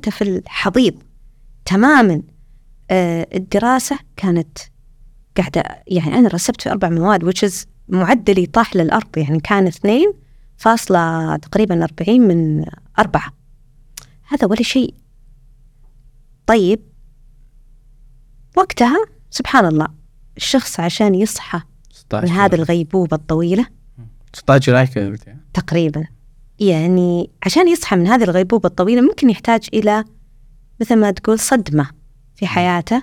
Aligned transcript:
أنت 0.00 0.08
في 0.08 0.22
الحضيض 0.22 0.94
تماما 1.64 2.22
آه، 2.90 3.26
الدراسة 3.34 3.98
كانت 4.16 4.58
قاعدة 5.36 5.82
يعني 5.86 6.18
أنا 6.18 6.28
رسبت 6.28 6.62
في 6.62 6.70
أربع 6.70 6.88
مواد 6.88 7.30
which 7.30 7.48
is 7.48 7.66
معدلي 7.88 8.46
طاح 8.46 8.76
للأرض 8.76 9.18
يعني 9.18 9.40
كان 9.40 9.66
اثنين 9.66 10.12
فاصلة 10.56 11.36
تقريبا 11.36 11.84
أربعين 11.84 12.22
من 12.22 12.64
أربعة. 12.98 13.32
هذا 14.28 14.46
ولا 14.46 14.62
شيء. 14.62 14.94
طيب. 16.46 16.80
وقتها 18.56 19.04
سبحان 19.30 19.66
الله 19.66 19.88
الشخص 20.36 20.80
عشان 20.80 21.14
يصحى 21.14 21.60
من 22.12 22.28
هذه 22.28 22.54
الغيبوبة 22.54 23.16
الطويلة 23.16 23.66
16 24.32 24.72
جولاي 24.72 24.86
تقريبا. 25.54 26.06
يعني 26.60 27.30
عشان 27.42 27.68
يصحى 27.68 27.96
من 27.96 28.06
هذه 28.06 28.24
الغيبوبة 28.24 28.68
الطويلة 28.68 29.02
ممكن 29.02 29.30
يحتاج 29.30 29.68
إلى 29.74 30.04
مثل 30.80 30.96
ما 30.96 31.10
تقول 31.10 31.38
صدمة 31.38 31.90
في 32.36 32.46
حياته 32.46 33.02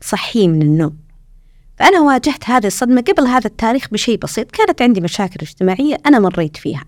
صحيه 0.00 0.48
من 0.48 0.62
النوم. 0.62 0.98
فأنا 1.76 2.00
واجهت 2.00 2.50
هذه 2.50 2.66
الصدمة 2.66 3.00
قبل 3.00 3.26
هذا 3.26 3.46
التاريخ 3.46 3.88
بشيء 3.90 4.18
بسيط 4.18 4.50
كانت 4.50 4.82
عندي 4.82 5.00
مشاكل 5.00 5.36
اجتماعية 5.40 5.96
أنا 6.06 6.18
مريت 6.18 6.56
فيها. 6.56 6.84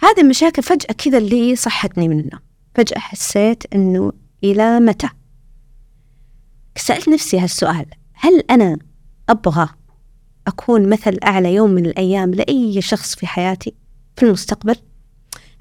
هذه 0.00 0.20
المشاكل 0.20 0.62
فجأة 0.62 0.94
كذا 0.94 1.18
اللي 1.18 1.56
صحتني 1.56 2.08
من 2.08 2.20
النوم. 2.20 2.40
فجأة 2.74 2.98
حسيت 2.98 3.74
أنه 3.74 4.12
إلى 4.44 4.80
متى؟ 4.80 5.08
سألت 6.76 7.08
نفسي 7.08 7.38
هالسؤال 7.38 7.86
هل 8.12 8.42
أنا 8.50 8.78
أبغى 9.28 9.68
أكون 10.46 10.88
مثل 10.88 11.18
أعلى 11.24 11.54
يوم 11.54 11.70
من 11.70 11.86
الأيام 11.86 12.30
لأي 12.30 12.82
شخص 12.82 13.14
في 13.14 13.26
حياتي 13.26 13.74
في 14.16 14.26
المستقبل؟ 14.26 14.76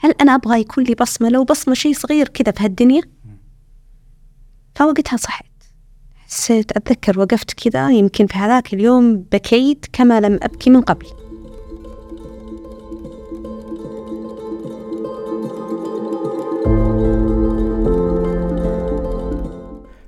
هل 0.01 0.13
أنا 0.21 0.35
أبغى 0.35 0.59
يكون 0.59 0.83
لي 0.83 0.95
بصمة؟ 0.95 1.29
لو 1.29 1.43
بصمة 1.43 1.73
شيء 1.73 1.93
صغير 1.93 2.27
كذا 2.27 2.51
في 2.51 2.63
هالدنيا. 2.63 3.01
فوقتها 4.75 5.17
صحيت. 5.17 5.45
حسيت 6.15 6.71
أتذكر 6.71 7.19
وقفت 7.19 7.53
كذا 7.53 7.91
يمكن 7.91 8.27
في 8.27 8.37
هذاك 8.37 8.73
اليوم 8.73 9.17
بكيت 9.17 9.85
كما 9.93 10.19
لم 10.19 10.39
أبكي 10.43 10.69
من 10.69 10.81
قبل. 10.81 11.05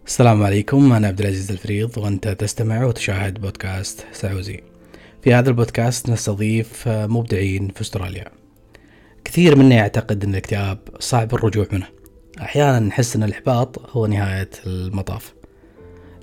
السلام 0.05 0.43
عليكم. 0.43 0.93
أنا 0.93 1.07
عبد 1.07 1.21
العزيز 1.21 1.51
الفريض 1.51 1.97
وأنت 1.97 2.27
تستمع 2.27 2.85
وتشاهد 2.85 3.41
بودكاست 3.41 4.05
سعوزي 4.11 4.59
في 5.23 5.33
هذا 5.33 5.49
البودكاست 5.49 6.09
نستضيف 6.09 6.87
مبدعين 6.87 7.67
في 7.67 7.81
أستراليا. 7.81 8.40
كثير 9.25 9.55
منا 9.55 9.75
يعتقد 9.75 10.23
أن 10.23 10.29
الاكتئاب 10.29 10.77
صعب 10.99 11.33
الرجوع 11.33 11.65
منه. 11.71 11.87
أحيانا 12.41 12.79
نحس 12.79 13.15
أن 13.15 13.23
الإحباط 13.23 13.89
هو 13.89 14.05
نهاية 14.05 14.49
المطاف. 14.65 15.33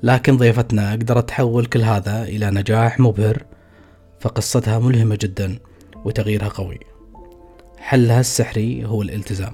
لكن 0.02 0.36
ضيفتنا 0.36 0.92
قدرت 0.92 1.28
تحول 1.28 1.66
كل 1.66 1.82
هذا 1.82 2.22
إلى 2.22 2.50
نجاح 2.50 3.00
مبهر 3.00 3.44
فقصتها 4.20 4.78
ملهمة 4.78 5.18
جدا 5.20 5.58
وتغييرها 6.04 6.48
قوي. 6.48 6.78
حلها 7.78 8.20
السحري 8.20 8.84
هو 8.84 9.02
الالتزام. 9.02 9.52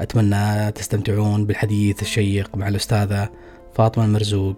أتمنى 0.00 0.72
تستمتعون 0.72 1.46
بالحديث 1.46 2.02
الشيق 2.02 2.56
مع 2.56 2.68
الأستاذة 2.68 3.30
فاطمة 3.74 4.04
المرزوق 4.04 4.56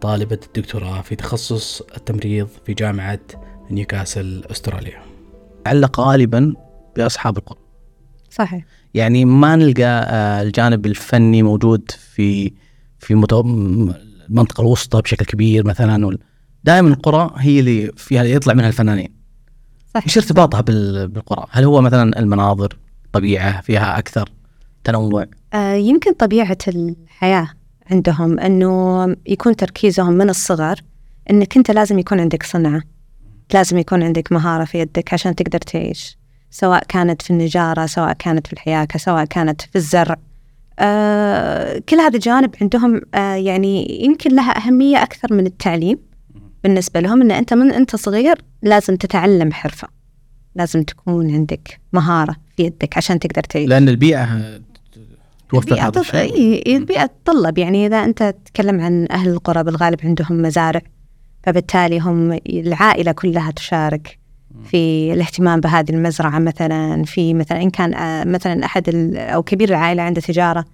طالبة 0.00 0.38
الدكتوراه 0.46 1.00
في 1.00 1.16
تخصص 1.16 1.80
التمريض 1.80 2.48
في 2.66 2.74
جامعة 2.74 3.20
نيوكاسل 3.70 4.44
أستراليا. 4.50 5.02
علق 5.66 6.00
غالبا 6.00 6.54
بأصحاب 6.98 7.38
القرى 7.38 7.58
صحيح. 8.30 8.64
يعني 8.94 9.24
ما 9.24 9.56
نلقى 9.56 9.82
آه، 9.82 10.42
الجانب 10.42 10.86
الفني 10.86 11.42
موجود 11.42 11.90
في 11.90 12.52
في 12.98 13.10
المنطقة 13.10 14.60
الوسطى 14.60 15.00
بشكل 15.02 15.24
كبير 15.24 15.66
مثلا 15.66 16.18
دائما 16.64 16.88
القرى 16.88 17.30
هي 17.36 17.60
اللي 17.60 17.92
فيها 17.96 18.24
يطلع 18.24 18.54
منها 18.54 18.68
الفنانين. 18.68 19.14
صحيح. 19.94 20.04
إيش 20.04 20.18
ارتباطها 20.18 20.60
بالقرى؟ 20.60 21.46
هل 21.50 21.64
هو 21.64 21.80
مثلا 21.80 22.18
المناظر 22.18 22.78
طبيعة 23.12 23.60
فيها 23.60 23.98
أكثر 23.98 24.32
تنوع؟ 24.84 25.26
آه 25.54 25.74
يمكن 25.74 26.12
طبيعة 26.12 26.58
الحياة 26.68 27.48
عندهم 27.90 28.38
إنه 28.40 29.04
يكون 29.26 29.56
تركيزهم 29.56 30.12
من 30.12 30.30
الصغر 30.30 30.80
إنك 31.30 31.56
أنت 31.56 31.70
لازم 31.70 31.98
يكون 31.98 32.20
عندك 32.20 32.42
صنعة 32.42 32.82
لازم 33.54 33.78
يكون 33.78 34.02
عندك 34.02 34.32
مهارة 34.32 34.64
في 34.64 34.78
يدك 34.78 35.14
عشان 35.14 35.34
تقدر 35.34 35.58
تعيش. 35.58 36.18
سواء 36.50 36.84
كانت 36.88 37.22
في 37.22 37.30
النجارة 37.30 37.86
سواء 37.86 38.12
كانت 38.12 38.46
في 38.46 38.52
الحياكة 38.52 38.98
سواء 38.98 39.24
كانت 39.24 39.62
في 39.62 39.76
الزرع. 39.76 40.16
آه 40.78 41.82
كل 41.88 41.96
هذا 41.96 42.16
الجانب 42.16 42.54
عندهم 42.60 43.00
آه 43.14 43.34
يعني 43.34 44.04
يمكن 44.04 44.34
لها 44.34 44.66
أهمية 44.66 45.02
أكثر 45.02 45.34
من 45.34 45.46
التعليم 45.46 45.98
بالنسبة 46.64 47.00
لهم 47.00 47.22
أن 47.22 47.30
أنت 47.30 47.54
من 47.54 47.72
أنت 47.72 47.96
صغير 47.96 48.42
لازم 48.62 48.96
تتعلم 48.96 49.52
حرفة. 49.52 49.88
لازم 50.54 50.82
تكون 50.82 51.30
عندك 51.34 51.80
مهارة 51.92 52.36
في 52.56 52.62
يدك 52.62 52.96
عشان 52.96 53.18
تقدر 53.18 53.42
تعيش. 53.42 53.68
لأن 53.68 53.88
البيئة 53.88 54.28
توفر 55.50 55.80
هذا 55.80 56.00
الشيء. 56.00 56.76
البيئة 56.76 57.10
تطلب 57.24 57.58
يعني 57.58 57.86
إذا 57.86 58.04
أنت 58.04 58.34
تتكلم 58.44 58.80
عن 58.80 59.06
أهل 59.10 59.28
القرى 59.28 59.62
بالغالب 59.62 59.98
عندهم 60.04 60.42
مزارع 60.42 60.80
فبالتالي 61.42 61.98
هم 62.00 62.38
العائلة 62.48 63.12
كلها 63.12 63.50
تشارك. 63.50 64.18
في 64.64 65.12
الاهتمام 65.12 65.60
بهذه 65.60 65.90
المزرعة 65.90 66.38
مثلا 66.38 67.04
في 67.04 67.34
مثلا 67.34 67.62
إن 67.62 67.70
كان 67.70 67.94
آه، 67.94 68.24
مثلا 68.24 68.64
أحد 68.64 68.88
أو 69.16 69.42
كبير 69.42 69.68
العائلة 69.68 70.02
عنده 70.02 70.20
تجارة 70.20 70.64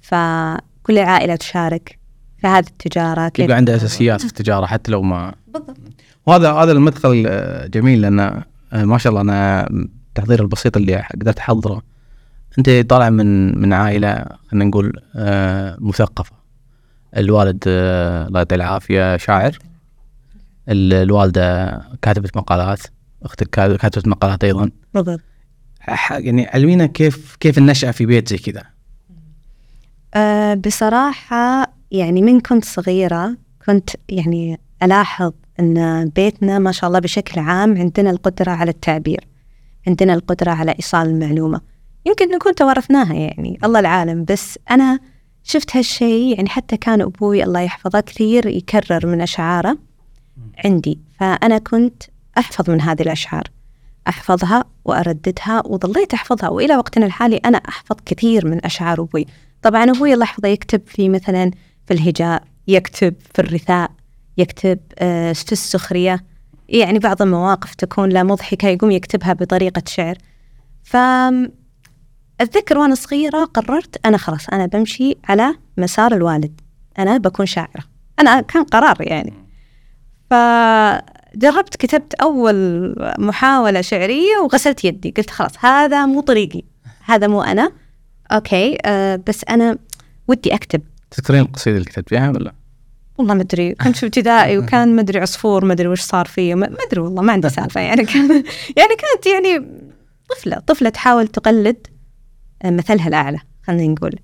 فكل 0.00 0.98
العائلة 0.98 1.36
تشارك 1.36 1.98
في 2.38 2.46
هذه 2.46 2.66
التجارة. 2.66 3.32
يبقى 3.38 3.56
عنده 3.56 3.76
أساسيات 3.76 4.20
في 4.20 4.26
التجارة 4.26 4.66
حتى 4.66 4.92
لو 4.92 5.02
ما. 5.02 5.34
بالضبط. 5.46 5.76
وهذا 6.26 6.52
هذا 6.52 6.72
المدخل 6.72 7.24
آه، 7.28 7.66
جميل 7.66 8.00
لأن 8.00 8.20
آه، 8.20 8.44
ما 8.72 8.98
شاء 8.98 9.10
الله 9.10 9.20
أنا 9.22 9.66
التحضير 10.08 10.42
البسيط 10.42 10.76
اللي 10.76 11.04
قدرت 11.14 11.38
أحضره 11.38 11.82
أنت 12.58 12.70
طالع 12.70 13.10
من 13.10 13.60
من 13.60 13.72
عائلة 13.72 14.24
خلينا 14.48 14.64
نقول 14.64 15.00
مثقفة. 15.78 16.40
الوالد 17.16 17.64
الله 17.66 18.38
يعطيه 18.38 18.56
العافية 18.56 19.16
شاعر. 19.16 19.58
الوالدة 20.68 21.80
كاتبة 22.02 22.30
مقالات. 22.36 22.80
أختك 23.22 23.50
كاتبه 23.50 24.10
مقالات 24.10 24.44
أيضا. 24.44 24.70
بالضبط 24.94 25.20
يعني 26.10 26.46
علمينا 26.46 26.86
كيف 26.86 27.36
كيف 27.40 27.58
النشأة 27.58 27.90
في 27.90 28.06
بيت 28.06 28.28
زي 28.28 28.38
كذا؟ 28.38 28.62
أه 30.14 30.54
بصراحة 30.54 31.72
يعني 31.90 32.22
من 32.22 32.40
كنت 32.40 32.64
صغيرة 32.64 33.36
كنت 33.66 33.90
يعني 34.08 34.60
ألاحظ 34.82 35.32
أن 35.60 36.08
بيتنا 36.16 36.58
ما 36.58 36.72
شاء 36.72 36.88
الله 36.88 36.98
بشكل 36.98 37.40
عام 37.40 37.78
عندنا 37.78 38.10
القدرة 38.10 38.50
على 38.50 38.70
التعبير 38.70 39.28
عندنا 39.86 40.14
القدرة 40.14 40.50
على 40.50 40.72
إيصال 40.72 41.08
المعلومة. 41.08 41.60
يمكن 42.06 42.28
نكون 42.30 42.54
توارثناها 42.54 43.14
يعني 43.14 43.58
الله 43.64 43.80
العالم. 43.80 44.24
بس 44.24 44.58
أنا 44.70 44.98
شفت 45.42 45.76
هالشيء 45.76 46.36
يعني 46.36 46.48
حتى 46.48 46.76
كان 46.76 47.00
أبوي 47.00 47.44
الله 47.44 47.60
يحفظه 47.60 48.00
كثير 48.00 48.46
يكرر 48.46 49.06
من 49.06 49.20
أشعاره 49.20 49.78
عندي. 50.64 50.98
فأنا 51.18 51.58
كنت 51.58 52.02
أحفظ 52.38 52.70
من 52.70 52.80
هذه 52.80 53.02
الأشعار 53.02 53.44
أحفظها 54.08 54.64
وأرددها 54.84 55.62
وظليت 55.66 56.14
أحفظها 56.14 56.48
وإلى 56.48 56.76
وقتنا 56.76 57.06
الحالي 57.06 57.36
أنا 57.36 57.58
أحفظ 57.58 57.96
كثير 58.06 58.46
من 58.46 58.64
أشعار 58.64 59.00
أبوي. 59.00 59.26
طبعا 59.62 59.90
أبوي 59.90 60.14
الله 60.14 60.24
يحفظه 60.24 60.48
يكتب 60.48 60.82
في 60.86 61.08
مثلا 61.08 61.50
في 61.86 61.94
الهجاء 61.94 62.42
يكتب 62.68 63.14
في 63.34 63.38
الرثاء 63.42 63.90
يكتب 64.38 64.78
آه، 64.98 65.32
في 65.32 65.52
السخرية. 65.52 66.24
يعني 66.68 66.98
بعض 66.98 67.22
المواقف 67.22 67.74
تكون 67.74 68.08
لا 68.08 68.22
مضحكة 68.22 68.68
يقوم 68.68 68.90
يكتبها 68.90 69.32
بطريقة 69.32 69.82
شعر. 69.86 70.18
ف 70.84 70.96
أتذكر 72.40 72.78
وأنا 72.78 72.94
صغيرة 72.94 73.44
قررت 73.44 74.06
أنا 74.06 74.16
خلاص 74.16 74.48
أنا 74.48 74.66
بمشي 74.66 75.16
على 75.24 75.54
مسار 75.76 76.14
الوالد. 76.14 76.60
أنا 76.98 77.18
بكون 77.18 77.46
شاعرة. 77.46 77.82
أنا 78.20 78.40
كان 78.40 78.64
قرار 78.64 78.96
يعني. 79.00 79.32
ف 80.30 80.34
جربت 81.36 81.76
كتبت 81.76 82.14
أول 82.14 82.94
محاولة 83.18 83.80
شعرية 83.80 84.36
وغسلت 84.44 84.84
يدي. 84.84 85.14
قلت 85.16 85.30
خلاص 85.30 85.64
هذا 85.64 86.06
مو 86.06 86.20
طريقي. 86.20 86.62
هذا 87.04 87.26
مو 87.26 87.42
أنا. 87.42 87.72
أوكي 88.32 88.78
أه 88.84 89.20
بس 89.26 89.44
أنا 89.44 89.78
ودي 90.28 90.54
أكتب. 90.54 90.82
تذكرين 91.10 91.40
القصيدة 91.40 91.76
اللي 91.76 91.88
كتبتيها 91.90 92.30
ولا؟ 92.30 92.52
والله 93.18 93.34
ما 93.34 93.42
أدري. 93.42 93.74
كنت 93.74 93.96
في 93.96 94.06
ابتدائي 94.06 94.58
وكان 94.58 94.96
ما 94.96 95.00
أدري 95.00 95.20
عصفور 95.20 95.64
ما 95.64 95.72
أدري 95.72 95.88
وش 95.88 96.00
صار 96.00 96.26
فيه 96.26 96.54
ما 96.54 96.76
أدري 96.88 97.00
والله 97.00 97.22
ما 97.22 97.32
عندي 97.32 97.48
سالفة. 97.48 97.80
يعني 97.80 98.04
كان 98.04 98.30
يعني 98.76 98.96
كانت 98.98 99.26
يعني 99.26 99.66
طفلة 100.30 100.58
طفلة 100.58 100.88
تحاول 100.88 101.28
تقلد 101.28 101.86
آه، 102.62 102.70
مثلها 102.70 103.08
الأعلى 103.08 103.38
خلينا 103.66 103.92
نقول. 103.92 104.14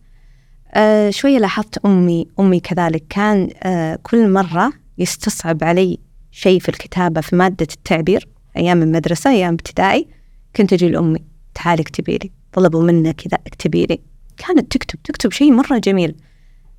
أه 0.74 1.10
شوية 1.10 1.38
لاحظت 1.38 1.78
أمي 1.86 2.28
أمي 2.40 2.60
كذلك 2.60 3.04
كان 3.08 3.50
أه 3.62 3.98
كل 4.02 4.30
مرة 4.30 4.72
يستصعب 4.98 5.64
علي 5.64 5.98
شيء 6.36 6.60
في 6.60 6.68
الكتابة 6.68 7.20
في 7.20 7.36
مادة 7.36 7.66
التعبير 7.72 8.28
أيام 8.56 8.82
المدرسة 8.82 9.30
أيام 9.30 9.52
ابتدائي 9.52 10.08
كنت 10.56 10.72
أجي 10.72 10.88
لأمي 10.88 11.24
تعالي 11.54 11.82
اكتبي 11.82 12.18
لي. 12.18 12.30
طلبوا 12.52 12.82
منا 12.82 13.12
كذا 13.12 13.38
اكتبي 13.46 13.86
لي. 13.86 14.00
كانت 14.36 14.72
تكتب 14.72 15.02
تكتب 15.02 15.32
شيء 15.32 15.52
مرة 15.52 15.78
جميل. 15.78 16.16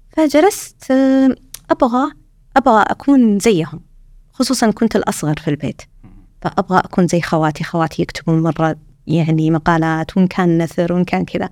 فجلست 0.09 0.92
آه، 0.92 1.36
أبغى 1.69 2.12
أبغى 2.57 2.83
أكون 2.88 3.39
زيهم 3.39 3.81
خصوصا 4.33 4.71
كنت 4.71 4.95
الأصغر 4.95 5.36
في 5.39 5.48
البيت. 5.48 5.81
فأبغى 6.42 6.80
أكون 6.80 7.07
زي 7.07 7.21
خواتي 7.21 7.63
خواتي 7.63 8.01
يكتبون 8.01 8.44
مرة 8.44 8.75
يعني 9.07 9.51
مقالات 9.51 10.18
وإن 10.18 10.27
كان 10.27 10.63
نثر 10.63 10.94
وإن 10.94 11.04
كان 11.04 11.25
كذا. 11.25 11.50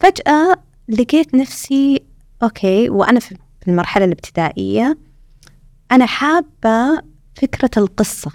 فجأة 0.00 0.56
لقيت 0.88 1.34
نفسي 1.34 2.02
أوكي. 2.42 2.90
وأنا 2.90 3.20
في 3.20 3.36
المرحلة 3.68 4.04
الابتدائية 4.04 4.98
أنا 5.92 6.06
حابة 6.06 7.11
فكرة 7.34 7.70
القصة. 7.76 8.32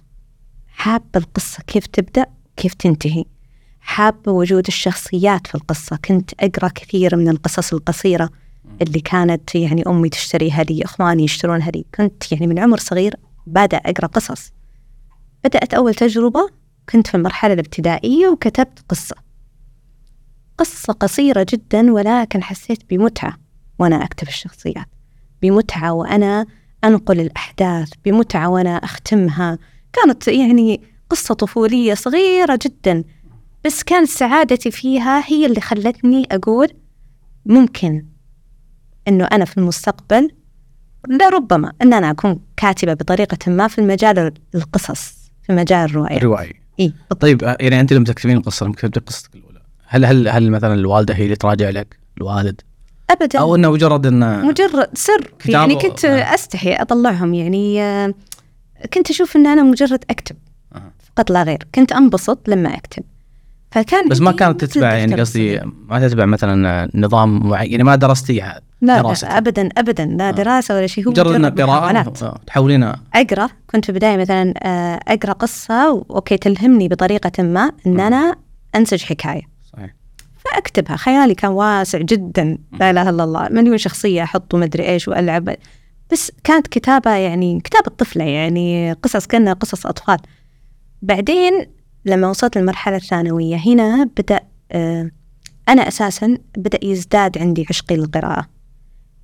حابة 0.67 1.09
القصة 1.15 1.63
كيف 1.67 1.87
تبدأ 1.87 2.25
كيف 2.57 2.73
تنتهي. 2.73 3.25
حابة 3.79 4.31
وجود 4.31 4.67
الشخصيات 4.67 5.47
في 5.47 5.55
القصة. 5.55 5.95
كنت 6.05 6.31
أقرأ 6.39 6.67
كثير 6.67 7.15
من 7.15 7.29
القصص 7.29 7.73
القصيرة 7.73 8.29
اللي 8.81 8.99
كانت 8.99 9.55
يعني 9.55 9.83
أمي 9.87 10.09
تشتريها 10.09 10.63
لي 10.63 10.83
إخواني 10.85 11.23
يشترونها 11.23 11.71
لي. 11.71 11.85
كنت 11.95 12.31
يعني 12.31 12.47
من 12.47 12.59
عمر 12.59 12.77
صغير 12.77 13.15
بدأ 13.47 13.77
أقرأ 13.77 14.07
قصص. 14.07 14.51
بدأت 15.43 15.73
أول 15.73 15.93
تجربة 15.95 16.49
كنت 16.89 17.07
في 17.07 17.15
المرحلة 17.15 17.53
الابتدائية 17.53 18.27
وكتبت 18.27 18.79
قصة. 18.89 19.15
قصة 20.57 20.93
قصيرة 20.93 21.45
جدا 21.49 21.91
ولكن 21.93 22.43
حسيت 22.43 22.89
بمتعة 22.89 23.37
وأنا 23.79 24.03
أكتب 24.03 24.27
الشخصيات. 24.27 24.85
بمتعة 25.41 25.93
وأنا 25.93 26.45
أنقل 26.87 27.19
الأحداث 27.19 27.89
بمتعة 28.05 28.49
وأنا 28.49 28.75
أختمها. 28.77 29.57
كانت 29.93 30.27
يعني 30.27 30.81
قصة 31.09 31.33
طفولية 31.33 31.93
صغيرة 31.93 32.59
جدا 32.61 33.03
بس 33.65 33.83
كانت 33.83 34.09
سعادتي 34.09 34.71
فيها 34.71 35.23
هي 35.27 35.45
اللي 35.45 35.61
خلتني 35.61 36.27
أقول 36.31 36.67
ممكن 37.45 38.05
إنه 39.07 39.25
أنا 39.25 39.45
في 39.45 39.57
المستقبل 39.57 40.29
لربما 41.09 41.73
أن 41.81 41.93
أنا 41.93 42.11
أكون 42.11 42.39
كاتبة 42.57 42.93
بطريقة 42.93 43.51
ما 43.51 43.67
في 43.67 43.79
المجال 43.81 44.33
القصص 44.55 45.13
في 45.43 45.53
مجال 45.53 45.89
الرواية. 45.89 46.17
الرواية. 46.17 46.53
إيه 46.79 46.91
طيب 47.19 47.41
يعني 47.41 47.79
أنت 47.79 47.93
لما 47.93 48.05
تكتبين 48.05 48.37
القصة 48.37 48.65
لما 48.65 48.75
كتبتي 48.75 48.99
قصتك 48.99 49.35
الأولى 49.35 49.61
هل 49.85 50.05
هل 50.05 50.27
هل 50.27 50.51
مثلا 50.51 50.73
الوالدة 50.73 51.13
هي 51.13 51.23
اللي 51.23 51.35
تراجع 51.35 51.69
لك؟ 51.69 51.99
الوالد؟ 52.17 52.61
أبدا 53.09 53.39
أو 53.39 53.55
إنه 53.55 53.71
مجرد 53.71 54.05
إنه 54.05 54.45
مجرد 54.45 54.87
سر 54.93 55.31
يعني 55.45 55.75
كنت 55.75 56.05
آه. 56.05 56.33
أستحي 56.33 56.73
أطلعهم 56.73 57.33
يعني 57.33 57.81
آه، 57.83 58.13
كنت 58.93 59.09
أشوف 59.09 59.35
أن 59.35 59.47
أنا 59.47 59.63
مجرد 59.63 60.03
أها. 60.75 60.91
فقط 61.15 61.31
لا 61.31 61.43
غير 61.43 61.67
كنت 61.75 61.91
أنبسط 61.91 62.49
لما 62.49 62.75
أكتب 62.77 63.03
فكان 63.71 64.09
بس 64.09 64.19
ما 64.21 64.31
كانت 64.31 64.65
تتبع 64.65 64.93
يعني 64.93 65.15
قصدي. 65.15 65.59
ما 65.89 66.07
تتبع 66.07 66.25
مثلا 66.25 66.89
نظام 66.95 67.49
معين 67.49 67.71
يعني 67.71 67.83
ما 67.83 67.95
درستيها 67.95 68.61
لا, 68.81 69.01
دراسة. 69.01 69.27
لا 69.27 69.37
أبدا 69.37 69.69
أبدا 69.77 70.05
لا 70.05 70.27
آه. 70.29 70.31
دراسة 70.31 70.75
ولا 70.75 70.87
شيء 70.87 71.07
هو 71.07 71.11
مجرد 71.11 71.61
قراءة 71.61 71.91
محاولات. 71.91 72.23
آه، 72.23 72.39
تحولينها 72.47 73.01
أقرأ 73.15 73.49
كنت 73.69 73.85
في 73.85 73.89
البداية 73.91 74.17
مثلا 74.17 74.53
أقرأ 75.07 75.31
قصة 75.33 75.91
و- 75.91 76.05
أوكي 76.09 76.37
تلهمني 76.37 76.87
بطريقة 76.87 77.43
ما 77.43 77.71
أن 77.87 77.99
آه. 77.99 78.07
أنا 78.07 78.35
أنسج 78.75 79.03
فأكتبها 80.57 80.95
خيالي 80.95 81.35
كان 81.35 81.51
واسع 81.51 81.99
جدا. 81.99 82.57
لا 82.79 82.89
إله 82.89 83.09
إلا 83.09 83.23
الله. 83.23 83.49
مليون 83.49 83.77
شخصية 83.77 84.23
أحط 84.23 84.55
مدري 84.55 84.89
إيش 84.89 85.07
وألعب. 85.07 85.55
بس 86.11 86.31
كانت 86.43 86.67
كتابة 86.67 87.11
يعني 87.11 87.59
كتابة 87.59 87.91
طفلة 87.97 88.23
يعني 88.23 88.93
قصص 88.93 89.27
كأنها 89.27 89.53
قصص 89.53 89.85
أطفال. 89.85 90.17
بعدين 91.01 91.65
لما 92.05 92.29
وصلت 92.29 92.57
للمرحلة 92.57 92.95
الثانوية 92.95 93.55
هنا 93.55 94.09
بدأ 94.17 94.39
آه، 94.71 95.11
أنا 95.69 95.87
أساسا 95.87 96.37
بدأ 96.57 96.79
يزداد 96.83 97.37
عندي 97.37 97.65
عشقي 97.69 97.95
للقراءة. 97.95 98.47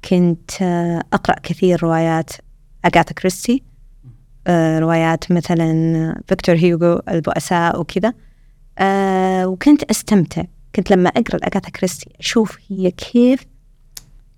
كنت 0.09 0.51
آه، 0.61 1.03
أقرأ 1.13 1.35
كثير 1.43 1.83
روايات 1.83 2.31
أغاثا 2.85 3.13
كريستي 3.13 3.63
آه، 4.47 4.79
روايات 4.79 5.31
مثلا 5.31 6.21
فيكتور 6.27 6.55
هيوغو 6.55 7.01
البؤساء 7.09 7.79
وكذا. 7.79 8.13
وكنت 9.45 9.83
أستمتع. 9.83 10.43
كنت 10.75 10.91
لما 10.91 11.09
أقرأ 11.09 11.35
الأغاثا 11.35 11.69
كريستي 11.69 12.09
أشوف 12.19 12.57
هي 12.69 12.91
كيف 12.91 13.45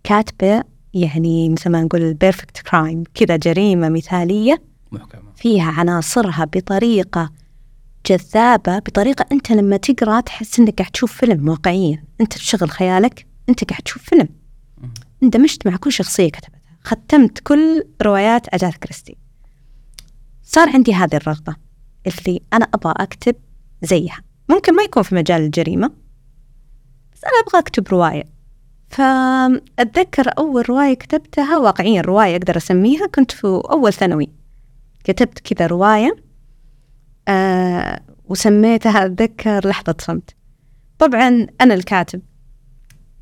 كاتبة 0.04 0.64
يعني 0.94 1.50
مثل 1.50 1.70
ما 1.70 1.84
نقول 1.84 2.02
ال 2.02 2.09
perfect 2.09 2.58
crime 2.58 3.04
كذا 3.14 3.36
جريمة 3.36 3.90
مثالية 3.90 4.62
محكمة. 4.92 5.32
فيها 5.36 5.72
عناصرها 5.72 6.46
بطريقة 6.46 7.32
جذابة 8.06 8.80
بطريقة 8.80 9.26
أنت 9.32 9.52
لما 9.52 9.78
تقرأ 9.78 10.20
تحس 10.22 10.60
أنك 10.60 10.78
قاعد 10.78 10.92
تشوف 10.92 11.14
فيلم 11.14 11.50
واقعيا. 11.50 12.04
أنت 12.22 12.34
تشغل 12.34 12.70
خيالك 12.70 13.28
أنت 13.50 13.64
قاعد 13.64 13.82
تشوف 13.82 14.04
فيلم. 14.04 14.30
اندمجت 15.24 15.68
مع 15.68 15.76
كل 15.76 15.92
شخصية 15.92 16.30
كتبتها. 16.30 16.62
ختمت 16.84 17.40
كل 17.40 17.84
روايات 18.02 18.54
أجاثا 18.54 18.78
كريستي. 18.78 19.18
صار 20.44 20.70
عندي 20.70 20.94
هذه 20.94 21.16
الرغبة 21.16 21.56
اللي 22.08 22.42
أنا 22.54 22.68
أبغى 22.74 22.94
أكتب 22.98 23.36
زيها. 23.82 24.18
ممكن 24.50 24.76
ما 24.76 24.84
يكون 24.84 25.04
في 25.04 25.16
مجال 25.16 25.42
الجريمة. 25.42 26.05
بس 27.16 27.24
أنا 27.24 27.34
أبغى 27.48 27.60
أكتب 27.60 27.88
رواية. 27.88 28.24
فأتذكر 28.90 30.30
أول 30.38 30.70
رواية 30.70 30.94
كتبتها 30.94 31.58
واقعيا 31.58 32.02
رواية 32.02 32.36
أقدر 32.36 32.58
أسميها 32.58 33.08
كنت 33.08 33.32
في 33.32 33.48
أول 33.48 33.94
ثانوي. 33.94 34.30
كتبت 35.04 35.40
كذا 35.40 35.68
رواية 35.68 36.16
آه 37.28 38.00
وسميتها 38.26 39.06
أتذكر 39.06 39.68
لحظة 39.68 39.96
صمت. 40.00 40.36
طبعا 41.00 41.48
أنا 41.62 41.74
الكاتب 41.74 42.22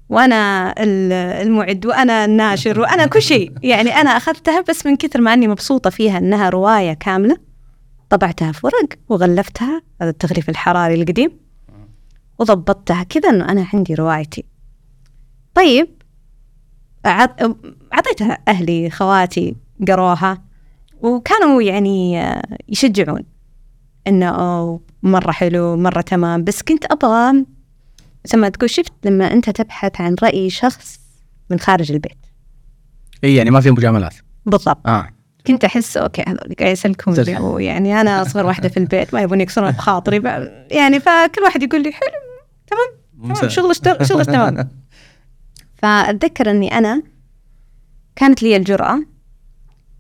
وأنا 0.10 0.72
ال- 0.78 1.14
المعد 1.48 1.86
وأنا 1.86 2.26
الناشر 2.26 2.80
وأنا 2.80 3.06
كل 3.06 3.22
شيء. 3.22 3.54
يعني 3.64 3.90
أنا 3.90 4.10
أخذتها 4.10 4.62
بس 4.62 4.86
من 4.86 4.96
كثر 4.96 5.22
ما 5.22 5.34
أني 5.34 5.48
مبسوطة 5.48 5.90
فيها 5.90 6.18
أنها 6.18 6.50
رواية 6.50 6.94
كاملة. 6.94 7.38
طبعتها 8.10 8.52
في 8.52 8.66
ورق 8.68 8.90
وغلفتها 9.10 9.82
هذا 10.02 10.10
التغليف 10.10 10.50
الحراري 10.50 11.02
القديم. 11.02 11.43
وضبطتها 12.44 13.04
كذا 13.04 13.30
أنه 13.30 13.50
أنا 13.50 13.68
عندي 13.74 13.94
روايتي. 13.94 14.46
طيب 15.56 15.88
أعطيتها 17.94 18.38
أهلي 18.48 18.90
خواتي 18.90 19.56
قروها 19.88 20.42
وكانوا 21.02 21.62
يعني 21.62 22.22
آه، 22.22 22.44
يشجعون 22.70 23.24
إنه 24.08 24.80
مرة 25.04 25.32
حلو 25.32 25.78
مرة 25.78 26.02
تمام. 26.02 26.44
بس 26.44 26.62
كنت 26.62 26.86
أبغى 26.92 27.46
زي 28.26 28.38
ما 28.38 28.50
تقول 28.50 28.70
شفت 28.70 28.94
لما 29.06 29.34
أنت 29.34 29.50
تبحث 29.50 30.02
عن 30.02 30.16
رأي 30.24 30.50
شخص 30.50 31.00
من 31.50 31.60
خارج 31.60 31.92
البيت. 31.92 32.18
إي 33.24 33.36
يعني 33.36 33.52
ما 33.52 33.62
في 33.62 33.72
مجاملات. 33.72 34.16
بالضبط. 34.46 34.88
آه. 34.88 35.08
كنت 35.48 35.64
أحس 35.64 35.98
أوكي 35.98 36.24
هذول 36.28 36.56
قاعد 36.60 36.72
يسلكون. 36.72 37.38
ويعني 37.40 38.02
أنا 38.02 38.22
أصغر 38.22 38.46
واحدة 38.46 38.70
في 38.70 38.78
البيت 38.78 39.14
ما 39.14 39.22
يبون 39.22 39.42
يكسرون 39.42 39.72
بخاطري 39.72 40.22
يعني 40.72 41.00
فكل 41.00 41.42
واحد 41.44 41.64
يقول 41.64 41.84
لي 41.84 41.92
حلو 41.92 42.23
تمام؟ 42.74 43.36
تمام. 43.36 43.50
شغل 43.50 43.70
اشتغل 43.70 44.08
شغل 44.08 44.26
تمام. 44.36 44.70
فأتذكر 45.76 46.52
أني 46.52 46.78
أنا 46.78 47.04
كانت 48.16 48.44
لي 48.44 48.58
الجرأة 48.58 49.00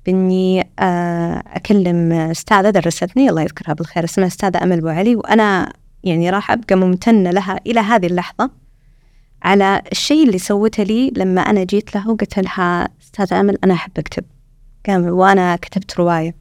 بإني 0.05 0.69
آه، 0.79 1.43
أكلم 1.47 2.11
أستاذة 2.11 2.69
درستني 2.69 3.29
الله 3.29 3.41
يذكرها 3.41 3.73
بالخير 3.73 4.03
اسمها 4.03 4.27
أستاذة 4.27 4.63
أمل 4.63 4.77
أبو 4.77 4.87
علي 4.87 5.15
وأنا 5.15 5.73
يعني 6.03 6.29
راح 6.29 6.51
أبقى 6.51 6.75
ممتنة 6.75 7.31
لها 7.31 7.59
إلى 7.67 7.79
هذه 7.79 8.05
اللحظة 8.05 8.51
على 9.43 9.81
الشيء 9.91 10.27
اللي 10.27 10.37
سوته 10.39 10.83
لي 10.83 11.11
لما 11.17 11.41
أنا 11.41 11.63
جيت 11.63 11.95
لها 11.95 12.07
وقلت 12.09 12.39
لها 12.39 12.89
أستاذة 13.01 13.39
أمل 13.39 13.57
أنا 13.63 13.73
أحب 13.73 13.91
أكتب. 13.97 14.23
قام 14.87 15.03
وأنا 15.07 15.55
كتبت 15.55 15.99
رواية. 15.99 16.35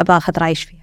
أبغى 0.00 0.16
أخذ 0.16 0.32
رأيش 0.38 0.62
فيها. 0.64 0.77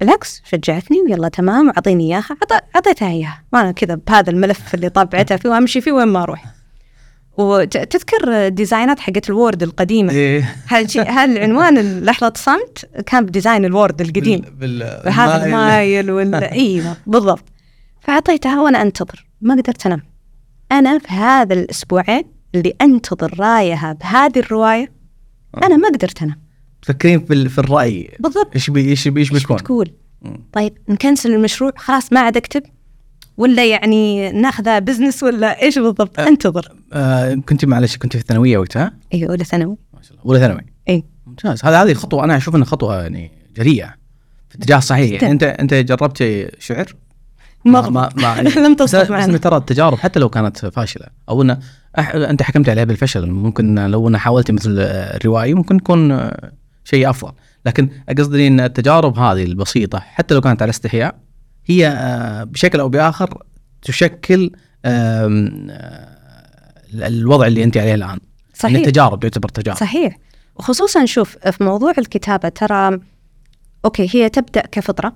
بالعكس 0.00 0.42
شجعتني 0.44 1.00
ويلا 1.00 1.28
تمام 1.28 1.68
أعطيني 1.68 2.04
إياها 2.04 2.26
عط- 2.42 2.64
أعطيتها 2.76 3.08
إياها. 3.08 3.42
وأنا 3.52 3.72
كذا 3.72 3.94
بهذا 3.94 4.30
الملف 4.30 4.74
اللي 4.74 4.88
طبعتها 4.88 5.36
فيه 5.36 5.48
وأمشي 5.48 5.80
فيه 5.80 5.92
وين 5.92 6.08
ما 6.08 6.22
أروح. 6.22 6.44
وتذكر 7.38 8.48
designات 8.48 9.00
حقت 9.00 9.30
ال 9.30 9.36
Word 9.36 9.62
القديمة؟ 9.62 10.12
إيه. 10.12 10.54
هالشي- 10.68 11.00
هالعنوان 11.08 12.00
لحظة 12.04 12.32
صمت 12.36 12.86
كان 13.06 13.26
ب 13.26 13.31
design 13.31 13.64
ال 13.64 13.71
Word 13.71 14.00
القديم؟ 14.00 14.40
بال... 14.40 14.82
هذا 15.06 15.44
المايل. 15.46 16.10
ولا 16.10 16.52
إيوه 16.52 16.96
بالضبط. 17.06 17.44
فأعطيتها 18.00 18.60
وأنا 18.60 18.82
أنتظر 18.82 19.26
ما 19.40 19.54
قدرت 19.54 19.86
أنام. 19.86 20.02
أنا 20.72 20.98
في 20.98 21.08
هذا 21.12 21.54
الأسبوعين 21.54 22.24
اللي 22.54 22.74
أنتظر 22.82 23.40
رايها 23.40 23.92
بهذه 23.92 24.38
الرواية 24.38 24.92
أنا 25.64 25.76
ما 25.76 25.88
قدرت 25.88 26.22
أنام. 26.22 26.43
تفكرين 26.84 27.24
في. 27.24 27.48
في 27.48 27.58
الرأي. 27.58 28.10
بالضبط. 28.20 28.50
إيش 28.54 28.70
بي 28.70 28.88
إيش 28.88 29.08
بي 29.08 29.20
إيش 29.20 29.30
بيكون؟ 29.30 29.56
بتقول؟ 29.56 29.90
مم. 30.22 30.44
طيب 30.52 30.78
نكنسل 30.88 31.34
المشروع. 31.34 31.72
خلاص 31.76 32.12
ما 32.12 32.20
عاد 32.20 32.36
أكتب. 32.36 32.62
ولا 33.36 33.66
يعني 33.66 34.32
ناخذه 34.32 34.78
business 34.78 35.22
ولا 35.22 35.62
إيش 35.62 35.78
بالضبط؟ 35.78 36.20
أه. 36.20 36.28
انتظر. 36.28 36.72
آه 36.92 37.34
كنت 37.34 37.64
معلش 37.64 37.96
كنت 37.96 38.12
في 38.12 38.22
الثانوية 38.22 38.58
وقتها؟ 38.58 38.92
أيوه 39.14 39.30
أولى 39.30 39.44
ثانوي. 39.44 39.76
ما 39.94 40.02
شاء 40.02 40.12
الله 40.12 40.24
أولى 40.24 40.40
ثانوي. 40.40 40.60
اي 40.88 41.04
ممتاز. 41.26 41.64
هذا 41.64 41.82
هذه 41.82 41.94
خطوة 41.94 42.24
أنا 42.24 42.36
أشوف 42.36 42.56
إنها 42.56 42.66
خطوة 42.66 43.02
يعني 43.02 43.30
جريئة 43.56 43.94
في 44.48 44.58
اتجاه 44.58 44.78
صحيح. 44.78 45.10
جداً. 45.10 45.22
يعني 45.22 45.32
أنت 45.32 45.42
أنت 45.42 45.74
جربت 45.74 46.48
شعر؟ 46.58 46.94
ما 47.64 47.90
ما 47.90 48.10
ما 48.16 48.40
لم 48.66 48.74
بس 48.74 48.78
تصدق 48.78 49.02
بس 49.02 49.10
معنا 49.10 49.38
ترى 49.38 49.56
التجارب 49.56 49.98
حتى 49.98 50.20
لو 50.20 50.28
كانت 50.28 50.66
فاشلة. 50.66 51.06
أو 51.28 51.42
ان 51.42 51.58
أح... 51.98 52.14
أنت 52.14 52.42
حكمت 52.42 52.68
عليها 52.68 52.84
بالفشل. 52.84 53.30
ممكن 53.30 53.74
لو 53.74 54.08
أنا 54.08 54.18
حاولت 54.18 54.50
مثل 54.50 54.70
الروائي 54.78 55.54
ممكن 55.54 55.78
تكون 55.78 56.30
شيء 56.84 57.10
أفضل. 57.10 57.32
لكن 57.66 57.88
قصدي 58.18 58.46
إن 58.46 58.60
التجارب 58.60 59.18
هذه 59.18 59.44
البسيطة 59.44 59.98
حتى 59.98 60.34
لو 60.34 60.40
كانت 60.40 60.62
على 60.62 60.70
استحياء 60.70 61.18
هي 61.66 61.88
آه، 61.88 62.44
بشكل 62.44 62.80
أو 62.80 62.88
بآخر 62.88 63.42
تشكل 63.82 64.50
آه، 64.84 65.28
الوضع 66.94 67.46
اللي 67.46 67.64
أنت 67.64 67.76
عليه 67.76 67.94
الآن. 67.94 68.08
يعني 68.08 68.20
صحيح. 68.54 68.76
التجارب 68.76 69.20
تعتبر 69.20 69.48
تجارب. 69.48 69.78
صحيح. 69.78 70.18
وخصوصا 70.56 71.04
شوف 71.04 71.38
في 71.38 71.64
موضوع 71.64 71.92
الكتابة 71.98 72.48
ترى 72.48 73.00
أوكي 73.84 74.08
هي 74.14 74.28
تبدأ 74.28 74.60
كفطرة 74.60 75.12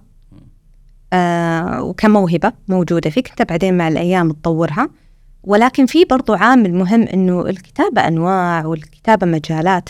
آه 1.12 1.82
وكموهبة 1.82 2.52
موجودة 2.68 3.10
فيك 3.10 3.30
أنت 3.30 3.42
بعدين 3.42 3.76
مع 3.76 3.88
الأيام 3.88 4.32
تطورها. 4.32 4.90
ولكن 5.42 5.86
في 5.86 6.04
برضو 6.04 6.34
عامل 6.34 6.74
مهم 6.74 7.02
إنه 7.02 7.46
الكتابة 7.46 8.08
أنواع 8.08 8.66
والكتابة 8.66 9.26
مجالات. 9.26 9.88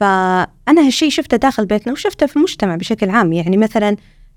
فأنا 0.00 0.86
هالشيء 0.86 1.10
شفته 1.10 1.36
داخل 1.36 1.66
بيتنا 1.66 1.92
وشفته 1.92 2.26
في 2.26 2.36
المجتمع 2.36 2.76
بشكل 2.76 3.10
عام. 3.10 3.32
يعني 3.32 3.56
مثلا 3.56 3.96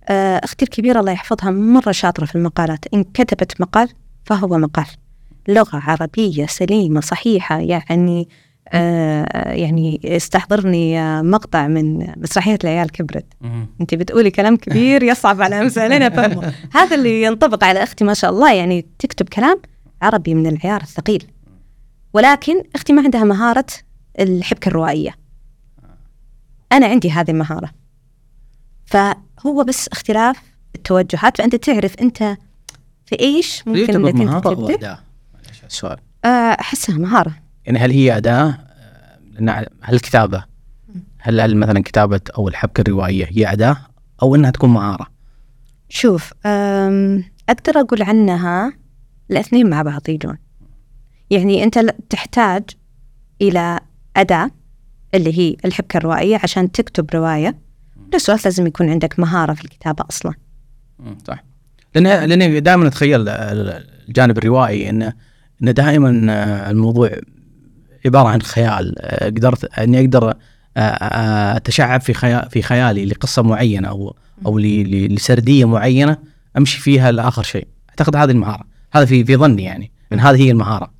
آه 0.09 0.37
أختي 0.37 0.65
الكبيرة 0.65 0.99
الله 0.99 1.11
يحفظها 1.11 1.51
مرة 1.51 1.91
شاطرة 1.91 2.25
في 2.25 2.35
المقالات. 2.35 2.85
إن 2.93 3.03
كتبت 3.03 3.61
مقال 3.61 3.89
فهو 4.25 4.57
مقال. 4.57 4.85
لغة 5.47 5.81
عربية 5.87 6.45
سليمة 6.45 7.01
صحيحة 7.01 7.59
يعني 7.59 8.27
آه 8.69 9.53
يعني 9.53 10.01
استحضرني 10.03 10.99
آه، 10.99 11.21
مقطع 11.21 11.67
من 11.67 12.07
مسرحية 12.17 12.57
العيال 12.63 12.91
كبرت. 12.91 13.25
أنت 13.81 13.95
بتقولي 13.95 14.31
كلام 14.31 14.55
كبير 14.55 15.03
يصعب 15.11 15.41
على 15.41 15.61
أمثالنا 15.61 16.09
فهمه 16.09 16.53
هذا 16.73 16.95
اللي 16.95 17.23
ينطبق 17.23 17.63
على 17.63 17.83
أختي 17.83 18.03
ما 18.03 18.13
شاء 18.13 18.31
الله. 18.31 18.53
يعني 18.53 18.85
تكتب 18.99 19.29
كلام 19.29 19.61
عربي 20.01 20.35
من 20.35 20.47
العيار 20.47 20.81
الثقيل. 20.81 21.27
ولكن 22.13 22.63
أختي 22.75 22.93
ما 22.93 23.01
عندها 23.01 23.23
مهارة 23.23 23.65
الحبكة 24.19 24.67
الروائية. 24.69 25.22
أنا 26.73 26.85
عندي 26.87 27.11
هذه 27.11 27.31
المهارة. 27.31 27.69
فهو 28.85 29.63
بس 29.67 29.87
اختلاف 29.87 30.37
التوجهات 30.75 31.37
فأنت 31.37 31.55
تعرف 31.55 31.95
أنت 32.01 32.17
في 33.05 33.19
إيش 33.19 33.67
ممكن 33.67 33.95
إنك 34.07 34.21
أنت 34.21 34.97
السؤال 35.67 35.97
آه، 36.25 36.27
أحسها 36.59 36.97
مهارة. 36.97 37.35
يعني 37.65 37.79
هل 37.79 37.91
هي 37.91 38.17
أداة؟ 38.17 38.57
آه، 39.39 39.67
هل 39.81 39.93
الكتابه 39.95 40.45
هل 41.19 41.41
هل 41.41 41.57
مثلا 41.57 41.83
كتابة 41.83 42.21
أو 42.37 42.47
الحبكة 42.47 42.81
الروائية 42.81 43.25
هي 43.31 43.51
أداة 43.51 43.77
أو 44.23 44.35
إنها 44.35 44.51
تكون 44.51 44.69
مهارة؟ 44.69 45.07
شوف 45.89 46.33
أم، 46.45 47.23
أقدر 47.49 47.79
أقول 47.79 48.01
عنها 48.03 48.73
الأثنين 49.31 49.69
مع 49.69 49.81
بعض 49.81 50.01
يجون. 50.09 50.37
يعني 51.29 51.63
أنت 51.63 51.77
ل- 51.77 51.93
تحتاج 52.09 52.63
إلى 53.41 53.79
أداة. 54.17 54.51
اللي 55.13 55.39
هي 55.39 55.55
الحبكة 55.65 55.97
الروائية 55.97 56.39
عشان 56.43 56.71
تكتب 56.71 57.09
رواية. 57.13 57.55
بس 58.15 58.29
لازم 58.29 58.67
يكون 58.67 58.89
عندك 58.89 59.19
مهارة 59.19 59.53
في 59.53 59.63
الكتابة 59.65 60.05
أصلا. 60.09 60.33
صح. 61.27 61.43
لأن 61.95 62.29
لأن 62.29 62.63
دائما 62.63 62.87
أتخيل 62.87 63.29
الجانب 63.29 64.37
الروائي 64.37 64.89
انه 64.89 65.13
انه 65.61 65.71
دائما 65.71 66.25
آه، 66.29 66.71
الموضوع 66.71 67.09
عبارة 68.05 68.27
عن 68.27 68.41
خيال. 68.41 68.95
آه، 68.99 69.25
قدرت 69.25 69.65
إني 69.79 69.99
أقدر 69.99 70.33
آه، 70.77 71.57
أتشعب 71.57 72.01
في 72.01 72.13
خيال 72.13 72.49
في 72.49 72.61
خيالي 72.61 73.05
لقصة 73.05 73.41
معينة 73.41 73.87
أو 73.87 74.15
أو 74.45 74.57
ل- 74.59 74.63
ل- 74.65 75.15
لسردية 75.15 75.65
معينة 75.65 76.17
أمشي 76.57 76.81
فيها 76.81 77.11
لآخر 77.11 77.43
شيء. 77.43 77.67
أعتقد 77.89 78.15
هذه 78.15 78.31
المهارة. 78.31 78.63
هذا 78.93 79.05
في 79.05 79.25
في 79.25 79.35
ظني 79.35 79.63
يعني 79.63 79.91
إن 80.13 80.19
هذه 80.19 80.41
هي 80.43 80.51
المهارة. 80.51 80.91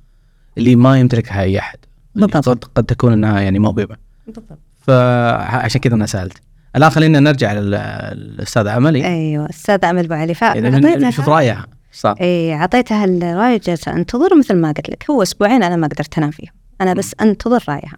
اللي 0.58 0.76
ما 0.76 1.00
يمتلكها 1.00 1.42
أي 1.42 1.58
أحد. 1.58 1.78
بالضبط. 2.14 2.48
قد, 2.48 2.64
قد 2.64 2.84
تكون 2.84 3.12
إنها 3.12 3.40
يعني 3.40 3.58
موهبة. 3.58 3.96
بالضبط. 4.26 4.58
فعشان 4.86 5.80
كذا 5.80 5.94
أنا 5.94 6.06
سألت. 6.06 6.38
الآن 6.76 6.90
خلينا 6.90 7.20
نرجع 7.20 7.52
للأستاذ 7.52 8.68
عملي. 8.68 9.06
أيوة 9.06 9.50
أستاذ 9.50 9.84
أمل 9.84 10.04
أبو 10.04 10.14
علي 10.14 10.34
يعني 10.42 11.12
شوف 11.12 11.28
رايها 11.28 11.66
صح. 11.92 12.14
إيه 12.20 12.54
عطيتها 12.54 13.04
الرواية 13.04 13.60
جالسة 13.64 13.92
أنتظر 13.92 14.38
مثل 14.38 14.54
ما 14.54 14.68
قلت 14.68 14.90
لك. 14.90 15.10
هو 15.10 15.22
أسبوعين 15.22 15.62
أنا 15.62 15.76
ما 15.76 15.86
قدرت 15.86 16.18
أنام 16.18 16.30
فيهم. 16.30 16.52
أنا 16.80 16.94
بس 16.94 17.14
أنتظر 17.20 17.64
رأيها. 17.68 17.96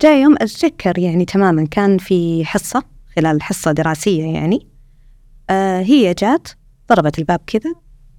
جاء 0.00 0.22
يوم 0.22 0.34
أتذكر 0.34 0.98
يعني 0.98 1.24
تماما. 1.24 1.66
كان 1.66 1.98
في 1.98 2.44
حصة 2.44 2.84
خلال 3.16 3.42
حصة 3.42 3.72
دراسية 3.72 4.34
يعني. 4.34 4.66
آه 5.50 5.80
هي 5.80 6.14
جات 6.14 6.48
ضربت 6.88 7.18
الباب 7.18 7.40
كذا 7.46 7.74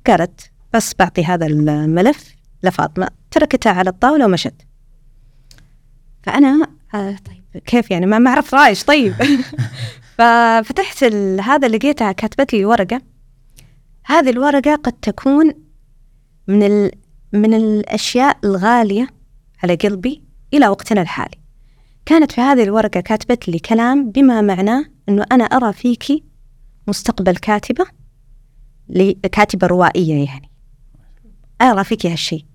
قالت 0.07 0.51
بس 0.74 0.93
بعطي 1.00 1.25
هذا 1.25 1.45
الملف 1.45 2.36
لفاطمة. 2.63 3.07
تركتها 3.31 3.71
على 3.71 3.89
الطاولة 3.89 4.25
ومشت. 4.25 4.55
فأنا 6.24 6.67
آه 6.93 7.15
طيب. 7.25 7.63
كيف 7.65 7.91
يعني؟ 7.91 8.05
ما 8.05 8.19
ما 8.19 8.29
أعرف 8.29 8.53
رايش 8.53 8.84
طيب. 8.84 9.13
ففتحت 10.17 11.03
هذا 11.41 11.67
لقيتها 11.67 12.12
كاتبت 12.12 12.53
لي 12.53 12.65
ورقة. 12.65 13.01
هذه 14.05 14.29
الورقة 14.29 14.75
قد 14.75 14.93
تكون 14.93 15.53
من 16.48 16.63
ال... 16.63 16.91
من 17.34 17.53
الأشياء 17.53 18.38
الغالية 18.43 19.08
على 19.63 19.75
قلبي 19.75 20.24
إلى 20.53 20.67
وقتنا 20.67 21.01
الحالي. 21.01 21.38
كانت 22.05 22.31
في 22.31 22.41
هذه 22.41 22.63
الورقة 22.63 23.00
كاتبت 23.00 23.48
لي 23.50 23.60
كلام 23.60 24.12
بما 24.12 24.41
معناه 24.41 24.86
أنه 25.10 25.25
أنا 25.31 25.43
أرى 25.43 25.74
فيك 25.74 26.24
مستقبل 26.88 27.36
كاتبة 27.36 27.86
ل- 28.89 29.12
كاتبة 29.31 29.67
روائية 29.67 30.25
يعني. 30.25 30.50
أرى 31.62 31.84
فيك 31.84 32.05
هالشيء. 32.05 32.46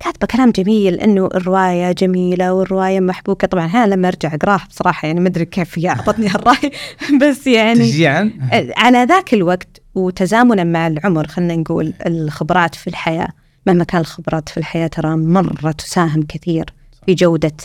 كاتبة 0.00 0.26
كلام 0.26 0.50
جميل 0.50 0.94
إنه 0.94 1.26
الرواية 1.26 1.92
جميلة 1.92 2.52
والرواية 2.52 3.00
محبوكة. 3.00 3.46
طبعا 3.46 3.66
أنا 3.66 3.86
لما 3.94 4.08
أرجع 4.08 4.34
أقرأها 4.34 4.66
بصراحة 4.70 5.06
يعني 5.06 5.20
ما 5.20 5.28
أدري 5.28 5.44
كيف 5.44 5.78
هي 5.78 5.88
أعطتني 5.88 6.28
هالرأي 6.28 6.72
بس 7.22 7.46
يعني 7.46 7.78
تشجيعا 7.78 8.32
على 8.76 9.04
ذاك 9.04 9.34
الوقت 9.34 9.80
وتزامنا 9.94 10.64
مع 10.64 10.86
العمر 10.86 11.26
خلينا 11.26 11.56
نقول 11.56 11.92
الخبرات 12.06 12.74
في 12.74 12.86
الحياة. 12.86 13.28
مهما 13.66 13.84
كان 13.84 14.00
الخبرات 14.00 14.48
في 14.48 14.56
الحياة 14.56 14.86
ترى 14.86 15.16
مرة 15.16 15.72
تساهم 15.72 16.22
كثير 16.22 16.64
في 17.06 17.14
جودة 17.14 17.56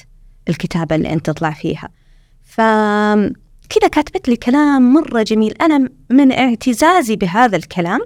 الكتابة 0.49 0.95
اللي 0.95 1.13
أنت 1.13 1.25
تطلع 1.25 1.51
فيها. 1.51 1.89
فكذا 2.43 3.87
كاتبت 3.91 4.29
لي 4.29 4.35
كلام 4.35 4.93
مرة 4.93 5.23
جميل. 5.23 5.53
أنا 5.61 5.89
من 6.09 6.31
اعتزازي 6.31 7.15
بهذا 7.15 7.57
الكلام 7.57 8.01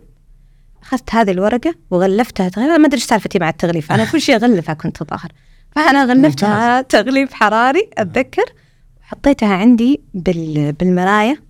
أخذت 0.83 1.15
هذه 1.15 1.31
الورقة 1.31 1.75
وغلفتها 1.91 2.49
تغليف. 2.49 2.69
ما 2.69 2.85
أدري 2.85 2.95
إيش 2.97 3.03
سالفتي 3.03 3.39
مع 3.39 3.49
التغليف. 3.49 3.91
أنا 3.91 4.05
كل 4.05 4.21
شيء 4.21 4.35
أغلفها 4.35 4.73
كنت 4.73 5.03
ظاهر 5.03 5.31
فأنا 5.71 6.05
غلفتها 6.05 6.81
تغليف 6.81 7.33
حراري 7.33 7.89
أتذكر. 7.97 8.43
حطيتها 9.01 9.53
عندي 9.53 10.01
بال... 10.13 10.73
بالمراية 10.73 11.43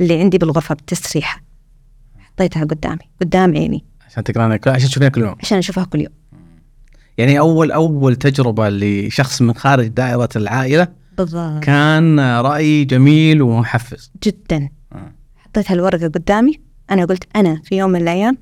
اللي 0.00 0.20
عندي 0.20 0.38
بالغرفة 0.38 0.74
بالتسريحة. 0.74 1.42
حطيتها 2.18 2.64
قدامي. 2.64 2.98
قدام 3.20 3.56
عيني. 3.56 3.84
عشان 4.06 4.24
تقرانا 4.24 4.56
كل- 4.56 4.70
عشان 4.70 4.88
تشوفينها 4.88 5.08
كل 5.08 5.20
يوم. 5.20 5.36
عشان 5.40 5.58
أشوفها 5.58 5.84
كل 5.84 6.00
يوم. 6.00 6.12
يعني 7.18 7.38
اول 7.38 7.72
أول 7.72 8.16
تجربة 8.16 8.68
لشخص 8.68 9.42
من 9.42 9.54
خارج 9.54 9.86
دائرة 9.86 10.28
العائلة 10.36 10.88
بالضبط. 11.18 11.62
كان 11.64 12.20
رأي 12.20 12.84
جميل 12.84 13.42
ومحفز. 13.42 14.10
جدا. 14.24 14.68
آه. 14.92 15.12
حطيت 15.36 15.70
هالورقة 15.70 16.08
قدامي. 16.08 16.60
أنا 16.90 17.04
قلت 17.04 17.24
أنا 17.36 17.60
في 17.64 17.76
يوم 17.76 17.90
من 17.90 18.00
الأيام 18.00 18.38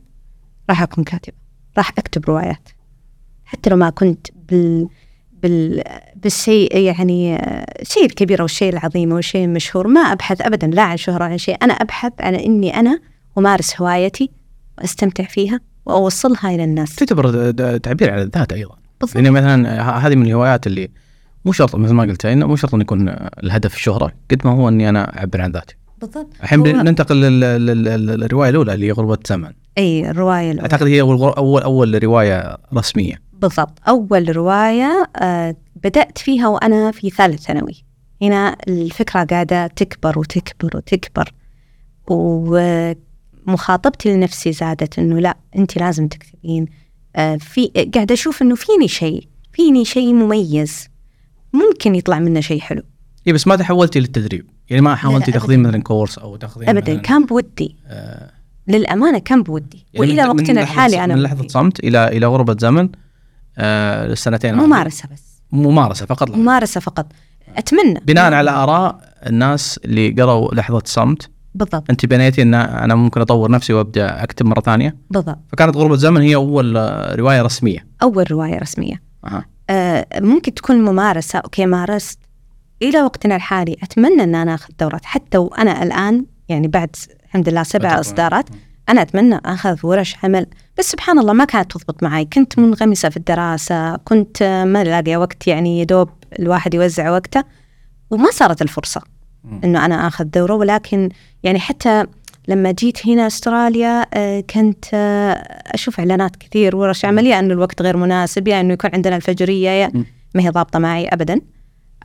راح 0.71 0.83
أكون 0.83 1.04
كاتبة. 1.04 1.37
راح 1.78 1.90
أكتب 1.99 2.25
روايات. 2.25 2.69
حتى 3.45 3.71
لو 3.71 3.76
ما 3.76 3.90
كنت 3.90 4.26
بال 4.49 4.88
بال 5.42 5.83
بالشيء 6.16 6.76
يعني 6.76 7.37
الشيء 7.81 8.04
الكبير 8.04 8.40
أو 8.40 8.45
الشيء 8.45 8.73
العظيم 8.73 9.12
أو 9.12 9.19
الشيء 9.19 9.45
المشهور 9.45 9.87
ما 9.88 10.00
أبحث 10.00 10.40
أبدا 10.42 10.66
لا 10.66 10.83
عن 10.83 10.97
شهرة 10.97 11.25
عن 11.25 11.38
شيء. 11.38 11.57
أنا 11.62 11.73
أبحث 11.75 12.12
عن 12.21 12.35
إني 12.35 12.76
أنا 12.81 13.00
أمارس 13.38 13.81
هوايتي 13.81 14.31
وأستمتع 14.78 15.25
فيها 15.25 15.61
وأوصلها 15.87 16.54
إلى 16.54 16.64
الناس. 16.64 16.97
تعتبر 16.97 17.50
تعبير 17.78 18.11
عن 18.11 18.19
الذات 18.19 18.52
أيضا. 18.52 18.76
بالضبط. 19.00 19.16
يعني 19.16 19.31
مثلا 19.31 19.83
هذه 20.07 20.14
من 20.14 20.26
الهوايات 20.26 20.66
اللي 20.66 20.90
مو 21.45 21.52
شرط 21.52 21.76
مثل 21.76 21.95
ما 21.95 22.02
قلت 22.02 22.26
إنه 22.26 22.47
مو 22.47 22.57
شرط 22.57 22.75
إن 22.75 22.81
يكون 22.81 23.09
الهدف 23.45 23.75
الشهره 23.75 24.12
قد 24.31 24.40
ما 24.47 24.50
هو 24.52 24.69
إني 24.69 24.88
أنا 24.88 25.19
أعبر 25.19 25.40
عن 25.40 25.52
ذاتي. 25.52 25.76
بالضبط. 26.00 26.28
الحين 26.42 26.59
هو- 26.59 26.83
ننتقل 26.83 27.16
لل- 27.16 27.40
لل- 27.40 27.85
لل- 27.85 28.07
للرواية 28.07 28.50
الأولى 28.50 28.75
اللي 28.75 28.87
هي 28.87 28.92
غربة 28.92 29.19
زمن. 29.26 29.52
أي 29.79 30.11
الرواية 30.11 30.50
الأولى. 30.50 30.62
أعتقد 30.62 30.87
هي 30.87 31.00
أول 31.00 31.33
أول 31.33 31.62
أول 31.62 32.05
رواية 32.05 32.59
رسمية. 32.75 33.23
بالضبط. 33.33 33.79
أول 33.88 34.37
رواية 34.37 35.11
آه، 35.17 35.57
بدأت 35.85 36.19
فيها 36.19 36.49
وأنا 36.49 36.91
في 36.91 37.11
ثالث 37.11 37.41
ثانوي. 37.43 37.85
هنا 38.23 38.57
الفكرة 38.69 39.25
قاعدة 39.25 39.67
تكبر 39.67 40.19
وتكبر 40.19 40.76
وتكبر 40.76 41.33
ومخاطبتي 43.47 44.14
لنفسي 44.14 44.52
زادت 44.52 44.99
إنه 44.99 45.19
لا 45.19 45.37
أنت 45.57 45.79
لازم 45.79 46.09
تكتبين. 46.09 46.67
آه، 47.17 47.37
في 47.37 47.67
قاعدة 47.95 48.14
أشوف 48.14 48.43
إنه 48.43 48.55
فيني 48.55 48.88
شيء 48.88 49.29
فيني 49.52 49.85
شيء 49.85 50.12
مميز. 50.14 50.88
ممكن 51.52 51.95
يطلع 51.95 52.19
منه 52.19 52.41
شيء 52.41 52.61
حلو. 52.61 52.83
إي 53.26 53.33
بس 53.33 53.47
ما 53.47 53.57
تحولتي 53.57 54.00
للتدريب. 54.00 54.50
يعني 54.71 54.83
ما 54.83 54.95
حاولتي 54.95 55.33
تاخذين 55.33 55.62
مثلا 55.62 55.83
كورس 55.83 56.19
أو 56.19 56.37
تاخذين 56.37 56.69
أبدا. 56.69 56.93
مثلاً، 56.93 57.02
كان 57.02 57.25
بودي. 57.25 57.76
آه، 57.87 58.31
للأمانة 58.69 59.19
كان 59.19 59.42
بودي. 59.42 59.87
يعني 59.95 60.11
وإلى 60.11 60.25
وقتنا 60.28 60.61
لحظة- 60.61 60.62
الحالي 60.62 61.04
أنا 61.04 61.14
من 61.14 61.23
لحظة 61.23 61.49
صمت 61.49 61.81
إلى 61.81 62.09
إلى 62.09 62.26
غربة 62.26 62.57
زمن 62.61 62.88
آه 63.59 64.07
للسنتين. 64.07 64.54
ممارسة 64.54 65.09
بس. 65.12 65.23
ممارسة 65.52 66.07
فقط. 66.07 66.28
غير. 66.31 66.38
ممارسة 66.38 66.81
فقط. 66.81 67.07
أتمنى. 67.57 68.00
بناء 68.07 68.33
على 68.33 68.50
آراء 68.50 69.14
الناس 69.26 69.81
اللي 69.85 70.11
قروا 70.11 70.54
لحظة 70.54 70.83
صمت 70.85 71.31
بالضبط. 71.54 71.90
أنت 71.90 72.07
بنيتي 72.07 72.42
إن 72.42 72.54
أنا 72.54 72.95
ممكن 72.95 73.21
أطور 73.21 73.50
نفسي 73.50 73.73
وأبدأ 73.73 74.23
أكتب 74.23 74.47
مرة 74.47 74.61
ثانية. 74.61 74.97
بالضبط. 75.11 75.38
فكانت 75.49 75.76
غربة 75.76 75.97
زمن 75.97 76.21
هي 76.21 76.35
أول 76.35 76.76
رواية 77.19 77.42
رسمية. 77.42 77.87
أول 78.02 78.31
رواية 78.33 78.59
رسمية. 78.59 79.02
أها. 79.25 79.45
آه 79.71 80.07
ممكن 80.21 80.54
تكون 80.54 80.76
ممارسة. 80.85 81.38
أوكي 81.38 81.66
مارست. 81.66 82.19
إلى 82.83 83.02
وقتنا 83.02 83.37
الحالي 83.37 83.76
أتمنى 83.83 84.23
إن 84.23 84.35
أنا 84.35 84.54
أخذ 84.54 84.69
دورات. 84.81 85.04
حتى 85.04 85.38
وأنا 85.38 85.83
الآن 85.83 86.25
يعني 86.49 86.69
بعد 86.69 86.97
الحمد 87.33 87.49
لله 87.49 87.62
سبع. 87.62 88.01
إصدارات. 88.01 88.49
أنا 88.89 89.03
أتمنى 89.03 89.41
أخذ 89.45 89.79
ورش 89.83 90.17
عمل 90.25 90.47
بس 90.79 90.91
سبحان 90.91 91.19
الله 91.19 91.33
ما 91.33 91.45
كانت 91.45 91.73
تضبط 91.73 92.03
معي. 92.03 92.25
كنت 92.25 92.59
منغمسة 92.59 93.09
في 93.09 93.17
الدراسة 93.17 93.97
كنت 93.97 94.43
ما 94.43 94.85
لاقي 94.85 95.17
وقت 95.17 95.47
يعني 95.47 95.81
يدوب 95.81 96.11
الواحد 96.39 96.75
يوزع 96.75 97.11
وقته. 97.11 97.45
وما 98.11 98.31
صارت 98.31 98.62
الفرصة. 98.62 99.01
إنه 99.65 99.85
أنا 99.85 100.07
أخذ 100.07 100.25
دوره. 100.25 100.55
ولكن 100.55 101.09
يعني 101.43 101.59
حتى 101.59 102.05
لما 102.49 102.71
جيت 102.71 103.07
هنا 103.07 103.27
أستراليا 103.27 104.07
آه، 104.15 104.41
كنت 104.41 104.85
آه، 104.95 105.33
أشوف 105.67 105.99
إعلانات 105.99 106.37
كثير 106.37 106.77
ورش 106.77 107.05
عمل 107.05 107.27
يا 107.27 107.39
إنه 107.39 107.55
الوقت 107.55 107.83
غير 107.83 107.97
مناسب 107.97 108.49
يا 108.49 108.61
إنه 108.61 108.73
يكون 108.73 108.91
عندنا 108.95 109.17
الفجرية 109.17 109.71
يا. 109.71 109.93
ما 110.35 110.43
هي 110.43 110.49
ضابطة 110.49 110.79
معي 110.79 111.09
ابدا. 111.09 111.41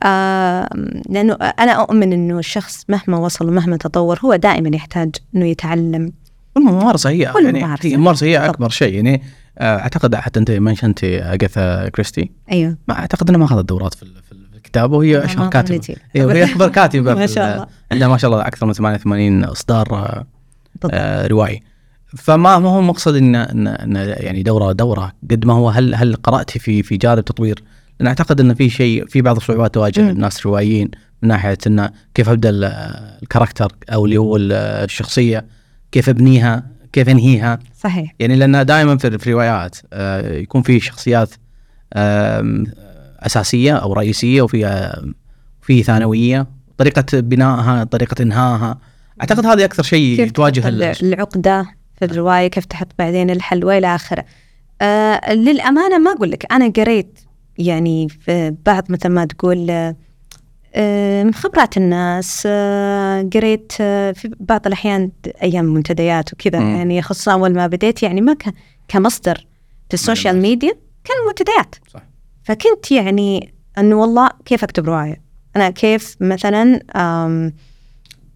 آه 0.02 0.68
لأنه 1.08 1.34
أنا 1.34 1.72
أؤمن 1.72 2.12
إنه 2.12 2.38
الشخص 2.38 2.84
مهما 2.88 3.16
وصل 3.18 3.48
ومهما 3.48 3.76
تطور 3.76 4.18
هو 4.24 4.34
دائما 4.36 4.76
يحتاج 4.76 5.10
إنه 5.36 5.46
يتعلم 5.46 6.12
والممارسة 6.56 7.10
هي 7.10 7.18
يعني 7.18 7.34
والممارسة. 7.36 7.88
هي 7.88 7.94
الممارسة 7.94 8.26
هي. 8.26 8.36
أكبر 8.38 8.68
شيء 8.68 8.94
يعني 8.94 9.22
آه، 9.58 9.78
أعتقد 9.78 10.14
حتى 10.14 10.40
أنت 10.40 10.50
منشنتي 10.50 11.22
اجاثا 11.22 11.88
كريستي 11.88 12.30
أيوه 12.52 12.76
ما 12.88 12.98
أعتقد 12.98 13.28
انها 13.28 13.38
ما 13.38 13.44
اخذت 13.46 13.68
دورات 13.68 13.94
في 13.94 14.02
ال- 14.02 14.22
في 14.22 14.32
ال- 14.32 14.48
في 14.50 14.56
الكتابه 14.56 14.96
وهي 14.96 15.24
أشهر 15.24 15.44
ما 15.44 15.50
كاتبه 15.50 15.74
قلتي. 15.76 15.96
هي 16.14 16.24
وهي 16.24 16.44
أكبر 16.44 16.68
كاتبه 16.68 17.14
ما 17.20 17.26
شاء 17.26 17.48
ال- 17.48 17.52
الله. 17.54 17.66
عندها 17.92 18.08
ما 18.08 18.16
شاء 18.16 18.30
الله 18.30 18.46
أكثر 18.46 18.66
من 18.66 18.72
88 18.72 19.44
إصدار 19.44 19.86
آه،. 19.94 20.26
آه، 20.92 21.26
روائي 21.26 21.62
فما 22.16 22.58
ما 22.58 22.68
هو 22.68 22.78
المقصد 22.78 23.14
إن 23.16 23.34
إن 23.34 23.66
إن 23.66 23.96
يعني 23.96 24.42
دورة 24.42 24.72
دورة 24.72 25.12
قد 25.30 25.44
ما 25.46 25.52
هو 25.54 25.68
هل 25.68 25.94
هل 25.94 26.14
قرأتي 26.16 26.58
في 26.58 26.82
في 26.82 26.96
جانب 26.96 27.20
تطوير؟ 27.24 27.62
لأن 28.00 28.06
اعتقد 28.06 28.40
إن 28.40 28.54
في 28.54 28.70
شيء 28.70 29.06
في 29.06 29.22
بعض 29.22 29.36
الصعوبات 29.36 29.74
تواجه. 29.74 30.10
الناس 30.10 30.40
الروائيين 30.40 30.90
من 31.22 31.28
ناحية 31.28 31.58
انه 31.66 31.90
كيف 32.14 32.28
أبدأ 32.28 32.48
ال- 32.50 32.64
الكاركتر 33.22 33.72
أو 33.92 34.04
اللي 34.04 34.16
هو 34.16 34.36
ال- 34.36 34.52
الشخصية 34.84 35.46
كيف 35.92 36.08
أبنيها 36.08 36.66
كيف 36.92 37.08
أنهيها. 37.08 37.58
صحيح. 37.80 38.14
يعني 38.20 38.36
لأن 38.36 38.66
دائما 38.66 38.96
في 38.98 39.06
الروايات 39.06 39.76
آه، 39.92 40.32
يكون 40.36 40.62
في 40.62 40.80
شخصيات 40.80 41.30
أساسية 43.20 43.72
أو 43.76 43.92
رئيسية 43.92 44.42
وفي 44.42 44.90
في 45.62 45.82
ثانوية. 45.82 46.46
طريقة 46.78 47.20
بنائها 47.20 47.84
طريقة 47.84 48.22
إنهائها. 48.22 48.78
أعتقد 49.20 49.46
هذه 49.46 49.64
أكثر 49.64 49.82
شيء 49.82 50.16
كيف 50.16 50.30
تواجه 50.32 50.68
العقدة 51.02 51.66
في 51.98 52.04
الرواية 52.04 52.48
كيف 52.48 52.64
تحط 52.64 52.88
بعدين 52.98 53.30
الحل 53.30 53.64
والى 53.64 53.94
آخره. 53.94 54.24
آه 54.82 55.32
للأمانة 55.34 55.98
ما 55.98 56.10
أقول 56.12 56.30
لك 56.30 56.52
أنا 56.52 56.68
قريت 56.76 57.18
يعني 57.58 58.08
في 58.08 58.54
بعض 58.66 58.92
مثل 58.92 59.08
ما 59.08 59.24
تقول 59.24 59.70
آه، 59.70 59.96
آه، 60.74 61.24
من 61.24 61.34
خبرات 61.34 61.76
الناس 61.76 62.42
آه، 62.46 63.28
قريت 63.34 63.72
في 63.72 64.34
بعض 64.40 64.66
الأحيان 64.66 65.10
أيام 65.42 65.64
منتديات 65.64 66.32
وكذا. 66.32 66.58
يعني 66.58 67.02
خصوصا 67.02 67.32
أول 67.32 67.54
ما 67.54 67.66
بديت 67.66 68.02
يعني 68.02 68.20
ما 68.20 68.34
كان 68.34 68.52
كمصدر 68.88 69.46
في 69.88 69.94
ال 69.94 69.99
social. 69.99 70.36
media 70.42 70.72
كان 71.04 71.16
منتديات 71.28 71.74
صح. 71.94 72.02
فكنت 72.42 72.90
يعني 72.90 73.54
انه 73.78 73.96
والله 73.96 74.30
كيف 74.44 74.64
أكتب 74.64 74.86
رواية 74.86 75.22
أنا 75.56 75.70
كيف 75.70 76.16
مثلا 76.20 76.80
آم، 76.96 77.52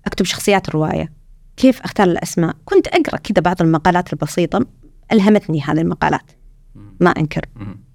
أكتب 0.07 0.25
شخصيات 0.25 0.69
الرواية 0.69 1.13
كيف 1.57 1.81
أختار 1.81 2.07
الأسماء 2.07 2.57
كنت 2.65 2.87
أقرأ 2.89 3.17
كذا 3.17 3.41
بعض 3.43 3.63
المقالات 3.63 4.13
البسيطة 4.13 4.67
ألهمتني 5.13 5.61
هذه 5.63 5.81
المقالات 5.81 6.31
ما 7.01 7.11
أنكر 7.11 7.45
مم. 7.57 7.92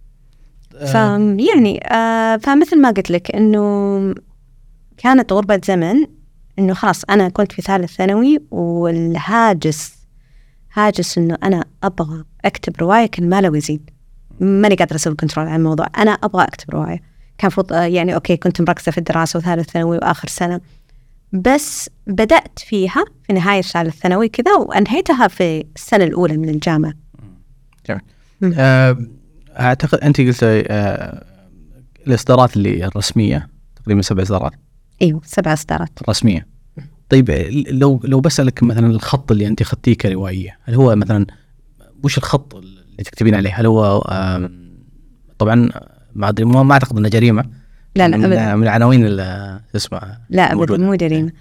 فيعني 0.86 1.88
آه 1.88 2.38
فمثل 2.38 2.82
ما 2.82 2.92
قلت 2.92 3.12
لك 3.12 3.36
إنه 3.36 4.16
كانت 4.98 5.34
غربة 5.34 5.62
زمن 5.66 6.06
إنه 6.60 6.74
خلاص 6.74 7.04
أنا 7.04 7.30
كنت 7.30 7.52
في 7.52 7.62
ثالث 7.62 7.96
ثانوي 7.96 8.40
والهاجس 8.52 9.98
هاجس 10.74 11.18
إنه 11.18 11.38
أنا 11.44 11.66
أبغى 11.84 12.24
أكتب 12.46 12.74
رواية 12.82 13.06
كل 13.06 13.24
ما 13.30 13.42
لو 13.42 13.56
يزيد 13.56 13.90
ماني 14.40 14.76
قادرة 14.76 14.96
أسوي 14.96 15.16
control 15.16 15.48
على 15.48 15.56
الموضوع. 15.56 15.88
أنا 15.98 16.12
أبغى 16.12 16.44
أكتب 16.44 16.70
رواية. 16.70 17.02
كان 17.38 17.50
فوط 17.50 17.72
يعني 17.72 18.16
okay 18.16 18.38
كنت 18.38 18.62
مركزة 18.62 18.92
في 18.92 18.98
الدراسة 18.98 19.40
وثالث 19.40 19.70
ثانوي 19.70 19.98
وآخر 19.98 20.28
سنة. 20.28 20.62
بس 21.34 21.90
بدأت 22.08 22.60
فيها 22.60 23.06
في 23.24 23.34
نهاية 23.34 23.62
ثالث 23.62 23.96
ثانوي 23.96 24.30
كذا 24.30 24.54
وأنهيتها 24.56 25.28
في 25.28 25.66
السنة 25.76 26.04
الأولى 26.04 26.38
من 26.38 26.50
الجامعة. 26.50 26.94
مم. 28.42 28.54
أعتقد 29.60 30.00
أنت 30.00 30.22
قلت 30.22 30.40
آه، 30.44 31.26
الإصدارات 32.08 32.58
اللي 32.58 32.86
الرسمية 32.86 33.50
تقريبا 33.76 34.02
سبع 34.02 34.24
إصدارات. 34.24 34.52
إيوه 35.02 35.22
سبع 35.26 35.54
إصدارات. 35.54 35.90
رسميه 36.10 36.48
طيب 37.10 37.32
لو 37.70 38.00
لو 38.04 38.20
بسألك 38.20 38.64
مثلا 38.64 38.88
الخط 38.88 39.32
اللي 39.32 39.48
أنت 39.48 39.64
خدتيه 39.64 39.94
كروائية 39.94 40.58
هل 40.64 40.76
هو 40.76 40.96
مثلا 40.96 41.26
وش 42.04 42.18
الخط 42.18 42.56
اللي 42.56 43.04
تكتبين 43.04 43.36
عليه؟ 43.36 43.52
هل 43.54 43.66
هو 43.66 44.00
طبعا 45.38 45.70
ما 46.16 46.30
أدري 46.30 46.46
ما 46.46 46.64
ما 46.64 46.74
أعتقد 46.74 46.98
إنه 46.98 47.10
جريمة. 47.10 47.44
لا 47.96 48.08
لا 48.08 48.18
من, 48.18 48.26
ابدا. 48.26 48.56
من 48.56 48.64
العناوين 48.64 49.06
اللي 49.06 49.60
اسمه 49.76 50.18
لا 50.30 50.54
ابدا. 50.54 50.78
مو 50.78 50.96
جريمة. 50.96 51.32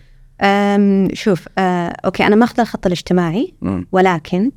شوف 1.13 1.49
أه 1.59 1.97
okay 2.05 2.27
أنا 2.27 2.37
ماخذه 2.37 2.61
الخط 2.61 2.87
الاجتماعي. 2.87 3.55
ولكن 3.93 4.51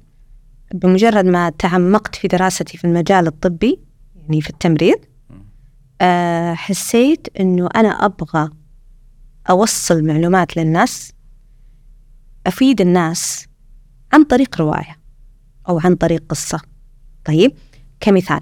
بمجرد 0.74 1.26
ما 1.26 1.50
تعمقت 1.50 2.16
في 2.16 2.28
دراستي 2.28 2.78
في 2.78 2.86
المجال 2.86 3.28
الطبي 3.28 3.80
يعني 4.16 4.42
في 4.42 4.50
التمريض 4.50 4.98
أه 6.02 6.54
حسيت 6.54 7.28
إنه 7.40 7.70
أنا 7.76 7.90
أبغى 7.90 8.50
أوصل 9.50 10.04
معلومات 10.04 10.58
للناس 10.58 11.14
أفيد 12.48 12.82
الناس 12.82 13.48
عن 14.14 14.24
طريق 14.24 14.62
رواية 14.62 15.00
أو 15.70 15.80
عن 15.80 15.96
طريق 15.96 16.24
قصة. 16.30 16.60
طيب 17.26 17.54
كمثال. 18.00 18.42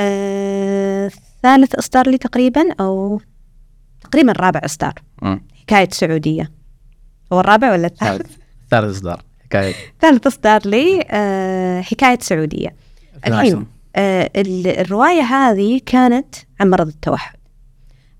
أه 0.00 1.10
ثالث 1.42 1.74
إصدار 1.74 2.08
لي 2.08 2.18
تقريبا 2.18 2.72
أو 2.80 3.20
تقريبا 4.00 4.32
رابع 4.32 4.60
إصدار. 4.64 4.94
مم. 5.22 5.40
حكاية 5.54 5.88
سعودية. 5.92 6.52
هو 7.32 7.40
الرابع 7.40 7.72
ولا 7.72 7.86
الثالث؟ 7.86 8.26
ثالث 8.26 8.36
ثالث 8.70 8.96
إصدار. 8.96 9.22
حكاية. 9.48 9.74
ثالث 10.00 10.26
إصدار 10.26 10.60
لي 10.64 11.04
آه 11.10 11.80
حكاية 11.80 12.18
سعودية. 12.20 12.74
الحين 13.26 13.66
آه 13.96 14.30
ال- 14.36 14.66
الرواية 14.80 15.22
هذه 15.22 15.80
كانت 15.86 16.34
عن 16.60 16.70
مرض 16.70 16.86
التوحد. 16.88 17.36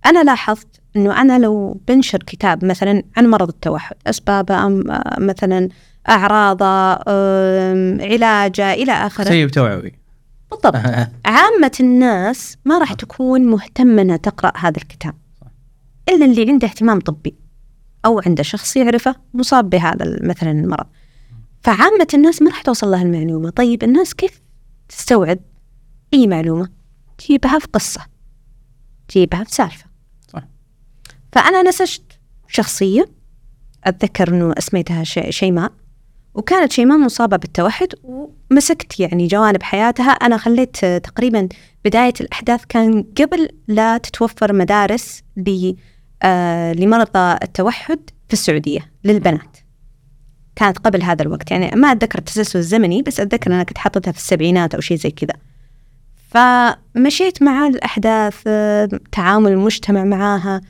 أنا 0.07 0.25
لاحظت 0.25 0.67
أنه 0.97 1.21
أنا 1.21 1.39
لو 1.39 1.81
بنشر 1.89 2.19
كتاب 2.19 2.65
مثلا 2.65 3.03
عن 3.17 3.27
مرض 3.27 3.49
التوحد 3.49 3.97
أسبابه 4.07 4.67
أم 4.67 4.91
آه، 4.91 5.21
مثلا 5.21 5.69
أعراضه 6.09 6.93
علاجه 8.05 8.73
إلى 8.73 8.93
آخره. 8.93 9.29
شيء 9.29 9.49
توعوي. 9.49 9.93
بالضبط. 10.51 10.77
عامة 11.27 11.73
الناس 11.81 12.57
ما 12.65 12.79
راح 12.79 12.93
تكون 12.93 13.41
مهتمة 13.45 14.03
إنها 14.03 14.17
تقرأ 14.17 14.53
هذا 14.57 14.77
الكتاب. 14.77 15.15
إلا 16.09 16.25
اللي 16.25 16.51
عنده 16.51 16.67
اهتمام 16.69 17.01
طبي 17.01 17.35
أو 18.05 18.21
عنده 18.27 18.43
شخص 18.43 18.77
يعرفه 18.77 19.15
مصاب 19.35 19.71
بهذا 19.71 20.19
مثلا 20.23 20.51
المرض. 20.51 20.87
فعامة 21.63 22.07
الناس 22.15 22.43
ما 22.43 22.51
راح 22.51 22.63
توصل 22.63 22.91
لها 22.91 23.03
المعلومة. 23.03 23.51
طيب 23.51 23.83
الناس 23.85 24.15
كيف 24.15 24.41
تستوعب 24.89 25.39
أي 26.15 26.27
معلومة؟ 26.27 26.69
تجيبها 27.19 27.59
في 27.59 27.67
قصة. 27.73 28.01
تجيبها 29.09 29.45
في 29.45 29.55
سالفة. 29.55 29.85
صح. 30.33 30.43
فأنا 31.33 31.63
نسجت 31.63 32.03
شخصية 32.49 33.09
أتذكر 33.85 34.29
أنه 34.29 34.55
أسميتها 34.59 35.05
شي- 35.05 35.33
شيماء 35.33 35.73
وكانت 36.35 36.73
شيماء 36.73 36.99
مصابة 36.99 37.37
بالتوحد 37.37 37.89
ومسكت 38.05 39.01
يعني 39.01 39.27
جوانب 39.27 39.63
حياتها. 39.63 40.11
أنا 40.11 40.37
خليت 40.37 40.77
تقريبا 40.87 41.49
بداية 41.85 42.13
الأحداث 42.21 42.65
كان 42.69 43.03
قبل 43.03 43.49
لا 43.69 43.99
تتوفر 43.99 44.53
مدارس 44.53 45.23
ل- 45.37 45.75
آه، 46.23 46.73
لمرضى 46.73 47.39
التوحد 47.43 47.99
في 48.29 48.33
السعودية 48.33 48.93
للبنات. 49.05 49.57
كانت 50.59 50.79
قبل 50.79 51.03
هذا 51.03 51.23
الوقت. 51.23 51.51
يعني 51.51 51.81
ما 51.81 51.93
أتذكر 51.93 52.19
التسلسل 52.19 52.59
الزمني 52.59 53.03
بس 53.03 53.21
أتذكر 53.21 53.51
أنا 53.51 53.63
كنت 53.63 53.79
حاطتها 53.79 54.13
في 54.13 54.19
السبعينات 54.19 54.75
أو 54.75 54.81
شيء 54.81 54.97
زي 54.97 55.11
كذا. 55.11 55.35
فمشيت 56.29 57.43
مع 57.43 57.67
الأحداث 57.67 58.43
تعامل 59.13 59.53
المجتمع 59.53 60.05
معاها 60.05 60.61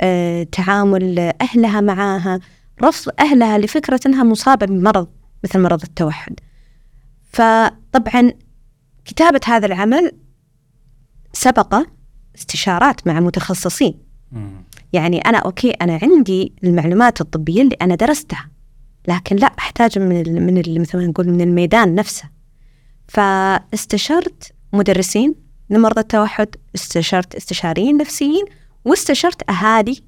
آه، 0.00 0.42
تعامل 0.42 1.32
أهلها 1.40 1.80
معاها 1.80 2.40
رفض 2.82 3.12
أهلها 3.20 3.58
لفكرة 3.58 4.00
أنها 4.06 4.24
مصابة 4.24 4.66
بمرض 4.66 5.08
مثل 5.44 5.60
مرض 5.60 5.82
التوحد. 5.82 6.40
فطبعا 7.32 8.32
كتابة 9.04 9.40
هذا 9.46 9.66
العمل 9.66 10.12
سبق 11.32 11.74
استشارات 12.38 13.06
مع 13.06 13.20
متخصصين. 13.20 13.98
يعني 14.92 15.18
أنا 15.18 15.38
أوكي 15.38 15.70
أنا 15.70 15.98
عندي 16.02 16.52
المعلومات 16.64 17.20
الطبية 17.20 17.62
اللي 17.62 17.76
أنا 17.82 17.94
درستها. 17.94 18.57
لكن 19.08 19.36
لا 19.36 19.46
أحتاج 19.58 19.98
من 19.98 20.20
ال 20.20 20.42
من 20.46 20.58
ال 20.58 20.80
مثل 20.80 20.98
ما 20.98 21.06
نقول 21.06 21.28
من 21.28 21.40
الميدان 21.40 21.94
نفسه. 21.94 22.24
فاستشرت 23.08 24.52
مدرسين 24.72 25.34
لمرضى 25.70 26.00
التوحد 26.00 26.48
استشرت 26.74 27.34
استشاريين 27.34 27.96
نفسيين 27.96 28.44
واستشرت 28.84 29.50
أهالي 29.50 30.00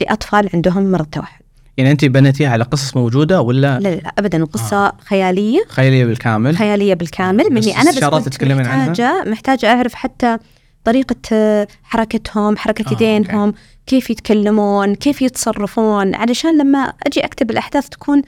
لأطفال 0.00 0.50
عندهم 0.54 0.92
مرض 0.92 1.06
توحد. 1.06 1.42
يعني 1.76 1.90
انت 1.90 2.04
بنيتيها 2.04 2.50
على 2.50 2.64
قصص 2.64 2.96
موجودة 2.96 3.40
ولا؟ 3.40 3.78
لا 3.80 3.94
لا 3.94 4.12
ابدا. 4.18 4.44
قصة 4.44 4.86
آه. 4.86 4.96
خيالية. 5.04 5.64
خيالية 5.68 6.04
بالكامل. 6.04 6.56
خيالية 6.56 6.94
بالكامل. 6.94 7.44
مني 7.50 7.76
أنا 7.76 7.90
بس 7.90 7.98
كنت 7.98 8.44
محتاجه 8.44 8.68
عنها؟ 8.68 9.24
محتاجة 9.24 9.72
أعرف 9.72 9.94
حتى 9.94 10.38
طريقة 10.84 11.66
حركتهم 11.82 12.56
حركة 12.56 12.88
آه 12.88 12.92
يدينهم 12.92 13.46
أوكي. 13.48 13.58
كيف 13.86 14.10
يتكلمون 14.10 14.94
كيف 14.94 15.22
يتصرفون 15.22 16.14
علشان 16.14 16.58
لما 16.58 16.78
أجي 16.78 17.20
أكتب 17.20 17.50
الأحداث 17.50 17.88
تكون 17.88 18.22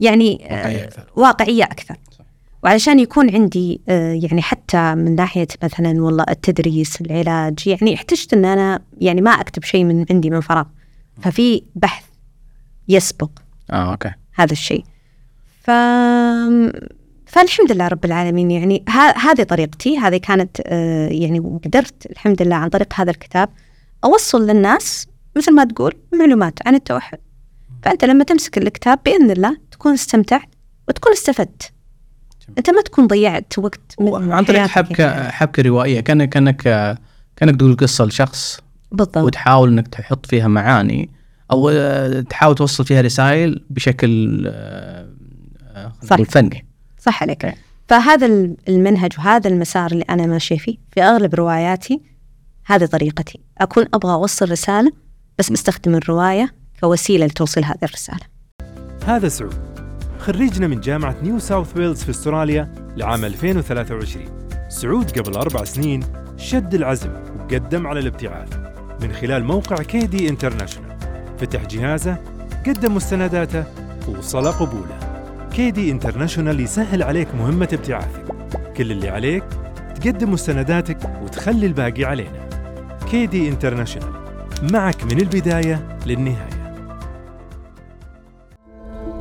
يعني 0.00 0.38
واقعية 0.50 0.84
أكثر, 0.84 1.04
واقعية 1.16 1.64
أكثر. 1.64 1.96
وعلشان 2.64 2.98
يكون 2.98 3.34
عندي 3.34 3.80
آه، 3.88 4.12
يعني 4.22 4.42
حتى 4.42 4.94
من 4.94 5.14
ناحية 5.14 5.46
مثلا 5.62 6.02
والله 6.02 6.24
التدريس 6.28 7.00
العلاج 7.00 7.66
يعني 7.66 7.94
احتجت 7.94 8.32
أن 8.32 8.44
أنا 8.44 8.82
يعني 9.00 9.20
ما 9.20 9.30
أكتب 9.30 9.64
شيء 9.64 9.84
من 9.84 10.06
عندي 10.10 10.30
من 10.30 10.40
فراغ. 10.40 10.64
ففي 11.22 11.62
بحث 11.74 12.04
يسبق 12.88 13.30
آه 13.70 13.90
أوكي. 13.92 14.12
هذا 14.34 14.52
الشيء. 14.52 14.84
ف 15.62 15.70
فالحمد 17.26 17.72
لله 17.72 17.88
رب 17.88 18.04
العالمين. 18.04 18.50
يعني 18.50 18.84
هذه 19.16 19.42
طريقتي 19.42 19.98
هذه 19.98 20.16
كانت 20.16 20.60
آه 20.66 21.08
يعني 21.08 21.38
قدرت 21.38 22.06
الحمد 22.10 22.42
لله 22.42 22.56
عن 22.56 22.68
طريق 22.68 22.94
هذا 22.94 23.10
الكتاب 23.10 23.48
أوصل 24.04 24.46
للناس 24.46 25.06
مثل 25.36 25.54
ما 25.54 25.64
تقول 25.64 25.92
معلومات 26.14 26.58
عن 26.66 26.74
التوحد. 26.74 27.18
فأنت 27.82 28.04
لما 28.04 28.24
تمسك 28.24 28.58
الكتاب 28.58 28.98
بإذن 29.04 29.30
الله 29.30 29.56
تكون 29.70 29.92
استمتعت 29.92 30.48
وتكون 30.88 31.12
استفدت. 31.12 31.72
أنت 32.58 32.70
ما 32.70 32.82
تكون 32.82 33.06
ضيعت 33.06 33.58
وقت 33.58 33.94
عن 34.00 34.44
طريق 34.44 34.66
حبكة 34.66 35.02
يعني. 35.04 35.32
حبكة 35.32 35.62
روائية. 35.62 36.00
كانك 36.00 36.28
كأنك 36.28 36.62
كأنك 37.36 37.56
تقول 37.56 37.76
قصة 37.76 38.04
لشخص 38.04 38.60
بالضبط. 38.92 39.16
وتحاول 39.16 39.68
إنك 39.68 39.88
تحط 39.88 40.26
فيها 40.26 40.48
معاني 40.48 41.10
أو 41.50 41.70
تحاول 42.20 42.54
توصل 42.54 42.84
فيها 42.84 43.00
رسائل 43.00 43.64
بشكل 43.70 44.42
آه، 44.46 45.06
صح. 46.02 46.22
فني. 46.22 46.65
صح 47.06 47.22
عليك. 47.22 47.54
فهذا 47.88 48.26
المنهج 48.68 49.12
وهذا 49.18 49.50
المسار 49.50 49.92
اللي 49.92 50.04
أنا 50.10 50.26
ماشية 50.26 50.58
فيه 50.58 50.76
في 50.92 51.02
أغلب 51.02 51.34
رواياتي 51.34 52.00
هذه 52.66 52.84
طريقتي. 52.84 53.40
أكون 53.58 53.86
أبغى 53.94 54.12
أوصل 54.12 54.50
رسالة 54.50 54.92
بس 55.38 55.50
بستخدم 55.50 55.94
الرواية 55.94 56.54
كوسيلة 56.80 57.26
لتوصيل 57.26 57.64
هذه 57.64 57.78
الرسالة. 57.82 58.20
هذا 59.06 59.28
سعود 59.28 59.54
خريجنا 60.18 60.66
من 60.66 60.80
جامعة 60.80 61.16
نيو 61.22 61.38
ساوث 61.38 61.76
ويلز 61.76 62.02
في 62.02 62.10
أستراليا 62.10 62.92
لعام 62.96 63.24
2023 63.24 64.24
سعود 64.68 65.18
قبل 65.18 65.34
أربع 65.34 65.64
سنين 65.64 66.02
شد 66.36 66.74
العزم 66.74 67.10
وقدم 67.38 67.86
على 67.86 68.00
الابتعاث. 68.00 68.56
من 69.02 69.12
خلال 69.12 69.44
موقع 69.44 69.76
كيدي 69.76 70.28
International 70.28 70.96
فتح 71.38 71.64
جهازه 71.64 72.18
قدم 72.66 72.94
مستنداته 72.94 73.64
ووصل 74.08 74.52
قبوله. 74.52 75.15
كيدي 75.56 75.90
International 75.90 76.60
يسهل 76.60 77.02
عليك 77.02 77.34
مهمة 77.34 77.68
ابتعاثك. 77.72 78.24
كل 78.76 78.92
اللي 78.92 79.08
عليك 79.08 79.44
تقدم 79.94 80.32
مستنداتك 80.32 80.98
وتخلي 81.22 81.66
الباقي 81.66 82.04
علينا. 82.04 82.48
كيدي 83.10 83.48
International 83.48 84.12
معك 84.72 85.04
من 85.04 85.20
البداية 85.20 85.98
للنهاية. 86.06 86.76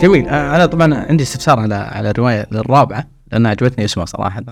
جميل. 0.02 0.28
أنا 0.28 0.66
طبعا 0.66 0.96
عندي 0.96 1.24
استفسار 1.24 1.60
على 1.60 1.76
على 1.76 2.10
الرواية 2.10 2.48
الرابعة 2.52 3.08
لأن 3.32 3.46
عجبتني 3.46 3.86
اسمها 3.86 4.06
صراحة. 4.06 4.44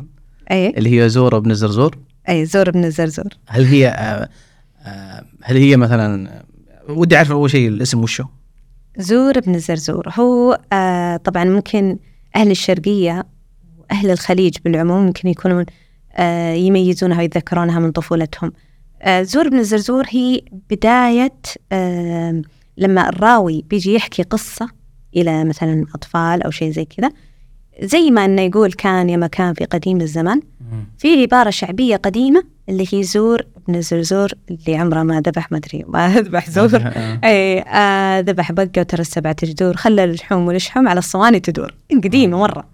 أي. 0.52 0.70
اللي 0.70 1.02
هي 1.02 1.10
زور 1.10 1.40
بن 1.40 1.52
الزرزور 1.52 1.98
أي 2.30 2.46
زور 2.46 2.72
بن 2.72 2.86
الزرزور 2.86 3.30
هل 3.48 3.66
هي 3.66 3.88
هل 5.44 5.58
هي 5.58 5.78
مثلا 5.78 6.32
ودي 6.90 7.18
أعرف 7.18 7.32
أول 7.32 7.50
شيء 7.50 7.68
الاسم 7.68 8.04
وشو؟ 8.04 8.26
زور 8.98 9.40
بن 9.40 9.56
الزرزور. 9.56 10.10
هو 10.10 10.60
آه 10.74 11.18
طبعا 11.18 11.44
ممكن 11.44 11.98
أهل 12.36 12.52
الشرقية 12.52 13.26
وأهل 13.80 14.12
الخليج 14.12 14.58
بالعموم 14.66 15.06
ممكن 15.06 15.30
يكونون 15.30 15.66
آه 16.16 16.54
يميزونها 16.54 17.18
ويتذكرونها 17.18 17.80
من 17.80 17.92
طفولتهم. 17.92 18.54
آه 19.02 19.22
زور 19.22 19.50
بن 19.50 19.60
الزرزور 19.60 20.06
هي 20.10 20.42
بداية 20.70 21.34
آه 21.72 22.42
لما 22.78 23.10
الراوي 23.10 23.66
بيجي 23.70 23.94
يحكي 23.94 24.24
قصة 24.24 24.70
إلى 25.16 25.44
مثلا 25.46 25.86
أطفال 25.96 26.44
أو 26.44 26.52
شيء 26.52 26.72
زي 26.72 26.86
كذا. 26.86 27.12
زي 27.82 28.12
ما 28.12 28.26
أنه 28.26 28.42
يقول 28.42 28.74
كان 28.74 29.10
يا 29.10 29.18
مكان 29.18 29.54
في 29.54 29.66
قديم 29.66 30.02
الزمان. 30.02 30.42
في 30.98 31.22
عبارة 31.22 31.50
شعبية 31.50 31.96
قديمة 31.96 32.44
اللي 32.70 32.86
هي 32.92 33.04
زور 33.04 33.46
ابن 33.58 33.76
الزرزور 33.76 34.30
اللي 34.52 34.78
عمره 34.78 35.04
ما 35.04 35.22
ذبح 35.22 35.52
ما 35.52 35.58
أدري 35.58 35.84
ما 35.88 36.16
ذبح 36.20 36.50
زور. 36.50 36.76
اي 37.24 37.60
آه 37.60 38.20
ذبح 38.20 38.52
بقه 38.52 38.72
وترى 38.78 39.02
السبعه 39.02 39.36
جذور 39.44 39.76
خلى 39.76 40.04
اللحوم 40.04 40.48
والشحم 40.48 40.88
على 40.88 41.00
الصواني 41.00 41.40
تدور 41.40 41.74
قديمه 41.92 42.38
مرة. 42.38 42.68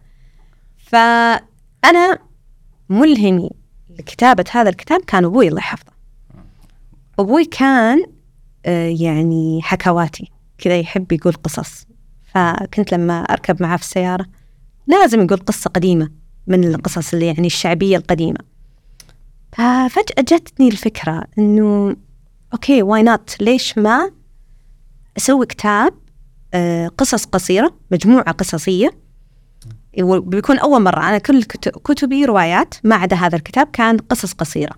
فأنا 0.78 2.20
ملهمي 2.90 3.50
لكتابة 4.00 4.46
هذا 4.52 4.70
الكتاب 4.70 5.02
كان 5.02 5.26
أبوي 5.26 5.48
الله 5.48 5.60
يحفظه. 5.60 5.92
أبوي 7.20 7.46
كان 7.46 8.04
آه 8.66 8.88
يعني 9.00 9.60
حكواتي 9.64 10.32
كذا 10.58 10.80
يحب 10.80 11.12
يقول 11.12 11.34
قصص. 11.34 11.88
فكنت 12.34 12.94
لما 12.94 13.22
أركب 13.22 13.64
معاه 13.64 13.78
في 13.78 13.84
السيارة 13.84 14.26
لازم 14.90 15.22
يقول 15.22 15.38
قصة 15.38 15.70
قديمة 15.70 16.10
من 16.48 16.64
القصص 16.64 17.14
اللي 17.14 17.26
يعني 17.26 17.48
الشعبية 17.48 17.98
القديمة. 17.98 18.40
ففجأة 19.52 20.22
جتني 20.22 20.68
الفكرة 20.68 21.24
إنه 21.38 21.96
okay 22.54 22.84
why 22.84 23.04
not 23.04 23.42
ليش 23.42 23.78
ما 23.78 24.12
أسوي 25.18 25.46
كتاب 25.46 25.94
آه، 26.54 26.88
قصص 26.88 27.26
قصيرة 27.26 27.74
مجموعة 27.92 28.32
قصصية؟ 28.32 28.92
بيكون 30.04 30.60
أول 30.60 30.82
مرة 30.82 31.00
أنا 31.00 31.18
كل 31.18 31.44
كتبي 31.84 32.26
روايات 32.26 32.76
ما 32.84 32.96
عدا 32.96 33.16
هذا 33.16 33.36
الكتاب 33.36 33.68
كان 33.74 33.98
قصص 33.98 34.34
قصيرة. 34.34 34.76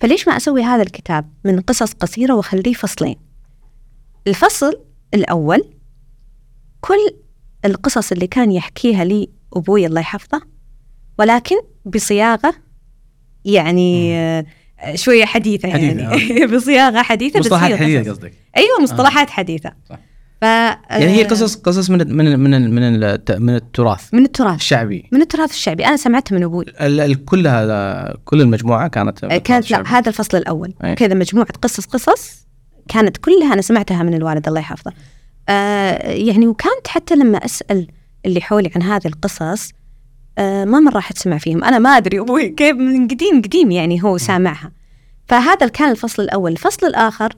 فليش 0.00 0.28
ما 0.28 0.36
أسوي 0.36 0.62
هذا 0.62 0.82
الكتاب 0.82 1.30
من 1.44 1.60
قصص 1.60 1.92
قصيرة 1.92 2.34
وأخليه 2.34 2.72
فصلين؟ 2.72 3.16
الفصل 4.26 4.80
الأول 5.14 5.64
كل 6.80 7.14
القصص 7.64 8.12
اللي 8.12 8.26
كان 8.26 8.52
يحكيها 8.52 9.04
لي 9.04 9.28
أبوي 9.56 9.86
الله 9.86 10.00
يحفظه. 10.00 10.42
ولكن 11.18 11.56
بصياغة 11.84 12.54
يعني 13.44 14.12
مم. 14.40 14.46
حديثه, 15.24 15.26
حديثة 15.26 15.68
يعني. 15.68 16.42
آه. 16.42 16.46
بصياغة 16.56 17.02
حديثة 17.02 17.40
مصطلحات 17.40 17.74
حديثة 17.74 18.10
قصدك؟ 18.10 18.32
أيوه 18.56 18.80
مصطلحات 18.82 19.28
آه. 19.28 19.32
حديثة. 19.32 19.72
صح. 19.88 19.98
ف 20.40 20.42
يعني 20.42 21.06
هي 21.06 21.24
قصص 21.24 21.54
قصص 21.54 21.90
من 21.90 22.16
من 22.16 22.38
من 22.38 22.70
من 22.70 23.00
من 23.38 23.54
التراث 23.54 24.14
من 24.14 24.24
التراث. 24.24 24.56
الشعبي. 24.56 25.08
من 25.12 25.22
التراث 25.22 25.50
الشعبي. 25.50 25.86
أنا 25.86 25.96
سمعتها 25.96 26.36
من 26.36 26.42
أبوي. 26.42 26.64
كل 27.14 27.48
هذا 27.48 28.14
كل 28.24 28.40
المجموعة 28.40 28.88
كانت 28.88 29.24
كانت 29.24 29.70
لا 29.70 29.98
هذا 29.98 30.08
الفصل 30.08 30.38
الأول. 30.38 30.74
أي. 30.84 30.94
كذا 30.94 31.14
مجموعة 31.14 31.46
قصص 31.62 31.84
قصص 31.86 32.46
كانت 32.88 33.16
كلها 33.16 33.52
أنا 33.52 33.62
سمعتها 33.62 34.02
من 34.02 34.14
الوالد 34.14 34.48
الله 34.48 34.60
يحفظه. 34.60 34.92
آه 35.48 36.08
يعني 36.08 36.46
وكانت 36.46 36.88
حتى 36.88 37.14
لما 37.14 37.38
أسأل 37.38 37.86
اللي 38.26 38.40
حولي 38.40 38.70
عن 38.76 38.82
هذه 38.82 39.06
القصص 39.06 39.72
آه، 40.38 40.64
ما 40.64 40.80
مرة 40.80 40.94
راح 40.94 41.12
تسمع 41.12 41.38
فيهم. 41.38 41.64
أنا 41.64 41.78
ما 41.78 41.90
أدري 41.90 42.20
أبوي 42.20 42.48
كيف 42.48 42.76
من 42.76 43.08
قديم 43.08 43.42
قديم 43.42 43.70
يعني 43.70 44.04
هو 44.04 44.18
سامعها. 44.18 44.72
فهذا 45.28 45.68
كان 45.68 45.90
الفصل 45.90 46.22
الأول. 46.22 46.52
الفصل 46.52 46.86
الآخر 46.86 47.32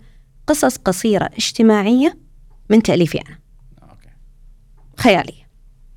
قصص 0.47 0.77
قصيرة 0.77 1.31
اجتماعية 1.37 2.19
من 2.71 2.83
تأليفي 2.83 3.19
أنا. 3.19 3.39
خيالية. 4.97 5.49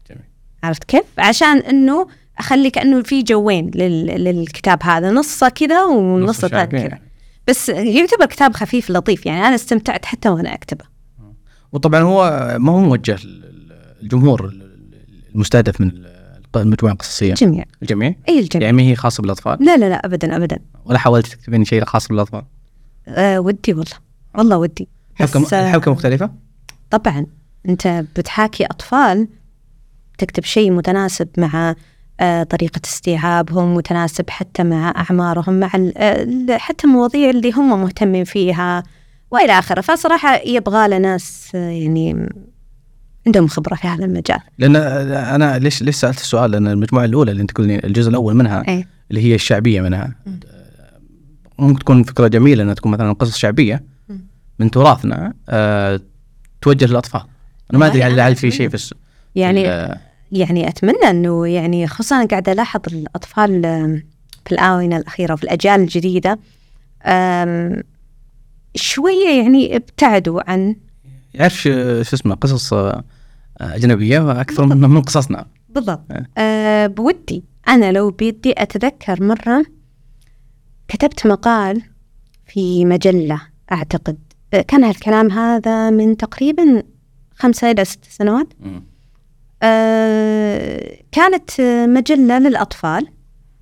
جميل. 0.10 0.24
عرفت 0.64 0.84
كيف؟ 0.84 1.04
عشان 1.18 1.58
أنه 1.58 2.08
أخلي 2.40 2.70
كأنه 2.70 3.04
في 3.04 3.24
جوين 3.24 3.72
لل... 3.76 4.06
للكتاب 4.06 4.84
هذا. 4.84 5.12
نصه 5.12 5.50
كذا 5.50 5.84
ونص 5.84 6.46
ثاني 6.46 6.88
كذا. 6.88 7.00
بس 7.48 7.70
يعتبر 7.70 8.26
كتاب 8.26 8.54
خفيف 8.54 8.90
لطيف 8.90 9.26
يعني. 9.26 9.48
أنا 9.48 9.56
استمتعت 9.56 10.06
حتى 10.06 10.30
وأنا 10.30 10.54
أكتبه. 10.54 10.86
وطبعا 11.72 12.02
هو 12.02 12.56
ما 12.60 12.72
هو 12.72 12.80
موجه 12.80 13.20
للجمهور 14.02 14.65
المستهدف 15.36 15.82
من 15.82 15.92
المجموعه 16.56 16.94
القصصية 16.94 17.30
الجميع 17.32 17.64
الجميع؟ 17.82 18.16
أي 18.30 18.40
الجميع 18.40 18.66
يعني 18.66 18.78
ما 18.78 18.84
هي 18.84 18.96
خاصة 18.96 19.22
بالأطفال؟ 19.22 19.58
لا 19.66 19.78
لا 19.78 19.90
لا 19.90 20.06
ابدا 20.06 20.36
ابدا 20.36 20.60
ولا 20.86 20.98
حاولت 20.98 21.28
تكتبين 21.28 21.66
شيء 21.66 21.86
خاص 21.86 22.08
بالأطفال؟ 22.08 22.42
أه 23.08 23.40
ودي 23.40 23.74
والله 23.74 23.96
والله 24.38 24.58
ودي 24.58 24.88
حبكة 25.16 25.60
الحبكه 25.68 25.92
مختلفة؟ 25.92 26.32
طبعا 26.92 27.26
أنت 27.70 27.88
بتحاكي 28.18 28.66
أطفال 28.66 29.28
تكتب 30.18 30.44
شيء 30.44 30.72
متناسب 30.72 31.28
مع 31.38 31.76
آه، 32.20 32.44
طريقة 32.44 32.82
استيعابهم 32.86 33.76
متناسب 33.76 34.30
حتى 34.30 34.64
مع 34.64 34.94
أعمارهم 34.98 35.60
مع 35.60 35.72
ال- 35.76 35.98
آه، 35.98 36.58
حتى 36.58 36.88
المواضيع 36.88 37.30
اللي 37.30 37.52
هم 37.52 37.82
مهتمين 37.82 38.24
فيها 38.24 38.84
وإلى 39.32 39.60
آخره 39.60 39.82
فصراحة 39.82 40.36
يبغى 40.46 40.88
له 40.88 40.98
ناس 40.98 41.52
آه، 41.56 41.70
يعني 41.70 42.30
عندهم 43.28 43.48
خبرة 43.48 43.76
في 43.76 43.88
هذا 43.88 44.06
المجال 44.06 44.40
لأن 44.58 44.76
أنا 44.76 45.60
ليش 45.60 45.82
ليش 45.84 45.96
سألت 45.96 46.20
السؤال 46.20 46.52
لأن 46.52 46.68
المجموعة 46.68 47.06
الأولى 47.06 47.32
اللي 47.32 47.42
أنت 47.42 47.52
تقولين 47.52 47.80
الجزء 47.84 48.10
الأول 48.10 48.34
منها 48.36 48.64
أي. 48.68 48.88
اللي 49.12 49.22
هي 49.22 49.36
الشعبية 49.36 49.82
منها 49.82 50.16
مم. 50.26 50.40
ممكن 51.60 51.80
تكون 51.80 52.04
فكرة 52.04 52.28
جميلة 52.28 52.64
إنها 52.64 52.74
تكون 52.74 52.92
مثلا 52.92 53.14
قصص 53.14 53.38
شعبية 53.38 53.84
مم. 54.10 54.28
من 54.60 54.72
تراثنا 54.72 55.34
أه 55.50 56.00
توجه 56.62 56.86
للأطفال 56.86 57.22
أنا 57.72 57.80
ما 57.80 57.86
أدري 57.88 58.04
هل 58.04 58.36
في. 58.36 58.52
شيء 58.52 58.70
في 58.70 58.76
الس- 58.76 58.94
يعني 59.36 59.64
في 59.64 59.70
ال- 59.70 59.98
يعني 60.32 60.68
أتمنى 60.68 61.10
أنه 61.10 61.48
يعني 61.48 61.88
خصوصا 61.88 62.16
أنا 62.16 62.26
قاعدة 62.28 62.52
ألاحظ 62.52 62.82
الأطفال 62.88 63.66
آم، 63.66 64.04
في 64.46 64.52
الآونة 64.52 64.98
الأخيرة 64.98 65.34
وفي 65.34 65.44
الأجيال 65.44 65.82
الجديدة 65.82 66.40
آم، 67.06 67.84
شوية 68.76 69.42
يعني 69.44 69.76
ابتعدوا 69.76 70.52
عن 70.52 70.76
يعرف 71.34 71.54
شو 71.62 71.70
شو 72.04 72.16
اسمه 72.16 72.36
قصص 72.36 72.74
آه، 72.74 73.04
أجنبية 73.62 74.42
أكثر 74.42 74.66
من 74.66 74.90
من 74.90 75.02
قصصنا. 75.02 75.46
بالضبط. 75.70 76.12
إيه. 76.12 76.30
أه 76.38 76.88
بودي. 76.88 77.44
أنا 77.68 77.92
لو 77.92 78.12
بيدي 78.12 78.54
أتذكر 78.58 79.24
مرة 79.24 79.66
كتبت 80.88 81.28
مقال 81.28 81.82
في 82.48 82.86
مجلة 82.86 83.42
أعتقد. 83.72 84.18
آه، 84.54 84.62
كان 84.62 84.84
هالكلام 84.84 85.32
هذا 85.32 85.90
من 85.90 86.18
تقريبا 86.18 86.84
خمسة 87.36 87.72
إلى 87.72 87.86
ست 87.86 88.06
سنوات. 88.10 88.48
أه 89.64 90.98
كانت 91.12 91.60
آه، 91.60 91.86
مجلة 91.86 92.40
للأطفال 92.40 93.08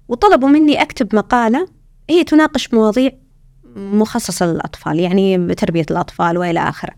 وطلبوا 0.08 0.50
مني 0.50 0.82
أكتب 0.82 1.16
مقالة. 1.16 1.68
هي 2.10 2.24
تناقش 2.24 2.74
مواضيع 2.74 3.12
مخصصة 3.76 4.46
للأطفال 4.46 5.00
يعني 5.00 5.56
تربية 5.56 5.86
الأطفال 5.92 6.38
وإلى 6.38 6.60
آخره. 6.60 6.94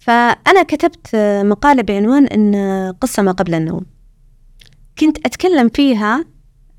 فأنا 0.00 0.62
كتبت 0.62 1.16
مقالة 1.44 1.82
بعنوان 1.82 2.26
إن 2.26 2.54
قصة 3.00 3.22
ما 3.22 3.32
قبل 3.32 3.54
النوم. 3.54 3.86
كنت 4.98 5.26
أتكلم 5.26 5.68
فيها 5.68 6.24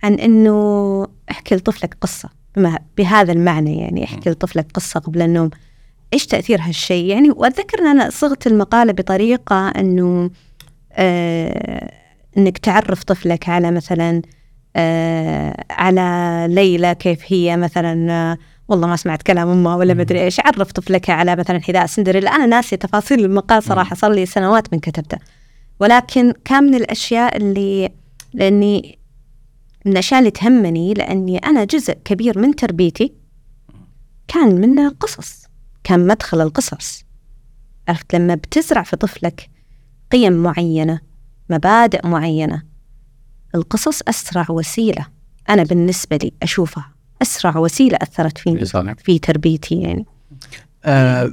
عن 0.03 0.13
إنه 0.13 1.07
أحكي 1.31 1.55
لطفلك 1.55 1.97
قصة 2.01 2.29
بما 2.55 2.79
بهذا 2.97 3.31
المعنى 3.31 3.77
يعني 3.79 4.03
أحكي 4.03 4.29
لطفلك 4.29 4.67
قصة 4.73 4.99
قبل 4.99 5.21
النوم. 5.21 5.49
إيش 6.13 6.25
تأثير 6.25 6.61
هالشيء؟ 6.61 7.05
يعني 7.05 7.29
وأتذكر 7.31 7.79
أن 7.79 7.87
أنا 7.87 8.09
صغت 8.09 8.47
المقالة 8.47 8.93
بطريقة 8.93 9.69
إنه 9.69 10.29
آه 10.93 11.91
إنك 12.37 12.57
تعرف 12.57 13.03
طفلك 13.03 13.49
على 13.49 13.71
مثلا 13.71 14.21
آه 14.75 15.65
على 15.69 16.45
ليلى 16.49 16.95
كيف 16.95 17.21
هي 17.27 17.57
مثلا 17.57 18.11
آه 18.11 18.37
والله 18.71 18.87
ما 18.87 18.95
سمعت 18.95 19.21
كلام 19.21 19.49
امها 19.49 19.75
ولا 19.75 19.93
مدري 19.93 20.23
إيش. 20.23 20.39
عرف 20.39 20.71
طفلك 20.71 21.09
على 21.09 21.35
مثلا 21.35 21.61
حذاء 21.61 21.85
سندريلا. 21.85 22.35
أنا 22.35 22.45
ناسي 22.45 22.77
تفاصيل 22.77 23.25
المقال 23.25 23.63
صراحة 23.63 23.95
صار 23.95 24.11
لي 24.11 24.25
سنوات 24.25 24.73
من 24.73 24.79
كتبته. 24.79 25.17
ولكن 25.79 26.33
كان 26.45 26.63
من 26.63 26.75
الأشياء 26.75 27.37
اللي 27.37 27.89
لأني 28.33 28.99
من 29.85 29.91
الأشياء 29.91 30.19
اللي 30.19 30.31
تهمني 30.31 30.93
لأني 30.93 31.37
أنا 31.37 31.63
جزء 31.63 31.93
كبير 31.93 32.39
من 32.39 32.55
تربيتي 32.55 33.13
كان 34.27 34.61
منه 34.61 34.89
قصص 34.89 35.45
كان 35.83 36.07
مدخل 36.07 36.41
القصص. 36.41 37.03
عرفت؟ 37.87 38.15
لما 38.15 38.35
بتزرع 38.35 38.83
في 38.83 38.95
طفلك 38.95 39.49
قيم 40.11 40.33
معينة 40.33 40.99
مبادئ 41.49 42.07
معينة 42.07 42.63
القصص 43.55 44.01
أسرع 44.07 44.45
وسيلة. 44.49 45.07
أنا 45.49 45.63
بالنسبة 45.63 46.17
لي 46.17 46.31
أشوفها. 46.43 47.00
أسرع 47.21 47.57
وسيلة 47.57 47.97
أثرت 48.01 48.37
فيني. 48.37 48.61
في 48.99 49.19
تربيتي 49.19 49.75
يعني 49.81 50.05
آه 50.85 51.31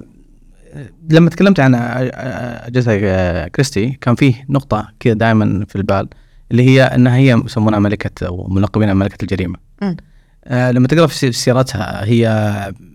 لما 1.11 1.31
تكلمت 1.31 1.61
عن 1.61 1.75
اجهزه 1.75 2.93
آه، 3.03 3.49
كريستي 3.49 3.91
كان 4.01 4.15
فيه 4.15 4.47
نقطة 4.49 4.89
كذا 5.01 5.15
دائما 5.15 5.65
في 5.69 5.77
البال 5.77 6.09
اللي 6.51 6.63
هي 6.63 6.83
إنها 6.83 7.17
هي 7.17 7.43
يسمونها 7.45 7.79
ملكة 7.79 8.27
أو 8.27 8.47
ملقبينها 8.49 8.95
ملكة 8.95 9.23
الجريمة. 9.23 9.59
مم. 9.83 9.97
آه 10.45 10.71
لما 10.71 10.89
تقرأ 10.89 11.07
في 11.07 11.15
سي- 11.15 11.33
سيرتها 11.33 12.05
هي 12.05 12.27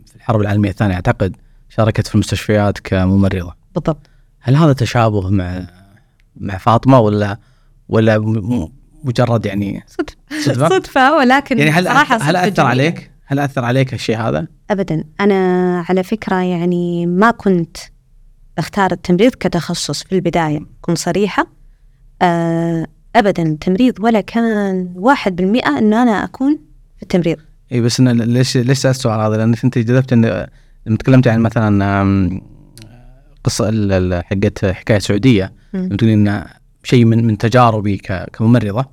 في 0.05 0.15
الحرب 0.15 0.41
العالمية 0.41 0.69
الثانية 0.69 0.95
أعتقد 0.95 1.35
شاركت 1.69 2.07
في 2.07 2.15
المستشفيات 2.15 2.79
كممرضة. 2.79 3.55
بالضبط 3.75 4.07
هل 4.39 4.55
هذا 4.55 4.73
تشابه 4.73 5.29
مع 5.29 5.67
مع 6.37 6.57
فاطمة 6.57 6.99
ولا 6.99 7.37
ولا 7.89 8.17
مجرد 9.03 9.45
يعني 9.45 9.83
صدفه 9.87 10.15
صدفة؟ 10.45 10.69
صدفة 10.69 11.15
ولكن 11.17 11.57
يعني 11.57 11.71
هل 11.71 11.83
صراحة 11.85 12.15
هل 12.15 12.19
صدفة 12.21 12.39
أثر 12.39 12.49
جميلة. 12.49 12.69
عليك؟ 12.69 13.11
هل 13.25 13.39
أثر 13.39 13.65
عليك 13.65 13.93
الشيء 13.93 14.17
هذا؟ 14.17 14.47
ابدا 14.69 15.03
أنا 15.19 15.35
على 15.89 16.03
فكرة 16.03 16.35
يعني 16.35 17.05
ما 17.05 17.31
كنت 17.31 17.77
أختار 18.57 18.91
التمريض 18.91 19.31
كتخصص 19.31 20.03
في 20.03 20.15
البداية 20.15 20.59
كن 20.81 20.95
صريحة 20.95 21.47
آه، 22.21 22.87
ابدا 23.15 23.43
التمريض 23.43 23.93
ولا 23.99 24.21
كان 24.21 24.93
واحد 24.95 25.35
بالمئة 25.35 25.77
إنه 25.77 26.01
أنا 26.03 26.23
أكون 26.23 26.59
في 26.97 27.03
التمريض 27.03 27.37
إي 27.71 27.81
بس 27.81 27.99
أنا 27.99 28.23
ليش 28.23 28.57
ليش 28.57 28.77
سألت 28.77 28.95
السؤال 28.95 29.19
هذا؟ 29.19 29.37
لأنك 29.37 29.63
أنت 29.63 29.77
جذبت 29.77 30.13
إن 30.13 30.47
لما 30.85 30.97
تكلمت 30.97 31.27
عن 31.27 31.39
مثلا 31.39 32.03
ال- 33.61 34.23
حقت 34.25 34.65
حكاية 34.65 34.99
سعودية 34.99 35.53
مم. 35.73 35.85
لما 35.85 35.97
تقولين 35.97 36.27
انه 36.27 36.45
شيء 36.83 37.05
من 37.05 37.27
من 37.27 37.37
تجاربي 37.37 37.97
كممرضة. 38.33 38.85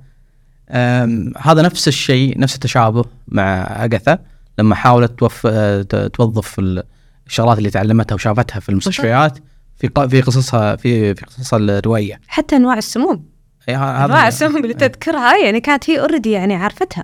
هذا 1.41 1.61
نفس 1.61 1.87
الشيء 1.87 2.39
نفس 2.39 2.55
التشابه 2.55 3.05
مع 3.27 3.61
اغاثا 3.61 4.19
لما 4.59 4.75
حاولت 4.75 5.19
توف 5.19 5.47
آه، 5.51 5.81
توظف 6.13 6.59
ال- 6.59 6.83
الشغلات 7.27 7.57
اللي 7.57 7.69
تعلمتها 7.69 8.15
وشافتها 8.15 8.59
في 8.59 8.69
المستشفيات 8.69 9.37
في 9.77 9.87
ق- 9.87 10.05
في 10.07 10.21
قصصها 10.21 10.75
في 10.75 11.15
في 11.15 11.25
قصصها 11.25 11.59
الروائيه 11.59 12.21
حتى 12.27 12.55
أنواع 12.55 12.77
السموم. 12.77 13.25
إيه، 13.69 14.05
أنواع 14.05 14.27
السموم 14.27 14.57
اللي 14.63 14.73
تذكرها 14.73 15.37
يعني 15.45 15.59
كانت 15.61 15.89
هي 15.89 15.99
اوريدي 15.99 16.31
يعني 16.31 16.55
عارفتها. 16.55 17.03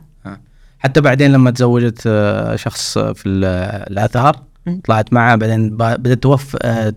حتى 0.80 1.02
بعدين 1.02 1.32
لما 1.32 1.52
تزوجت 1.52 2.04
آه، 2.08 2.56
شخص 2.56 2.98
في 2.98 3.30
ال- 3.30 3.46
الاثار. 3.92 4.44
طلعت 4.86 5.14
معه 5.14 5.36
بعدين 5.36 5.78
بدأت 5.78 6.24
توف 6.24 6.56
آه، 6.62 6.94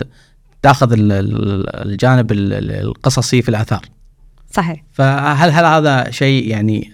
تاخذ 0.62 0.92
ال- 0.92 1.12
ال- 1.12 1.76
الجانب 1.90 2.32
ال- 2.32 2.52
ال- 2.52 2.70
القصصي 2.70 3.42
في 3.42 3.48
الآثار. 3.48 3.82
صحيح. 4.52 4.84
فهل 4.92 5.50
هل 5.50 5.64
هذا 5.64 6.10
شيء 6.10 6.48
يعني 6.48 6.90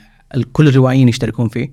كل 0.52 0.68
الروائيين 0.68 1.08
يشتركون 1.08 1.48
فيه؟ 1.48 1.72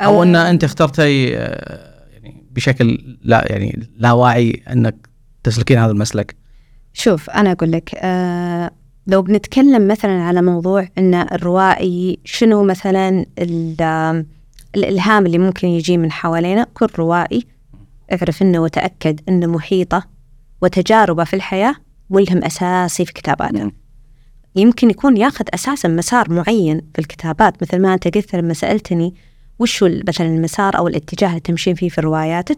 أو 0.00 0.22
آه، 0.22 0.24
أن 0.26 0.36
أنت 0.36 0.64
اخترتي 0.64 1.38
آه، 1.38 2.04
يعني 2.12 2.44
بشكل 2.50 3.16
لا 3.22 3.44
يعني 3.52 3.88
لا 3.96 4.12
واعي 4.12 4.62
أنك 4.72 5.08
تسلكين 5.42 5.78
هذا 5.78 5.90
المسلك؟ 5.92 6.36
شوف 6.92 7.30
أنا 7.30 7.52
أقول 7.52 7.72
لك 7.72 7.90
آه 7.94 8.70
لو 9.06 9.22
بنتكلم 9.22 9.88
مثلا 9.88 10.22
على 10.22 10.42
موضوع 10.42 10.88
أن 10.98 11.14
الروائي 11.14 12.18
شنو 12.24 12.64
مثلا 12.64 13.26
ال- 13.38 13.76
آم، 13.82 14.26
الإلهام 14.76 15.26
اللي 15.26 15.38
ممكن 15.38 15.68
يجي 15.68 15.96
من 15.96 16.12
حوالينا 16.12 16.66
كل 16.74 16.86
روائي 16.98 17.46
اعرف 18.12 18.42
أنه 18.42 18.58
وتأكد 18.58 19.20
أن 19.28 19.48
محيطة 19.48 20.13
وتجاربه 20.64 21.24
في 21.24 21.36
الحياة 21.36 21.74
ملهم 22.10 22.44
أساسي 22.44 23.04
في 23.04 23.12
كتاباته. 23.12 23.70
يمكن 24.56 24.90
يكون 24.90 25.16
ياخذ 25.16 25.44
أساسا 25.54 25.88
مسار 25.88 26.30
معين 26.32 26.80
في 26.94 26.98
الكتابات 26.98 27.62
مثل 27.62 27.78
ما 27.78 27.94
أنت 27.94 28.08
قلت 28.16 28.34
لما 28.36 28.54
سألتني 28.54 29.14
وش 29.58 29.82
مثلا 29.82 30.26
المسار 30.26 30.78
أو 30.78 30.88
الاتجاه 30.88 31.28
اللي 31.28 31.40
تمشين 31.40 31.74
فيه 31.74 31.88
في 31.88 32.00
رواياتك 32.00 32.56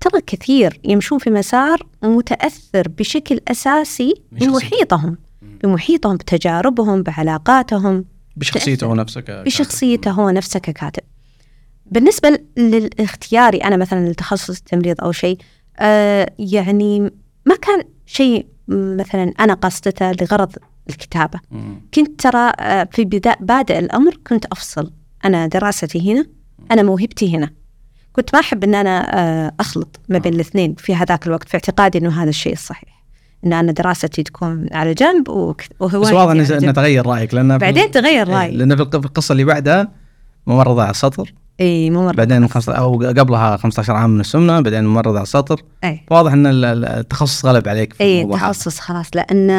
ترى 0.00 0.20
كثير 0.26 0.80
يمشون 0.84 1.18
في 1.18 1.30
مسار 1.30 1.86
متأثر 2.02 2.88
بشكل 2.88 3.40
أساسي. 3.48 4.14
بمحيطهم 4.32 5.18
بمحيطهم 5.42 6.16
بتجاربهم 6.16 7.02
بعلاقاتهم 7.02 8.04
بشخصيته 8.36 8.86
هو 8.86 8.94
نفسه 8.94 9.20
ك- 9.20 9.30
بشخصيته 9.30 10.10
هو 10.10 10.30
نفسه 10.30 10.60
ككاتب. 10.60 11.02
بالنسبة 11.86 12.38
للاختياري 12.56 13.58
أنا 13.58 13.76
مثلا 13.76 14.08
لتخصص 14.08 14.58
التمريض 14.58 15.00
أو 15.00 15.12
شيء 15.12 15.38
آه 15.78 16.32
يعني 16.38 17.10
ما 17.50 17.56
كان 17.56 17.84
شيء 18.06 18.46
مثلا 18.68 19.32
أنا 19.40 19.54
قصدته 19.54 20.12
لغرض 20.12 20.52
الكتابة. 20.90 21.40
مم. 21.50 21.80
كنت 21.94 22.20
ترى 22.20 22.52
آه، 22.60 22.88
في 22.92 23.04
بدا 23.04 23.34
بادئ 23.40 23.78
الأمر 23.78 24.16
كنت 24.26 24.44
أفصل. 24.46 24.92
أنا 25.24 25.46
دراستي 25.46 26.12
هنا 26.12 26.24
أنا 26.70 26.82
موهبتي 26.82 27.36
هنا. 27.36 27.50
كنت 28.12 28.34
ما 28.34 28.40
أحب 28.40 28.64
أن 28.64 28.74
أنا 28.74 29.18
آه، 29.18 29.52
أخلط 29.60 30.00
ما 30.08 30.18
بين 30.18 30.34
الاثنين 30.34 30.74
في 30.74 30.94
هذاك 30.94 31.26
الوقت 31.26 31.48
في 31.48 31.54
اعتقادي 31.54 31.98
أنه 31.98 32.22
هذا 32.22 32.28
الشيء 32.28 32.52
الصحيح. 32.52 33.00
أن 33.46 33.52
أنا 33.52 33.72
دراستي 33.72 34.22
تكون 34.22 34.66
على 34.72 34.94
جنب 34.94 35.28
وك- 35.28 35.62
بس 35.80 36.12
واضح 36.12 36.30
انه. 36.64 36.72
تغير 36.72 37.06
رأيك 37.06 37.34
لأنه 37.34 37.54
في- 37.54 37.64
بعدين 37.64 37.90
تغير 37.90 38.26
إيه، 38.26 38.34
في 38.76 38.82
الق- 38.82 38.96
في 39.00 39.06
القصة 39.06 39.32
اللي 39.32 39.44
بعدها 39.44 39.88
ممرضة 40.46 40.82
على 40.82 40.90
السطر. 40.90 41.32
إي 41.60 41.90
مو 41.90 42.04
مرة. 42.06 42.12
بعدين 42.14 42.48
خمسة- 42.48 42.68
أو 42.68 42.98
قبلها 43.02 43.56
15 43.56 43.92
عام 43.92 44.10
من 44.10 44.20
السمنة 44.20 44.60
بعدين 44.60 44.84
ممرضه 44.84 45.10
على 45.16 45.22
السطر. 45.22 45.62
إي. 45.84 46.00
واضح 46.10 46.32
إن 46.32 46.46
ال- 46.46 46.64
ال- 46.64 46.84
التخصص 46.84 47.44
غلب 47.44 47.68
عليك 47.68 47.92
في 47.92 48.04
إي 48.04 48.20
الموضوع. 48.20 48.38
هذا. 48.38 48.46
تخصص 48.52 48.78
خلاص. 48.78 49.06
لأن 49.14 49.50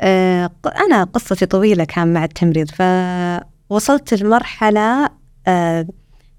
آه، 0.00 0.50
أنا 0.86 1.04
قصتي 1.04 1.46
طويلة 1.46 1.84
كان 1.84 2.12
مع 2.12 2.24
التمريض 2.24 2.70
فوصلت 2.70 4.14
لمرحلة 4.14 5.08
آه، 5.46 5.86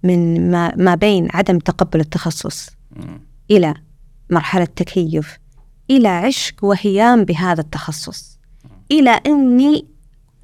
من 0.03 0.51
ما, 0.51 0.75
ما 0.75 0.95
بين 0.95 1.27
عدم 1.33 1.59
تقبل 1.59 1.99
التخصص 1.99 2.69
إلى 3.51 3.73
مرحلة 4.29 4.65
تكيف 4.65 5.37
إلى 5.91 6.07
عشق 6.07 6.63
وهيام 6.63 7.23
بهذا 7.23 7.61
التخصص 7.61 8.39
إلى 8.91 9.09
أني 9.09 9.85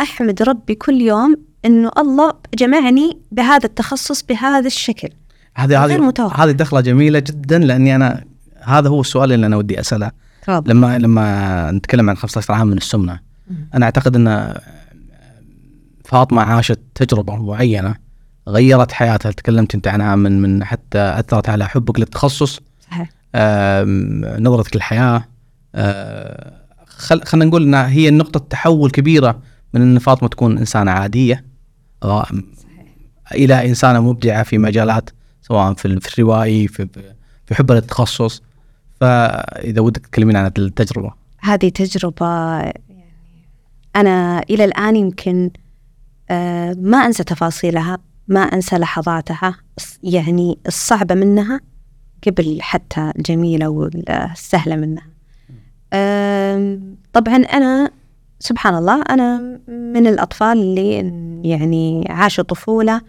أحمد 0.01 0.41
ربي 0.43 0.75
كل 0.75 1.01
يوم 1.01 1.35
أنه 1.65 1.91
الله 1.97 2.33
جمعني 2.55 3.17
بهذا 3.31 3.65
التخصص 3.65 4.23
بهذا 4.23 4.67
الشكل. 4.67 5.09
هذه 5.55 5.85
غير 5.85 5.97
هذه 5.97 6.05
متوقع. 6.05 6.43
هذه 6.43 6.51
دخلة 6.51 6.81
جميلة 6.81 7.19
جدا 7.19 7.59
لأني 7.59 7.95
أنا 7.95 8.23
هذا 8.63 8.89
هو 8.89 9.01
السؤال 9.01 9.31
اللي 9.31 9.45
أنا 9.45 9.57
ودي 9.57 9.79
أسأله. 9.79 10.11
تفضل. 10.41 10.71
لما 10.71 10.97
لما 10.97 11.71
نتكلم 11.71 12.09
عن 12.09 12.17
15 12.17 12.53
عام 12.53 12.67
من 12.67 12.77
السمنة 12.77 13.19
أنا 13.73 13.85
أعتقد 13.85 14.15
إن 14.15 14.55
فاطمة 16.05 16.41
عاشت 16.41 16.79
تجربة 16.95 17.35
معينة 17.35 17.95
غيرت 18.47 18.91
حياتها 18.91 19.31
تكلمت 19.31 19.75
أنت 19.75 19.87
عنها 19.87 20.15
من 20.15 20.41
من 20.41 20.63
حتى 20.63 20.99
أثرت 20.99 21.49
على 21.49 21.67
حبك 21.67 21.99
للتخصص. 21.99 22.59
صحيح. 22.91 23.09
نظرتك 24.39 24.75
للحياة. 24.75 25.25
آه، 25.75 26.53
خل 26.87 27.21
خلينا 27.23 27.45
نقول 27.45 27.63
إنها 27.63 27.87
هي 27.89 28.09
نقطه 28.09 28.39
تحول 28.49 28.91
كبيرة 28.91 29.39
من 29.73 29.81
إن 29.81 29.99
فاطمة 29.99 30.29
تكون 30.29 30.57
إنسانة 30.57 30.91
عادية 30.91 31.50
إلى 33.35 33.69
إنسانة 33.69 33.99
مبدعة 33.99 34.43
في 34.43 34.57
مجالات 34.57 35.09
سواء 35.41 35.73
في 35.73 35.85
ال- 35.85 36.01
في 36.01 36.19
الروائي 36.19 36.67
في 36.67 36.87
في 37.45 37.55
حبها 37.55 37.75
للتخصص 37.75 38.41
فإذا 39.01 39.81
ودك 39.81 40.07
تكلمين 40.07 40.35
عن 40.35 40.51
التجربة. 40.57 41.13
هذه 41.39 41.69
تجربة 41.69 42.25
يعني 42.59 42.81
أنا 43.95 44.39
إلى 44.49 44.65
الآن 44.65 44.95
يمكن 44.95 45.51
آه، 46.29 46.73
ما 46.79 46.97
أنسى 46.97 47.23
تفاصيلها 47.23 47.97
ما 48.27 48.39
أنسى 48.41 48.75
لحظاتها 48.77 49.57
يعني 50.03 50.57
الصعبة 50.67 51.15
منها 51.15 51.59
قبل 52.27 52.57
حتى 52.61 53.11
الجميلة 53.17 53.67
والسهلة 53.69 54.75
منها. 54.75 55.05
طبعا 57.13 57.35
أنا 57.35 57.91
سبحان 58.41 58.75
الله 58.75 59.01
أنا 59.01 59.37
من 59.67 60.07
الأطفال 60.07 60.57
اللي 60.57 60.93
يعني 61.49 62.05
عاشوا 62.09 62.43
طفولة 62.43 63.01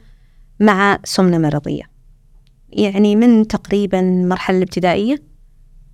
مع 0.61 0.99
سمنة 1.05 1.39
مرضية. 1.39 1.83
يعني 2.69 3.17
من 3.17 3.49
تقريبا 3.49 4.01
المرحلة 4.01 4.57
الابتدائية 4.57 5.23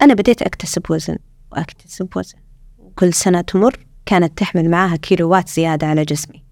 أنا 0.02 0.14
بديت 0.14 0.42
أكتسب 0.42 0.82
وزن 0.90 1.18
وأكتسب 1.52 2.08
وزن. 2.16 2.38
وكل 2.78 3.12
سنة 3.12 3.40
تمر 3.40 3.86
كانت 4.06 4.38
تحمل 4.38 4.70
معاها 4.70 4.96
كيلوات 4.96 5.48
زيادة 5.48 5.86
على 5.86 6.04
جسمي. 6.04 6.44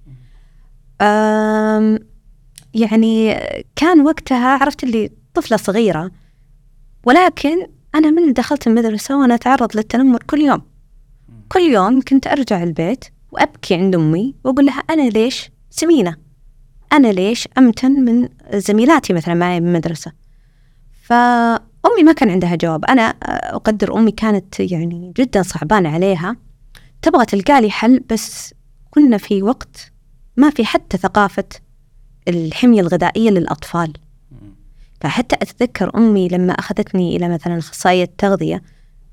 يعني 2.75 3.41
كان 3.77 4.01
وقتها 4.01 4.59
عرفت 4.59 4.85
اللي 4.85 5.11
طفلة 5.35 5.57
صغيرة 5.57 6.11
ولكن 7.05 7.67
أنا 7.95 8.11
من 8.11 8.33
دخلت 8.33 8.67
المدرسة 8.67 9.21
وأنا 9.21 9.35
أتعرض 9.35 9.77
للتنمر 9.77 10.23
كل 10.23 10.41
يوم. 10.41 10.76
كل 11.49 11.61
يوم 11.61 12.01
كنت 12.01 12.27
أرجع 12.27 12.63
البيت 12.63 13.05
وأبكي 13.33 13.75
عند 13.75 13.95
أمي 13.95 14.35
وأقول 14.45 14.67
لها 14.67 14.79
أنا 14.79 15.09
ليش 15.09 15.51
سمينة؟ 15.71 16.17
أنا 16.93 17.09
ليش 17.09 17.49
أمتن 17.59 17.93
من 17.93 18.29
زميلاتي 18.55 19.13
مثلا 19.13 19.35
معي 19.35 19.61
بالمدرسة؟ 19.61 20.13
فأمي 21.03 22.03
ما 22.05 22.13
كان 22.13 22.31
عندها 22.31 22.55
جواب. 22.55 22.85
أنا 22.85 23.03
أقدر 23.33 23.97
أمي 23.99 24.11
كانت 24.11 24.61
يعني 24.61 25.13
جدا 25.17 25.43
صعبانة 25.43 25.89
عليها. 25.89 26.37
تبغى 27.03 27.25
تلقى 27.25 27.61
لي 27.61 27.71
حل 27.71 28.01
بس 28.11 28.55
كنا 28.91 29.19
في 29.19 29.43
وقت 29.43 29.93
ما 30.37 30.51
في 30.51 30.65
حتى 30.65 30.97
ثقافة 30.97 31.45
الحمية 32.29 32.81
الغذائية 32.81 33.31
للأطفال. 33.31 33.93
فحتى 35.01 35.37
أتذكر 35.37 35.97
أمي 35.97 36.29
لما 36.29 36.53
أخذتني 36.53 37.17
إلى 37.17 37.29
مثلا 37.29 37.59
أخصائية 37.59 38.11
تغذية 38.19 38.63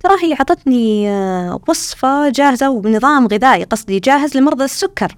ترى 0.04 0.14
هي 0.24 0.34
عطتني 0.34 1.10
آه، 1.10 1.62
وصفة 1.68 2.30
جاهزة 2.30 2.70
ونظام 2.70 3.28
غذائي 3.28 3.64
قصدي 3.64 4.00
جاهز 4.00 4.38
لمرضى 4.38 4.64
السكر. 4.64 5.18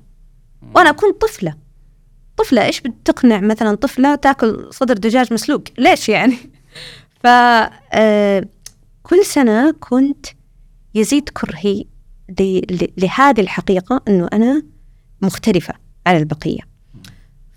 وأنا 0.76 0.92
كنت 0.92 1.22
طفلة. 1.22 1.56
طفلة 2.38 2.66
إيش 2.66 2.82
بتقنع 2.82 3.40
مثلا 3.40 3.76
طفلة 3.76 4.16
تاكل 4.16 4.68
صدر 4.72 4.94
دجاج 4.94 5.34
مسلوق؟ 5.34 5.64
ليش 5.78 6.10
يعني؟ 6.10 6.38
ف 7.24 7.28
آه، 7.94 8.46
كل 9.04 9.26
سنة 9.26 9.72
كنت 9.72 10.26
يزيد 10.96 11.30
كرهي 11.30 11.86
لهذه 12.98 13.42
الحقيقة 13.42 14.02
أنه 14.08 14.28
أنا 14.34 14.64
مختلفة 15.22 15.74
على 16.08 16.18
البقية. 16.18 16.62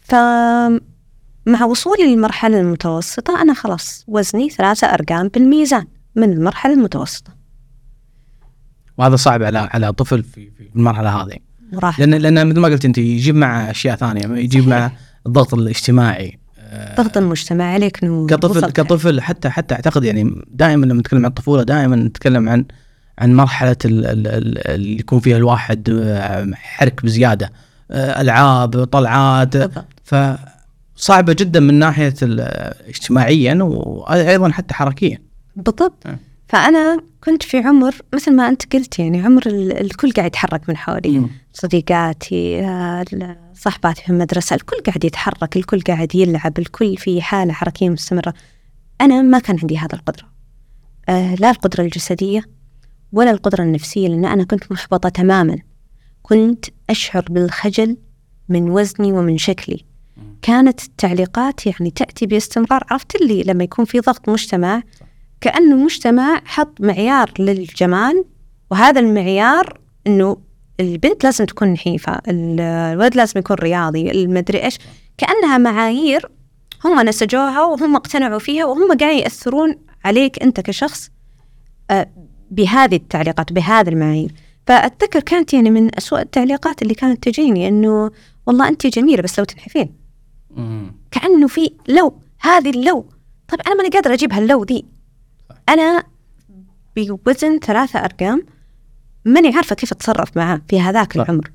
فمع 0.00 1.64
وصولي 1.68 2.14
للمرحلة 2.14 2.60
المتوسطة 2.60 3.42
أنا 3.42 3.54
خلاص 3.54 4.04
وزني 4.08 4.50
ثلاثة 4.50 4.86
أرقام 4.86 5.28
بالميزان. 5.28 5.86
من 6.18 6.32
المرحلة 6.32 6.74
المتوسطة. 6.74 7.32
وهذا 8.98 9.16
صعب 9.16 9.42
على 9.42 9.58
على 9.58 9.92
طفل 9.92 10.22
في 10.22 10.48
المرحلة 10.76 11.22
هذه. 11.22 11.36
مراهقة 11.72 12.04
لأن 12.04 12.14
لأن 12.22 12.46
مثل 12.48 12.60
ما 12.60 12.68
قلت 12.68 12.84
أنت 12.84 12.98
يجيب 12.98 13.34
مع 13.34 13.70
أشياء 13.70 13.96
ثانية 13.96 14.26
يجيب 14.38 14.68
مع 14.68 14.90
الضغط 15.26 15.54
الاجتماعي. 15.54 16.38
ضغط 16.96 17.16
المجتمع 17.16 17.64
عليك 17.64 18.04
نور 18.04 18.26
كطفل 18.28 18.58
وصلت. 18.58 18.76
كطفل 18.76 19.20
حتى 19.20 19.48
حتى 19.50 19.74
أعتقد 19.74 20.04
يعني 20.04 20.42
دائما 20.50 20.86
لما 20.86 21.00
نتكلم 21.00 21.18
عن 21.20 21.26
الطفولة 21.30 21.62
دائما 21.62 21.96
نتكلم 21.96 22.48
عن 22.48 22.64
عن 23.18 23.34
مرحلة 23.34 23.76
ال- 23.84 24.06
ال- 24.06 24.26
ال- 24.26 24.68
اللي 24.68 24.98
يكون 24.98 25.20
فيها 25.20 25.36
الواحد 25.36 25.90
آه، 26.02 26.50
حرك 26.54 27.04
بزيادة. 27.04 27.52
آه، 27.90 28.20
ألعاب 28.20 28.84
طلعات. 28.84 29.54
فصعبه 30.04 31.32
جدا 31.32 31.60
من 31.60 31.74
ناحية 31.74 32.14
اجتماعيا 32.88 33.54
وأيضا 33.62 34.50
حتى 34.52 34.74
حركيا. 34.74 35.18
بالضبط. 35.62 36.06
أه. 36.06 36.18
فأنا 36.48 37.00
كنت 37.24 37.42
في 37.42 37.58
عمر 37.58 37.94
مثل 38.14 38.32
ما 38.36 38.48
أنت 38.48 38.74
قلت 38.76 38.98
يعني 38.98 39.20
عمر 39.22 39.42
ال- 39.46 39.80
الكل 39.80 40.12
قاعد 40.12 40.26
يتحرك 40.26 40.68
من 40.68 40.76
حولي. 40.76 41.26
صديقاتي 41.52 42.62
صحباتي 43.54 44.02
في 44.02 44.10
المدرسة 44.10 44.56
الكل 44.56 44.76
قاعد 44.76 45.04
يتحرك 45.04 45.56
الكل 45.56 45.80
قاعد 45.80 46.14
يلعب 46.14 46.58
الكل 46.58 46.96
في 46.96 47.22
حالة 47.22 47.52
حركية 47.52 47.88
مستمرة. 47.88 48.34
أنا 49.00 49.22
ما 49.22 49.38
كان 49.38 49.58
عندي 49.62 49.78
هذا 49.78 49.94
القدرة. 49.94 50.28
آه، 51.08 51.34
لا 51.34 51.50
القدرة 51.50 51.82
الجسدية 51.84 52.42
ولا 53.12 53.30
القدرة 53.30 53.62
النفسية 53.62 54.08
لأن 54.08 54.24
أنا 54.24 54.44
كنت 54.44 54.72
محبطة 54.72 55.08
تماما. 55.08 55.58
كنت 56.22 56.64
أشعر 56.90 57.24
بالخجل 57.30 57.96
من 58.48 58.70
وزني 58.70 59.12
ومن 59.12 59.38
شكلي. 59.38 59.84
كانت 60.42 60.84
التعليقات 60.84 61.66
يعني 61.66 61.90
تأتي 61.90 62.26
باستمرار. 62.26 62.84
عرفت 62.90 63.14
اللي 63.20 63.42
لما 63.42 63.64
يكون 63.64 63.84
في 63.84 64.00
ضغط 64.00 64.28
مجتمع 64.28 64.82
كأنه 65.40 65.74
المجتمع 65.74 66.42
حط 66.44 66.80
معيار 66.80 67.32
للجمال 67.38 68.24
وهذا 68.70 69.00
المعيار 69.00 69.80
أنه 70.06 70.36
البنت 70.80 71.24
لازم 71.24 71.44
تكون 71.44 71.68
نحيفة 71.68 72.12
ال- 72.28 72.60
الولد 72.60 73.16
لازم 73.16 73.40
يكون 73.40 73.56
رياضي 73.56 74.10
المدري 74.10 74.64
إيش 74.64 74.78
كأنها 75.18 75.58
معايير 75.58 76.30
هم 76.84 77.00
نسجوها 77.00 77.62
وهم 77.62 77.96
اقتنعوا 77.96 78.38
فيها 78.38 78.64
وهم 78.64 78.88
قاعدين 78.98 79.18
يأثرون 79.18 79.74
عليك 80.04 80.42
أنت 80.42 80.60
كشخص 80.60 81.10
آه، 81.90 82.10
بهذه 82.50 82.94
التعليقات 82.96 83.52
بهذه 83.52 83.88
المعايير. 83.88 84.32
فأتذكر 84.66 85.20
كانت 85.20 85.54
يعني 85.54 85.70
من 85.70 85.94
أسوأ 85.94 86.20
التعليقات 86.20 86.82
اللي 86.82 86.94
كانت 86.94 87.22
تجيني 87.28 87.68
أنه 87.68 88.10
والله 88.46 88.68
أنت 88.68 88.86
جميلة 88.86 89.22
بس 89.22 89.38
لو 89.38 89.44
تنحفين. 89.44 89.94
كأنه 91.10 91.46
في 91.46 91.70
لو 91.88 92.18
هذه 92.40 92.70
اللو. 92.70 93.00
طيب 93.48 93.60
أنا 93.66 93.74
ماني 93.74 93.88
قادرة 93.88 94.14
أجيب 94.14 94.32
هاللو 94.32 94.64
ذي. 94.64 94.84
أنا 95.68 96.02
بوزن 96.96 97.58
ثلاثة 97.58 98.04
أرقام 98.04 98.46
ماني 99.24 99.56
عارفة 99.56 99.74
كيف 99.74 99.92
أتصرف 99.92 100.36
معاه 100.36 100.60
في 100.68 100.80
هذاك. 100.80 101.16
العمر. 101.16 101.50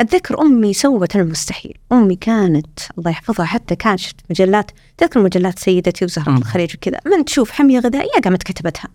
أتذكر 0.00 0.40
أمي 0.40 0.72
سوت 0.72 1.16
المستحيل. 1.16 1.78
أمي 1.92 2.16
كانت 2.16 2.78
الله 2.98 3.10
يحفظها 3.10 3.46
حتى 3.46 3.76
كانت 3.76 4.00
شفت 4.00 4.16
مجلات 4.30 4.70
تذكر 4.98 5.22
مجلات 5.22 5.58
سيدتي 5.58 6.04
وزهرة. 6.04 6.38
الخليج 6.38 6.74
وكذا. 6.74 7.00
من 7.06 7.24
تشوف 7.24 7.50
حمية 7.50 7.78
غذائية 7.78 8.20
قامت 8.24 8.42
كتبتها 8.42 8.88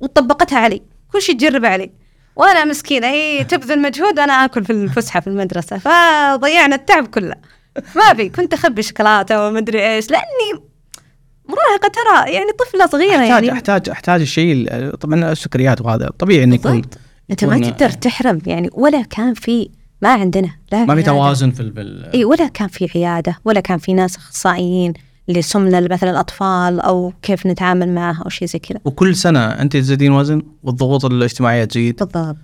وطبقتها 0.00 0.58
علي. 0.58 0.82
كل 1.12 1.22
شيء 1.22 1.36
تجرب 1.36 1.64
علي. 1.64 1.90
وأنا 2.36 2.64
مسكينة 2.64 3.06
هي 3.06 3.44
تبذل 3.44 3.82
مجهود 3.82 4.18
وأنا 4.18 4.32
آكل 4.32 4.64
في 4.64 4.72
الفسحة 4.72 5.20
في 5.20 5.26
المدرسة. 5.26 5.78
فضيعنا 5.78 6.76
التعب 6.76 7.06
كله. 7.06 7.34
ما 7.96 8.14
في 8.14 8.28
كنت 8.28 8.54
أخبي 8.54 8.82
شوكولاتة 8.82 9.46
ومدري 9.46 9.94
إيش 9.94 10.10
لأني 10.10 10.69
مراهقة 11.70 11.88
ترى 11.88 12.32
يعني 12.34 12.46
طفلة 12.58 12.86
صغيرة 12.86 13.10
احتاج 13.10 13.28
يعني. 13.30 13.52
احتاج 13.52 13.88
أحتاج 13.88 14.20
الشيء 14.20 14.52
ال- 14.52 14.98
طبعا 14.98 15.32
السكريات 15.32 15.80
وهذا 15.80 16.10
طبيعي 16.18 16.44
إنه 16.44 16.54
يكون 16.54 16.72
بالضبط. 16.72 16.98
أنت 17.30 17.44
ما 17.44 17.58
تقدر 17.58 17.90
تحرم 17.90 18.38
يعني 18.46 18.70
ولا 18.72 19.02
كان 19.02 19.34
في 19.34 19.70
ما 20.02 20.08
عندنا 20.12 20.50
لا 20.72 20.84
ما 20.84 20.94
في. 20.94 21.02
توازن 21.02 21.50
في 21.50 21.60
ال- 21.60 21.74
في 21.74 21.80
ال- 21.80 22.10
إي 22.14 22.24
ولا 22.24 22.48
كان 22.48 22.68
في 22.68 22.88
عيادة 22.94 23.36
ولا 23.44 23.60
كان 23.60 23.78
في 23.78 23.92
ناس 23.94 24.16
أخصائيين 24.16 24.92
لسمنه 25.28 25.80
مثلا 25.90 26.10
الأطفال 26.10 26.80
أو 26.80 27.12
كيف 27.22 27.46
نتعامل 27.46 27.94
معها 27.94 28.22
أو 28.24 28.28
شيء 28.28 28.48
زي 28.48 28.58
كذا. 28.58 28.78
وكل 28.84 29.16
سنة 29.16 29.40
أنت 29.46 29.76
تزيدين 29.76 30.12
وزن 30.12 30.42
والضغوط 30.62 31.04
الاجتماعية 31.04 31.64
تزيد؟ 31.64 31.96
بالضبط. 31.96 32.36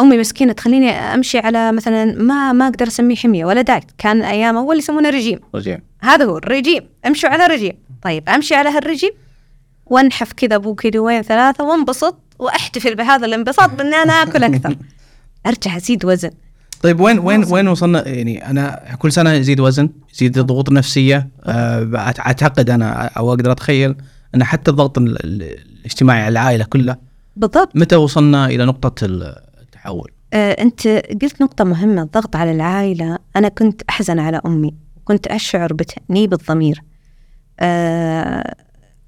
أمي 0.00 0.18
مسكينة 0.18 0.52
تخليني 0.52 0.90
أمشي 0.90 1.38
على 1.38 1.72
مثلا 1.72 2.04
ما 2.04 2.52
ما 2.52 2.68
أقدر 2.68 2.86
أسميه 2.86 3.16
حمية 3.16 3.44
ولا 3.44 3.62
دايت. 3.62 3.84
كان 3.98 4.22
أيام 4.22 4.56
أول 4.56 4.78
يسمونه 4.78 5.10
رجيم. 5.10 5.38
رجيم. 5.54 5.78
هذا 6.00 6.24
هو 6.24 6.38
الرجيم. 6.38 6.82
أمشوا 7.06 7.28
على 7.30 7.46
رجيم. 7.46 7.72
طيب 8.02 8.28
أمشي 8.28 8.54
على 8.54 8.68
هالرجيم 8.68 9.10
وانحف 9.86 10.32
كذا 10.32 10.54
ابو 10.56 10.74
كيلوين 10.74 11.22
ثلاثة 11.22 11.64
وانبسط 11.64 12.18
وأحتفل 12.38 12.94
بهذا 12.94 13.26
الانبساط 13.26 13.70
بإني 13.70 13.94
أنا 13.96 14.12
آكل 14.12 14.44
أكثر. 14.44 14.76
أرجع 15.46 15.76
أزيد 15.76 16.04
وزن. 16.04 16.30
طيب 16.82 17.00
وين 17.00 17.18
وين 17.18 17.44
وين 17.44 17.68
وصلنا؟ 17.68 18.08
يعني 18.08 18.50
أنا 18.50 18.96
كل 18.98 19.12
سنة 19.12 19.32
يزيد 19.32 19.60
وزن 19.60 19.88
يزيد 20.14 20.38
الضغوط 20.38 20.68
النفسيه 20.68 21.28
أه 21.44 21.90
أعتقد 21.96 22.70
أنا 22.70 23.04
أو 23.06 23.28
أقدر 23.30 23.52
أتخيل 23.52 23.94
أن 24.34 24.44
حتى 24.44 24.70
الضغط 24.70 24.98
ال- 24.98 25.24
ال- 25.24 25.58
الاجتماعي 25.78 26.20
على 26.22 26.28
العائلة 26.32 26.64
كلها 26.64 26.98
بالضبط. 27.36 27.68
متى 27.76 27.96
وصلنا 27.96 28.46
إلى 28.46 28.64
نقطة 28.64 29.06
التحول؟ 29.06 30.10
آه، 30.32 30.52
أنت 30.52 30.88
قلت 31.22 31.42
نقطة 31.42 31.64
مهمة 31.64 32.02
الضغط 32.02 32.36
على 32.36 32.52
العائلة. 32.52 33.18
أنا 33.36 33.48
كنت 33.48 33.82
أحزن 33.88 34.18
على 34.18 34.40
أمي 34.46 34.74
كنت 35.04 35.26
أشعر 35.26 35.72
بتأنيب 35.72 36.32
الضمير. 36.32 36.78
آه، 36.78 36.91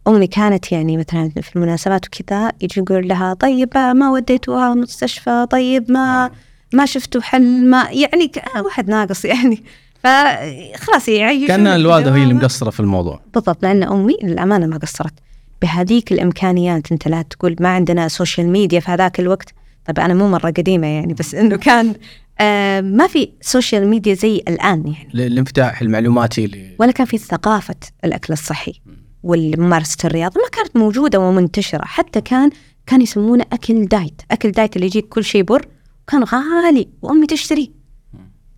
أمي 0.09 0.27
كانت 0.27 0.73
يعني 0.73 0.97
مثلا 0.97 1.31
في 1.43 1.57
المناسبات 1.57 2.07
وكذا 2.07 2.53
يجي 2.61 2.81
يقول 2.81 3.09
لها 3.09 3.35
طيب 3.35 3.77
ما 3.77 4.11
وديتوها 4.11 4.73
المستشفى 4.73 5.47
طيب 5.51 5.91
ما 5.91 6.31
ما 6.73 6.87
شفتوا 6.87 7.21
حل 7.21 7.67
ما 7.67 7.89
يعني 7.91 8.33
آه، 8.57 8.63
واحد 8.63 8.89
ناقص 8.89 9.25
يعني. 9.25 9.63
فخلاص 10.05 11.09
يعيشون 11.09 11.49
كأن 11.49 11.67
الوالدة 11.67 12.15
هي 12.15 12.23
اللي. 12.23 12.35
مقصرة 12.35 12.71
في 12.71 12.81
الموضوع. 12.81 13.21
بالضبط 13.35 13.63
لأن 13.63 13.83
أمي 13.83 14.17
للأمانة 14.23 14.67
ما 14.67 14.79
قصرت. 14.79 15.15
بهذيك 15.63 16.13
الإمكانيات 16.13 16.93
أنت 16.93 17.09
لا 17.09 17.23
تقول 17.23 17.57
ما 17.61 17.69
عندنا 17.69 18.09
social 18.09 18.49
media 18.49 18.81
في 18.81 18.91
هذاك 18.91 19.21
الوقت. 19.21 19.55
طيب 19.87 19.99
أنا 19.99 20.15
مو 20.15 20.29
مرة 20.29 20.51
قديمة 20.51 20.87
يعني 20.87 21.15
بس 21.15 21.35
إنه 21.35 21.57
كان 21.57 21.95
آه 22.41 22.81
ما 22.81 23.07
في 23.07 23.29
social 23.41 23.87
media 23.89 24.15
زي 24.15 24.37
الآن 24.49 24.87
يعني. 24.89 25.09
ال- 25.15 25.21
الانفتاح 25.21 25.81
المعلوماتي 25.83 26.45
اللي 26.45 26.77
ولا 26.79 26.93
كان 26.93 27.07
في 27.07 27.19
ثقافة 27.19 27.75
الأكل 28.05 28.33
الصحي 28.33 28.81
والممارسة 29.23 29.97
الرياضة 30.05 30.41
ما 30.41 30.49
كانت 30.53 30.77
موجودة 30.77 31.19
ومنتشرة. 31.21 31.85
حتى 31.85 32.21
كان 32.21 32.51
كان 32.87 33.01
يسمونه 33.03 33.45
أكل 33.53 33.87
diet. 33.87 34.23
أكل 34.31 34.51
diet 34.53 34.77
اللي 34.77 34.87
يجيك 34.87 35.09
كل 35.09 35.25
شيء 35.25 35.32
diet 35.32 35.43
بر 35.43 35.67
كان 36.09 36.25
غالي 36.25 36.89
وأمي 37.03 37.27
تشتري. 37.27 37.73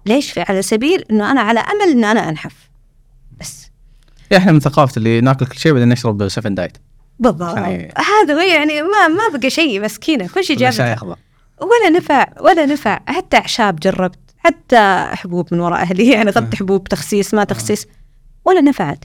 ليش؟ 0.07 0.39
على 0.39 0.63
سبيل 0.63 1.05
إنه 1.11 1.31
أنا 1.31 1.41
على 1.41 1.61
أمل 1.61 1.93
إن 1.93 2.05
أنا 2.05 2.29
أنحف. 2.29 2.71
بس. 3.41 3.71
إحنا 4.37 4.53
من 4.53 4.61
ثقافة 4.61 4.93
اللي 4.97 5.21
ناكل 5.21 5.47
كل 5.47 5.59
شيء 5.59 5.73
بعدين 5.73 5.89
نشرب 5.89 6.29
سفن 6.29 6.55
diet. 6.55 6.77
بالضبط. 7.19 7.57
يعني- 7.57 7.95
هذا 7.97 8.35
هو 8.35 8.41
يعني 8.41 8.83
ما 8.83 9.09
ما 9.09 9.39
بقى 9.39 9.51
شيء 9.51 9.81
مسكينة. 9.85 10.29
كل 10.35 10.45
شيء 10.45 10.57
جاب 10.57 11.17
ولا 11.61 11.99
نفع 11.99 12.27
ولا 12.41 12.67
نفع. 12.67 13.01
حتى 13.07 13.37
أعشاب 13.37 13.77
جربت 13.77 14.19
حتى 14.39 15.07
حبوب 15.13 15.55
من 15.55 15.61
وراء 15.61 15.83
أهلي. 15.83 16.11
يعني 16.13 16.31
اخذت 16.31 16.55
حبوب 16.55 16.89
تخسيس 16.89 17.35
ما 17.35 17.45
تخسيس 17.45 17.87
ولا 18.45 18.61
نفعت. 18.61 19.05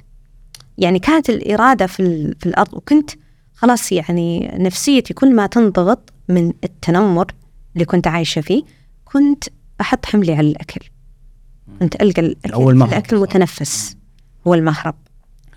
يعني 0.78 0.99
كانت 0.99 1.30
الإرادة 1.30 1.88
في 1.88 2.34
في 2.39 2.45
الأرض 2.45 2.74
وكنت 2.74 3.12
خلاص 3.54 3.91
يعني 3.91 4.52
نفسيتي 4.58 5.14
كل 5.14 5.36
ما 5.36 5.47
تنضغط 5.47 6.14
من 6.30 6.54
التنمر 6.64 7.34
اللي 7.74 7.86
كنت 7.86 8.08
عايشة 8.08 8.41
فيه 8.41 8.64
كنت 9.06 9.43
أحط 9.82 10.06
حملي 10.06 10.34
على 10.34 10.47
الأكل. 10.47 10.82
كنت 11.80 12.02
ألقى 12.02 12.22
الاكل. 12.22 12.72
الأكل 12.84 13.18
متنفس. 13.18 13.97
هو 14.47 14.54
المهرب. 14.54 14.95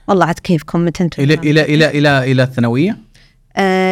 والله 0.09 0.27
عاد 0.27 0.39
كيفكم 0.39 0.85
متى 0.85 1.05
أنتم 1.05 1.23
إلى 1.23 1.35
إلى 1.35 1.63
إلى 1.63 1.91
إلى 1.91 2.33
إلى 2.33 2.43
الثانوية؟ 2.43 2.99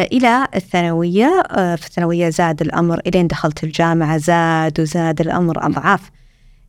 إلى 0.03 0.47
الثانوية 0.55 1.43
آه 1.51 1.75
في 1.75 1.87
الثانوية 1.87 2.29
زاد 2.29 2.61
الأمر 2.61 3.01
إلين 3.07 3.27
دخلت 3.27 3.63
الجامعة 3.63 4.17
زاد 4.17 4.79
وزاد 4.79 5.21
الأمر 5.21 5.65
أضعاف. 5.65 6.11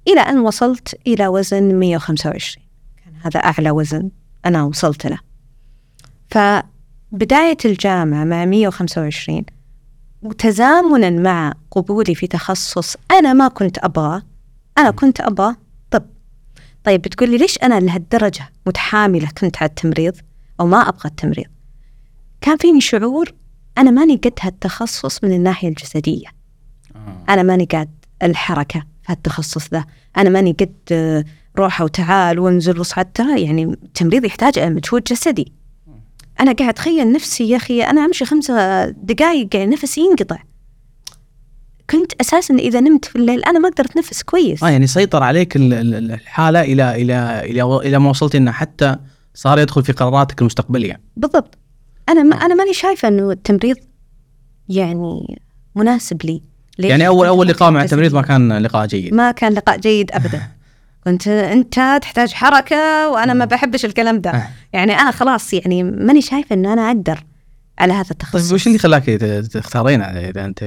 إلى 0.08 0.20
أن 0.20 0.38
وصلت 0.38 1.00
إلى 1.06 1.26
وزن 1.26 1.74
125 1.74 2.64
كان 3.04 3.14
هذا 3.22 3.40
أعلى 3.40 3.70
وزن 3.70 4.10
أنا 4.46 4.62
وصلت 4.62 5.06
له. 5.06 5.18
فبداية 6.30 7.56
الجامعة 7.64 8.24
مع 8.24 8.44
125 8.44 9.42
وتزامنا 10.22 11.10
مع 11.10 11.52
قبولي 11.70 12.14
في 12.14 12.26
تخصص 12.26 12.96
أنا 13.10 13.32
ما 13.32 13.48
كنت 13.48 13.78
أبغاه 13.78 14.22
أنا 14.78 14.90
كنت 14.90 15.20
أبغى 15.20 15.56
طب. 15.90 16.02
طيب 16.84 17.02
بتقولي 17.02 17.36
ليش 17.36 17.58
أنا 17.62 17.80
لهالدرجة 17.80 18.48
متحاملة 18.66 19.28
كنت 19.40 19.56
على 19.62 19.68
التمريض 19.68 20.16
أو 20.60 20.66
ما 20.66 20.88
أبغى 20.88 21.04
التمريض؟ 21.04 21.53
كان 22.44 22.56
فيني 22.56 22.80
شعور 22.80 23.34
أنا 23.78 23.90
ماني 23.90 24.16
قد 24.16 24.32
هالتخصص 24.40 25.24
من 25.24 25.32
الناحية 25.32 25.68
الجسدية. 25.68 26.26
أنا 27.28 27.42
ماني 27.42 27.64
قد 27.64 27.88
الحركة 28.22 28.80
في 28.80 29.12
هالتخصص 29.12 29.68
ذا. 29.74 29.84
أنا 30.16 30.30
ماني 30.30 30.52
قد 30.52 30.74
آه، 30.92 31.24
روحة 31.58 31.84
وتعال 31.84 32.38
وانزل 32.38 32.80
وصعد 32.80 33.12
ترى 33.12 33.42
يعني 33.42 33.64
التمريض 33.64 34.24
يحتاج 34.24 34.58
مجهود 34.58 35.04
جسدي. 35.04 35.52
أنا 36.40 36.52
قاعد 36.52 36.68
أتخيل 36.68 37.12
نفسي 37.12 37.48
يا 37.48 37.56
أخي 37.56 37.82
أنا 37.82 38.04
أمشي 38.04 38.24
خمسة 38.24 38.88
دقايق 38.88 39.56
يعني 39.56 39.72
نفسي 39.72 40.00
ينقطع. 40.00 40.38
كنت 41.90 42.12
أساسا 42.20 42.54
إذا 42.54 42.80
نمت 42.80 43.04
في 43.04 43.16
الليل 43.16 43.44
أنا 43.44 43.58
ما 43.58 43.68
أقدر 43.68 43.84
أتنفس 43.84 44.22
كويس. 44.22 44.62
آه 44.64 44.68
يعني 44.68 44.86
سيطر 44.86 45.22
عليك 45.22 45.56
ال- 45.56 45.72
ال- 45.74 46.10
الحالة 46.12 46.60
إلى 46.62 47.02
إلى 47.02 47.40
إلى 47.44 47.62
إلى 47.62 47.98
ما 47.98 48.10
وصلت 48.10 48.34
إنه 48.34 48.52
حتى 48.52 48.96
صار 49.34 49.58
يدخل 49.58 49.84
في 49.84 49.92
قراراتك 49.92 50.40
المستقبلية. 50.40 51.00
بالضبط. 51.16 51.58
أنا 52.08 52.22
ما 52.22 52.36
أنا 52.36 52.54
ماني 52.54 52.74
شايفة 52.74 53.08
إنه 53.08 53.30
التمريض 53.30 53.76
يعني 54.68 55.38
مناسب 55.74 56.24
لي. 56.24 56.42
ليش؟ 56.78 56.90
يعني 56.90 57.06
اول 57.06 57.26
أول 57.26 57.48
لقاء 57.48 57.70
مع. 57.70 57.82
التمريض 57.82 58.14
ما 58.14 58.22
كان 58.22 58.58
لقاء 58.58 58.86
جيد. 58.86 59.14
ما 59.14 59.30
كان 59.30 59.52
لقاء 59.52 59.78
جيد 59.78 60.10
ابدا. 60.12 60.42
كنت 61.04 61.28
أنت 61.28 61.98
تحتاج 62.02 62.32
حركة 62.32 63.08
وأنا 63.08 63.34
ما 63.34 63.44
بحبش 63.44 63.84
الكلام 63.84 64.20
ده. 64.20 64.30
آه. 64.30 64.48
يعني 64.72 65.00
أنا 65.00 65.10
خلاص 65.10 65.52
يعني 65.52 65.82
ماني 65.82 66.22
شايفة 66.22 66.54
إنه 66.54 66.72
أنا 66.72 66.88
أقدر 66.88 67.24
على 67.78 67.92
هذا 67.92 68.10
التخصص. 68.10 68.46
طيب 68.46 68.54
وش 68.54 68.66
اللي 68.66 68.78
خلاك 68.78 69.04
تختارين 69.52 70.02
إذا 70.02 70.44
أنت؟ 70.44 70.64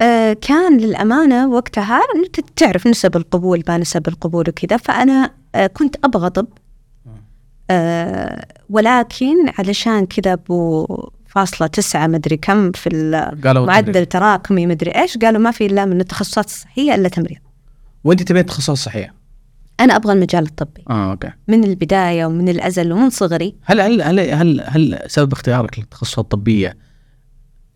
آه 0.00 0.32
كان 0.32 0.78
للأمانة 0.78 1.48
وقتها 1.48 2.00
انت 2.16 2.40
تعرف 2.56 2.86
نسب 2.86 3.16
القبول 3.16 3.62
ما 3.68 3.78
نسب 3.78 4.08
القبول 4.08 4.44
وكذا 4.48 4.76
فأنا 4.76 5.30
آه 5.54 5.66
كنت 5.66 5.96
أبغى 6.04 6.30
طب 6.30 6.46
آه 7.70 8.46
ولكن 8.70 9.34
علشان 9.58 10.06
كذا 10.06 10.32
أبو 10.32 10.86
فاصلة 11.26 11.66
تسعة 11.68 12.06
مدري 12.06 12.36
كم 12.36 12.72
في 12.72 12.88
المعدل. 12.92 14.06
تراكمي 14.06 14.66
مدري 14.66 14.90
إيش 14.90 15.18
قالوا 15.18 15.40
ما 15.40 15.50
في 15.50 15.66
إلا 15.66 15.84
من 15.84 16.00
التخصصات 16.00 16.44
الصحية 16.44 16.94
إلا 16.94 17.08
تمريض. 17.08 17.38
وأنت 18.04 18.22
تبين 18.22 18.46
تخصص 18.46 18.84
صحية؟ 18.84 19.14
أنا 19.80 19.96
أبغى 19.96 20.12
المجال 20.12 20.44
الطبي. 20.44 20.84
آه 20.90 21.10
أوكي. 21.10 21.30
من 21.48 21.64
البداية 21.64 22.26
ومن 22.26 22.48
الأزل 22.48 22.92
ومن 22.92 23.10
صغري. 23.10 23.54
هل 23.64 23.80
هل 23.80 24.02
هل 24.02 24.20
هل, 24.20 24.64
هل 24.66 24.98
سبب 25.06 25.32
اختيارك 25.32 25.78
للتخصصات 25.78 26.24
الطبية 26.24 26.76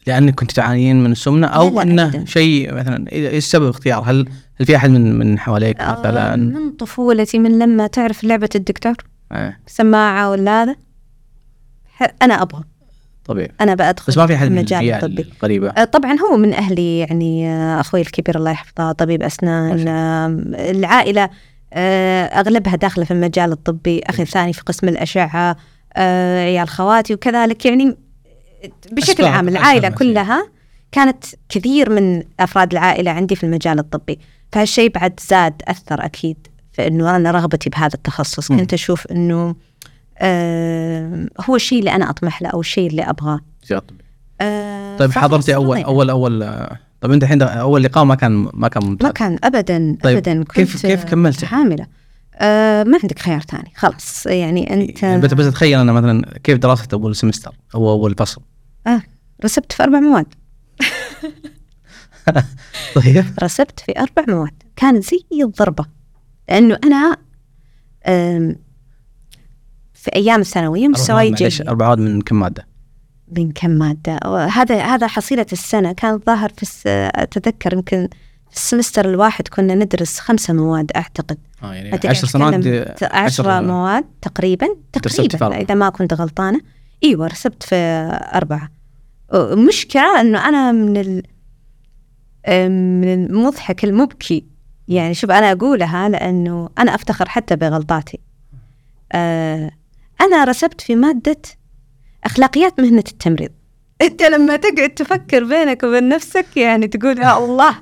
لأنك 0.06 0.34
كنت 0.34 0.52
تعانين 0.52 1.04
من 1.04 1.12
السمنة 1.12 1.46
أو 1.46 1.80
أنه. 1.80 2.24
شيء 2.24 2.74
مثلا 2.74 3.12
إيش 3.12 3.44
سبب 3.44 3.68
اختيار؟ 3.68 4.02
هل 4.06 4.28
هل 4.60 4.66
في 4.66 4.76
أحد 4.76 4.90
من 4.90 5.18
من 5.18 5.38
حواليك 5.38 5.80
آه، 5.80 6.00
مثلا؟ 6.00 6.36
من 6.36 6.70
طفولتي 6.70 7.38
من 7.38 7.58
لما 7.58 7.86
تعرف 7.86 8.24
لعبة 8.24 8.48
الدكتور. 8.54 8.94
آه، 9.32 9.56
سماعة 9.66 10.30
ولا 10.30 10.62
هذا؟ 10.62 10.76
أنا 12.22 12.42
أبغى. 12.42 12.64
طبيعي. 13.24 13.52
أنا 13.60 13.74
بأدخل 13.74 14.12
بس 14.12 14.18
ما 14.18 14.26
في 14.26 14.34
أحد 14.34 14.50
من 14.50 14.58
الطبي. 14.58 15.22
القريبة. 15.22 15.68
آه، 15.68 15.84
طبعا 15.84 16.16
هو 16.20 16.36
من 16.36 16.54
أهلي 16.54 16.98
يعني 16.98 17.48
آه، 17.48 17.80
أخوي 17.80 18.00
الكبير 18.00 18.36
الله 18.36 18.50
يحفظه 18.50 18.92
طبيب 18.92 19.22
أسنان 19.22 19.78
شاء 19.78 19.88
آه، 19.88 20.70
العائلة 20.70 21.30
أغلبها 22.38 22.76
داخلة 22.76 23.04
في 23.04 23.10
المجال 23.10 23.52
الطبي 23.52 24.00
أخي 24.06 24.22
الثاني 24.22 24.52
في 24.52 24.60
قسم 24.60 24.88
الأشعة 24.88 25.56
آه، 25.96 26.44
عيال 26.44 26.68
خواتي 26.68 27.14
وكذلك 27.14 27.66
يعني 27.66 27.96
بشكل 28.92 29.24
عام 29.24 29.48
العائلة 29.48 29.88
أسباب 29.88 29.98
كلها 29.98 30.48
كانت 30.92 31.24
كثير 31.48 31.90
من 31.90 32.22
أفراد 32.40 32.72
العائلة 32.72 33.10
عندي 33.10 33.36
في 33.36 33.44
المجال 33.44 33.78
الطبي. 33.78 34.18
فهالشيء 34.52 34.90
بعد 34.90 35.20
زاد 35.28 35.62
أثر 35.68 36.04
أكيد. 36.04 36.46
في 36.80 36.86
أنه 36.86 37.16
أنا 37.16 37.30
رغبتي 37.30 37.70
بهذا 37.70 37.94
التخصص. 37.94 38.48
كنت 38.48 38.72
أشوف 38.72 39.06
أنه 39.06 39.54
آه 40.18 41.26
هو 41.50 41.56
الشيء 41.56 41.78
اللي 41.78 41.92
أنا 41.94 42.10
أطمح 42.10 42.42
له 42.42 42.48
أو 42.48 42.60
الشيء 42.60 42.90
اللي 42.90 43.02
طبيعي. 43.80 44.04
آه 44.40 44.96
طيب 44.96 45.12
حضرتي 45.12 45.54
أول. 45.54 45.82
أول 45.82 46.10
أول 46.10 46.42
آه، 46.42 46.78
طيب 47.00 47.12
أنت 47.12 47.22
الحين 47.22 47.42
أول 47.42 47.82
لقاء 47.82 48.04
ما 48.04 48.14
كان 48.14 48.50
ما 48.54 48.68
كان 48.68 48.84
ممتاز. 48.84 49.06
ما 49.06 49.12
كان 49.12 49.38
أبدا 49.44 49.96
طيب، 50.02 50.16
أبدا 50.16 50.38
كنت 50.44 50.52
كيف- 50.52 50.86
كيف 50.86 51.04
كملتي؟ 51.04 51.46
حاملة 51.46 51.86
آه 52.34 52.82
ما 52.82 52.98
عندك 53.02 53.18
خيار 53.18 53.40
ثاني 53.40 53.72
خلاص. 53.76 54.26
يعني 54.26 54.74
أنت 54.74 55.02
يعني 55.02 55.20
بس 55.20 55.34
بس 55.34 55.46
اتخيل 55.46 55.78
أنا 55.78 55.92
مثلا 55.92 56.38
كيف 56.44 56.58
دراستك 56.58 56.92
أول 56.92 57.16
سمستر 57.16 57.54
أو 57.74 57.90
أول 57.90 58.14
فصل؟ 58.18 58.42
آه 58.86 59.02
رسبت 59.44 59.72
في 59.72 59.82
أربع 59.82 60.00
مواد. 60.00 60.26
طيب. 62.94 63.24
رسبت 63.42 63.80
في 63.80 63.92
أربع 63.98 64.34
مواد. 64.34 64.62
كانت 64.76 65.04
زي 65.04 65.24
الضربة. 65.44 65.84
لأنه 66.50 66.78
أنا 66.84 67.16
آم، 68.06 68.56
في 69.94 70.10
أيام 70.16 70.40
الثانوية 70.40 70.88
مستواي 70.88 71.30
جيد. 71.32 71.68
أربع 71.68 71.86
مواد 71.86 71.98
من 71.98 72.20
كم 72.20 72.40
مادة؟ 72.40 72.66
من 73.36 73.52
كم 73.52 73.70
مادة؟ 73.70 74.18
هذا 74.46 74.82
هذا 74.82 75.06
حصيلة 75.06 75.46
السنة. 75.52 75.92
كان 75.92 76.18
ظاهر 76.18 76.48
في 76.56 76.62
الس... 76.62 76.82
أتذكر 76.86 77.72
يمكن 77.72 78.08
في 78.50 78.56
السمستر 78.56 79.10
الواحد 79.10 79.48
كنا 79.48 79.74
ندرس 79.74 80.18
خمسة 80.18 80.54
مواد 80.54 80.92
أعتقد. 80.96 81.38
آه 81.62 81.74
يعني 81.74 82.00
10 82.08 82.26
سنوات 82.28 83.02
عشر- 83.02 83.62
مواد 83.62 84.04
تقريبا 84.22 84.66
تقريبا 84.92 85.56
إذا 85.60 85.74
ما 85.74 85.88
كنت 85.90 86.14
غلطانة. 86.14 86.60
أيوة 87.04 87.26
رسبت 87.26 87.62
في 87.62 87.74
أربعة. 88.34 88.70
المشكلة 89.34 90.20
أنه 90.20 90.48
أنا 90.48 90.72
من 90.72 90.96
ال... 90.96 91.22
من 93.00 93.12
المضحك 93.14 93.84
المبكي. 93.84 94.44
يعني 94.90 95.14
شوف 95.14 95.30
أنا 95.30 95.52
أقولها 95.52 96.08
لأنه 96.08 96.70
أنا 96.78 96.94
أفتخر 96.94 97.28
حتى 97.28 97.56
بغلطاتي 97.56 98.18
آه، 99.12 99.70
أنا 100.20 100.44
رسبت 100.44 100.80
في 100.80 100.96
مادة 100.96 101.36
أخلاقيات 102.24 102.80
مهنة 102.80 103.04
التمريض 103.08 103.50
أنت 104.02 104.22
لما 104.22 104.56
تقعد 104.56 104.90
تفكر 104.90 105.44
بينك 105.44 105.82
وبين 105.82 106.08
نفسك 106.08 106.56
يعني 106.56 106.88
تقول 106.88 107.18
يا 107.18 107.38
الله 107.38 107.74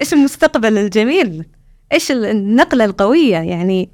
إيش 0.00 0.12
المستقبل 0.12 0.78
الجميل 0.78 1.44
إيش 1.92 2.10
النقلة 2.10 2.84
القوية 2.84 3.36
يعني 3.36 3.90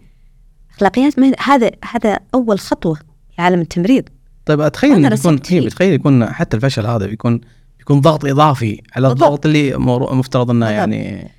أخلاقيات 0.75 1.19
مهنة 1.19 1.37
هذا 1.39 1.71
هذا 1.93 2.19
أول 2.35 2.59
خطوة 2.59 2.95
في 3.37 3.43
عالم 3.43 3.61
التمريض 3.61 4.05
طيب 4.47 4.61
انه 4.85 5.15
يكون 5.15 5.37
فيه. 5.37 5.61
بتخيل 5.61 5.93
يكون 5.93 6.27
حتى 6.27 6.57
الفشل 6.57 6.87
هذا 6.87 7.07
بيكون 7.07 7.41
بيكون 7.79 8.01
ضغط 8.01 8.25
إضافي 8.25 8.83
على. 8.97 9.09
الضغط 9.09 9.47
اللي 9.47 9.77
مفترض 9.77 10.51
إنه. 10.51 10.71
يعني 10.71 11.31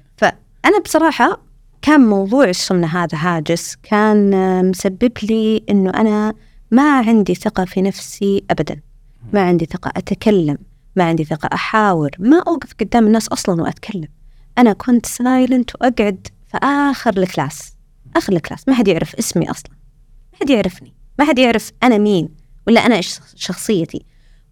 فأنا 0.66 0.80
بصراحة 0.80 1.41
كان 1.82 2.01
موضوع 2.01 2.49
السمنة 2.49 2.88
هذا 2.88 3.18
هاجس 3.18 3.76
كان 3.84 4.34
آه، 4.34 4.61
مسبب 4.61 5.11
لي 5.24 5.63
إنه 5.70 5.89
أنا 5.89 6.34
ما 6.72 6.99
عندي 6.99 7.36
ثقة 7.36 7.66
في 7.66 7.82
نفسي 7.82 8.43
أبدا. 8.51 8.82
ما 9.34 9.41
عندي 9.41 9.66
ثقة 9.66 9.91
أتكلم 9.97 10.57
ما 10.95 11.03
عندي 11.03 11.24
ثقة 11.24 11.49
أحاور 11.53 12.09
ما 12.20 12.43
أوقف 12.47 12.74
قدام 12.80 13.07
الناس 13.07 13.28
أصلا 13.28 13.61
وأتكلم. 13.61 14.07
أنا 14.57 14.74
كنت 14.74 15.05
silent 15.05 15.76
وأقعد 15.76 16.28
في 16.51 16.57
آخر 16.63 17.18
ال 17.18 17.27
class 17.27 17.74
آخر 18.16 18.34
الكلاس. 18.34 18.68
ما 18.68 18.74
حد 18.74 18.88
يعرف 18.88 19.16
اسمي 19.16 19.51
أصلا 19.51 19.72
ما 20.34 20.39
حد 20.39 20.49
يعرفني 20.49 20.93
ما 21.20 21.26
حد 21.26 21.39
يعرف 21.39 21.72
أنا 21.84 21.97
مين 21.97 22.30
ولا 22.68 22.86
أنا 22.86 22.95
إيش 22.95 23.20
شخصيتي. 23.36 24.05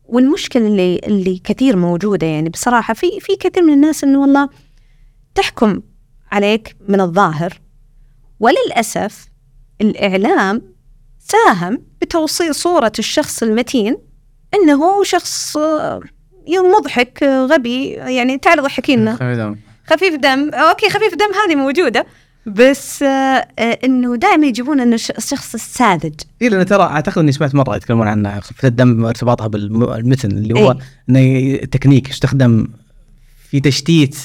والمشكلة 0.04 0.68
اللي 0.68 1.02
اللي 1.08 1.42
كثير 1.44 1.78
موجودة 1.78 2.28
يعني 2.28 2.50
بصراحة 2.50 2.94
في 2.94 3.20
في 3.20 3.36
كثير 3.36 3.64
من 3.64 3.74
الناس 3.74 4.04
إنه 4.04 4.22
والله 4.22 4.50
تحكم 5.36 5.82
عليك 6.34 6.76
من 6.88 7.02
الظاهر. 7.02 7.60
وللأسف 8.40 9.28
الإعلام 9.82 10.62
ساهم 11.20 11.82
بتوصيل 12.02 12.56
صورة 12.56 12.92
الشخص 13.00 13.44
المتين 13.44 13.98
هو 14.74 15.04
شخص 15.04 15.58
آه، 15.58 16.00
مضحك 16.78 17.24
آه، 17.24 17.46
غبي 17.46 17.90
يعني 17.90 18.38
تعال 18.38 18.64
ضحكي 18.64 18.96
لنا. 18.96 19.16
خلي 19.16 19.36
دم. 19.36 19.56
خفيف 19.88 20.16
دم. 20.16 20.50
أوكي 20.54 20.90
خفيف 20.90 21.14
دم 21.14 21.32
هذه 21.46 21.56
موجودة. 21.56 22.06
بس 22.46 23.04
آه، 23.04 23.48
إنه 23.60 24.16
دائما 24.16 24.48
يجيبون 24.48 24.80
إنه 24.80 24.96
الش- 24.96 25.12
الشخص 25.12 25.54
الساذج. 25.54 26.14
اي 26.42 26.50
لأن 26.50 26.66
ترى 26.66 26.84
أعتقد 26.84 27.18
إني 27.18 27.32
سمعت 27.32 27.56
مرة 27.56 27.76
يتكلمون 27.76 28.08
عن 28.08 28.42
خفه 28.42 28.68
الدم 28.68 29.04
وارتباطها 29.04 29.48
بالمتن 29.48 30.32
اللي 30.32 30.54
هو 30.60 30.72
إيه. 30.72 30.78
إنه 31.10 31.58
تكنيك 31.66 32.10
يستخدم 32.10 32.68
في 33.50 33.60
تشتيت 33.60 34.18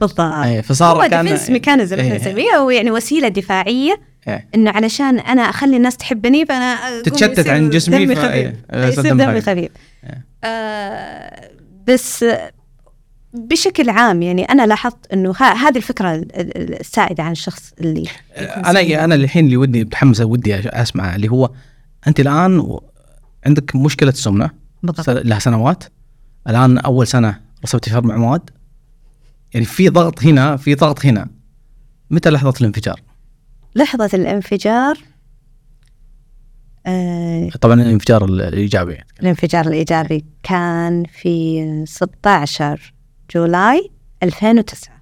بالضبط 0.00 0.20
إيه، 0.20 0.60
فصار 0.60 0.96
هو 1.04 1.08
كان 1.08 1.24
defense 1.26 1.50
mechanism. 1.50 2.00
إحنا 2.00 2.16
نسميه 2.16 2.56
أو 2.58 2.70
يعني 2.70 2.90
وسيلة 2.90 3.28
دفاعية 3.28 4.00
إيه. 4.28 4.48
إنه 4.54 4.70
علشان 4.70 5.18
أنا 5.18 5.42
أخلي 5.42 5.76
الناس 5.76 5.96
تحبني 5.96 6.46
فأنا 6.46 7.00
تتشتت 7.02 7.48
عن 7.48 7.70
جسمي 7.70 8.04
دمي 8.06 8.14
خفيف 8.16 8.30
إيه، 8.32 8.54
يصير 8.72 8.88
يصير 8.88 9.12
دم 9.12 9.16
دمي 9.16 9.40
خفيف. 9.40 9.70
إيه. 10.04 10.26
آه 10.44 11.50
بس 11.88 12.24
بشكل 13.34 13.90
عام 13.90 14.22
يعني 14.22 14.44
أنا 14.44 14.66
لاحظت 14.66 15.12
إنه 15.12 15.34
هذه 15.36 15.76
الفكرة 15.76 16.14
ال- 16.14 16.36
ال- 16.36 16.80
السائدة 16.80 17.22
عن 17.22 17.32
الشخص 17.32 17.72
اللي 17.80 18.04
أنا. 18.36 19.04
أنا 19.04 19.14
الحين 19.14 19.44
اللي 19.44 19.56
ودي 19.56 19.84
متحمس 19.84 20.20
ودي 20.20 20.54
اسمع 20.56 21.14
اللي 21.14 21.28
هو 21.28 21.50
أنت 22.06 22.20
الآن 22.20 22.78
عندك 23.46 23.76
مشكلة 23.76 24.10
سمنه 24.10 24.50
بالضبط 24.82 25.10
لها 25.10 25.38
سنوات 25.38 25.84
الآن 26.48 26.78
أول 26.78 27.06
سنة 27.06 27.40
رسبتي 27.64 27.90
في 27.90 27.96
أربع 27.96 28.16
مواد 28.16 28.50
يعني 29.56 29.66
في 29.66 29.88
ضغط 29.88 30.22
هنا 30.24 30.56
في 30.56 30.74
ضغط 30.74 31.06
هنا. 31.06 31.28
متى 32.10 32.30
لحظة 32.30 32.54
الانفجار؟ 32.60 33.00
لحظة 33.74 34.10
الانفجار 34.14 34.98
آه 36.86 37.48
طبعا 37.60 37.74
الانفجار 37.82 38.24
ال- 38.24 38.40
الإيجابي. 38.40 38.98
الانفجار 39.20 39.66
الإيجابي 39.66 40.24
كان 40.42 41.04
في 41.04 41.62
16 41.88 42.92
جولاي 43.34 43.90
2009 44.22 44.96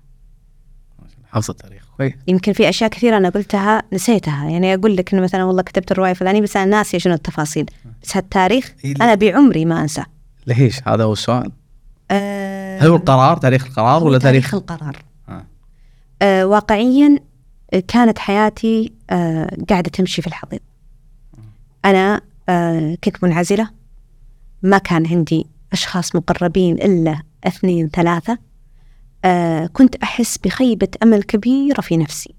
حافظ 1.32 1.50
التاريخ. 1.50 1.84
كويس. 1.96 2.12
يمكن 2.28 2.52
في 2.52 2.68
أشياء 2.68 2.90
كثيرة 2.90 3.16
أنا 3.16 3.28
قلتها 3.28 3.82
نسيتها. 3.92 4.50
يعني 4.50 4.74
أقول 4.74 4.96
لك 4.96 5.12
إنه 5.14 5.22
مثلا 5.22 5.44
والله 5.44 5.62
كتبت 5.62 5.92
الرواية 5.92 6.10
الفلانية 6.10 6.40
بس 6.40 6.56
أنا 6.56 6.66
ناسية 6.76 6.98
شنو 6.98 7.14
التفاصيل. 7.14 7.66
بس 8.02 8.16
هالتاريخ 8.16 8.74
إيه. 8.84 8.94
أنا 8.96 9.14
بعمري 9.14 9.64
ما 9.64 9.80
أنساه. 9.82 10.06
ليش؟ 10.46 10.80
هذا 10.88 11.04
هو 11.04 11.12
السؤال. 11.12 11.52
أه 12.10 12.43
هل 12.80 12.88
هو 12.88 12.96
القرار 12.96 13.36
تاريخ 13.36 13.66
القرار 13.66 14.04
ولا 14.04 14.18
تاريخ؟ 14.18 14.50
تاريخ 14.50 14.54
القرار. 14.54 15.04
آه. 15.28 15.46
أه 16.22 16.46
واقعيا 16.46 17.18
آه، 17.74 17.82
كانت 17.88 18.18
حياتي 18.18 18.92
أه 19.10 19.56
قاعدة 19.68 19.90
تمشي 19.90 20.22
في 20.22 20.28
الحضيض. 20.28 20.60
أنا 21.84 22.20
أه 22.48 22.98
كنت 23.04 23.24
منعزلة. 23.24 23.70
ما 24.62 24.78
كان 24.78 25.06
عندي 25.06 25.46
أشخاص 25.72 26.16
مقربين 26.16 26.74
إلا 26.74 27.22
اثنين 27.44 27.88
ثلاثة. 27.88 28.38
أه 29.24 29.66
كنت 29.66 29.96
أحس 29.96 30.38
بخيبة 30.38 30.88
أمل 31.02 31.22
كبيرة 31.22 31.80
في 31.80 31.96
نفسي. 31.96 32.34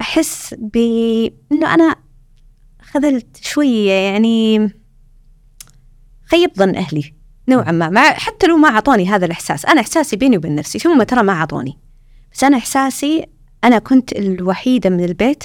أحس 0.00 0.54
بأنه 0.58 1.74
أنا 1.74 1.96
خذلت 2.82 3.36
شوية 3.42 3.90
يعني 3.90 4.70
خيبت 6.24 6.58
ظن 6.58 6.76
أهلي. 6.76 7.14
نوعا 7.48 7.72
ما. 7.72 7.88
مع 7.88 8.12
حتى 8.12 8.46
لو 8.46 8.56
ما 8.56 8.68
أعطوني 8.68 9.08
هذا 9.08 9.26
الإحساس. 9.26 9.66
أنا 9.66 9.80
إحساسي 9.80 10.16
بيني 10.16 10.36
وبين 10.36 10.54
نفسي. 10.54 10.78
ثم 10.78 11.02
ترى 11.02 11.22
ما 11.22 11.32
أعطوني. 11.32 11.78
بس 12.32 12.44
أنا 12.44 12.56
إحساسي 12.56 13.26
أنا 13.64 13.78
كنت 13.78 14.12
الوحيدة 14.12 14.90
من 14.90 15.04
البيت 15.04 15.44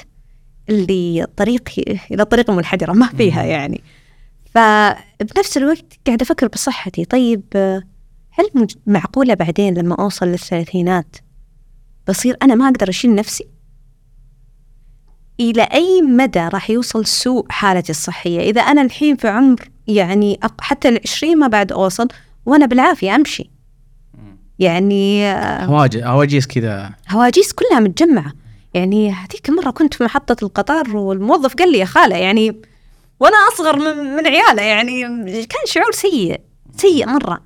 اللي 0.69 1.27
طريقي 1.37 1.99
إلى 2.11 2.25
طريق 2.25 2.51
منحدرة 2.51 2.93
ما 2.93 3.07
فيها 3.07 3.43
يعني. 3.43 3.81
فبنفس 4.45 5.57
الوقت 5.57 5.99
قاعدة 6.07 6.23
أفكر 6.23 6.47
بصحتي. 6.47 7.05
طيب 7.05 7.43
هل 8.31 8.67
معقولة 8.87 9.33
بعدين 9.33 9.73
لما 9.73 9.95
أوصل 9.95 10.25
للثلاثينات 10.25 11.15
بصير 12.07 12.37
أنا 12.41 12.55
ما 12.55 12.67
أقدر 12.67 12.89
أشيل 12.89 13.15
نفسي؟ 13.15 13.47
إلى 15.39 15.61
أي 15.61 16.01
مدى 16.01 16.39
راح 16.39 16.69
يوصل 16.69 17.05
سوء 17.05 17.45
حالتي 17.49 17.91
الصحية؟ 17.91 18.39
إذا 18.39 18.61
أنا 18.61 18.81
الحين 18.81 19.15
في 19.15 19.27
عمر 19.27 19.69
يعني 19.87 20.39
حتى 20.59 20.89
العشرين 20.89 21.37
ما 21.39 21.47
بعد 21.47 21.71
أوصل 21.71 22.07
وأنا 22.45 22.65
بالعافية 22.65 23.15
أمشي. 23.15 23.49
يعني 24.59 25.25
آه، 25.25 25.65
هواجيس 26.05 26.47
كذا. 26.47 26.89
هواجيس 27.09 27.53
كلها 27.53 27.79
متجمعة. 27.79 28.33
يعني 28.73 29.11
هذيك 29.11 29.49
مرة 29.49 29.71
كنت 29.71 29.93
في 29.93 30.03
محطة 30.03 30.35
القطار 30.43 30.97
والموظف 30.97 31.53
قال 31.55 31.71
لي 31.71 31.77
يا 31.77 31.85
خالة 31.85 32.15
يعني 32.15 32.61
وأنا 33.19 33.35
أصغر 33.53 33.75
من, 33.75 34.15
من 34.15 34.27
عيالة 34.27 34.61
يعني 34.61 35.01
كان 35.45 35.65
شعور 35.65 35.91
سيء 35.91 36.41
سيء 36.77 37.07
مرة. 37.07 37.41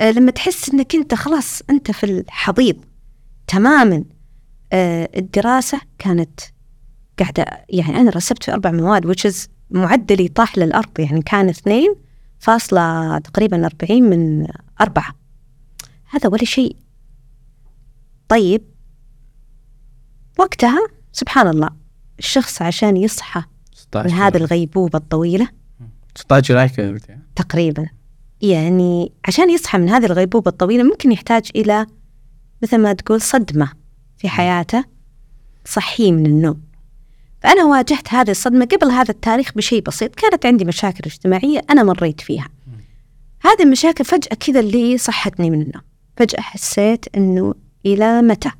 آه، 0.00 0.10
لما 0.10 0.30
تحس 0.30 0.70
إنك 0.70 0.94
أنت 0.94 1.14
خلاص 1.14 1.62
أنت 1.70 1.90
في 1.90 2.04
الحضيض 2.04 2.76
تماما 3.46 4.04
آه، 4.72 5.08
الدراسة 5.16 5.80
كانت 5.98 6.40
قاعدة 7.18 7.44
يعني 7.68 8.00
أنا 8.00 8.10
رسبت 8.10 8.44
في 8.44 8.52
أربع 8.52 8.70
مواد 8.70 9.12
which 9.12 9.30
is 9.30 9.48
معدلي 9.70 10.28
طاح 10.28 10.58
للأرض 10.58 11.00
يعني 11.00 11.22
كان 11.22 11.48
اثنين 11.48 11.94
فاصلة 12.38 13.18
تقريبا 13.18 13.66
أربعين 13.66 14.10
من 14.10 14.46
أربعة. 14.80 15.14
هذا 16.10 16.28
ولا 16.28 16.44
شيء. 16.44 16.76
طيب. 18.28 18.62
وقتها 20.38 20.88
سبحان 21.12 21.48
الله 21.48 21.70
الشخص 22.18 22.62
عشان 22.62 22.96
يصحى 22.96 23.42
16 23.74 24.08
من 24.08 24.14
هذه 24.14 24.36
الغيبوبة 24.36 24.98
الطويلة. 24.98 25.48
16 26.14 26.48
جولاي 26.48 26.68
كذا 26.68 26.90
قلت 26.90 27.08
يعني. 27.08 27.22
تقريبا. 27.36 27.88
يعني 28.40 29.12
عشان 29.24 29.50
يصحى 29.50 29.78
من 29.78 29.88
هذه 29.88 30.06
الغيبوبة 30.06 30.50
الطويلة 30.50 30.84
ممكن 30.84 31.12
يحتاج 31.12 31.50
إلى 31.56 31.86
مثل 32.62 32.78
ما 32.78 32.92
تقول 32.92 33.20
صدمة 33.20 33.72
في 34.18 34.28
حياته 34.28 34.84
صحيه 35.64 36.12
من 36.12 36.26
النوم. 36.26 36.67
فأنا 37.42 37.64
واجهت 37.64 38.14
هذه 38.14 38.30
الصدمة 38.30 38.64
قبل 38.64 38.90
هذا 38.90 39.10
التاريخ 39.10 39.52
بشيء 39.54 39.82
بسيط. 39.82 40.14
كانت 40.14 40.46
عندي 40.46 40.64
مشاكل 40.64 41.00
اجتماعية 41.06 41.60
أنا 41.70 41.82
مريت 41.82 42.20
فيها. 42.20 42.48
هذه 43.42 43.62
المشاكل 43.62 44.04
فجأة 44.04 44.34
كذا 44.34 44.60
اللي 44.60 44.98
صحتني 44.98 45.50
من 45.50 45.62
النوم. 45.62 45.82
فجأة 46.16 46.40
حسيت 46.40 47.16
أنه 47.16 47.54
إلى 47.86 48.22
متى؟ 48.22 48.50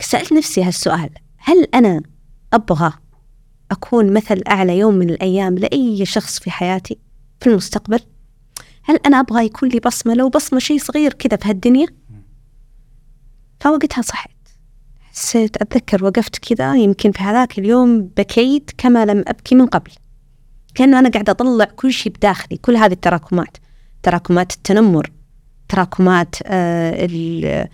سألت 0.00 0.32
نفسي 0.32 0.62
هالسؤال. 0.62 1.10
هل 1.36 1.66
أنا 1.74 2.02
أبغى 2.52 2.92
أكون 3.70 4.12
مثل 4.12 4.42
أعلى 4.48 4.78
يوم 4.78 4.94
من 4.94 5.10
الأيام 5.10 5.54
لأي 5.54 6.06
شخص 6.06 6.38
في 6.38 6.50
حياتي 6.50 6.98
في 7.40 7.46
المستقبل؟ 7.50 8.00
هل 8.82 8.96
أنا 9.06 9.20
أبغى 9.20 9.44
يكون 9.44 9.68
لي 9.68 9.80
بصمة؟ 9.80 10.14
لو 10.14 10.28
بصمة 10.28 10.58
شيء 10.58 10.78
صغير 10.78 11.12
كذا 11.12 11.36
في 11.36 11.48
هالدنيا؟ 11.48 11.86
فوقتها 13.60 14.02
صحيت. 14.02 14.39
أتذكر 15.36 16.04
وقفت 16.04 16.38
كذا 16.38 16.74
يمكن 16.76 17.12
في 17.12 17.22
هذاك 17.22 17.58
اليوم 17.58 18.02
بكيت 18.16 18.70
كما 18.78 19.04
لم 19.04 19.24
أبكي 19.28 19.54
من 19.54 19.66
قبل. 19.66 19.90
كأنه 20.74 20.98
أنا 20.98 21.08
قاعدة 21.08 21.32
أطلع 21.32 21.64
كل 21.64 21.92
شيء 21.92 22.12
بداخلي 22.12 22.56
كل 22.56 22.76
هذه 22.76 22.92
التراكمات. 22.92 23.56
تراكمات 24.02 24.52
التنمر 24.52 25.10
تراكمات 25.68 26.34
آه 26.44 27.68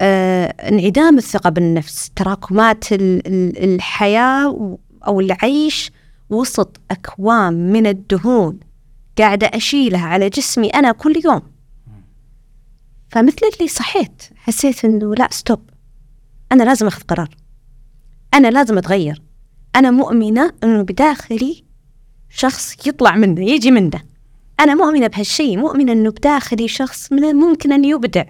آه 0.00 0.46
انعدام 0.68 1.18
الثقة 1.18 1.50
بالنفس 1.50 2.10
تراكمات 2.16 2.92
ال- 2.92 3.26
ال- 3.26 3.74
الحياة 3.74 4.78
أو 5.06 5.20
العيش 5.20 5.92
وسط 6.30 6.80
أكوام 6.90 7.54
من 7.54 7.86
الدهون 7.86 8.60
قاعدة 9.18 9.46
أشيلها 9.46 10.06
على 10.06 10.28
جسمي 10.28 10.68
أنا 10.68 10.92
كل 10.92 11.20
يوم. 11.24 11.42
فمثل 13.10 13.36
اللي 13.56 13.68
صحيت 13.68 14.22
حسيت 14.36 14.84
إنه 14.84 15.14
لا 15.14 15.28
ستوب 15.30 15.60
أنا 16.52 16.62
لازم 16.62 16.86
أخذ 16.86 17.02
قرار. 17.02 17.28
أنا 18.34 18.48
لازم 18.48 18.78
أتغير. 18.78 19.22
أنا 19.76 19.90
مؤمنة 19.90 20.52
إنه 20.64 20.82
بداخلي 20.82 21.64
شخص 22.28 22.86
يطلع 22.86 23.16
منه 23.16 23.40
يجي 23.40 23.70
منه. 23.70 24.02
أنا 24.60 24.74
مؤمنة 24.74 25.06
بهالشيء 25.06 25.58
مؤمنة 25.58 25.92
إنه 25.92 26.10
بداخلي 26.10 26.68
شخص 26.68 27.12
من 27.12 27.24
الممكن 27.24 27.72
أن 27.72 27.84
يبدع. 27.84 28.24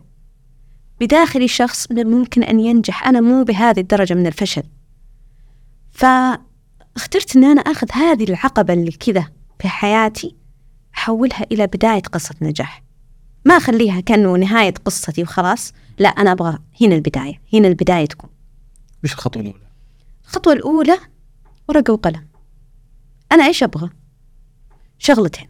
بداخلي 1.00 1.48
شخص 1.48 1.90
من 1.90 1.98
الممكن 1.98 2.42
أن 2.42 2.60
ينجح. 2.60 3.06
أنا 3.06 3.20
مو 3.20 3.44
بهذه 3.44 3.80
الدرجة 3.80 4.14
من 4.14 4.26
الفشل. 4.26 4.62
فاخترت 5.90 7.36
إن 7.36 7.44
أنا 7.44 7.60
أخذ 7.60 7.86
هذه 7.92 8.24
العقبة 8.24 8.74
اللي 8.74 8.90
كذا 8.90 9.28
في 9.60 9.68
حياتي 9.68 10.36
أحولها 10.96 11.46
إلى 11.52 11.66
بداية 11.66 12.02
قصة 12.02 12.34
نجاح. 12.42 12.87
ما 13.48 13.56
أخليها 13.56 14.00
كأنه 14.00 14.36
نهاية 14.36 14.74
قصتي 14.84 15.22
وخلاص. 15.22 15.72
لا 15.98 16.08
أنا 16.08 16.32
أبغى 16.32 16.58
هنا 16.80 16.94
البداية 16.94 17.40
هنا 17.52 17.68
البداية 17.68 18.06
تكون. 18.06 18.30
وش 19.04 19.12
الخطوة 19.12 19.42
الأولى؟ 19.42 19.66
الخطوة 20.24 20.52
الأولى 20.52 20.98
ورقة 21.68 21.92
وقلم. 21.92 22.26
أنا 23.32 23.46
إيش 23.46 23.62
أبغى؟ 23.62 23.90
شغلتين. 24.98 25.48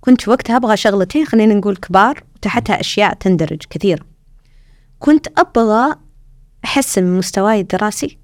كنت 0.00 0.28
وقتها 0.28 0.56
أبغى 0.56 0.76
شغلتين 0.76 1.26
خلينا 1.26 1.54
نقول 1.54 1.76
كبار 1.76 2.24
وتحتها 2.36 2.80
أشياء 2.80 3.14
تندرج 3.14 3.62
كثيرة 3.70 4.04
كنت 4.98 5.26
أبغى 5.38 5.94
أحسن 6.64 7.04
من 7.04 7.18
مستواي 7.18 7.60
الدراسي 7.60 8.18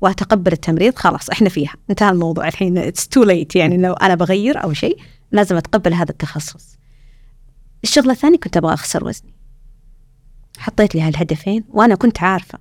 وأتقبل 0.00 0.52
التمريض 0.52 0.94
خلاص 0.94 1.30
إحنا 1.30 1.48
فيها. 1.48 1.74
انتهى 1.90 2.10
الموضوع 2.10 2.48
الحين. 2.48 2.90
It's 2.90 3.04
too 3.16 3.24
late 3.24 3.56
يعني 3.56 3.76
لو 3.76 3.92
أنا 3.92 4.14
بغير 4.14 4.62
أو 4.62 4.72
شيء 4.72 4.98
لازم 5.32 5.56
أتقبل 5.56 5.94
هذا 5.94 6.10
التخصص. 6.10 6.73
الشغلة 7.84 8.12
الثانية 8.12 8.38
كنت 8.38 8.56
أبغى 8.56 8.74
أخسر 8.74 9.04
وزني. 9.04 9.34
حطيت 10.58 10.94
لي 10.94 11.00
هالهدفين 11.00 11.64
وأنا 11.68 11.94
كنت 11.94 12.22
عارفة. 12.22 12.58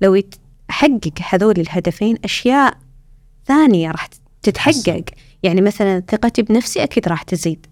لو 0.00 0.22
أحقق 0.70 1.12
هذول 1.30 1.60
الهدفين 1.60 2.16
أشياء 2.24 2.78
ثانية 3.46 3.90
راح 3.90 4.08
تتحقق. 4.42 5.04
يعني 5.42 5.60
مثلا 5.60 6.02
ثقتي 6.08 6.42
بنفسي 6.42 6.82
أكيد 6.82 7.08
راح 7.08 7.22
تزيد. 7.22 7.66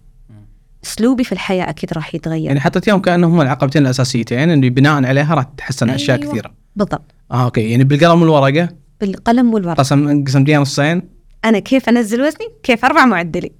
أسلوبي 0.85 1.23
في 1.23 1.31
الحياة 1.31 1.69
أكيد 1.69 1.93
راح 1.93 2.15
يتغير. 2.15 2.45
يعني 2.45 2.59
حطيتيهم 2.59 3.01
كأنهم 3.01 3.33
هم 3.33 3.41
العقبتين 3.41 3.81
الأساسيتين 3.81 4.51
اللي 4.51 4.69
بناء 4.69 5.05
عليها 5.05 5.35
راح 5.35 5.43
تتحسن 5.43 5.89
أشياء 5.89 6.21
أيوة. 6.21 6.31
كثيرة. 6.31 6.53
بالضبط. 6.75 7.11
آه 7.31 7.43
أوكي. 7.43 7.71
يعني 7.71 7.83
بالقلم 7.83 8.21
والورقة؟ 8.21 8.69
بالقلم 9.01 9.53
والورق 9.53 9.77
قسم 9.77 10.23
قسمتيها 10.23 10.59
نصين؟ 10.59 11.01
أنا 11.45 11.59
كيف 11.59 11.89
أنزل 11.89 12.21
وزني؟ 12.21 12.47
كيف 12.63 12.85
أرفع 12.85 13.05
معدلي؟ 13.05 13.51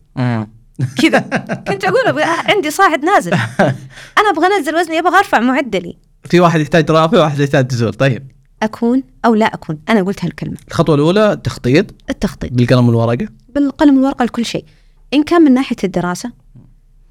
كذا. 1.02 1.20
كنت 1.68 1.86
أقول 1.86 2.08
أبغى 2.08 2.24
عندي 2.24 2.72
صاعد 2.72 3.06
نازل. 3.06 3.34
أنا 4.20 4.30
أبغى 4.30 4.48
أنزل 4.58 4.76
وزني 4.76 5.00
أبغى 5.00 5.18
أرفع 5.18 5.40
معدلي. 5.40 5.98
في 6.24 6.40
واحد 6.40 6.60
يحتاج 6.60 6.92
رافع 6.92 7.18
وواحد 7.18 7.40
يحتاج 7.40 7.74
نزول 7.74 7.94
طيب. 7.94 8.32
أكون 8.64 9.04
أو 9.26 9.36
لا 9.36 9.46
أكون؟ 9.46 9.80
أنا 9.90 10.04
قلت 10.04 10.26
هالكلمة. 10.26 10.58
الخطوة 10.68 10.96
الأولى 10.96 11.42
تخطيط 11.44 11.86
التخطيط. 12.10 12.52
بالقلم 12.52 12.88
والورقة. 12.88 13.28
بالقلم 13.56 13.96
والورقة 13.96 14.26
لكل 14.26 14.46
شيء. 14.46 14.66
إن 15.14 15.24
كان 15.24 15.42
من 15.42 15.54
ناحية 15.54 15.76
الدراسة 15.84 16.32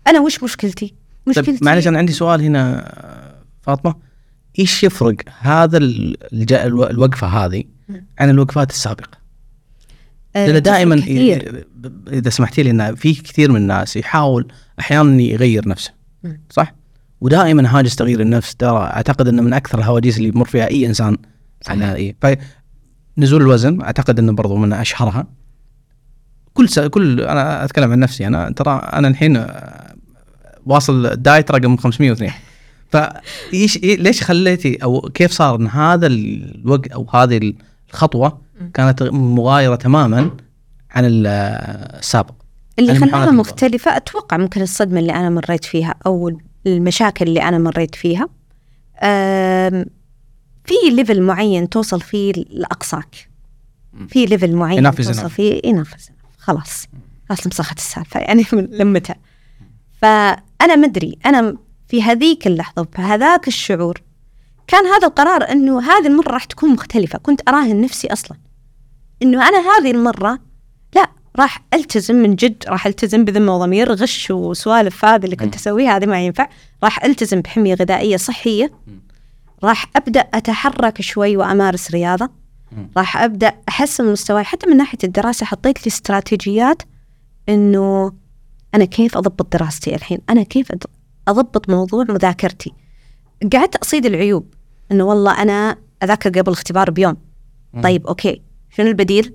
أنا 0.07 0.21
وش 0.21 0.43
مشكلتي؟ 0.43 0.95
مشكلتي 1.27 1.53
طيب 1.53 1.65
معلش 1.65 1.89
أنا 1.89 1.99
عندي 1.99 2.13
سؤال 2.13 2.43
هنا 2.43 2.93
فاطمة. 3.63 3.95
إيش 4.59 4.85
يفرق 4.85 5.17
هذا 5.41 5.79
الوقفة 6.33 7.27
هذه 7.27 7.65
عن 8.19 8.31
الوقفات 8.31 8.71
السابقة؟ 8.71 9.24
آه، 10.37 10.47
لأن 10.47 10.63
دائما 10.63 10.97
كثير. 10.97 11.67
إذا 12.13 12.31
سمحتي 12.31 12.63
لي 12.63 12.71
إن 12.71 12.95
في 12.95 13.15
كثير 13.15 13.51
من 13.51 13.57
الناس 13.57 13.97
يحاول 13.97 14.49
أحيانا 14.81 15.23
يغير 15.23 15.69
نفسه. 15.69 15.93
صح؟ 16.51 16.75
ودائما 17.21 17.79
هاجس 17.79 17.97
تغيير 17.97 18.21
النفس 18.21 18.55
ترى 18.55 18.79
أعتقد 18.79 19.29
إنه 19.29 19.43
من 19.43 19.53
أكثر 19.53 19.79
الهواجس 19.79 20.17
اللي 20.17 20.29
يمر 20.29 20.45
فيها 20.45 20.71
أي 20.71 20.87
إنسان 20.87 21.17
اي 21.71 22.17
فنزول 23.17 23.43
الوزن 23.43 23.81
أعتقد 23.81 24.19
إنه 24.19 24.33
برضو 24.33 24.57
من 24.57 24.73
أشهرها 24.73 25.27
كل 26.55 26.69
س... 26.69 26.79
كل 26.79 27.21
أنا 27.21 27.65
أتكلم 27.65 27.93
عن 27.93 27.99
نفسي 27.99 28.27
أنا 28.27 28.51
ترى 28.51 28.91
أنا 28.93 29.09
الحين 29.09 29.47
واصل 30.67 31.07
ال 31.07 31.15
diet 31.15 31.51
رقم 31.51 31.77
502 31.77 32.33
فإيش 32.93 33.77
إيه 33.77 33.97
ليش 33.97 34.23
خليتي 34.23 34.77
أو 34.83 35.01
كيف 35.01 35.31
صار 35.31 35.57
إن 35.57 35.67
هذا 35.67 36.07
الوقت 36.07 36.93
أو 36.93 37.07
هذه 37.11 37.53
الخطوة 37.91 38.41
كانت 38.75 39.03
مغايرة 39.13 39.77
تماما 39.77 40.31
عن 40.91 41.05
ال- 41.05 41.27
السابق 41.99 42.35
اللي 42.79 42.95
خلاها 42.95 43.31
مختلفة 43.31 43.97
أتوقع 43.97 44.37
ممكن 44.37 44.63
الصدمة 44.63 45.01
اللي 45.01 45.13
أنا 45.13 45.31
مريت 45.31 45.65
فيها 45.65 45.95
أو 46.07 46.39
المشاكل 46.67 47.29
اللي 47.29 47.43
أنا 47.43 47.59
مريت 47.59 47.95
فيها 47.95 48.29
في 50.65 50.75
level 50.91 51.23
معين 51.23 51.69
توصل 51.69 52.01
فيه 52.01 52.33
لأقصاك. 52.51 53.29
في 54.09 54.27
level 54.27 54.53
معين 54.57 54.91
enough 54.91 54.97
توصل. 54.97 55.31
فيه 55.31 55.61
enough. 55.61 56.11
خلاص. 56.39 56.87
خلاص 57.29 57.47
مسخت 57.47 57.79
السالفة. 57.79 58.21
يعني 58.21 58.45
لمتها. 58.79 59.17
فأنا 59.93 60.77
مدري 60.77 61.19
أنا 61.27 61.57
في 61.89 62.03
هذيك 62.03 62.47
اللحظة 62.47 62.85
في 62.97 63.03
هذاك 63.03 63.49
الشعور 63.49 64.03
كان 64.67 64.87
هذا 64.87 65.07
القرار 65.09 65.51
أنه 65.51 65.83
هذه 65.83 66.07
المرة 66.07 66.33
راح 66.33 66.45
تكون 66.45 66.71
مختلفة. 66.71 67.19
كنت 67.19 67.41
أراهن 67.49 67.81
نفسي 67.81 68.13
أصلا. 68.13 68.39
أنه 69.23 69.49
أنا 69.49 69.59
هذه 69.59 69.91
المرة 69.91 70.39
لا 70.95 71.11
راح 71.37 71.65
ألتزم 71.75 72.15
من 72.15 72.35
جد 72.35 72.65
راح 72.69 72.87
ألتزم 72.87 73.25
بذمه 73.25 73.57
وضمير 73.57 73.93
غش 73.93 74.31
وسوالف 74.31 75.05
هذه 75.05 75.25
اللي 75.25 75.37
كنت 75.37 75.55
أسويها 75.55 75.97
هذه 75.97 76.07
ما 76.07 76.27
ينفع. 76.27 76.49
راح 76.85 77.05
ألتزم 77.05 77.41
بحمية 77.41 77.75
غذائية 77.75 78.17
صحية. 78.17 78.73
راح 79.65 79.87
أبدأ 79.97 80.21
أتحرك 80.21 81.01
شوي 81.01 81.37
وأمارس 81.37 81.91
رياضة. 81.91 82.31
راح 82.97 83.17
أبدأ 83.17 83.53
أحسن 83.69 84.13
مستواي. 84.13 84.45
حتى 84.45 84.67
من 84.67 84.77
ناحية 84.77 84.99
الدراسة 85.05 85.47
حطيت 85.47 85.79
لي 85.79 85.87
استراتيجيات 85.87 86.83
إنه 87.49 88.13
أنا 88.75 88.85
كيف 88.85 89.17
أضبط 89.17 89.53
دراستي 89.53 89.95
الحين؟ 89.95 90.19
أنا 90.31 90.43
كيف 90.43 90.73
أضبط 91.29 91.71
موضوع 91.71 92.05
مذاكرتي؟ 92.09 92.73
قعدت 93.53 93.77
أصيد 93.77 94.07
العيوب. 94.07 94.54
إنه 94.93 95.05
والله 95.05 95.43
أنا 95.43 95.77
أذاكر 96.03 96.29
قبل 96.31 96.49
الاختبار 96.53 96.91
بيوم. 96.91 97.17
طيب 97.83 98.07
أوكي. 98.07 98.43
شنو 98.71 98.87
البديل؟ 98.87 99.35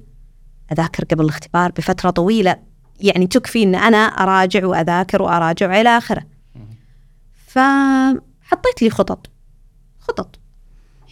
أذاكر 0.71 1.03
قبل 1.05 1.23
الاختبار 1.23 1.71
بفترة 1.71 2.09
طويلة. 2.09 2.55
يعني 2.99 3.27
تكفي 3.27 3.63
إن 3.63 3.75
أنا 3.75 3.97
أراجع 3.97 4.65
وأذاكر 4.65 5.21
وأراجع 5.21 5.69
والى 5.69 5.89
آخره. 5.89 6.23
فحطيت 7.47 8.81
لي 8.81 8.89
خطط. 8.89 9.29
خطط. 9.99 10.39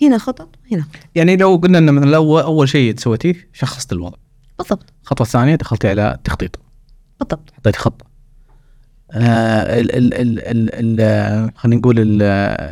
هنا 0.01 0.17
خطط 0.17 0.49
هنا 0.71 0.81
خطط. 0.81 0.95
يعني 1.15 1.38
لو 1.38 1.55
قلنا 1.55 1.77
إن 1.77 1.93
مثلا 1.93 2.09
لو 2.09 2.39
أول 2.39 2.69
شيء 2.69 2.97
سويتيه 2.97 3.49
شخصت 3.53 3.93
الوضع. 3.93 4.17
بالضبط. 4.57 4.93
الخطوه 5.03 5.27
الثانية 5.27 5.55
دخلتي 5.55 5.89
على 5.89 6.13
التخطيط 6.13 6.59
بالضبط. 7.19 7.53
حطيتي 7.57 7.79
خطة. 7.79 8.05
آه 9.11 9.79
ال 9.79 9.95
ال 9.95 10.13
ال 10.13 10.39
ال 10.39 10.99
ال 11.01 11.51
خلينا 11.55 11.79
نقول 11.79 11.99
ال- 11.99 12.21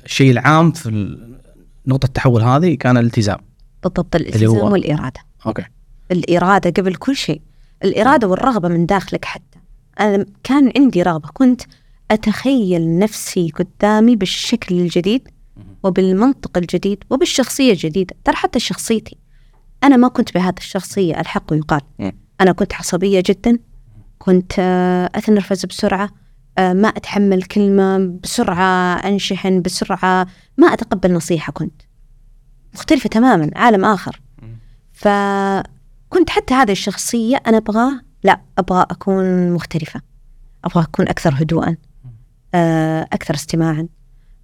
الشيء 0.06 0.32
العام 0.32 0.72
في 0.72 1.18
نقطة 1.88 2.06
التحول 2.06 2.42
هذه 2.42 2.76
كان 2.76 2.98
الالتزام. 2.98 3.38
بالضبط 3.84 4.16
اللي 4.16 4.30
الالتزام 4.30 4.56
هو- 4.60 4.72
والإرادة. 4.72 5.20
أوكي. 5.46 5.64
الإرادة 6.12 6.70
قبل 6.82 6.96
كل 6.96 7.16
شيء. 7.16 7.42
الإرادة 7.84 8.28
والرغبة 8.28 8.68
من 8.70 8.86
داخلك 8.86 9.26
حتى. 9.26 9.60
أنا 10.00 10.26
كان 10.44 10.72
عندي 10.78 11.02
رغبة 11.02 11.30
كنت 11.34 11.62
أتخيل 12.12 13.00
نفسي 13.00 13.52
قدامي 13.56 14.16
بالشكل 14.16 14.76
الجديد 14.76 15.28
وبالمنطق 15.84 16.58
الجديد 16.58 17.04
وبالشخصية 17.10 17.72
الجديدة. 17.72 18.16
ترى 18.24 18.36
حتى 18.36 18.60
شخصيتي. 18.60 19.18
أنا 19.84 19.98
ما 19.98 20.08
كنت 20.08 20.34
بهذه 20.34 20.56
الشخصية 20.58 21.20
الحق 21.20 21.54
يقال. 21.54 21.82
أنا 22.42 22.52
كنت 22.52 22.74
عصبية 22.74 23.24
جدا. 23.26 23.60
كنت 24.20 24.54
أتنرفز 25.16 25.66
بسرعة. 25.66 26.04
آه، 26.06 26.10
ما 26.60 26.88
أتحمل 26.88 27.44
كلمة 27.44 27.98
بسرعة 28.24 28.96
أنشحن 28.96 29.62
بسرعة 29.62 30.28
ما 30.58 30.68
أتقبل 30.68 31.14
نصيحة 31.14 31.52
كنت. 31.52 31.82
مختلفة 32.74 33.10
تماما 33.10 33.52
عالم 33.56 33.86
آخر. 33.86 34.22
فكنت 34.94 36.30
حتى 36.30 36.54
هذه 36.54 36.72
الشخصية 36.72 37.42
أنا 37.48 37.58
أبغى 37.58 37.92
لا 38.24 38.42
أبغى 38.58 38.86
أكون 38.92 39.52
مختلفة. 39.52 40.02
أبغى 40.66 40.84
أكون 40.84 41.08
أكثر 41.08 41.34
هدوءا 41.38 41.78
آه، 42.56 43.08
أكثر 43.14 43.34
استماعا. 43.36 43.88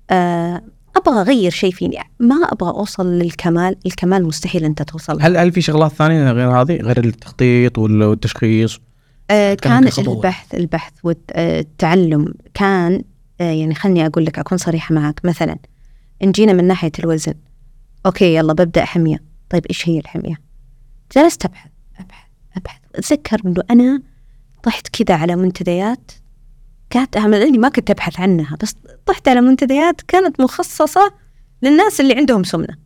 آه، 0.10 0.62
أبغى 0.96 1.22
أغير 1.22 1.52
شيء 1.52 1.72
فيني. 1.72 1.98
ما 2.20 2.36
أبغى 2.36 2.70
أوصل 2.70 3.08
للكمال 3.08 3.76
الكمال 3.86 4.26
مستحيل 4.26 4.64
أنت 4.64 4.82
توصل. 4.82 5.22
هل 5.22 5.38
هل 5.38 5.52
في 5.52 5.62
شغلات 5.62 5.92
ثانية 5.92 6.32
غير 6.32 6.62
هذه؟ 6.62 6.76
غير 6.82 7.04
التخطيط 7.06 7.78
وال- 7.78 8.04
والتشخيص؟ 8.04 8.80
آه، 9.32 9.54
كان. 9.54 9.90
البحث 9.98 10.56
البحث 10.56 10.94
والتعلم 11.04 12.34
كان 12.54 13.04
آه، 13.42 13.52
يعني 13.52 13.76
خلني 13.76 14.06
أقول 14.06 14.26
لك 14.26 14.40
أكون 14.40 14.58
صريحة 14.58 14.96
معك. 14.96 15.22
مثلا 15.24 15.58
إن 16.24 16.32
جينا 16.32 16.54
من 16.54 16.68
ناحية 16.68 16.92
الوزن. 17.00 17.34
أوكي 18.06 18.36
يلا 18.36 18.54
ببدأ 18.54 18.86
حمية. 18.86 19.18
طيب 19.50 19.66
إيش 19.66 19.90
هي 19.90 20.00
الحمية؟ 20.00 20.36
جلست 21.16 21.46
أبحث 21.46 21.72
أبحث 22.00 22.28
أبحث. 22.58 22.80
أتذكر 22.96 23.42
إنه 23.46 23.64
أنا 23.72 24.02
طحت 24.64 24.88
كذا 24.88 25.18
على 25.18 25.36
منتديات. 25.36 26.12
كانت 26.90 27.18
إني 27.18 27.58
ما 27.58 27.70
كنت 27.70 27.90
أبحث 27.90 28.20
عنها 28.20 28.58
بس 28.62 28.76
طحت 29.06 29.28
على 29.28 29.42
منتديات 29.42 30.02
كانت 30.02 30.42
مخصصة 30.42 31.14
للناس 31.62 32.02
اللي 32.02 32.16
عندهم 32.16 32.44
سمنة. 32.44 32.78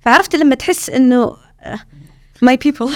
فعرفت 0.00 0.36
لما 0.36 0.54
تحس 0.54 0.90
إنه 0.90 1.36
my 2.42 2.56
people 2.56 2.88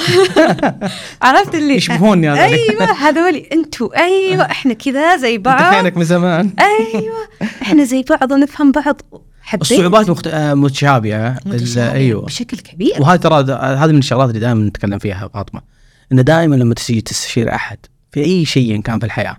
عرفت 1.22 1.55
اللي؟ 1.55 1.74
يشبهوني 1.74 2.30
هذول. 2.30 2.41
أيوه 2.41 2.93
هذولي 2.93 3.49
أنتوا 3.53 4.05
أيوه 4.05 4.43
إحنا 4.45 4.74
كذا 4.74 5.16
زي 5.16 5.39
بعض. 5.39 5.74
فينك 5.74 5.97
من 5.97 6.05
زمان. 6.05 6.51
أيوه 6.61 7.28
إحنا 7.62 7.84
زي 7.84 8.05
بعض 8.11 8.32
ونفهم 8.32 8.72
بعض. 8.72 9.01
حبيت 9.43 9.72
الصعوبات 9.72 10.11
مخت... 10.11 10.26
آه، 10.26 10.55
متشابهة. 10.55 11.36
أيوه. 11.76 12.24
بشكل 12.24 12.59
كبير. 12.59 12.95
وهذه 13.03 13.18
ترى 13.20 13.43
د- 13.43 13.51
هذه 13.51 13.93
من 13.93 13.99
الشغلات 13.99 14.28
اللي 14.28 14.41
دائما 14.41 14.64
نتكلم 14.68 14.99
فيها 14.99 15.28
فاطمة. 15.34 15.61
إنه 16.12 16.22
دائما 16.22 16.55
لما 16.57 16.74
تجي 16.74 17.01
تستشير 17.01 17.55
أحد 17.55 17.78
في 18.12 18.24
أي 18.24 18.45
شيء 18.45 18.80
كان 18.80 18.99
في 18.99 19.07
الحياة 19.07 19.36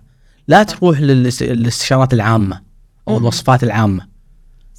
لا 0.48 0.64
تروح 0.64 1.00
للاس- 1.00 1.42
للاستشارات 1.44 2.14
العامة 2.14 2.62
أو. 3.08 3.18
الوصفات 3.18 3.64
العامة. 3.64 4.08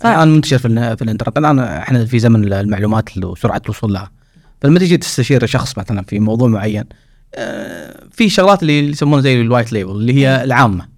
الآن 0.05 0.29
منتشر 0.35 0.59
في, 0.59 0.97
في 0.97 1.03
الإنترنت. 1.03 1.39
الآن 1.39 1.59
إحنا 1.59 2.05
في 2.05 2.19
زمن 2.19 2.53
المعلومات 2.53 3.19
وسرعه 3.19 3.63
الوصول 3.65 3.93
لها 3.93 4.11
فلما 4.61 4.79
تجي 4.79 4.97
تستشير 4.97 5.47
شخص 5.47 5.79
مثلا 5.79 6.03
في 6.03 6.21
موضوع 6.21 6.49
معين 6.49 6.85
آه، 7.35 8.05
في 8.13 8.29
شغلات 8.29 8.63
اللي 8.63 8.79
يسمونها 8.89 9.23
زي 9.23 9.41
ال 9.41 9.46
white 9.46 9.73
label 9.73 9.91
اللي 9.91 10.15
هي 10.15 10.45
العامة 10.45 10.89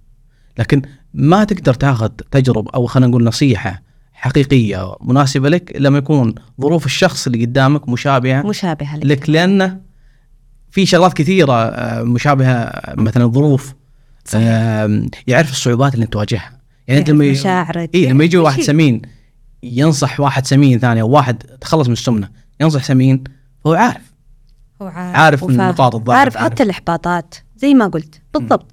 لكن 0.59 0.81
ما 1.13 1.43
تقدر 1.43 1.73
تاخذ 1.73 2.09
تجربة 2.31 2.71
أو 2.75 2.85
خلينا 2.85 3.07
نقول 3.07 3.23
نصيحة 3.23 3.81
حقيقية 4.13 4.95
مناسبة 5.01 5.49
لك 5.49 5.73
لما 5.79 5.97
يكون 5.97 6.35
ظروف 6.61 6.85
الشخص 6.85 7.25
اللي 7.27 7.45
قدامك 7.45 7.89
مشابهة 7.89 8.41
مشابهة 8.41 8.97
لك 8.97 9.05
لك 9.05 9.29
لأنه 9.29 9.81
في 10.71 10.85
شغلات 10.85 11.13
كثيرة 11.13 11.53
آه، 11.53 12.03
مشابهة 12.03 12.71
مثلا 12.97 13.23
الظروف 13.25 13.73
صحيح. 14.25 14.43
آم، 14.47 15.07
يعرف 15.27 15.51
الصعوبات 15.51 15.95
اللي 15.95 16.05
تواجهها 16.05 16.59
يعني 16.87 16.99
أنت 16.99 17.09
لما 17.09 17.31
مشاعرك 17.31 17.89
اي 17.95 18.05
لما 18.05 18.23
يجي 18.23 18.37
واحد. 18.37 18.61
سمين 18.61 19.01
ينصح 19.63 20.19
واحد 20.19 20.45
سمين 20.47 20.79
ثاني 20.79 21.01
أو 21.01 21.09
واحد 21.09 21.37
تخلص 21.61 21.87
من 21.87 21.93
السمنة 21.93 22.29
ينصح 22.61 22.83
سمين 22.83 23.23
فهو 23.63 23.73
عارف. 23.73 24.13
هو 24.81 24.87
عارف. 24.87 25.43
وفاهم. 25.43 25.61
نقاط 25.69 25.95
الضعف 25.95 26.17
عارف 26.17 26.37
حتى 26.37 26.63
الاحباطات 26.63 27.35
زي 27.57 27.73
ما 27.73 27.87
قلت 27.87 28.21
بالضبط. 28.33 28.65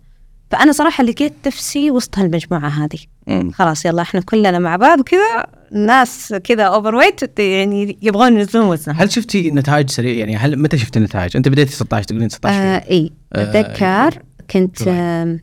فأنا 0.51 0.73
صراحة 0.73 1.05
لقيت 1.05 1.33
نفسي 1.47 1.91
وسط 1.91 2.19
هالمجموعة 2.19 2.69
هذه. 2.69 2.99
مم. 3.27 3.51
خلاص 3.51 3.85
يلا 3.85 4.03
إحنا 4.03 4.21
كلنا 4.21 4.59
مع 4.59 4.77
بعض 4.77 5.01
وكذا 5.01 5.47
ناس 5.73 6.35
كذا 6.45 6.63
overweight 6.65 7.39
يعني 7.39 7.99
يبغون 8.03 8.39
ينزلون 8.39 8.67
وزنهم. 8.67 8.97
هل 8.99 9.13
شفتي 9.13 9.51
نتائج 9.51 9.91
سريعه 9.91 10.19
يعني 10.19 10.37
هل 10.37 10.59
متى 10.63 10.79
شفتي 10.79 10.99
النتائج؟ 10.99 11.37
أنت 11.37 11.49
بديتي 11.49 11.73
16 11.73 12.05
تقولين 12.09 12.29
16 12.29 12.55
آه 12.57 12.91
إي 12.91 13.13
آه، 13.33 13.43
أتذكر 13.43 14.23
كنت 14.51 14.79
شو 14.79 14.85
رأيك؟ 14.85 14.99
آم، 14.99 15.41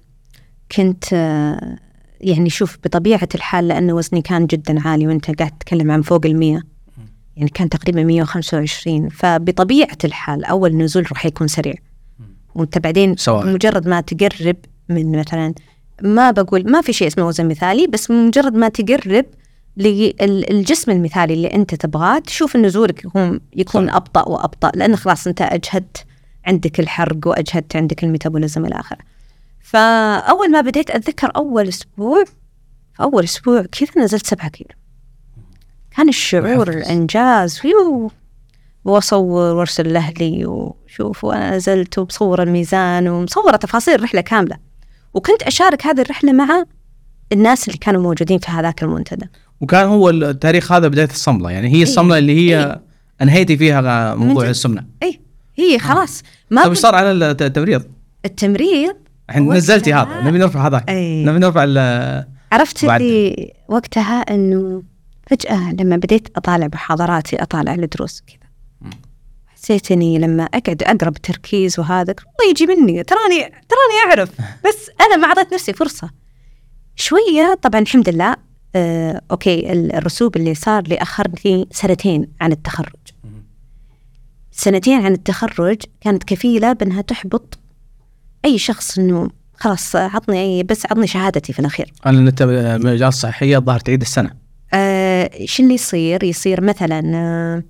كنت 0.72 1.06
آه، 1.14 1.78
يعني 2.22 2.50
شوف 2.50 2.78
بطبيعة 2.84 3.30
الحال 3.36 3.68
لأنه 3.68 3.94
وزني 3.94 4.22
كان 4.22 4.46
جدا 4.46 4.88
عالي 4.88 5.08
وأنت 5.08 5.40
قاعد 5.40 5.52
تتكلم 5.52 5.92
عن 5.92 6.02
فوق 6.02 6.26
المية. 6.26 6.62
يعني 7.38 7.50
كان 7.50 7.70
تقريبا 7.70 8.04
125 8.04 9.10
فبطبيعة 9.10 9.98
الحال 10.04 10.46
أول 10.46 10.78
نزول 10.78 11.06
راح 11.12 11.26
يكون 11.26 11.48
سريع 11.48 11.74
وأنت 12.56 12.78
بعدين 12.78 13.16
سواء. 13.16 13.48
مجرد 13.48 13.88
ما 13.88 14.02
تقرب 14.02 14.56
من 14.90 15.20
مثلا 15.20 15.54
ما 16.02 16.32
بقول 16.32 16.72
ما 16.72 16.82
في 16.82 16.94
شيء 16.94 17.08
اسمه 17.08 17.28
وزن 17.28 17.48
مثالي 17.48 17.88
بس 17.88 18.12
مجرد 18.12 18.54
ما 18.54 18.70
تقرب 18.70 19.26
للجسم 19.78 20.92
المثالي 20.92 21.34
اللي 21.34 21.48
أنت 21.48 21.76
تبغاه 21.76 22.20
تشوف 22.20 22.56
نزولك 22.56 23.06
يكون 23.06 23.40
يكون 23.56 23.88
صح. 23.88 23.96
أبطأ 23.96 24.30
وأبطأ 24.30 24.72
لأن 24.76 24.96
خلاص 24.96 25.28
أنت 25.28 25.42
أجهدت 25.42 26.06
عندك 26.46 26.80
الحرق 26.80 27.28
وأجهدت 27.28 27.76
عندك 27.76 28.04
الميتابوليزم 28.04 28.66
إلى 28.66 28.80
آخره 28.80 29.00
فأول 29.62 30.52
ما 30.52 30.62
بديت 30.62 30.90
أتذكر 30.90 31.32
أول 31.36 31.68
أسبوع 31.68 32.24
في 32.26 33.02
أول 33.02 33.24
أسبوع 33.24 33.62
كذا 33.62 34.04
نزلت 34.04 34.28
سبعة 34.28 34.50
كيلو 34.50 34.70
كان 35.98 36.10
الشعور 36.10 36.70
محفز. 36.70 36.76
الإنجاز 36.76 37.58
فيه 37.58 38.08
وأصور 38.86 39.56
وأرسل 39.56 39.94
لأهلي 39.94 40.46
وشوف 40.46 41.24
وأنا 41.24 41.56
نزلت 41.56 41.98
وبصور 42.00 42.44
الميزان 42.44 43.08
ومصورة 43.08 43.56
تفاصيل 43.56 43.96
الرحلة 43.96 44.22
كاملة 44.22 44.58
وكنت 45.14 45.44
أشارك 45.44 45.86
هذه 45.86 46.02
الرحلة 46.02 46.32
مع 46.34 46.64
الناس 47.32 47.68
اللي 47.68 47.78
كانوا 47.78 48.02
موجودين 48.02 48.40
في 48.40 48.52
هذاك 48.52 48.84
المنتدى 48.84 49.26
وكان 49.62 49.88
هو 49.88 50.10
التاريخ 50.10 50.72
هذا 50.72 50.88
بداية 50.88 51.10
الصملة 51.10 51.52
يعني 51.52 51.74
هي 51.74 51.84
الصملة 51.84 52.18
اللي 52.18 52.36
هي 52.50 52.60
إيه. 52.66 52.82
أنهيتي 53.22 53.58
فيها 53.58 54.16
موضوع. 54.16 54.50
السمنة 54.50 54.86
أي 55.04 55.20
هي 55.56 55.80
خلاص 55.80 56.24
ما 56.52 56.62
طيب 56.62 56.70
إيش 56.72 56.80
صار 56.80 56.96
على 56.96 57.12
الت- 57.12 57.42
التمريض؟ 57.42 57.84
التمريض 58.26 58.96
الحين 59.30 59.54
نزلتي 59.54 59.94
هذا 59.94 60.22
نبي 60.24 60.38
نرفع 60.38 60.68
هذاك 60.68 60.90
أي. 60.90 61.24
نبي 61.26 61.40
نرفع 61.40 61.64
ال- 61.68 62.26
عرفت. 62.52 62.84
اللي 62.84 63.54
وقتها 63.68 64.22
إنه 64.22 64.84
فجأة 65.30 65.72
لما 65.74 65.96
بديت 65.98 66.28
أطالع 66.38 66.68
محاضراتي 66.74 67.36
أطالع 67.42 67.74
الدروس 67.74 68.22
كذا. 68.28 68.48
حسيت 69.48 69.92
اني 69.92 70.20
لما 70.20 70.44
أقعد 70.44 70.84
أقرأ 70.84 71.10
بتركيز 71.10 71.80
وهذا 71.80 72.12
الله 72.12 72.50
يجي 72.50 72.66
مني 72.66 73.04
تراني 73.04 73.40
تراني 73.44 74.08
أعرف. 74.08 74.30
بس 74.68 74.90
أنا 75.02 75.16
ما 75.16 75.28
أعطيت 75.28 75.54
نفسي 75.54 75.74
فرصة. 75.74 76.10
شوية 76.96 77.60
طبعا 77.62 77.82
الحمد 77.82 78.10
لله 78.10 78.36
آه، 78.76 79.22
أوكي 79.32 79.72
ال- 79.72 79.96
الرسوب 79.96 80.36
اللي 80.36 80.56
صار 80.56 80.84
لي 80.88 80.96
أخرني 80.96 81.68
سنتين 81.72 82.28
عن 82.42 82.52
التخرج. 82.52 82.94
سنتين 84.52 85.06
عن 85.06 85.12
التخرج 85.12 85.78
كانت 86.02 86.24
كفيلة 86.24 86.74
بأنها 86.74 87.02
تحبط 87.02 87.60
أي 88.46 88.58
شخص 88.58 88.98
إنه 89.00 89.30
خلاص 89.56 89.96
عطني 89.96 90.64
بس 90.64 90.86
عطني 90.86 91.08
شهادتي 91.08 91.54
في 91.54 91.60
الأخير. 91.60 91.94
أنا 92.06 92.30
انت 92.30 92.42
المجال 92.42 93.08
الصحيه 93.08 93.58
الظاهر 93.58 93.80
تعيد 93.80 94.02
السنة. 94.02 94.47
آه، 94.74 95.30
شو 95.46 95.64
اللي 95.64 95.74
يصير؟ 95.74 96.24
يصير 96.24 96.62
مثلا 96.62 97.12
آه، 97.16 97.64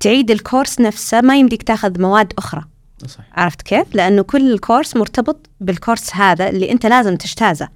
تعيد 0.00 0.30
الكورس 0.30 0.80
نفسه 0.80 1.20
ما 1.20 1.36
يمديك 1.38 1.62
تاخذ 1.62 2.00
مواد 2.00 2.32
أخرى. 2.38 2.64
صح 3.06 3.20
عرفت 3.32 3.62
كيف؟ 3.62 3.94
لأنه 3.94 4.22
كل 4.22 4.58
كورس 4.58 4.96
مرتبط 4.96 5.50
بالكورس 5.60 6.14
هذا 6.16 6.48
اللي 6.48 6.72
أنت 6.72 6.86
لازم 6.86 7.16
تجتازه. 7.16 7.68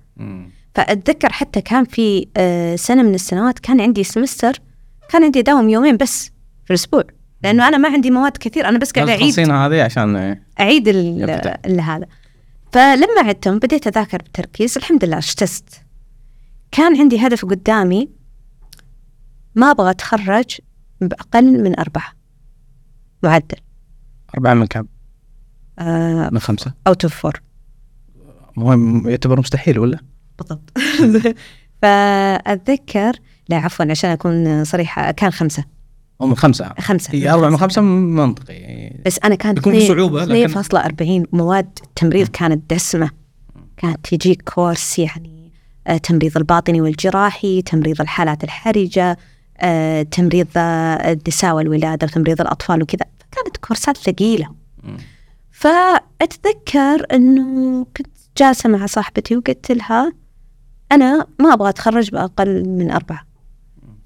فأتذكر 0.74 1.32
حتى 1.32 1.60
كان 1.60 1.84
في 1.84 2.26
آه، 2.36 2.76
سنة 2.76 3.02
من 3.02 3.14
السنوات 3.14 3.58
كان 3.58 3.80
عندي 3.80 4.04
سمستر 4.04 4.60
كان 5.08 5.24
عندي 5.24 5.42
داوم 5.42 5.68
يومين 5.68 5.96
بس 5.96 6.24
في 6.64 6.70
الأسبوع. 6.70 7.02
لأنه 7.44 7.68
أنا 7.68 7.76
ما 7.78 7.88
عندي 7.88 8.10
مواد 8.10 8.36
كثير 8.36 8.68
أنا 8.68 8.78
بس 8.78 8.92
أعيد. 9.10 9.20
تخلصينها 9.20 9.66
هذه 9.66 9.82
عشان. 9.82 10.16
ال- 11.66 11.80
هذا. 11.80 12.06
فلما 12.72 13.20
عدتهم 13.20 13.58
بديت 13.58 13.86
أذاكر 13.86 14.18
بتركيز 14.22 14.76
الحمد 14.78 15.04
لله 15.04 15.18
اجتزت. 15.18 15.64
كان 16.72 17.00
عندي 17.00 17.26
هدف 17.26 17.44
قدامي 17.44 18.08
ما 19.54 19.70
أبغى 19.70 19.90
أتخرج 19.90 20.58
بأقل 21.00 21.62
من 21.62 21.78
أربعة. 21.78 22.12
معدل. 23.22 23.56
أربعة 24.34 24.54
من 24.54 24.66
كم؟ 24.66 24.86
آه 25.78 26.28
من 26.32 26.38
خمسة؟ 26.38 26.72
أوت 26.86 27.04
أوف 27.04 27.14
فور 27.14 27.42
مهم 28.56 29.08
يعتبر 29.08 29.40
مستحيل 29.40 29.78
ولا؟ 29.78 29.98
بالضبط. 30.38 30.72
فأتذكر 31.82 33.12
لا 33.48 33.56
عفوا 33.56 33.86
عشان 33.90 34.10
أكون 34.10 34.64
صريحة 34.64 35.10
كان 35.10 35.30
خمسة. 35.30 35.64
أو 36.20 36.26
من 36.26 36.34
خمسة. 36.36 36.74
خمسة. 36.78 37.14
هي 37.14 37.30
أربعة 37.30 37.48
من 37.50 37.56
خمسة 37.56 37.82
منطقي. 37.82 38.90
بس 39.06 39.18
أنا 39.24 39.34
كانت 39.34 39.58
يكون 39.58 39.72
في 39.72 39.86
صعوبة، 39.86 40.24
لكن- 40.24 40.58
2.40 40.58 41.26
مواد 41.32 41.78
التمريض 41.84 42.28
كانت 42.28 42.74
دسمة. 42.74 43.10
كانت 43.76 44.06
تجيك 44.14 44.42
كورس 44.42 44.98
يعني 44.98 45.52
آه، 45.86 45.96
تمريض 45.96 46.36
الباطني 46.36 46.80
والجراحي 46.80 47.62
تمريض 47.62 48.00
الحالات 48.00 48.44
الحرجة 48.44 49.16
تمريض 50.10 50.46
آه، 50.56 51.12
النساء 51.12 51.54
والولادة 51.54 52.06
وتمريض 52.06 52.40
الأطفال 52.40 52.82
وكذا. 52.82 53.06
كانت 53.30 53.56
كورسات 53.56 53.96
ثقيلة. 53.96 54.48
مم. 54.82 54.96
فأتذكر 55.52 57.06
أنه 57.12 57.84
كنت 57.96 58.06
جالسة 58.36 58.68
مع 58.68 58.86
صاحبتي 58.86 59.36
وقلت 59.36 59.72
لها 59.72 60.12
أنا 60.92 61.26
ما 61.38 61.52
أبغى 61.52 61.68
أتخرج 61.68 62.10
بأقل 62.10 62.68
من 62.68 62.90
أربعة. 62.90 63.26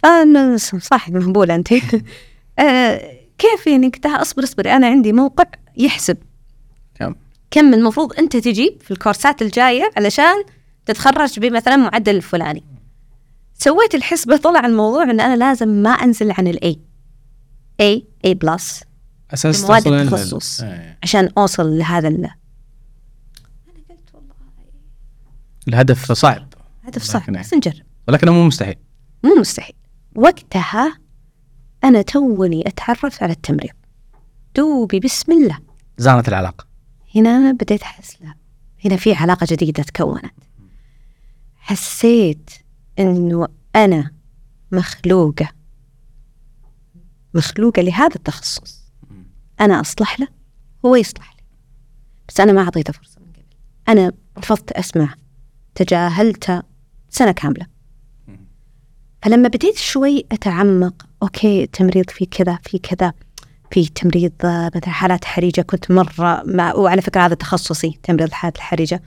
أنا 0.04 0.56
صاحب 0.56 1.16
مهبولة 1.16 1.54
أنت. 1.54 1.68
آه، 2.58 3.12
كيف 3.38 3.66
يعني؟ 3.66 3.88
قلت 3.88 4.06
لها 4.06 4.22
أصبر 4.22 4.42
أصبري 4.44 4.72
أنا 4.72 4.86
عندي 4.86 5.12
موقع 5.12 5.44
يحسب. 5.76 6.16
كم؟ 6.94 7.14
كم 7.50 7.74
المفروض 7.74 8.12
أنت 8.18 8.36
تجيب 8.36 8.82
في 8.82 8.90
الكورسات 8.90 9.42
الجاية 9.42 9.90
علشان 9.96 10.44
تتخرج 10.86 11.40
بمثلا 11.40 11.76
معدل 11.76 12.16
الفلاني. 12.16 12.64
سويت 13.58 13.94
الحسبة 13.94 14.36
طلع 14.36 14.66
الموضوع 14.66 15.02
إن 15.02 15.20
أنا 15.20 15.36
لازم 15.36 15.68
ما 15.68 15.90
أنزل 15.90 16.30
عن 16.32 16.46
ال 16.48 16.80
A، 17.80 18.06
A، 18.24 18.34
A 18.34 18.44
plus 18.44 18.82
لل- 19.90 20.02
التخصص. 20.02 20.60
إيه. 20.60 20.98
عشان 21.02 21.28
أوصل 21.38 21.78
لهذا 21.78 22.08
ال- 22.08 22.30
الهدف 25.68 26.12
صعب. 26.12 26.48
هدف 26.84 27.02
صعب 27.02 27.30
بس 27.32 27.54
نجرب. 27.54 27.82
ولكنه 28.08 28.32
مو 28.32 28.44
مستحيل. 28.46 28.76
مو 29.24 29.34
مستحيل. 29.40 29.74
وقتها 30.16 30.98
أنا 31.84 32.02
توني 32.02 32.68
اتعرف 32.68 33.22
على 33.22 33.32
التمريض. 33.32 33.74
دوبي 34.56 35.00
بسم 35.00 35.32
الله. 35.32 35.58
زانت 35.98 36.28
العلاقة. 36.28 36.66
هنا 37.14 37.52
بديت 37.52 37.82
أحس 37.82 38.16
لا. 38.22 38.34
هنا 38.84 38.96
في 38.96 39.14
علاقة 39.14 39.46
جديدة 39.50 39.82
تكونت. 39.82 40.32
حسيت 41.56 42.50
إنه 42.98 43.48
أنا 43.76 44.10
مخلوقة. 44.72 45.48
مخلوقة 47.34 47.82
لهذا 47.82 48.14
التخصص. 48.16 48.84
أنا 49.60 49.80
أصلح 49.80 50.20
له 50.20 50.28
هو 50.86 50.96
يصلح 50.96 51.36
لي. 51.36 51.42
بس 52.28 52.40
أنا 52.40 52.52
ما 52.52 52.62
أعطيته 52.62 52.92
فرصة 52.92 53.20
من 53.20 53.32
قبل. 53.32 53.44
أنا 53.88 54.12
رفضت 54.38 54.72
أسمع 54.72 55.14
تجاهلته 55.74 56.62
سنة 57.10 57.32
كاملة. 57.32 57.66
فلما 59.22 59.48
بديت 59.48 59.76
شوي 59.76 60.26
أتعمق 60.32 61.06
أوكي 61.22 61.64
التمريض 61.64 62.10
في 62.10 62.26
كذا 62.26 62.58
في 62.62 62.78
كذا. 62.78 63.12
في 63.70 63.88
تمريض 63.88 64.32
آه، 64.44 64.70
مثلا 64.74 64.90
حالات 64.90 65.24
حرجة 65.24 65.60
كنت 65.60 65.90
مرة 65.90 66.42
مع 66.46 66.74
وعلى 66.74 67.02
فكرة 67.02 67.20
هذا 67.20 67.34
تخصصي 67.34 67.98
تمريض 68.02 68.28
الحالات 68.28 68.56
الحرجة 68.56 69.02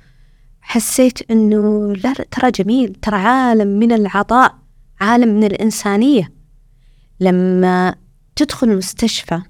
حسيت 0.74 1.32
إنه 1.32 1.94
لا 1.96 2.14
ترى 2.32 2.52
جميل 2.52 2.96
ترى 3.02 3.16
عالم 3.16 3.68
من 3.68 3.92
العطاء 3.92 4.56
عالم 5.02 5.28
من 5.36 5.44
الإنسانية. 5.44 6.32
لما 7.20 7.96
تدخل 8.36 8.70
المستشفى 8.70 9.42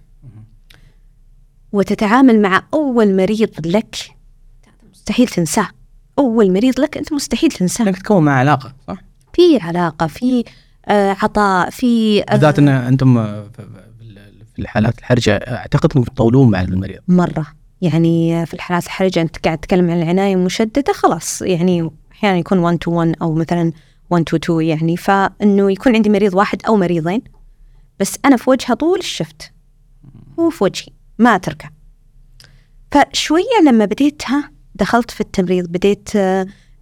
وتتعامل 1.72 2.42
مع 2.42 2.64
أول 2.74 3.16
مريض 3.16 3.50
لك 3.68 3.96
مستحيل 4.94 5.28
تنساه. 5.28 5.68
أول 6.20 6.54
مريض 6.54 6.80
لك 6.80 6.98
أنت 6.98 7.14
مستحيل 7.14 7.52
تنساه. 7.52 7.86
انك 7.86 7.98
تكون 7.98 8.24
مع 8.26 8.32
علاقة 8.34 8.74
صح؟ 8.88 8.98
في 9.34 9.58
علاقة 9.62 10.08
في 10.08 10.44
آه، 10.88 11.16
عطاء 11.22 11.70
في 11.70 12.22
آه، 12.22 12.26
بالذات 12.32 12.60
إن 12.60 12.68
أنتم 12.68 13.16
في- 13.52 13.90
الحالات 14.60 15.00
الحرجة 15.00 15.36
أعتقد 15.36 15.90
إنكم 15.98 16.14
تطولون 16.14 16.52
مع 16.52 16.62
المريض. 16.62 17.00
مرة. 17.08 17.46
يعني 17.82 18.46
في 18.46 18.54
الحالات 18.54 18.86
الحرجة 18.86 19.22
أنت 19.22 19.38
قاعد 19.38 19.58
تتكلم 19.58 19.90
عن 19.92 20.02
العناية 20.02 20.34
المشددة 20.34 20.94
خلاص 20.94 21.42
يعني 21.42 21.92
أحيانا 22.12 22.38
يكون 22.38 22.58
1 22.60 22.84
to 22.84 22.88
1 22.88 23.16
أو 23.22 23.34
مثلا 23.34 23.72
1 24.10 24.30
to 24.30 24.34
2 24.34 24.62
يعني. 24.62 24.98
فإنه 24.98 25.72
يكون 25.72 25.96
عندي 25.96 26.10
مريض 26.10 26.34
واحد 26.34 26.62
أو 26.68 26.76
مريضين 26.76 27.22
بس 28.00 28.20
أنا 28.26 28.38
في 28.38 28.50
وجهه 28.50 28.74
طول 28.74 29.00
الشفت. 29.00 29.52
هو 30.40 30.50
في 30.50 30.64
وجهي 30.64 30.88
ما 31.18 31.36
أتركه. 31.36 31.70
فشوية 32.92 33.62
لما 33.66 33.86
بديت 33.86 34.22
ها 34.30 34.52
دخلت 34.76 35.12
في 35.12 35.22
التمريض 35.22 35.68
بديت 35.68 36.10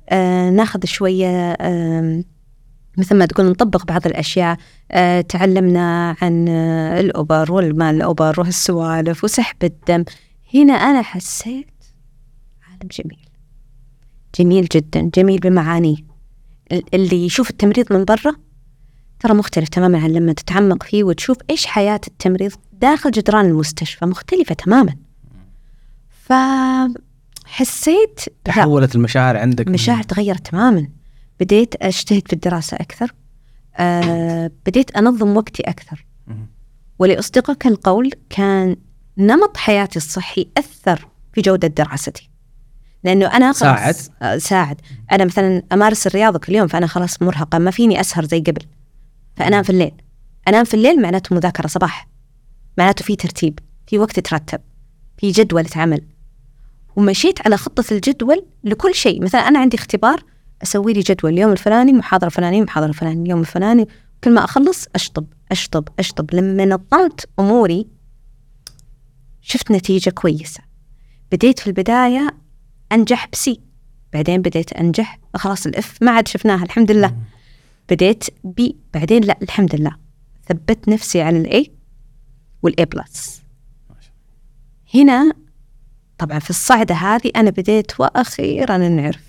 آه 0.09 0.49
ناخذ 0.49 0.85
شوية 0.85 1.57
مثل 2.97 3.15
ما 3.15 3.25
تقول 3.25 3.45
نطبق 3.49 3.85
بعض 3.85 4.07
الأشياء 4.07 4.57
آه 4.91 5.21
تعلمنا 5.21 6.15
عن 6.21 6.45
آه 6.49 6.99
الأوبر 6.99 7.51
والما 7.51 7.89
الأوبر 7.89 8.39
وهالسوالف 8.39 9.23
وسحب 9.23 9.63
الدم. 9.63 10.03
هنا 10.55 10.73
أنا 10.73 11.01
حسيت 11.01 11.83
عالم 12.67 12.89
جميل. 12.91 13.29
جميل 14.39 14.65
جدا 14.71 15.09
جميل 15.15 15.39
بمعانيه 15.39 15.97
ال- 16.71 16.95
اللي 16.95 17.25
يشوف 17.25 17.49
التمريض 17.49 17.93
من 17.93 18.05
برا 18.05 18.35
ترى 19.19 19.33
مختلف 19.33 19.69
تماما 19.69 19.99
عن 20.03 20.09
لما 20.09 20.33
تتعمق 20.33 20.83
فيه 20.83 21.03
وتشوف 21.03 21.37
إيش 21.49 21.65
حياة 21.65 22.01
التمريض 22.07 22.51
داخل 22.73 23.11
جدران 23.11 23.45
المستشفى 23.45 24.05
مختلفة 24.05 24.55
تماما. 24.55 24.95
فحسيت 27.45 28.19
تحولت 28.43 28.95
المشاعر 28.95 29.37
عندك 29.37 29.67
من- 29.67 29.73
مشاعر 29.73 30.03
تغيرت 30.03 30.47
تماما. 30.47 30.87
بديت 31.39 31.75
أجتهد 31.83 32.27
في 32.27 32.33
الدراسة 32.33 32.75
أكثر 32.77 33.13
آه 33.75 34.51
بديت 34.65 34.91
أنظم 34.97 35.37
وقتي 35.37 35.63
أكثر. 35.63 36.05
ولأصدقك 36.99 37.67
القول 37.67 38.11
كان 38.29 38.75
نمط 39.18 39.57
حياتي 39.57 39.97
الصحي 39.97 40.47
أثر 40.57 41.07
في 41.34 41.41
جودة 41.41 41.68
دراستي. 41.68 42.30
لأنه 43.03 43.26
أنا 43.26 43.53
خلاص 43.53 43.59
ساعد؟ 43.59 43.95
آه، 44.22 44.38
ساعد. 44.38 44.82
أنا 45.11 45.26
مثلا 45.26 45.63
أمارس 45.72 46.07
الرياضة 46.07 46.39
كل 46.39 46.55
يوم 46.55 46.68
فأنا 46.68 46.88
خلاص 46.88 47.22
مرهقة 47.22 47.57
ما 47.57 47.72
فيني 47.72 48.01
أسهر 48.01 48.26
زي 48.26 48.39
قبل. 48.39 48.61
فأنام 49.36 49.63
في 49.63 49.70
الليل. 49.70 49.91
أنام 50.47 50.63
في 50.63 50.74
الليل 50.74 51.01
معناته 51.01 51.36
مذاكرة 51.36 51.68
صباح. 51.68 52.07
معناته 52.78 53.03
في 53.05 53.15
ترتيب 53.15 53.59
في 53.88 53.99
وقت 53.99 54.18
يترتب 54.18 54.61
في 55.18 55.32
جدول 55.32 55.65
عمل 55.76 56.01
ومشيت 56.95 57.45
على 57.45 57.57
خطة 57.57 57.86
الجدول 57.91 58.45
لكل 58.63 58.95
شيء. 58.95 59.24
مثلا 59.24 59.41
أنا 59.41 59.59
عندي 59.59 59.78
اختبار 59.78 60.24
أسوي 60.63 60.93
لي 60.93 60.99
جدول 60.99 61.34
اليوم 61.34 61.51
الفلاني 61.51 61.93
محاضرة 61.93 62.30
فلانية 62.30 62.61
محاضرة 62.61 62.91
فلانية 62.91 63.24
اليوم 63.24 63.39
الفلاني. 63.39 63.88
كل 64.24 64.34
ما 64.34 64.43
أخلص 64.43 64.88
أشطب 64.95 65.26
أشطب 65.51 65.88
أشطب. 65.99 66.36
لما 66.36 66.65
نظمت 66.65 67.30
أموري 67.39 67.96
شفت 69.47 69.71
نتيجة 69.71 70.09
كويسة. 70.09 70.61
بديت 71.31 71.59
في 71.59 71.67
البداية 71.67 72.37
أنجح 72.91 73.27
ب 73.34 73.43
C. 73.43 73.61
بعدين 74.13 74.41
بديت 74.41 74.73
أنجح 74.73 75.19
خلاص 75.35 75.65
ال 75.65 75.82
F 75.82 75.97
ما 76.01 76.11
عاد 76.11 76.27
شفناها 76.27 76.63
الحمد 76.63 76.91
لله. 76.91 77.15
بديت 77.89 78.23
B 78.43 78.75
بعدين 78.93 79.23
لا 79.23 79.37
الحمد 79.41 79.75
لله. 79.75 79.95
ثبت 80.49 80.89
نفسي 80.89 81.21
على 81.21 81.37
ال 81.38 81.71
A 82.61 82.69
وال 82.69 82.86
A 82.86 82.95
plus. 82.95 83.41
هنا 84.95 85.33
طبعا 86.17 86.39
في 86.39 86.49
الصعدة 86.49 86.95
هذه 86.95 87.31
أنا 87.35 87.49
بديت 87.49 87.99
وأخيرا 87.99 88.77
نعرف. 88.77 89.27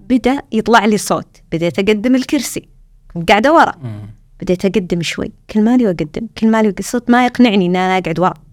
بدأ 0.00 0.42
يطلع 0.52 0.84
لي 0.84 0.98
صوت. 0.98 1.42
بديت 1.52 1.78
أقدم 1.78 2.14
الكرسي. 2.14 2.68
كنت 3.14 3.28
قاعدة 3.28 3.52
ورا. 3.54 3.72
بديت 4.40 4.64
أقدم 4.64 5.02
شوي. 5.02 5.32
كل 5.50 5.62
مالي 5.62 5.86
وأقدم 5.86 6.26
كل 6.38 6.50
مالي 6.50 6.68
وأقدم. 6.68 6.84
صوت 6.84 7.10
ما 7.10 7.26
يقنعني 7.26 7.66
إن 7.66 7.76
أنا 7.76 7.98
أقعد 7.98 8.18
ورا. 8.20 8.45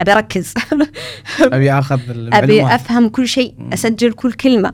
أبي 0.00 0.12
أركز. 0.12 0.54
أبي 1.40 1.72
آخذ 1.72 2.00
المعلومات. 2.10 2.80
أفهم 2.80 3.08
كل 3.08 3.28
شيء 3.28 3.54
أسجل 3.72 4.12
كل 4.12 4.32
كلمة. 4.32 4.72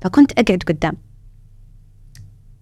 فكنت 0.00 0.32
أقعد 0.32 0.62
قدام. 0.66 0.92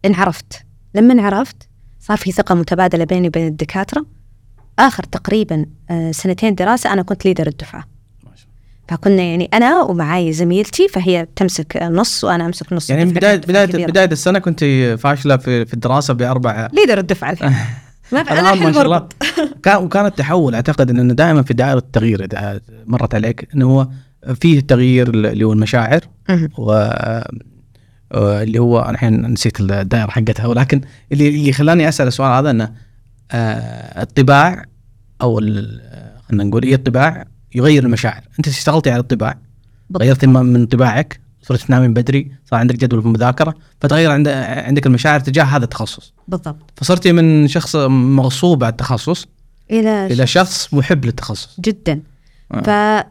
انعرفت. 0.04 0.62
لما 0.94 1.12
انعرفت 1.12 1.56
صار 2.00 2.16
في 2.16 2.32
ثقة 2.32 2.54
متبادلة 2.54 3.04
بيني 3.04 3.28
وبين 3.28 3.46
الدكاترة. 3.46 4.06
آخر 4.78 5.02
تقريبا 5.02 5.66
آه، 5.90 6.10
سنتين 6.10 6.54
دراسة 6.54 6.92
أنا 6.92 7.02
كنت 7.02 7.24
ليدر 7.24 7.46
الله. 7.48 7.84
فكنا 8.88 9.22
يعني 9.22 9.50
أنا 9.54 9.82
ومعاي 9.82 10.32
زميلتي 10.32 10.88
فهي 10.88 11.26
تمسك 11.36 11.76
نص 11.82 12.24
وأنا 12.24 12.46
أمسك 12.46 12.72
نص. 12.72 12.90
يعني 12.90 13.04
بدايه 13.04 13.36
بدايه 13.36 13.66
كبيرة. 13.66 13.90
بداية 13.90 14.06
السنة 14.12 14.38
كنت 14.38 14.64
فاشلة 14.98 15.36
في 15.36 15.74
الدراسة 15.74 16.14
باربع 16.14 16.68
ليدر 16.72 16.98
الدفعة 16.98 17.30
الحين. 17.32 17.54
ما 18.12 18.22
في 18.22 18.32
الان 18.32 18.58
ما 18.58 18.72
شاء 18.72 18.82
الله. 18.82 19.08
كان 19.64 19.76
وكان 19.76 20.06
التحول 20.06 20.54
أعتقد 20.54 20.90
إنه 20.90 21.14
دائما 21.14 21.42
في 21.42 21.54
دائرة 21.54 21.78
التغيير 21.78 22.24
إذا 22.24 22.60
مرت 22.86 23.14
عليك 23.14 23.48
إنه 23.54 23.66
هو 23.66 23.88
فيه 24.40 24.58
التغيير 24.58 25.08
اللي 25.08 25.44
هو 25.44 25.52
المشاعر. 25.52 26.00
و 26.58 26.72
آه، 28.12 28.42
اللي 28.42 28.58
هو 28.58 28.80
أنا 28.80 28.90
الحين 28.90 29.32
نسيت 29.32 29.60
الدائرة 29.60 30.10
حقتها 30.10 30.46
ولكن 30.46 30.80
اللي 31.12 31.28
اللي 31.28 31.52
خلاني 31.52 31.88
أسأل 31.88 32.06
السؤال 32.06 32.32
هذا 32.32 32.50
إنه 32.50 32.72
آه، 33.30 34.02
الطباع 34.02 34.64
أو 35.22 35.38
آه، 35.38 36.20
خلينا 36.28 36.44
نقول 36.44 36.62
إيه 36.62 36.74
الطباع 36.74 37.24
يغير 37.54 37.84
المشاعر. 37.84 38.22
أنت 38.38 38.48
اشتغلتي 38.48 38.90
على 38.90 39.00
الطباع؟ 39.00 39.38
بالضبط. 39.90 40.02
غيرت 40.02 40.24
من 40.24 40.32
من 40.32 40.66
طباعك؟ 40.66 41.20
صرت 41.50 41.62
تنامين 41.62 41.94
بدري 41.94 42.32
صار 42.50 42.58
عندك 42.60 42.76
جدول 42.76 43.00
في 43.00 43.06
المذاكرة 43.06 43.54
فتغير 43.80 44.10
عند 44.10 44.28
عندك 44.28 44.86
المشاعر 44.86 45.20
تجاه 45.20 45.44
هذا 45.44 45.64
التخصص. 45.64 46.12
بالضبط. 46.28 46.56
فصرتي 46.76 47.12
من 47.12 47.48
شخص 47.48 47.76
مغصوب 47.76 48.64
على 48.64 48.70
التخصص 48.70 49.26
إلى 49.70 50.06
إلى 50.06 50.26
شخص 50.26 50.74
محب 50.74 51.04
للتخصص. 51.04 51.60
جدا. 51.60 52.00
آه. 52.52 53.06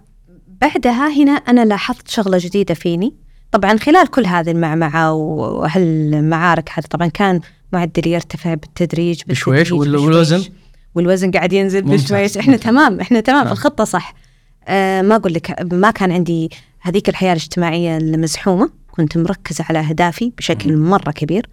فبعدها 0.61 1.09
هنا 1.09 1.31
أنا 1.31 1.65
لاحظت 1.65 2.07
شغلة 2.07 2.37
جديدة 2.41 2.73
فيني. 2.73 3.13
طبعا 3.51 3.77
خلال 3.77 4.07
كل 4.07 4.25
هذه 4.25 4.51
المعمعة 4.51 5.13
وهالمعارك 5.13 6.69
هذه 6.73 6.85
طبعا 6.85 7.07
كان 7.07 7.39
معدلي 7.73 8.11
يرتفع 8.11 8.53
بالتدريج 8.53 9.21
بشويش؟ 9.27 9.71
والوزن؟ 9.71 10.43
والوزن 10.95 11.31
قاعد 11.31 11.53
ينزل. 11.53 11.81
بشويش. 11.81 12.37
إحنا 12.37 12.57
تمام 12.57 12.99
إحنا 12.99 13.19
تمام 13.19 13.47
آه. 13.47 13.51
الخطة 13.51 13.83
صح. 13.83 14.13
آه 14.67 15.01
ما 15.01 15.15
أقول 15.15 15.33
لك 15.33 15.73
ما 15.73 15.91
كان 15.91 16.11
عندي 16.11 16.49
هذيك 16.81 17.09
الحياة 17.09 17.31
الاجتماعية 17.31 17.97
المزحومة 17.97 18.69
كنت 18.91 19.17
مركزة 19.17 19.65
على 19.69 19.79
أهدافي 19.79 20.31
بشكل 20.37 20.77
مرة 20.77 21.11
كبير. 21.11 21.49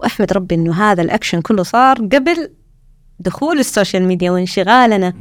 وأحمد 0.00 0.32
ربي 0.32 0.54
إنه 0.54 0.74
هذا 0.74 1.02
الأكشن 1.02 1.40
كله 1.40 1.62
صار 1.62 1.96
قبل 1.96 2.50
دخول 3.18 3.58
ال 3.58 3.64
social 3.64 4.02
media 4.04 4.30
وانشغالنا 4.30 5.14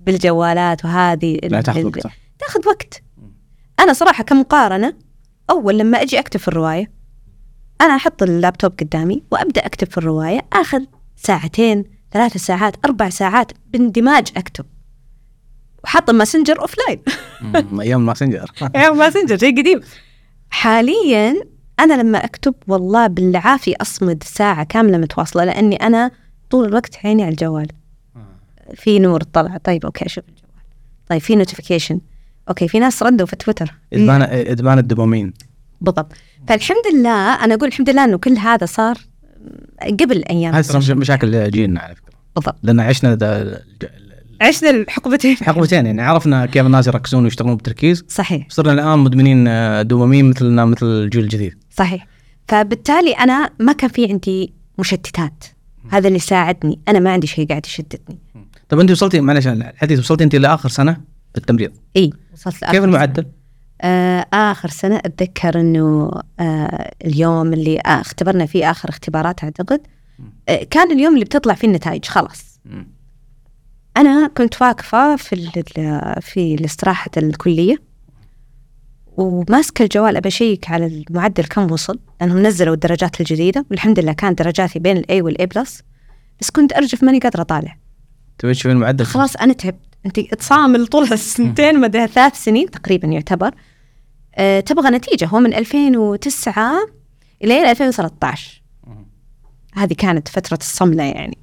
بالجوالات 0.00 0.84
وهذه 0.84 1.38
لا 1.42 1.60
تاخذ 1.60 1.84
وقتها. 1.84 2.12
تاخذ 2.38 2.68
وقت. 2.68 3.02
أنا 3.80 3.92
صراحة 3.92 4.24
كمقارنة 4.24 4.94
أول 5.50 5.78
لما 5.78 6.02
أجي 6.02 6.18
أكتب 6.18 6.40
في 6.40 6.48
الرواية 6.48 6.90
أنا 7.80 7.96
أحط 7.96 8.22
اللابتوب 8.22 8.72
قدامي 8.80 9.22
وأبدأ 9.30 9.66
أكتب 9.66 9.90
في 9.90 9.98
الرواية 9.98 10.40
آخذ 10.52 10.82
ساعتين 11.16 11.84
ثلاث 12.12 12.36
ساعات 12.36 12.76
أربع 12.84 13.08
ساعات 13.08 13.52
باندماج 13.66 14.32
أكتب. 14.36 14.66
وحاط 15.84 16.10
الماسنجر 16.10 16.60
offline 16.60 17.00
أيام 17.80 18.06
ماسنجر. 18.06 18.50
يا 18.74 18.90
ماسنجر 18.90 19.38
شيء 19.38 19.60
قديم. 19.60 19.80
حاليا 20.50 21.34
أنا 21.80 22.02
لما 22.02 22.24
أكتب 22.24 22.54
والله 22.68 23.06
بالعافية 23.06 23.74
أصمد 23.80 24.22
ساعة 24.22 24.64
كاملة 24.64 24.98
متواصلة 24.98 25.44
لأني 25.44 25.76
أنا 25.76 26.10
طول 26.50 26.68
الوقت 26.68 26.96
عيني 27.04 27.22
على 27.22 27.30
الجوال. 27.30 27.68
في 28.74 28.98
نور 28.98 29.22
طلع. 29.22 29.56
طيب 29.56 29.84
أوكي 29.84 30.06
أشوف 30.06 30.24
الجوال. 30.28 30.50
طيب 31.08 31.20
في 31.20 31.36
notification 31.36 32.00
okay 32.48 32.68
في 32.68 32.78
ناس 32.78 33.02
ردوا 33.02 33.26
في 33.26 33.36
تويتر. 33.36 33.74
ادمان 33.92 34.22
إدمان 34.22 34.78
الدوبامين. 34.78 35.32
بالضبط. 35.80 36.12
فالحمد 36.48 36.86
لله 36.94 37.44
أنا 37.44 37.54
أقول 37.54 37.68
الحمد 37.68 37.90
لله 37.90 38.04
إنه 38.04 38.18
كل 38.18 38.36
هذا 38.36 38.66
صار 38.66 38.98
قبل 39.82 40.24
أيام. 40.30 40.54
هذه 40.54 40.94
مشاكل 40.94 41.50
جيلنا 41.50 41.80
على 41.80 41.94
فكرة. 41.94 42.14
بالضبط. 42.36 42.56
لأن 42.62 42.80
عشنا 42.80 43.14
عشنا 44.40 44.70
الحقبتين. 44.70 45.36
حقبتين 45.36 45.86
يعني 45.86 46.02
عرفنا 46.02 46.46
كيف 46.46 46.66
الناس 46.66 46.86
يركزون 46.86 47.24
ويشتغلون 47.24 47.56
بتركيز 47.56 48.04
صحيح. 48.08 48.46
صرنا 48.48 48.72
الآن 48.72 48.98
مدمنين 48.98 49.48
آه، 49.48 49.82
دوبامين 49.82 50.30
مثلنا 50.30 50.64
مثل 50.64 50.86
الجيل 50.86 51.24
الجديد. 51.24 51.58
صحيح. 51.70 52.06
فبالتالي 52.48 53.12
أنا 53.12 53.50
ما 53.58 53.72
كان 53.72 53.90
في 53.90 54.06
عندي 54.06 54.52
مشتتات. 54.78 55.44
هذا 55.90 56.08
اللي 56.08 56.18
ساعدني. 56.18 56.80
أنا 56.88 56.98
ما 56.98 57.12
عندي 57.12 57.26
شيء 57.26 57.48
قاعد 57.48 57.66
يشتتني. 57.66 58.18
طب 58.68 58.80
أنت 58.80 58.90
وصلتي 58.90 59.20
معلش 59.20 59.46
الحديث 59.46 59.98
وصلتي 59.98 60.24
أنت 60.24 60.34
لآخر 60.36 60.68
سنة 60.68 61.00
بالتمريض. 61.34 61.72
إي 61.96 62.10
وصلت 62.32 62.62
لآخر 62.62 62.74
كيف 62.74 62.84
المعدل؟ 62.84 63.26
آه 63.82 64.26
آخر 64.32 64.68
سنة 64.68 64.96
أتذكر 64.96 65.60
إنه 65.60 66.10
آه 66.40 66.92
اليوم 67.04 67.52
اللي 67.52 67.78
آه 67.78 68.00
اختبرنا 68.00 68.46
فيه 68.46 68.70
آخر 68.70 68.88
اختبارات 68.88 69.44
أعتقد. 69.44 69.80
آه 70.48 70.66
كان 70.70 70.92
اليوم 70.92 71.14
اللي 71.14 71.24
بتطلع 71.24 71.54
فيه 71.54 71.68
النتائج 71.68 72.04
خلاص. 72.04 72.60
أنا 74.00 74.28
كنت 74.36 74.62
واقفة 74.62 75.16
في 75.16 75.32
ال- 75.32 76.22
في 76.22 76.54
الاستراحة 76.54 77.10
الكلية 77.16 77.76
وماسكة 79.16 79.82
الجوال 79.82 80.16
ابى 80.16 80.28
اشيك 80.28 80.70
على 80.70 80.86
المعدل 80.86 81.44
كم 81.44 81.72
وصل 81.72 81.98
لأنهم 82.20 82.38
نزلوا 82.46 82.74
الدرجات 82.74 83.20
الجديدة 83.20 83.66
والحمد 83.70 83.98
لله 84.00 84.12
كانت 84.12 84.38
درجاتي 84.42 84.78
بين 84.78 84.96
ال 84.96 85.22
A 85.22 85.30
وال 85.30 85.46
A 85.46 85.53
plus 85.53 85.82
بس 86.40 86.50
كنت 86.50 86.72
أرجف 86.72 87.02
ماني 87.04 87.18
قادرة 87.18 87.40
أطالع. 87.40 87.76
تبي 88.38 88.52
تشوفين 88.54 88.70
المعدل 88.72 89.04
خلاص 89.04 89.36
أنا 89.36 89.52
تعبت. 89.52 89.80
أنت 90.06 90.20
تصامل 90.20 90.86
طول 90.86 91.12
السنتين 91.12 91.80
مدى 91.80 92.06
ثلاث 92.06 92.44
سنين 92.44 92.70
تقريبا 92.70 93.08
يعتبر. 93.08 93.50
أه 94.34 94.60
تبغى 94.60 94.90
نتيجة. 94.90 95.26
هو 95.26 95.40
من 95.40 95.54
2009 95.54 96.74
إلى 97.44 97.70
2013 97.70 98.62
هذه 99.74 99.92
كانت 99.92 100.28
فترة 100.28 100.58
الصملة 100.60 101.04
يعني. 101.04 101.38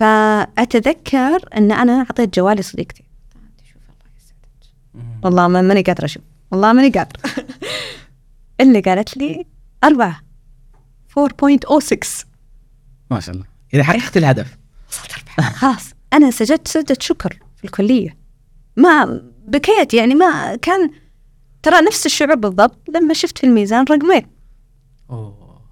فأتذكر 0.00 1.48
أن 1.56 1.72
أنا 1.72 1.98
أعطيت 1.98 2.34
جوالي 2.34 2.62
صديقتي 2.62 3.04
شوف 3.64 3.82
الله 3.82 4.10
يسعدك 4.16 5.24
والله 5.24 5.48
ما 5.48 5.62
ماني 5.62 5.82
قادرة 5.82 6.04
أشوف. 6.04 6.22
والله 6.50 6.72
ماني 6.72 6.88
قادرة. 6.90 7.20
اللي 8.60 8.80
قالت 8.80 9.16
لي 9.16 9.46
أربعة. 9.84 10.20
4.06 11.18 12.26
ما 13.10 13.20
شاء 13.20 13.34
الله. 13.34 13.46
إذا 13.74 13.82
حققت 13.82 14.16
الهدف. 14.16 14.56
وصلت 14.90 15.10
أربعة. 15.12 15.52
خلاص. 15.52 15.90
أنا 16.12 16.30
سجدت 16.30 16.68
سجدة 16.68 16.96
شكر 17.00 17.38
في 17.56 17.64
الكلية. 17.64 18.16
ما 18.76 19.22
بكيت 19.46 19.94
يعني 19.94 20.14
ما 20.14 20.56
كان 20.56 20.90
ترى 21.62 21.80
نفس 21.80 22.06
الشعور 22.06 22.34
بالضبط 22.34 22.78
لما 22.88 23.14
شفت 23.14 23.38
في 23.38 23.46
الميزان 23.46 23.84
رقمين. 23.90 24.26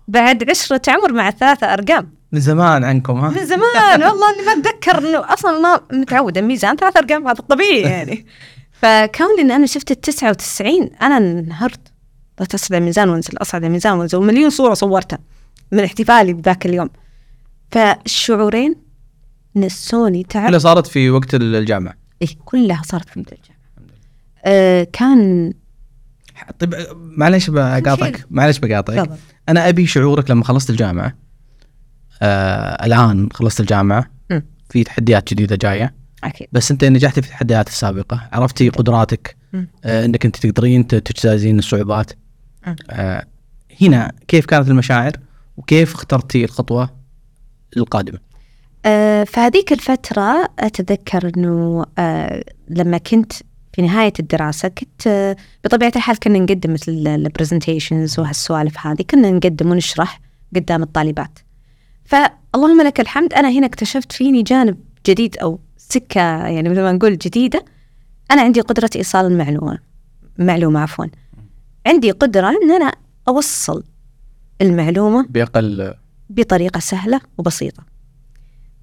بعد 0.09 0.51
عشرة 0.51 0.83
عمر 0.89 1.13
مع 1.13 1.31
ثلاثة 1.31 1.73
أرقام. 1.73 2.18
من 2.33 2.41
زمان 2.41 2.85
عنكم 2.85 3.19
ها؟ 3.19 3.31
من 3.31 3.47
زمان 3.47 4.03
والله 4.03 4.35
إني 4.35 4.47
ما 4.47 4.53
أتذكر 4.53 4.99
إنه 4.99 5.33
أصلا 5.33 5.59
ما 5.61 5.81
متعودة 6.01 6.41
ميزان 6.41 6.77
ثلاث 6.77 6.97
أرقام 6.97 7.29
هذا 7.29 7.39
الطبيعي 7.39 7.81
يعني. 7.81 8.27
فكون 8.83 9.41
إن 9.41 9.51
أنا 9.51 9.67
شفت 9.67 9.91
ال 9.91 10.01
99 10.01 10.91
أنا 11.03 11.17
انهرت. 11.17 11.81
بغيت 12.39 12.55
اصعد 12.55 12.73
الميزان 12.73 13.09
وانزل 13.09 13.39
أصعد 13.39 13.65
الميزان 13.65 13.93
وانزل 13.93 14.19
ومليون 14.19 14.51
صورة 14.51 14.75
صورتها 14.75 15.19
من 15.73 15.85
احتفالي 15.85 16.33
بذاك 16.33 16.67
اليوم. 16.67 16.91
فالشعورين 17.71 18.75
نسوني 19.57 20.23
تعب. 20.23 20.49
كلها 20.49 20.59
صارت 20.59 20.87
في 20.87 21.11
وقت 21.11 21.35
الجامعة. 21.35 21.95
إيه 22.23 22.29
كلها 22.45 22.83
صارت 22.87 23.09
في 23.09 23.17
الجامعة. 23.17 23.59
آه 24.45 24.87
كان 24.93 25.53
طيب 26.59 26.75
معلش 26.95 27.51
بقاطعك. 27.51 28.27
معلش 28.31 28.59
بقاطعك. 28.59 29.11
أنا 29.49 29.69
أبي 29.69 29.87
شعورك 29.87 30.31
لما 30.31 30.45
خلصت 30.45 30.71
الجامعة 30.71 31.28
آه 32.23 32.87
الآن 32.87 33.29
خلصت 33.33 33.61
الجامعة. 33.61 34.11
في 34.71 34.85
تحديات 34.85 35.31
جديدة 35.31 35.57
جاية. 35.57 35.95
أكيد. 36.25 36.49
بس 36.53 36.71
أنت 36.71 36.85
نجحتي 36.85 37.23
في 37.23 37.29
التحديات 37.29 37.69
السابقة. 37.69 38.29
عرفتي 38.33 38.69
قدراتك. 38.69 39.37
آه 39.85 40.05
إنك 40.05 40.25
أنت 40.25 40.37
تقدرين 40.37 40.87
تجتازين 40.87 41.59
الصعوبات. 41.59 42.13
آه 42.91 43.27
هنا 43.83 44.13
كيف 44.29 44.47
كانت 44.47 44.69
المشاعر 44.69 45.13
وكيف 45.57 45.95
اخترتي 45.95 46.45
الخطوة 46.45 46.91
القادمة؟ 47.77 48.19
آه، 48.87 49.25
فهذيك 49.25 49.73
الفترة 49.73 50.49
أتذكر 50.59 51.33
أنه 51.37 51.85
آه، 51.99 52.45
لما 52.69 52.99
كنت 52.99 53.33
في 53.73 53.83
نهاية 53.83 54.13
الدراسة 54.21 54.69
كنت 54.69 55.07
آه، 55.07 55.37
بطبيعة 55.65 55.93
الحال 55.97 56.19
كنا 56.19 56.39
نقدم 56.39 56.73
مثل 56.73 56.93
البرزنتيشنز 56.93 58.21
وهالسوالف 58.21 58.87
هذه 58.87 59.03
كنا 59.11 59.31
نقدم 59.31 59.71
ونشرح 59.71 60.21
قدام 60.57 60.83
الطالبات. 60.83 61.39
فاللهم 62.09 62.83
لك 62.83 63.01
الحمد. 63.01 63.33
أنا 63.33 63.51
هنا 63.51 63.67
اكتشفت 63.67 64.13
فيني 64.13 64.43
جانب 64.43 64.77
جديد 65.07 65.39
أو 65.39 65.61
سكة 65.77 66.21
يعني 66.47 66.69
مثل 66.69 66.81
ما 66.81 66.93
نقول 66.93 67.19
جديدة. 67.19 67.65
أنا 68.31 68.43
عندي 68.43 68.61
قدرة 68.61 68.91
إيصال 68.97 69.27
المعلومة 69.27 69.79
معلومة 70.39 70.81
عفوا. 70.81 71.05
عندي 71.87 72.11
قدرة 72.11 72.49
أن 72.49 72.71
أنا 72.71 72.93
أوصل 73.29 73.85
المعلومة 74.63 75.27
بأقل 75.29 75.95
بطريقة 76.31 76.81
سهلة 76.81 77.21
وبسيطة. 77.39 77.83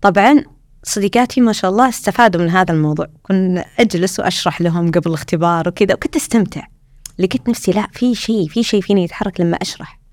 طبعا 0.01 0.43
صديقاتي 0.84 1.41
ما 1.41 1.53
شاء 1.53 1.71
الله 1.71 1.89
استفادوا 1.89 2.41
من 2.41 2.49
هذا 2.49 2.73
الموضوع. 2.73 3.07
كنت 3.23 3.65
أجلس 3.80 4.19
وأشرح 4.19 4.61
لهم 4.61 4.91
قبل 4.91 5.09
الاختبار 5.09 5.67
وكذا 5.67 5.93
وكنت 5.93 6.15
أستمتع. 6.15 6.67
لقيت 7.19 7.49
نفسي 7.49 7.71
لا 7.71 7.88
في 7.91 8.15
شيء 8.15 8.47
في 8.47 8.63
شيء 8.63 8.82
فيني 8.82 9.03
يتحرك 9.03 9.41
لما 9.41 9.57
أشرح. 9.57 10.04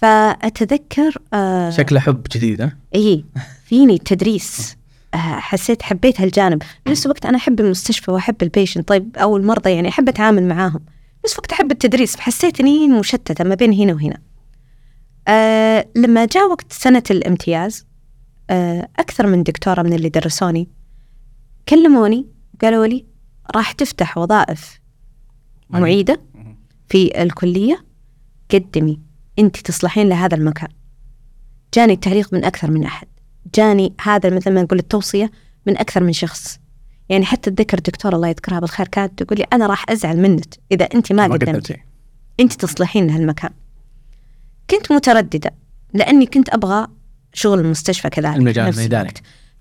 فأتذكر 0.00 1.14
آه 1.32 1.70
شكله 1.70 2.00
حب 2.00 2.26
جديد 2.34 2.60
ها؟ 2.62 2.76
اي 2.94 3.24
فيني 3.64 3.94
التدريس 3.94 4.76
آه، 5.14 5.16
حسيت 5.16 5.82
حبيت 5.82 6.20
هالجانب. 6.20 6.62
بنفس 6.86 7.06
الوقت 7.06 7.26
أنا 7.26 7.36
أحب 7.36 7.60
المستشفى 7.60 8.10
وأحب 8.10 8.42
ال 8.42 8.47
patient. 8.47 8.88
طيب 8.88 9.16
أو 9.16 9.36
المرضى 9.36 9.70
يعني 9.70 9.88
أحب 9.88 10.08
أتعامل 10.08 10.48
معاهم. 10.48 10.80
بنفس 11.22 11.34
الوقت 11.34 11.52
أحب 11.52 11.70
التدريس 11.70 12.16
فحسيت 12.16 12.60
إني 12.60 12.88
مشتتة 12.88 13.44
ما 13.44 13.54
بين 13.54 13.72
هنا 13.72 13.92
وهنا. 13.92 14.18
آه 15.28 15.86
لما 15.96 16.24
جاء 16.24 16.50
وقت 16.50 16.72
سنة 16.72 17.02
الامتياز 17.10 17.86
آه 18.50 18.88
أكثر 18.98 19.26
من 19.26 19.42
دكتورة 19.42 19.82
من 19.82 19.92
اللي 19.92 20.08
درسوني 20.08 20.68
كلموني 21.68 22.26
قالوا 22.62 22.86
لي 22.86 23.06
راح 23.56 23.72
تفتح 23.72 24.18
وظائف 24.18 24.80
معيدة 25.70 26.20
في 26.88 27.22
الكلية 27.22 27.84
قدمي. 28.50 29.09
انت 29.40 29.56
تصلحين 29.56 30.08
لهذا 30.08 30.34
المكان. 30.34 30.68
جاني 31.74 31.92
التعليق 31.92 32.34
من 32.34 32.44
أكثر 32.44 32.70
من 32.70 32.84
أحد. 32.84 33.06
جاني 33.54 33.92
هذا 34.00 34.30
مثل 34.30 34.54
ما 34.54 34.62
نقول 34.62 34.78
التوصية 34.78 35.30
من 35.66 35.78
أكثر 35.78 36.02
من 36.04 36.12
شخص. 36.12 36.58
يعني 37.08 37.24
حتى 37.24 37.50
أتذكر 37.50 37.78
الدكتورة 37.78 38.16
الله 38.16 38.28
يذكرها 38.28 38.60
بالخير 38.60 38.88
كانت 38.88 39.22
تقول 39.22 39.38
لي 39.38 39.46
أنا 39.52 39.66
راح 39.66 39.90
أزعل 39.90 40.20
منك 40.20 40.54
إذا 40.72 40.84
أنت 40.84 41.12
ما, 41.12 41.24
قدمتي. 41.24 41.76
أنت 42.40 42.52
تصلحين 42.52 43.06
لهالمكان 43.06 43.50
كنت 44.70 44.92
مترددة 44.92 45.50
لأني 45.94 46.26
كنت 46.26 46.48
أبغى 46.48 46.86
شغل 47.32 47.58
المستشفى 47.60 48.10
كذلك 48.10 48.36
المجال 48.36 48.68
الميداني. 48.68 49.12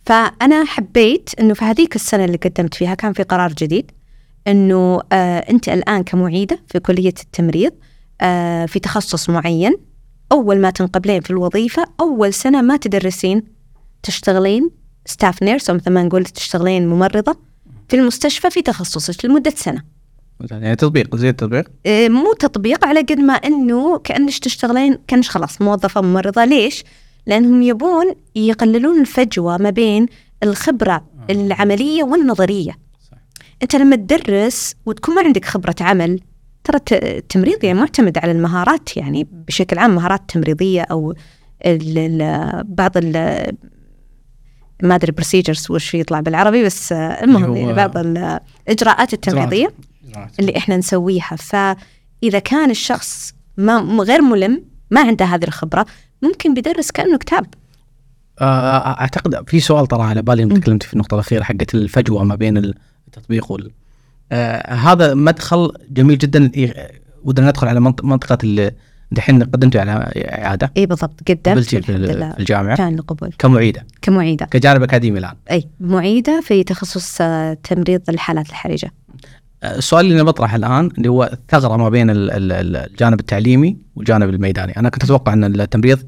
فأنا 0.05 0.65
حبيت 0.65 1.29
أنه 1.39 1.53
في 1.53 1.65
هذيك 1.65 1.95
السنة 1.95 2.25
اللي 2.25 2.37
قدمت 2.37 2.73
فيها 2.73 2.93
كان 2.93 3.13
في 3.13 3.23
قرار 3.23 3.53
جديد 3.53 3.91
أنه 4.47 5.01
آه 5.11 5.39
أنت 5.39 5.69
الآن 5.69 6.03
كمعيدة 6.03 6.59
في 6.67 6.79
كلية 6.79 7.13
التمريض 7.23 7.73
في 8.67 8.79
تخصص 8.83 9.29
معين. 9.29 9.77
أول 10.31 10.59
ما 10.59 10.69
تنقبلين 10.69 11.21
في 11.21 11.29
الوظيفة 11.29 11.85
أول 11.99 12.33
سنة 12.33 12.61
ما 12.61 12.77
تدرسين. 12.77 13.43
تشتغلين 14.03 14.69
staff 15.05 15.43
nurse 15.43 15.69
أو 15.69 15.75
مثل 15.75 15.91
ما 15.91 16.03
نقول 16.03 16.25
تشتغلين 16.25 16.87
ممرضة. 16.87 17.37
في 17.87 17.95
المستشفى 17.95 18.49
في 18.49 18.61
تخصصك 18.61 19.25
لمدة 19.25 19.53
سنة. 19.55 19.83
يعني 20.51 20.75
تطبيق 20.75 21.15
زي 21.15 21.29
التطبيق 21.29 21.71
إيه، 21.85 22.09
مو 22.09 22.33
تطبيق 22.33 22.85
على 22.85 22.99
قد 22.99 23.19
ما 23.19 23.33
أنه 23.33 23.97
كأنك 23.97 24.37
تشتغلين 24.37 24.97
كأنك 25.07 25.25
خلاص 25.25 25.61
موظفة 25.61 26.01
ممرضة. 26.01 26.45
ليش؟ 26.45 26.83
لأنهم 27.27 27.61
يبون 27.61 28.05
يقللون 28.35 29.01
الفجوة 29.01 29.57
ما 29.57 29.69
بين 29.69 30.05
الخبرة 30.43 31.05
العملية 31.29 32.03
والنظرية. 32.03 32.71
صح. 33.11 33.17
أنت 33.63 33.75
لما 33.75 33.95
تدرس 33.95 34.75
وتكون 34.85 35.15
ما 35.15 35.21
عندك 35.21 35.45
خبرة 35.45 35.75
عمل 35.81 36.19
ترى 36.69 36.77
الت- 36.77 37.03
التمريض 37.03 37.63
يعني 37.63 37.79
معتمد 37.79 38.17
على 38.17 38.31
المهارات 38.31 38.97
يعني 38.97 39.27
بشكل 39.31 39.77
عام 39.77 39.95
مهارات 39.95 40.21
تمريضية 40.27 40.81
أو 40.81 41.13
ال 41.65 41.97
ال 41.97 42.63
بعض 42.63 42.91
ال 42.95 43.11
ما 44.83 44.95
أدري 44.95 45.11
بروسيجرز 45.11 45.67
وش 45.71 45.93
يطلع 45.93 46.19
بالعربي 46.19 46.63
بس 46.65 46.91
آه، 46.91 47.23
المهم 47.23 47.55
يعني 47.55 47.73
بعض 47.73 47.97
الاجراءات 47.97 49.13
التمريضية 49.13 49.73
اللي 50.39 50.57
إحنا 50.57 50.77
نسويها. 50.77 51.35
فإذا 51.35 52.39
كان 52.39 52.69
الشخص 52.71 53.33
ما 53.57 53.77
غير 54.03 54.21
ملم 54.21 54.63
ما 54.91 55.01
عنده 55.01 55.25
هذه 55.25 55.43
الخبرة 55.43 55.85
ممكن 56.21 56.53
بيدرس 56.53 56.91
كأنه 56.91 57.17
كتاب. 57.17 57.45
آه، 58.41 58.99
أعتقد 59.01 59.49
في 59.49 59.59
سؤال 59.59 59.87
طرى 59.87 60.03
على 60.03 60.21
بالي 60.21 60.59
تكلمت 60.59 60.83
في 60.83 60.93
النقطة 60.93 61.15
الأخيرة 61.15 61.43
حقت 61.43 61.75
الفجوة 61.75 62.23
ما 62.23 62.35
بين 62.35 62.57
التطبيق 63.07 63.51
وال 63.51 63.71
آه 64.31 64.73
هذا 64.73 65.13
مدخل 65.13 65.71
جميل 65.91 66.17
جدا. 66.17 66.51
ي- 66.55 66.73
ودنا 67.23 67.47
ندخل 67.47 67.67
على 67.67 67.79
منط- 67.79 68.03
منطقة 68.03 68.71
دحين 69.11 69.43
قدمت 69.43 69.75
على 69.75 69.91
إعادة. 70.15 70.71
اي 70.77 70.85
بالضبط. 70.85 71.19
قدمت 71.29 71.73
الحمد 71.73 71.95
لله. 71.95 72.33
الجامعة. 72.39 72.77
كان 72.77 72.93
القبول. 72.99 73.33
كمعيدة. 73.39 73.85
كمعيدة. 74.01 74.45
كجانب 74.45 74.83
أكاديمي 74.83 75.19
الآن. 75.19 75.33
اي 75.51 75.67
معيدة 75.79 76.41
في 76.41 76.63
تخصص 76.63 77.17
آه، 77.21 77.53
تمريض 77.63 78.01
الحالات 78.09 78.49
الحرجة. 78.49 78.91
آه، 79.63 79.77
السؤال 79.77 80.05
اللي 80.05 80.15
أنا 80.15 80.23
بطرحه 80.23 80.55
الآن 80.55 80.89
اللي 80.97 81.09
هو 81.09 81.23
الثغرة 81.33 81.77
ما 81.77 81.89
بين 81.89 82.09
ال- 82.09 82.31
ال- 82.31 82.51
ال- 82.51 82.75
الجانب 82.75 83.19
التعليمي 83.19 83.77
والجانب 83.95 84.29
الميداني. 84.29 84.77
أنا 84.77 84.89
كنت 84.89 85.03
أتوقع 85.03 85.33
أن 85.33 85.43
التمريض 85.61 85.99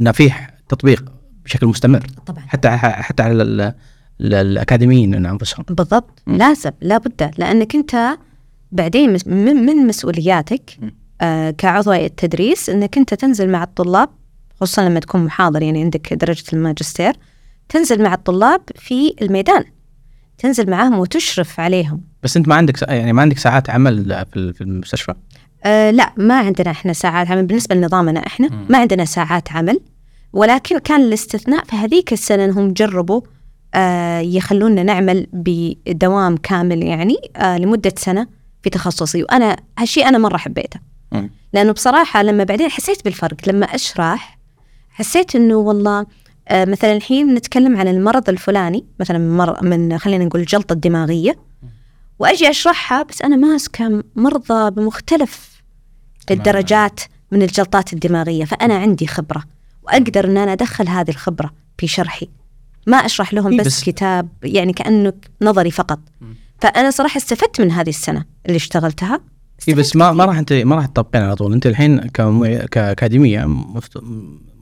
انه 0.00 0.12
فيه 0.12 0.50
تطبيق 0.68 1.04
بشكل 1.44 1.66
مستمر. 1.66 2.06
طبعا. 2.26 2.40
حتى 2.46 2.68
حتى 2.78 3.22
على 3.22 3.74
الاكاديميين 4.24 5.26
أنفسهم. 5.26 5.64
بالضبط. 5.68 6.22
مم. 6.26 6.36
لازم 6.36 6.70
لابد. 6.80 7.30
لأنك 7.38 7.74
أنت 7.74 8.18
بعدين 8.72 9.16
من, 9.26 9.54
من 9.66 9.86
مسؤولياتك. 9.86 10.78
آه 11.20 11.50
كعضو 11.50 11.90
هيئة 11.90 12.06
التدريس 12.06 12.70
إنك 12.70 12.98
أنت 12.98 13.14
تنزل 13.14 13.48
مع 13.50 13.62
الطلاب 13.62 14.08
خصوصا 14.60 14.88
لما 14.88 15.00
تكون 15.00 15.24
محاضر 15.24 15.62
يعني 15.62 15.82
عندك 15.82 16.12
درجة 16.14 16.44
الماجستير 16.52 17.12
تنزل 17.68 18.02
مع 18.02 18.14
الطلاب 18.14 18.60
في 18.76 19.14
الميدان. 19.22 19.64
تنزل 20.38 20.70
معاهم 20.70 20.98
وتشرف 20.98 21.60
عليهم. 21.60 22.00
بس 22.22 22.36
أنت 22.36 22.48
ما 22.48 22.54
عندك 22.54 22.82
يعني 22.82 23.12
ما 23.12 23.22
عندك 23.22 23.38
ساعات 23.38 23.70
عمل 23.70 24.04
في 24.30 24.36
ال- 24.36 24.54
في 24.54 24.60
المستشفى؟ 24.60 25.14
آه 25.64 25.90
لا 25.90 26.12
ما 26.16 26.38
عندنا 26.38 26.70
إحنا 26.70 26.92
ساعات 26.92 27.30
عمل. 27.30 27.46
بالنسبة 27.46 27.74
لنظامنا 27.74 28.26
إحنا 28.26 28.48
مم. 28.48 28.66
ما 28.70 28.78
عندنا 28.78 29.04
ساعات 29.04 29.52
عمل. 29.52 29.80
ولكن 30.32 30.78
كان 30.78 31.00
الاستثناء 31.00 31.64
في 31.64 31.76
هذيك 31.76 32.12
السنة 32.12 32.44
إنهم 32.44 32.72
جربوا 32.72 33.20
يخلونا 34.20 34.82
نعمل 34.82 35.26
بدوام 35.32 36.36
كامل 36.36 36.82
يعني 36.82 37.16
آه 37.36 37.58
لمدة 37.58 37.92
سنة 37.96 38.26
في 38.62 38.70
تخصصي. 38.70 39.22
وأنا 39.22 39.56
هالشيء 39.78 40.08
أنا 40.08 40.18
مرة 40.18 40.36
حبيته. 40.36 40.80
مم. 41.12 41.30
لأنه 41.52 41.72
بصراحة 41.72 42.22
لما 42.22 42.44
بعدين 42.44 42.70
حسيت 42.70 43.04
بالفرق 43.04 43.36
لما 43.46 43.66
أشرح 43.66 44.38
حسيت 44.90 45.36
إنه 45.36 45.54
والله 45.54 46.06
آه 46.48 46.64
مثلا 46.64 46.92
الحين 46.92 47.34
نتكلم 47.34 47.76
عن 47.76 47.88
المرض 47.88 48.28
الفلاني 48.28 48.84
مثلا 49.00 49.18
من, 49.18 49.36
مر 49.36 49.64
من 49.64 49.98
خلينا 49.98 50.24
نقول 50.24 50.40
الجلطة 50.40 50.72
الدماغية 50.72 51.38
وأجي 52.18 52.50
أشرحها 52.50 53.02
بس 53.02 53.22
أنا 53.22 53.36
ماسكة 53.36 54.04
مرضى 54.16 54.70
بمختلف. 54.70 55.62
الدرجات 56.30 57.00
من 57.30 57.42
الجلطات 57.42 57.92
الدماغية. 57.92 58.44
فأنا 58.44 58.74
عندي 58.74 59.06
خبرة 59.06 59.44
وأقدر 59.82 60.24
أن 60.24 60.36
أنا 60.36 60.52
أدخل 60.52 60.88
هذه 60.88 61.10
الخبرة 61.10 61.50
في 61.78 61.86
شرحي. 61.86 62.28
ما 62.86 62.96
أشرح 62.96 63.34
لهم 63.34 63.52
إيه 63.52 63.58
بس, 63.58 63.66
بس- 63.66 63.84
كتاب 63.84 64.28
يعني 64.42 64.72
كأنه 64.72 65.12
نظري 65.42 65.70
فقط. 65.70 65.98
مم. 66.20 66.34
فأنا 66.60 66.90
صراحة 66.90 67.18
استفدت 67.18 67.60
من 67.60 67.70
هذه 67.70 67.88
السنة 67.88 68.24
اللي 68.46 68.56
اشتغلتها. 68.56 69.20
اي 69.68 69.74
بس 69.74 69.96
ما 69.96 70.12
ما 70.12 70.24
راح 70.24 70.38
انت 70.38 70.52
ما 70.52 70.76
راح 70.76 70.86
تطبقين 70.86 71.22
على 71.22 71.34
طول. 71.34 71.52
أنت 71.52 71.66
الحين 71.66 71.98
كأكاديمية 72.70 73.44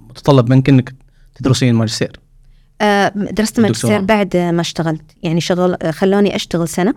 متطلب 0.09 0.51
منك 0.51 0.69
إنك 0.69 0.95
تدرسين 1.35 1.75
ماجستير. 1.75 2.21
آه، 2.81 3.09
درست 3.17 3.61
ماجستير 3.61 4.01
بعد 4.01 4.37
ما 4.37 4.61
اشتغلت. 4.61 5.03
يعني 5.23 5.41
شغل 5.41 5.77
خلوني 5.91 6.37
أشتغل 6.37 6.69
سنة 6.69 6.95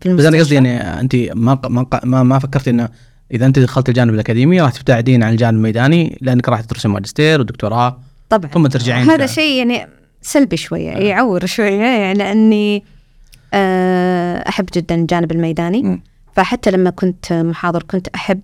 في 0.00 0.14
بس 0.14 0.24
أنا 0.24 0.28
المستشفى. 0.28 0.38
قصدي 0.38 0.54
يعني 0.54 1.00
أنت 1.00 1.16
ما 1.16 1.60
ما 1.68 1.86
ما, 2.04 2.22
ما 2.22 2.38
فكرت 2.38 2.68
إنه 2.68 2.88
إذا 3.32 3.46
أنت 3.46 3.58
دخلت 3.58 3.88
الجانب 3.88 4.14
الأكاديمي 4.14 4.60
راح 4.60 4.72
تبتعدين 4.72 5.22
عن 5.22 5.32
الجانب 5.32 5.56
الميداني 5.56 6.18
لأنك 6.20 6.48
راح 6.48 6.60
تدرسين 6.60 6.90
ماجستير 6.90 7.40
ودكتوراه. 7.40 8.00
طبعا. 8.28 8.50
ثم 8.50 8.66
ترجعين 8.66 9.10
هذا 9.10 9.26
شيء 9.26 9.58
يعني 9.58 9.86
سلبي 10.24 10.56
شوية 10.56 10.90
آه. 10.96 10.98
يعور 10.98 11.46
شوية 11.46 11.80
يعني 11.80 12.18
لأني 12.18 12.84
آه، 13.54 14.48
أحب 14.48 14.66
جدا 14.74 14.94
الجانب 14.94 15.32
الميداني 15.32 15.82
مم. 15.82 16.02
فحتى 16.36 16.70
لما 16.70 16.90
كنت 16.90 17.32
محاضر 17.32 17.82
كنت 17.82 18.08
أحب 18.08 18.40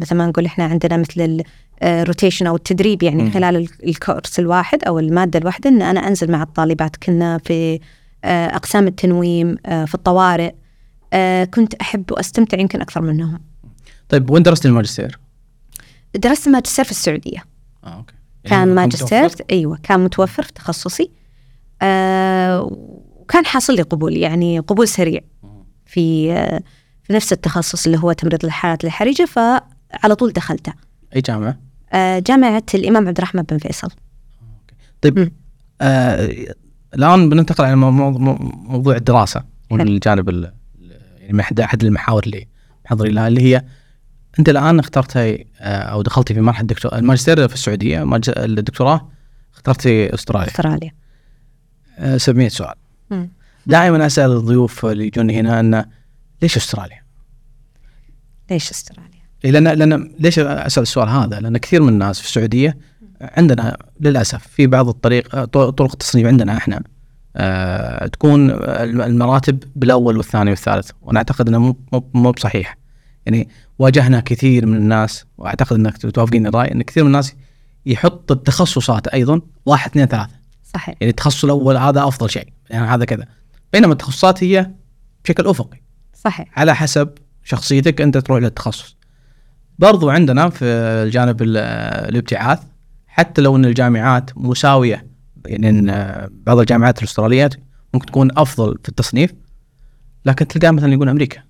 مثل 0.00 0.14
ما 0.14 0.26
نقول 0.26 0.46
إحنا 0.46 0.64
عندنا 0.64 0.96
مثل 0.96 1.42
ال 1.82 1.89
rotation 1.89 2.46
أو 2.46 2.56
التدريب 2.56 3.02
يعني 3.02 3.22
مم. 3.22 3.30
خلال 3.30 3.56
ال- 3.56 3.68
ال 3.88 3.95
course 3.95 4.38
الواحد 4.38 4.84
أو 4.84 4.98
المادة 4.98 5.38
الواحدة 5.38 5.70
إن 5.70 5.82
أنا 5.82 6.08
أنزل 6.08 6.30
مع 6.32 6.42
الطالبات 6.42 6.96
كنا 6.96 7.38
في 7.38 7.80
آه، 8.24 8.46
أقسام 8.46 8.86
التنويم 8.86 9.56
آه، 9.66 9.84
في 9.84 9.94
الطوارئ 9.94 10.52
آه، 11.12 11.44
كنت 11.44 11.74
أحب 11.74 12.12
وأستمتع 12.12 12.58
يمكن 12.60 12.80
أكثر 12.80 13.00
منهم 13.02 13.40
طيب 14.08 14.30
وين 14.30 14.42
درست 14.42 14.66
الماجستير؟ 14.66 15.18
درست 16.14 16.48
ماجستير 16.48 16.84
في 16.84 16.90
السعودية 16.90 17.44
آه 17.84 17.96
okay 17.96 18.14
كان 18.46 18.58
يعني 18.58 18.70
ماجستير 18.74 19.24
متوفر؟ 19.24 19.44
أيوه 19.52 19.78
كان 19.82 20.00
متوفر 20.04 20.42
في 20.42 20.52
تخصصي 20.52 21.10
آه، 21.82 22.62
وكان 23.20 23.46
حاصل 23.46 23.74
لي 23.74 23.82
قبول 23.82 24.16
يعني 24.16 24.58
قبول 24.58 24.88
سريع 24.88 25.20
في 25.86 26.32
آه، 26.32 26.60
في 27.02 27.12
نفس 27.12 27.32
التخصص 27.32 27.86
اللي 27.86 27.98
هو 27.98 28.12
تمريض 28.12 28.44
الحالات 28.44 28.84
الحرجة 28.84 29.24
فعلى 29.24 30.14
طول 30.18 30.32
دخلته 30.32 30.72
أي 31.16 31.20
جامعة؟ 31.20 31.58
آه، 31.92 32.18
جامعة 32.18 32.62
الإمام 32.74 33.08
عبد 33.08 33.16
الرحمن 33.18 33.42
بن 33.42 33.58
فيصل 33.58 33.88
طيب 35.00 35.18
مم. 35.18 35.32
آه 35.80 36.30
الآن 36.94 37.28
بننتقل 37.28 37.64
على 37.64 37.76
مو- 37.76 37.90
مو- 37.90 38.38
موضوع 38.68 38.96
الدراسة 38.96 39.44
والجانب 39.70 40.28
ال- 40.28 40.52
يعني 41.20 41.64
أحد 41.64 41.84
المحاور 41.84 42.22
اللي 42.24 42.46
محضرين 42.86 43.14
لها 43.14 43.28
اللي 43.28 43.40
هي 43.42 43.64
أنت 44.38 44.48
الآن 44.48 44.78
اخترتي 44.78 45.46
آه 45.60 45.76
أو 45.78 46.02
دخلتي 46.02 46.34
في 46.34 46.40
مرحلة 46.40 46.66
دكتور 46.66 46.96
الماجستير 46.96 47.48
في 47.48 47.54
السعودية 47.54 48.20
الدكتوراه 48.28 49.08
اخترتي 49.54 50.14
أستراليا 50.14 50.48
أستراليا 50.48 50.90
آه 51.98 52.16
700 52.16 52.48
سؤال 52.48 52.74
مم. 53.10 53.30
دائما 53.66 54.06
أسأل 54.06 54.30
الضيوف 54.30 54.86
اللي 54.86 55.06
يجوني 55.06 55.40
هنا 55.40 55.60
انه 55.60 55.84
ليش 56.42 56.56
أستراليا؟ 56.56 57.02
ليش 58.50 58.70
أستراليا؟ 58.70 59.10
إيه 59.44 59.50
لأن 59.50 59.68
لأن 59.68 60.14
ليش 60.18 60.38
أسأل 60.38 60.82
السؤال 60.82 61.08
هذا؟ 61.08 61.40
لأن 61.40 61.56
كثير 61.56 61.82
من 61.82 61.88
الناس 61.88 62.20
في 62.20 62.26
السعودية 62.26 62.78
عندنا 63.20 63.76
للأسف 64.00 64.46
في 64.46 64.66
بعض 64.66 64.88
الطريق 64.88 65.44
طرق 65.44 65.92
التصنيف 65.92 66.26
عندنا 66.26 66.56
إحنا 66.56 66.82
آه 67.36 68.06
تكون 68.06 68.50
المراتب 68.50 69.64
بالأول 69.76 70.16
والثاني 70.16 70.50
والثالث 70.50 70.90
وأنا 71.02 71.18
أعتقد 71.18 71.48
إنه 71.48 71.58
مو 71.58 71.76
مو 72.14 72.30
بصحيح 72.30 72.78
يعني 73.26 73.48
واجهنا 73.78 74.20
كثير 74.20 74.66
من 74.66 74.76
الناس 74.76 75.24
وأعتقد 75.38 75.76
إنك 75.76 75.96
توافقين 75.98 76.46
الرأي 76.46 76.72
إن 76.72 76.82
كثير 76.82 77.02
من 77.04 77.08
الناس 77.08 77.34
يحط 77.86 78.32
التخصصات 78.32 79.08
أيضا 79.08 79.40
واحد 79.66 79.90
اثنين 79.90 80.06
ثلاثة. 80.06 80.34
صحيح. 80.74 80.94
يعني 81.00 81.10
التخصص 81.10 81.44
الأول 81.44 81.76
هذا 81.76 82.08
أفضل 82.08 82.30
شيء 82.30 82.48
يعني 82.70 82.86
هذا 82.86 83.04
كذا. 83.04 83.24
بينما 83.72 83.92
التخصصات 83.92 84.44
هي 84.44 84.70
بشكل 85.24 85.46
أفقي. 85.46 85.80
صحيح. 86.14 86.58
على 86.58 86.74
حسب 86.74 87.10
شخصيتك 87.44 88.00
أنت 88.00 88.18
تروح 88.18 88.42
للتخصص. 88.42 88.96
برضو 89.78 90.10
عندنا 90.10 90.48
في 90.48 90.64
الجانب 90.64 91.42
ال- 91.42 91.56
الابتعاث 92.08 92.60
حتى 93.06 93.42
لو 93.42 93.56
إن 93.56 93.64
الجامعات 93.64 94.30
مساوية 94.38 95.06
يعني 95.46 95.68
إن 95.68 95.86
بعض 96.46 96.58
الجامعات 96.58 96.98
الاستراليات 96.98 97.54
ممكن 97.94 98.06
تكون 98.06 98.38
أفضل 98.38 98.78
في 98.82 98.88
التصنيف 98.88 99.32
لكن 100.24 100.48
تلقى 100.48 100.72
مثلا 100.72 100.92
يقول 100.92 101.08
أمريكا. 101.08 101.42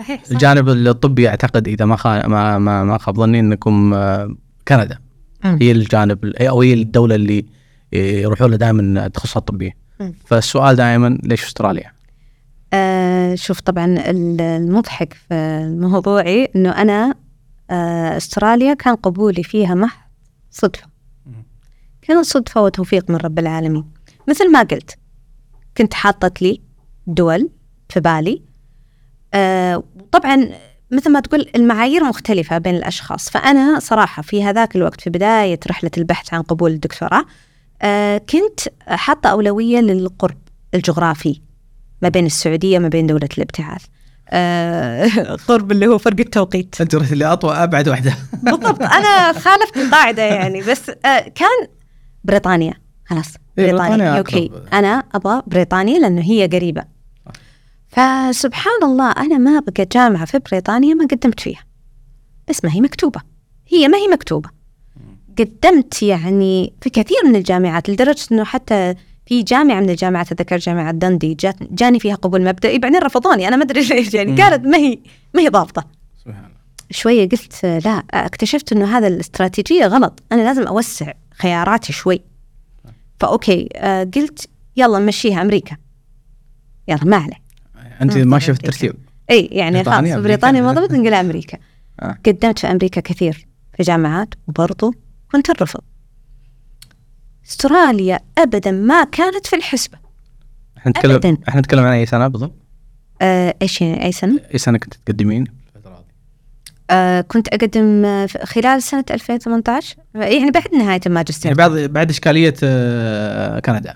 صحيح, 0.00 0.20
صحيح. 0.24 0.32
الجانب 0.32 0.68
الطبي 0.68 1.28
أعتقد 1.28 1.68
إذا 1.68 1.84
ما 1.84 1.96
خا 1.96 2.26
ما 2.26 2.58
ما, 2.58 2.84
ما 2.84 2.98
خاب 2.98 3.16
ظني 3.16 3.40
إنكم 3.40 3.94
آه، 3.94 4.34
كندا 4.68 4.98
مم. 5.44 5.58
هي 5.62 5.72
الجانب 5.72 6.24
ال- 6.24 6.42
أو 6.42 6.62
هي 6.62 6.72
الدولة 6.72 7.14
اللي 7.14 7.46
يروحوا 7.92 8.48
لها 8.48 8.56
دائما 8.56 9.06
التخصصات 9.06 9.36
الطبية 9.36 9.76
مم. 10.00 10.14
فالسؤال 10.26 10.76
دائما 10.76 11.18
ليش 11.22 11.44
أستراليا؟ 11.44 11.92
آه 12.72 13.34
شوف 13.34 13.60
طبعا 13.60 13.84
ال- 13.84 14.40
المضحك 14.40 15.12
في 15.12 15.60
موضوعي 15.80 16.44
إنه 16.56 16.70
أنا 16.70 17.14
آه 17.70 18.16
أستراليا 18.16 18.74
كان 18.74 18.94
قبولي 18.94 19.42
فيها 19.42 19.74
محض 19.74 20.00
صدفة. 20.50 20.86
كانت 22.02 22.24
صدفة 22.26 22.62
وتوفيق 22.62 23.10
من 23.10 23.16
رب 23.16 23.38
العالمين 23.38 23.84
مثل 24.28 24.52
ما 24.52 24.62
قلت 24.62 24.98
كنت 25.76 25.94
حاطت 25.94 26.42
لي 26.42 26.60
دول 27.06 27.48
في 27.88 28.00
بالي 28.00 28.42
آه 29.34 29.82
طبعا 30.12 30.48
مثل 30.90 31.12
ما 31.12 31.20
تقول 31.20 31.50
المعايير 31.56 32.04
مختلفة 32.04 32.58
بين 32.58 32.74
الأشخاص. 32.74 33.30
فأنا 33.30 33.78
صراحة 33.78 34.22
في 34.22 34.44
هذاك 34.44 34.76
الوقت 34.76 35.00
في 35.00 35.10
بداية 35.10 35.60
رحلة 35.70 35.90
البحث 35.98 36.34
عن 36.34 36.42
قبول 36.42 36.70
الدكتوراه 36.70 37.24
آه 37.82 38.18
كنت 38.18 38.60
حاطة 38.88 39.28
أولوية 39.28 39.78
للقرب 39.80 40.38
الجغرافي 40.74 41.40
ما 42.02 42.08
بين 42.08 42.26
السعودية 42.26 42.78
وما 42.78 42.88
بين 42.88 43.06
دولة 43.06 43.28
الابتعاث. 43.38 43.82
آه 44.30 45.06
قرب 45.48 45.72
اللي 45.72 45.86
هو 45.86 45.98
فرق 45.98 46.20
التوقيت. 46.20 46.80
أنت 46.80 46.94
رحت 46.94 47.12
اللي 47.12 47.24
أطول 47.24 47.54
أبعد 47.54 47.88
واحدة 47.88 48.14
بالضبط. 48.32 48.82
أنا 48.98 49.32
خالفت 49.32 49.76
القاعدة 49.76 50.22
يعني 50.22 50.62
بس 50.62 50.90
آه 51.04 51.20
كان 51.20 51.68
بريطانيا. 52.24 52.74
خلاص. 53.06 53.34
إيه، 53.58 53.66
بريطانيا 53.66 53.96
بريطانيا 53.96 54.18
أوكي. 54.18 54.50
أنا 54.72 55.04
أبغى 55.14 55.42
بريطانيا 55.46 55.98
لأنه 55.98 56.22
هي 56.22 56.46
قريبة. 56.46 56.84
فسبحان 57.90 58.82
الله 58.82 59.10
أنا 59.12 59.38
ما 59.38 59.60
بقى 59.60 59.86
جامعة 59.92 60.24
في 60.24 60.38
بريطانيا 60.50 60.94
ما 60.94 61.04
قدمت 61.04 61.40
فيها. 61.40 61.64
بس 62.48 62.64
ما 62.64 62.72
هي 62.72 62.80
مكتوبة. 62.80 63.20
هي 63.68 63.88
ما 63.88 63.98
هي 63.98 64.08
مكتوبة. 64.08 64.50
قدمت 65.38 66.02
يعني 66.02 66.72
في 66.80 66.90
كثير 66.90 67.16
من 67.24 67.36
الجامعات 67.36 67.90
لدرجة 67.90 68.26
إنه 68.32 68.44
حتى 68.44 68.94
في 69.26 69.42
جامعة 69.42 69.80
من 69.80 69.90
الجامعات 69.90 70.32
أتذكر 70.32 70.56
جامعة 70.56 70.92
دندي 70.92 71.36
جاني 71.60 72.00
فيها 72.00 72.14
قبول 72.14 72.44
مبدئي 72.44 72.78
بعدين 72.78 73.02
رفضوني. 73.02 73.48
أنا 73.48 73.56
ما 73.56 73.62
أدري 73.62 73.80
ليش 73.88 74.14
يعني. 74.14 74.34
كانت 74.34 74.66
ما 74.66 74.76
هي 74.76 74.98
ما 75.34 75.40
هي 75.42 75.48
ضابطة. 75.48 75.84
سبحان 76.24 76.44
الله. 76.44 76.56
شوية 76.90 77.28
قلت 77.28 77.64
لا 77.64 78.02
اكتشفت 78.10 78.72
إنه 78.72 78.98
هذا 78.98 79.06
الاستراتيجية 79.06 79.86
غلط. 79.86 80.22
أنا 80.32 80.42
لازم 80.42 80.62
أوسع 80.66 81.12
خياراتي 81.34 81.92
شوي. 81.92 82.20
فأوكي 83.20 83.68
آه، 83.76 84.04
قلت 84.14 84.48
يلا 84.76 84.98
نمشيها 84.98 85.42
أمريكا. 85.42 85.76
يلا 86.88 87.04
ما 87.04 87.16
عليه. 87.16 87.49
أنت 88.02 88.16
ماشيه 88.18 88.52
في 88.52 88.58
طبعاً. 88.58 88.68
الترتيب 88.70 88.94
إي 89.30 89.46
يعني 89.52 89.84
خلاص. 89.84 90.18
بريطانيا 90.22 90.62
ما 90.62 90.72
ضبط 90.72 90.92
نقول 90.92 91.14
أمريكا 91.14 91.58
آه. 92.00 92.18
قدمت 92.26 92.58
في 92.58 92.66
أمريكا 92.70 93.00
كثير 93.00 93.46
في 93.76 93.82
جامعات 93.82 94.28
وبرضو 94.48 94.94
كنت 95.32 95.50
الرفض 95.50 95.80
استراليا 97.48 98.20
ابدا 98.38 98.70
ما 98.70 99.04
كانت 99.04 99.46
في 99.46 99.56
الحسبة 99.56 99.98
إحنا 100.78 100.90
نتكلم. 100.90 101.38
إحنا 101.48 101.60
نتكلم 101.60 101.84
عن 101.84 101.92
أي 101.92 102.06
سنة 102.06 102.28
بالضبط؟ 102.28 102.54
آه 103.22 103.54
إيش 103.62 103.80
يعني 103.80 104.04
أي 104.04 104.12
سنة؟ 104.12 104.40
أي 104.54 104.58
سنة 104.58 104.78
كنت 104.78 104.94
تقدمين؟ 104.94 105.44
آه 106.90 107.20
كنت 107.20 107.48
أقدم 107.48 108.04
آه، 108.04 108.26
خلال 108.44 108.82
سنة 108.82 109.04
2018 109.10 109.96
يعني 110.14 110.50
بعد 110.50 110.74
نهاية 110.74 111.00
الماجستير 111.06 111.46
يعني 111.46 111.56
بعد 111.56 111.72
بعد 111.92 112.10
إشكالية 112.10 112.54
آه، 112.62 113.58
كندا 113.60 113.94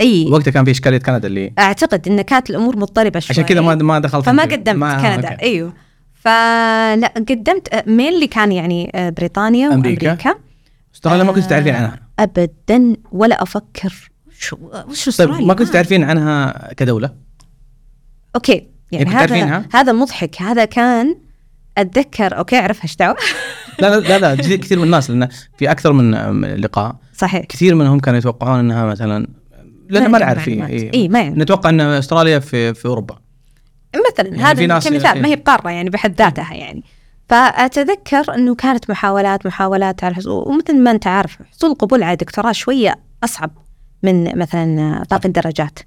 إي. 0.00 0.28
وقتها 0.30 0.50
كان 0.50 0.64
في 0.64 0.70
إشكالية 0.70 0.98
كندا 0.98 1.28
اللي 1.28 1.52
أعتقد 1.58 2.08
إن 2.08 2.22
كانت 2.22 2.50
الأمور 2.50 2.76
مضطربة 2.76 3.20
شوي. 3.20 3.28
عشان 3.30 3.44
كذا 3.44 3.60
ما 3.60 3.74
ما 3.74 3.98
دخلت 3.98 4.24
فما. 4.26 4.42
قدمت 4.42 4.68
ما- 4.68 4.94
كندا. 5.16 5.28
okay. 5.28 5.42
إيوه. 5.42 5.72
فلا 6.14 7.12
قدمت 7.16 7.82
مين 7.88 8.14
اللي 8.14 8.26
كان 8.26 8.52
يعني 8.52 8.92
آه، 8.94 9.10
بريطانيا 9.10 9.74
أمريكا. 9.74 10.06
وأمريكا؟ 10.08 10.34
أستراليا 10.94 11.24
ما 11.24 11.32
كنت 11.32 11.44
آه، 11.44 11.48
تعرفين 11.48 11.74
عنها. 11.74 12.00
ابدا 12.18 12.96
ولا 13.12 13.42
أفكر. 13.42 14.10
وش 14.88 15.08
وش 15.08 15.16
طيب 15.16 15.30
ما 15.30 15.54
كنت 15.54 15.68
تعرفين 15.68 16.04
عنها 16.04 16.68
كدولة؟ 16.76 17.10
okay. 18.36 18.52
يعني 18.52 18.66
يعني 18.92 19.04
كنت 19.04 19.32
هذا؟ 19.32 19.64
هذا 19.74 19.92
مضحك. 19.92 20.42
هذا 20.42 20.64
كان 20.64 21.16
أتذكر 21.78 22.38
okay 22.38 22.58
اعرفها 22.58 22.82
إيش 22.84 22.96
لا 23.80 24.00
لا 24.00 24.00
لا, 24.18 24.18
لا 24.18 24.56
كثير 24.56 24.78
من 24.78 24.84
الناس 24.84 25.10
لأن 25.10 25.28
في 25.58 25.70
أكثر 25.70 25.92
من 25.92 26.10
لقاء. 26.44 26.96
صحيح. 27.16 27.44
كثير 27.44 27.74
منهم 27.74 28.00
كانوا 28.00 28.18
يتوقعون 28.18 28.58
إنها 28.58 28.84
مثلا 28.84 29.26
لأن 29.94 30.10
ما 30.10 30.18
نعرف 30.18 30.48
إيه، 30.48 30.66
اي 30.66 30.90
إيه. 30.94 31.08
ما 31.08 31.20
يعرف 31.22 31.36
نتوقع 31.36 31.70
ان 31.70 31.80
أستراليا 31.80 32.38
في 32.38 32.74
في 32.74 32.86
أوروبا 32.88 33.18
مثلا 34.12 34.28
يعني 34.28 34.42
هذا 34.42 34.54
في 34.54 34.66
ناس- 34.66 34.88
كمثال 34.88 35.06
إيه. 35.14 35.22
ما 35.22 35.28
هي 35.28 35.36
بقاره 35.36 35.70
يعني 35.70 35.90
بحد 35.90 36.14
ذاتها 36.18 36.54
يعني 36.54 36.82
فأتذكر 37.28 38.34
إنه 38.34 38.54
كانت 38.54 38.90
محاولات 38.90 39.46
محاولات 39.46 40.04
على 40.04 40.10
الحصول 40.12 40.48
ومثل 40.48 40.78
ما 40.80 40.90
أنت 40.90 41.06
عارف 41.06 41.38
حصول 41.52 41.70
القبول 41.70 42.02
على 42.02 42.16
دكتوراه 42.16 42.52
شوية 42.52 42.94
أصعب 43.24 43.50
من 44.02 44.38
مثلا 44.38 45.02
باقي 45.10 45.28
الدرجات 45.28 45.78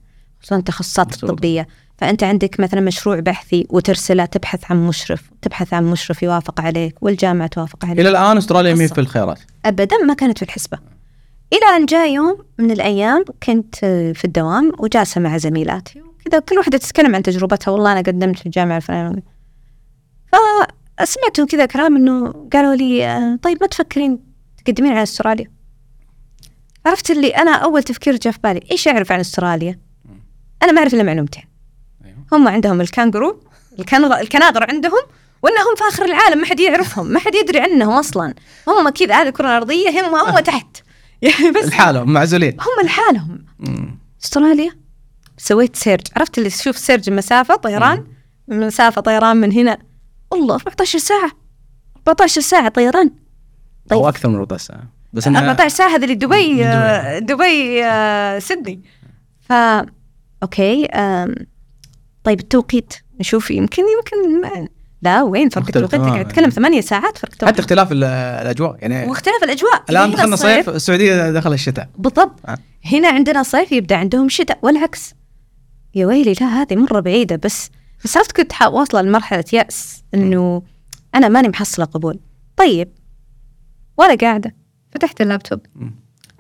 خصوصا 0.42 0.56
التخصصات. 0.56 1.24
الطبيه 1.24 1.68
فأنت 1.98 2.24
عندك 2.24 2.60
مثلا 2.60 2.82
مشروع 2.82 3.20
بحثي 3.20 3.68
وترسله 3.70 4.26
تبحث 4.26 4.72
عن 4.72 4.88
مشرف 4.88 5.22
تبحث 5.42 5.74
عن 5.74 5.84
مشرف 5.92 6.24
يوافق 6.24 6.62
عليك 6.62 6.96
والجامعة 7.04 7.48
توافق 7.48 7.86
عليك 7.86 8.00
إلى 8.00 8.10
الآن 8.10 8.38
أستراليا 8.38 8.74
قصة. 8.74 8.94
في 8.96 9.02
الخيارات 9.02 9.40
ابدا 9.66 9.98
ما 10.08 10.14
كانت 10.14 10.38
في 10.38 10.44
الحسبة 10.46 10.78
إلى 11.54 11.78
أن 11.78 11.86
جاء 11.86 12.10
يوم 12.14 12.46
من 12.58 12.72
الأيام 12.72 13.26
كنت 13.44 13.76
في 14.16 14.26
الدوام 14.26 14.72
وجالسة 14.80 15.22
مع 15.22 15.38
زميلاتي 15.38 16.02
وكذا 16.02 16.40
كل 16.40 16.58
واحدة 16.58 16.78
تتكلم 16.78 17.16
عن 17.16 17.24
تجربتها. 17.24 17.72
والله 17.72 17.92
أنا 17.92 18.00
قدمت 18.00 18.40
في 18.40 18.46
الجامعة 18.46 18.78
الفلانية. 18.78 19.24
فسمعتهم 21.00 21.46
كذا 21.46 21.66
كلام 21.66 21.96
إنه 21.96 22.48
قالوا 22.54 22.76
لي 22.76 23.06
آه، 23.06 23.40
طيب 23.42 23.58
ما 23.62 23.68
تفكرين 23.68 24.20
تقدمين 24.66 24.92
على 24.92 25.04
أستراليا؟ 25.04 25.52
عرفت 26.86 27.12
اللي 27.12 27.30
أنا 27.30 27.52
أول 27.52 27.84
تفكير 27.84 28.16
جاء 28.16 28.34
في 28.34 28.40
بالي 28.44 28.62
إيش 28.72 28.88
أعرف 28.88 29.12
عن 29.12 29.20
أستراليا؟ 29.20 29.80
أنا 30.64 30.72
ما 30.72 30.80
أعرف 30.80 30.94
إلا 30.94 31.04
معلومتين. 31.04 31.44
أيوه. 32.06 32.18
هم 32.32 32.48
عندهم 32.48 32.82
الكانجرو 32.82 33.42
الكناغر 34.22 34.72
عندهم 34.72 35.02
وإنهم 35.42 35.76
في 35.78 35.84
آخر 35.84 36.06
العالم 36.06 36.40
ما 36.42 36.46
حد 36.46 36.60
يعرفهم 36.60 37.08
ما 37.08 37.20
حد 37.20 37.36
يدري 37.36 37.60
عنهم 37.60 37.94
أصلا. 37.94 38.34
هم 38.68 38.90
كذا 38.90 39.22
هذه 39.22 39.28
الكرة 39.28 39.48
الأرضية 39.48 39.90
هم 39.90 40.16
هم 40.16 40.40
تحت. 40.40 40.87
يعني 41.22 41.52
بس 41.52 41.66
لحالهم 41.66 42.14
معزولين. 42.14 42.58
هم 42.60 42.86
لحالهم. 42.86 43.46
مم. 43.60 44.00
استراليا 44.24 44.72
سويت 45.38 45.76
search. 45.76 46.02
عرفت 46.16 46.38
اللي 46.38 46.50
تشوف 46.50 46.78
search 46.78 47.10
مسافة 47.10 47.56
طيران؟ 47.56 48.06
مسافة 48.48 49.02
طيران 49.02 49.38
من 49.38 49.52
هنا. 49.52 49.78
والله 50.32 50.56
14 50.56 51.00
ساعة. 51.00 51.32
14 52.08 52.42
ساعة 52.42 52.70
طيران. 52.70 53.12
طيب. 53.90 54.00
أو 54.00 54.10
أكثر 54.10 54.30
من 54.30 54.36
ربع 54.36 54.58
ساعة. 54.58 54.84
بس 55.14 55.28
إنها 55.28 55.50
14 55.50 55.76
ساعة 55.76 55.90
هذه 55.90 56.04
اللي 56.04 56.16
دبي 56.16 56.54
من 56.54 56.64
آه، 56.64 57.20
دبي 57.20 57.86
آه، 57.86 58.40
سيدني. 58.40 58.82
ف 59.40 59.54
أوكي 60.44 60.88
طيب 62.24 62.40
التوقيت. 62.40 62.94
نشوف 63.20 63.52
يمكن 63.52 63.84
يمكن. 63.98 64.50
لا 65.02 65.24
وين؟ 65.24 65.50
فرق 65.50 65.66
التوقيت 65.66 65.92
تماماً. 65.92 66.12
قاعد 66.12 66.28
تتكلم 66.28 66.50
ثمانية 66.50 66.82
ساعات 66.82 67.18
فرق 67.18 67.32
حتى 67.32 67.38
توقيت 67.40 67.60
اختلاف 67.60 67.92
ال- 67.92 68.04
الأجواء 68.04 68.78
يعني 68.82 69.10
واختلاف 69.10 69.44
الأجواء. 69.44 69.84
الآن 69.90 70.12
دخلنا 70.12 70.36
صيف 70.36 70.70
السعودية 70.70 71.32
دخل 71.32 71.54
الشتاء. 71.54 71.90
بالضبط. 71.98 72.40
آه. 72.50 72.58
هنا 72.86 73.08
عندنا 73.10 73.44
صيف 73.44 73.72
يبدأ 73.72 73.96
عندهم 73.96 74.30
شتاء 74.30 74.60
والعكس. 74.62 75.14
يا 75.96 76.06
ويلي 76.06 76.34
لا 76.42 76.48
هذه 76.48 76.76
مرة 76.76 77.00
بعيدة 77.00 77.36
بس 77.36 77.70
بس 78.04 78.18
عرفت 78.18 78.32
كنت 78.32 78.52
واصله 78.62 79.02
لمرحلة 79.02 79.44
يأس 79.54 80.04
إنه 80.14 80.62
أنا 81.16 81.28
ماني 81.28 81.50
محصلة 81.50 81.86
قبول. 81.86 82.20
طيب. 82.58 82.90
وأنا 83.98 84.16
قاعدة. 84.16 84.56
فتحت 84.92 85.22
اللابتوب. 85.22 85.60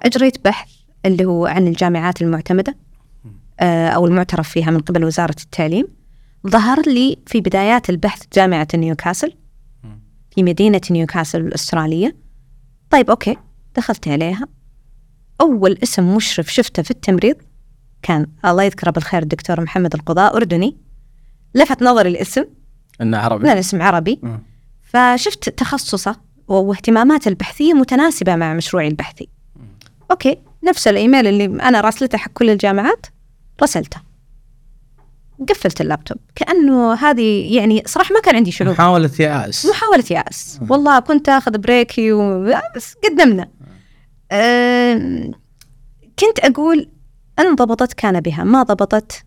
أجريت 0.04 0.46
بحث 0.46 0.70
اللي 1.06 1.26
هو 1.26 1.46
عن 1.46 1.68
الجامعات 1.68 2.22
المعتمدة 2.22 2.76
آه، 3.60 3.90
أو 3.90 4.06
المعترف 4.06 4.50
فيها 4.50 4.72
من 4.72 4.80
قبل 4.80 5.04
وزارة 5.06 5.36
التعليم. 5.44 5.88
ظهر 6.49 6.82
لي 6.82 7.18
في 7.26 7.41
بدايات 7.41 7.90
البحث 7.90 8.24
جامعة 8.34 8.68
نيوكاسل. 8.74 9.34
في 10.32 10.44
مدينة 10.44 10.82
نيوكاسل 10.91 11.41
الأسترالية. 11.41 12.15
طيب 12.90 13.10
okay 13.10 13.38
دخلت 13.76 14.07
عليها. 14.07 14.48
أول 15.41 15.78
اسم 15.84 16.15
مشرف 16.15 16.53
شفته 16.53 16.84
في 16.84 16.91
التمريض 16.91 17.36
كان 18.02 18.28
الله 18.45 18.64
يذكره 18.64 18.91
بالخير 18.91 19.22
الدكتور 19.22 19.61
محمد 19.61 19.94
القضاء 19.94 20.36
أردني. 20.36 20.78
لفت 21.56 21.84
نظري 21.84 22.10
الاسم. 22.10 22.45
إنه 23.02 23.18
عربي. 23.18 23.45
لا 23.45 23.53
الاسم 23.53 23.82
عربي. 23.82 24.19
مم. 24.24 24.40
فشفت 24.82 25.49
تخصصه 25.49 26.15
واهتماماته 26.48 27.30
البحثية 27.30 27.74
متناسبة 27.74 28.36
مع 28.36 28.53
مشروعي 28.53 28.88
البحثي. 28.88 29.30
okay 30.12 30.38
نفس 30.64 30.88
الإيميل 30.88 31.28
اللي 31.28 31.45
أنا 31.45 31.82
راسلته 31.82 32.18
حق 32.18 32.32
كل 32.32 32.49
الجامعات 32.49 33.06
رسلته 33.64 34.07
قفلت 35.50 35.82
اللابتوب. 35.82 36.18
كأنه 36.36 36.94
هذه 36.94 37.56
يعني 37.56 37.84
صراحة 37.86 38.14
ما 38.14 38.22
كان 38.22 38.36
عندي 38.36 38.52
شعور. 38.52 38.72
محاولة 38.72 39.12
يأس. 39.20 39.66
محاولة 39.66 40.04
يأس. 40.12 40.60
والله 40.70 41.00
كنت 41.00 41.30
أخذ 41.30 41.58
break 41.58 42.03
ي 42.03 42.12
و... 42.12 42.54
بس 42.76 42.94
قدمنا. 43.04 43.48
أم... 44.32 45.32
كنت 46.20 46.40
أقول 46.40 46.90
إن 47.40 47.56
ضبطت 47.56 47.94
كان 47.94 48.20
بها 48.20 48.44
ما 48.44 48.64
ضبطت 48.64 49.24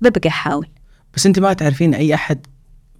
ببقى 0.00 0.28
أحاول 0.28 0.66
بس 1.14 1.26
أنت 1.26 1.38
ما 1.38 1.52
تعرفين 1.52 1.94
أي 1.94 2.14
أحد 2.14 2.46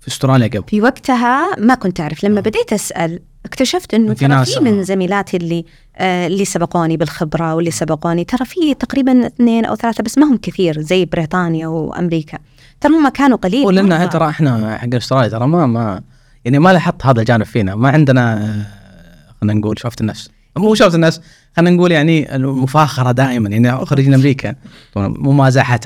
في 0.01 0.09
أستراليا 0.09 0.47
قبل؟ 0.47 0.65
في 0.69 0.81
وقتها 0.81 1.57
ما 1.59 1.75
كنت 1.75 2.01
أعرف. 2.01 2.25
لما 2.25 2.41
بديت 2.41 2.73
أسأل 2.73 3.21
اكتشفت 3.45 3.95
في 3.95 4.15
ترى 4.15 4.45
في 4.45 4.61
من 4.61 4.85
زميلاتي 4.85 5.37
اللي 5.37 5.65
آه 5.97 6.27
اللي 6.27 6.45
سبقوني 6.45 6.97
بالخبرة 6.97 7.55
واللي 7.55 7.71
سبقوني. 7.71 8.25
ترى 8.25 8.45
في 8.45 8.75
تقريبا 8.75 9.27
اثنين 9.27 9.65
أو 9.65 9.77
ثلاثة 9.77 10.05
بس 10.05 10.19
ما 10.19 10.27
هم 10.27 10.37
كثير 10.37 10.81
زي 10.81 11.05
بريطانيا 11.05 11.67
وأمريكا. 11.67 12.39
ترى 12.85 12.93
هم 12.93 13.09
كانوا 13.09 13.37
قليل 13.37 13.65
مرة. 13.89 14.07
ترى 14.07 14.29
إحنا 14.29 14.79
حق 14.79 14.95
أستراليا 14.95 15.29
ترى 15.29 15.47
ما 15.47 15.67
ما 15.67 16.01
يعني 16.45 16.59
ما 16.59 16.73
لاحظت 16.73 17.07
هذا 17.07 17.21
الجانب 17.21 17.43
فينا. 17.45 17.75
ما 17.75 17.89
عندنا 17.89 18.35
آه، 18.45 18.67
خلينا 19.41 19.61
نقول 19.61 19.79
شوفة 19.79 19.97
النفس 20.01 20.31
مو 20.57 20.75
شوفة 20.75 20.95
النفس 20.97 21.21
خلينا 21.57 21.77
نقول 21.77 21.93
يعني 21.93 22.37
المفاخرة 22.37 23.13
دائما 23.13 23.49
يعني 23.49 23.85
خريجين 23.87 24.15
أمريكا. 24.15 24.55
ممازحه 24.97 25.81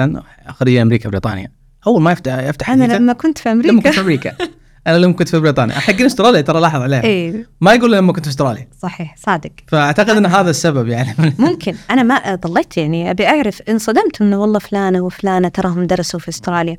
خريجين 0.49 0.81
أمريكا 0.81 1.09
بريطانيا. 1.09 1.51
اول 1.87 2.03
ما 2.03 2.13
يفتح 2.13 2.39
يفتح 2.39 2.67
حديثه 2.67 2.99
لما 2.99 3.13
كنت 3.13 3.39
في 3.39 3.49
لما 3.49 3.61
أمريكا. 3.61 3.83
كنت 3.83 3.95
في 3.95 4.01
أمريكا. 4.01 4.33
أنا 4.87 4.97
لما 4.97 5.13
كنت 5.13 5.29
في 5.29 5.39
بريطانيا. 5.39 5.75
حقين 5.75 6.07
أستراليا 6.07 6.41
ترى 6.41 6.61
لاحظ 6.61 6.81
عليها. 6.83 7.05
اي 7.05 7.47
ما 7.61 7.75
يقول 7.75 7.93
لما 7.93 8.13
كنت 8.13 8.25
في 8.25 8.31
أستراليا. 8.31 8.69
صحيح 8.83 9.17
صادق. 9.17 9.51
فأعتقد 9.69 10.11
ان 10.11 10.27
هذا 10.27 10.51
السبب 10.51 10.89
يعني. 10.89 11.15
ممكن. 11.39 11.75
أنا 11.91 12.03
ما 12.03 12.35
ضليت 12.35 12.77
يعني 12.77 13.11
أبي 13.11 13.27
أعرف 13.27 13.63
انصدمت 13.63 14.23
إنه 14.23 14.41
والله 14.41 14.59
فلانة 14.59 15.01
وفلانة 15.01 15.49
تراهم 15.49 15.85
درسوا 15.87 16.21
في 16.21 16.29
أستراليا. 16.29 16.77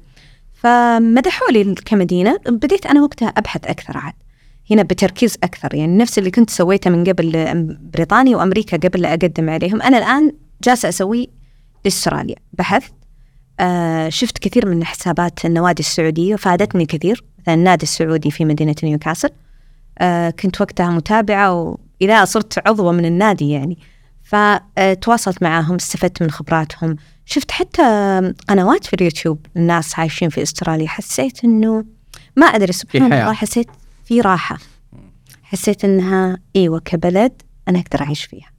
فمدحوا 0.54 1.52
لي 1.52 1.76
كمدينة. 1.86 2.38
بديت 2.48 2.86
أنا 2.86 3.02
وقتها 3.02 3.28
أبحث 3.28 3.66
أكثر 3.66 3.98
عاد. 3.98 4.14
هنا 4.72 4.84
بتركيز 4.84 5.38
أكثر 5.44 5.76
يعني. 5.76 5.98
نفس 5.98 6.20
اللي 6.20 6.32
كنت 6.32 6.50
سويته 6.50 6.90
من 6.90 7.04
قبل 7.04 7.54
بريطانيا 7.94 8.38
وأمريكا 8.38 8.78
قبل 8.78 9.02
لا 9.02 9.10
أقدم 9.10 9.50
عليهم. 9.50 9.82
أنا 9.82 9.98
الآن 9.98 10.32
جالسة 10.64 10.90
اسويه 10.90 11.28
لأستراليا. 11.86 12.36
بحثت 12.54 12.94
آه 13.60 14.10
شفت 14.10 14.38
كثير 14.38 14.66
من 14.66 14.84
حسابات 14.86 15.46
النوادي 15.46 15.80
السعودية 15.80 16.36
فادتني 16.36 16.86
كثير. 16.86 17.24
النادي 17.54 17.84
السعودي 17.84 18.32
في 18.32 18.46
مدينة 18.46 18.76
نيوكاسل. 18.84 19.30
آه 20.00 20.30
كنت 20.30 20.62
وقتها 20.62 20.90
متابعة 20.90 21.78
والى 22.02 22.26
صرت 22.26 22.68
عضوة 22.68 22.92
من 22.92 23.06
النادي 23.06 23.50
يعني. 23.50 23.78
فتواصلت 24.24 25.44
معاهم 25.44 25.76
استفدت 25.76 26.24
من 26.24 26.32
خبراتهم. 26.32 26.96
شفت 27.26 27.52
حتى 27.52 27.84
قنوات 28.48 28.86
في 28.86 28.94
اليوتيوب 28.94 29.46
الناس 29.58 30.00
عايشين 30.00 30.30
في 30.30 30.42
استراليا. 30.42 30.88
حسيت 30.88 31.44
إنه 31.44 31.86
ما 32.36 32.46
أدري 32.46 32.74
سبحان 32.74 33.14
الله 33.14 33.34
حسيت 33.34 33.68
في 34.06 34.22
راحة. 34.22 34.58
حسيت 35.44 35.86
إنها 35.86 36.38
إيوه 36.56 36.80
كبلد 36.80 37.42
أنا 37.68 37.80
أقدر 37.80 38.02
أعيش 38.02 38.26
فيها. 38.26 38.50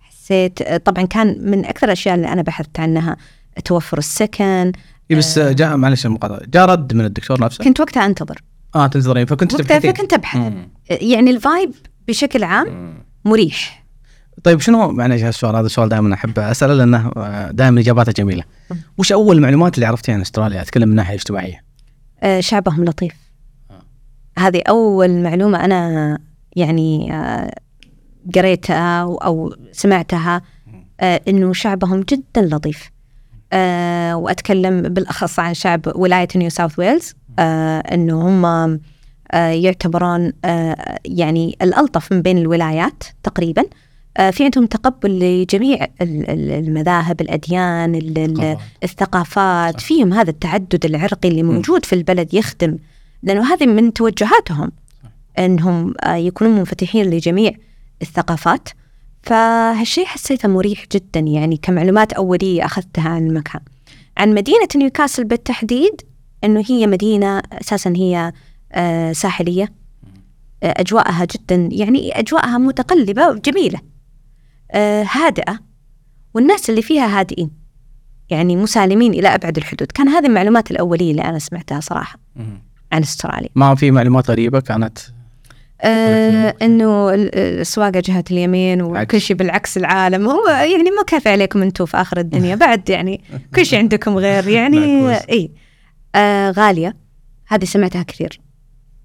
حسيت 0.00 0.62
طبعا 0.72 1.04
كان 1.04 1.50
من 1.50 1.64
أكثر 1.66 1.86
الأشياء 1.86 2.14
اللي 2.14 2.28
أنا 2.28 2.42
بحثت 2.42 2.80
عنها 2.80 3.16
توفر 3.64 3.98
السكن 3.98 4.72
إيه 5.10 5.16
بس 5.16 5.38
جاء 5.38 5.76
معلش 5.76 6.06
المقاطعه 6.06 6.40
جاء 6.46 6.66
رد 6.66 6.94
من 6.94 7.04
الدكتور 7.04 7.40
نفسه 7.40 7.64
كنت 7.64 7.80
وقتها 7.80 8.06
أنتظر 8.06 8.42
آه 8.74 8.86
تنتظرين 8.86 9.26
فكنت 9.26 9.54
وقتها 9.54 9.78
فكنت 9.78 10.12
ابحث 10.12 10.52
يعني 10.90 11.30
الفايب 11.30 11.72
بشكل 12.08 12.44
عام 12.44 12.94
مريح 13.24 13.82
طيب 14.44 14.60
شنو 14.60 14.92
معلش 14.92 15.22
السؤال 15.22 15.56
هذا 15.56 15.66
السؤال 15.66 15.88
دائما 15.88 16.14
أحب 16.14 16.38
أسأله 16.38 16.74
لأنه 16.74 17.10
دائما 17.50 17.80
إجاباته 17.80 18.12
جميلة. 18.12 18.44
وش 18.98 19.12
أول 19.12 19.40
معلومات 19.40 19.74
اللي 19.74 19.86
عرفتيها 19.86 20.14
عن 20.14 20.20
أستراليا؟ 20.20 20.62
أتكلم 20.62 20.88
من 20.88 20.94
ناحية 20.94 21.14
اجتماعية. 21.14 21.64
آه 22.22 22.40
شعبهم 22.40 22.84
لطيف. 22.84 23.12
آه. 23.70 23.82
هذه 24.38 24.62
أول 24.68 25.22
معلومة 25.22 25.64
أنا 25.64 26.18
يعني 26.56 27.14
آه 27.14 27.54
قريتها 28.34 29.02
أو 29.02 29.54
سمعتها 29.72 30.42
آه 31.00 31.20
إنه 31.28 31.52
شعبهم 31.52 32.00
جدا 32.00 32.42
لطيف. 32.42 32.90
آه 33.52 34.16
وأتكلم 34.16 34.82
بالأخص 34.82 35.38
عن 35.38 35.54
شعب 35.54 35.92
ولاية 35.94 36.28
نيو 36.36 36.50
ساوث 36.50 36.78
ويلز 36.78 37.14
آه 37.38 37.78
إنه 37.78 38.28
هم 38.28 38.44
آه 38.44 39.48
يعتبرون 39.48 40.32
آه 40.44 40.98
يعني 41.04 41.56
الألطف 41.62 42.12
من 42.12 42.22
بين 42.22 42.38
الولايات 42.38 43.04
تقريبا. 43.22 43.64
في 44.30 44.44
عندهم 44.44 44.66
تقبل 44.66 45.18
لجميع 45.18 45.86
المذاهب 46.00 47.20
الأديان 47.20 47.94
الثقافات. 48.82 49.80
فيهم 49.80 50.12
هذا 50.12 50.30
التعدد 50.30 50.84
العرقي 50.84 51.28
اللي 51.28 51.42
موجود 51.42 51.84
في 51.84 51.92
البلد 51.92 52.34
يخدم 52.34 52.78
لأنه 53.22 53.54
هذه 53.54 53.66
من 53.66 53.92
توجهاتهم 53.92 54.72
أنهم 55.38 55.94
يكونون 56.06 56.58
منفتحين 56.58 57.10
لجميع 57.10 57.52
الثقافات. 58.02 58.68
فهالشيء 59.22 60.04
حسيته 60.04 60.48
مريح 60.48 60.84
جدا 60.92 61.20
يعني 61.20 61.56
كمعلومات 61.56 62.12
أولية 62.12 62.64
أخذتها 62.64 63.08
عن 63.08 63.26
المكان. 63.26 63.60
عن 64.16 64.34
مدينة 64.34 64.68
نيوكاسل 64.76 65.24
بالتحديد 65.24 66.00
أنه 66.44 66.64
هي 66.68 66.86
مدينة 66.86 67.42
أساسا 67.52 67.92
هي 67.96 68.32
ساحلية. 69.14 69.72
أجواءها 70.62 71.24
جدا 71.24 71.68
يعني 71.72 72.18
أجواءها 72.18 72.58
متقلبة 72.58 73.28
وجميلة 73.28 73.80
آه 74.70 75.06
هادئة 75.12 75.58
والناس 76.34 76.70
اللي 76.70 76.82
فيها 76.82 77.20
هادئين 77.20 77.50
يعني 78.30 78.56
مسالمين 78.56 79.14
إلى 79.14 79.28
أبعد 79.28 79.56
الحدود. 79.56 79.92
كان 79.92 80.08
هذه 80.08 80.26
المعلومات 80.26 80.70
الأولية 80.70 81.10
اللي 81.10 81.22
أنا 81.22 81.38
سمعتها 81.38 81.80
صراحة 81.80 82.18
عن 82.92 83.02
أستراليا. 83.02 83.48
ما 83.54 83.74
في 83.74 83.90
معلومات 83.90 84.30
غريبة 84.30 84.60
كانت 84.60 84.98
آه 85.84 86.54
إنه 86.62 87.10
السواقه 87.14 88.00
جهة 88.00 88.24
اليمين 88.30 88.82
وكل 88.82 89.20
شيء 89.20 89.36
بالعكس 89.36 89.76
العالم. 89.76 90.28
هو 90.28 90.48
يعني 90.48 90.90
ما 90.90 91.02
كافي 91.06 91.28
عليكم 91.28 91.62
أنتم 91.62 91.86
في 91.86 91.96
آخر 91.96 92.18
الدنيا. 92.18 92.54
بعد 92.66 92.90
يعني 92.90 93.20
كل 93.54 93.66
شيء 93.66 93.78
عندكم 93.78 94.16
غير. 94.16 94.48
يعني 94.48 95.12
إي. 95.14 95.50
آه 96.14 96.50
غالية. 96.50 96.96
هذه 97.46 97.64
سمعتها 97.64 98.02
كثير. 98.02 98.40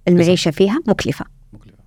المعيشة 0.07 0.51
فيها 0.51 0.79
مكلفة. 0.87 1.25
مكلفة. 1.53 1.77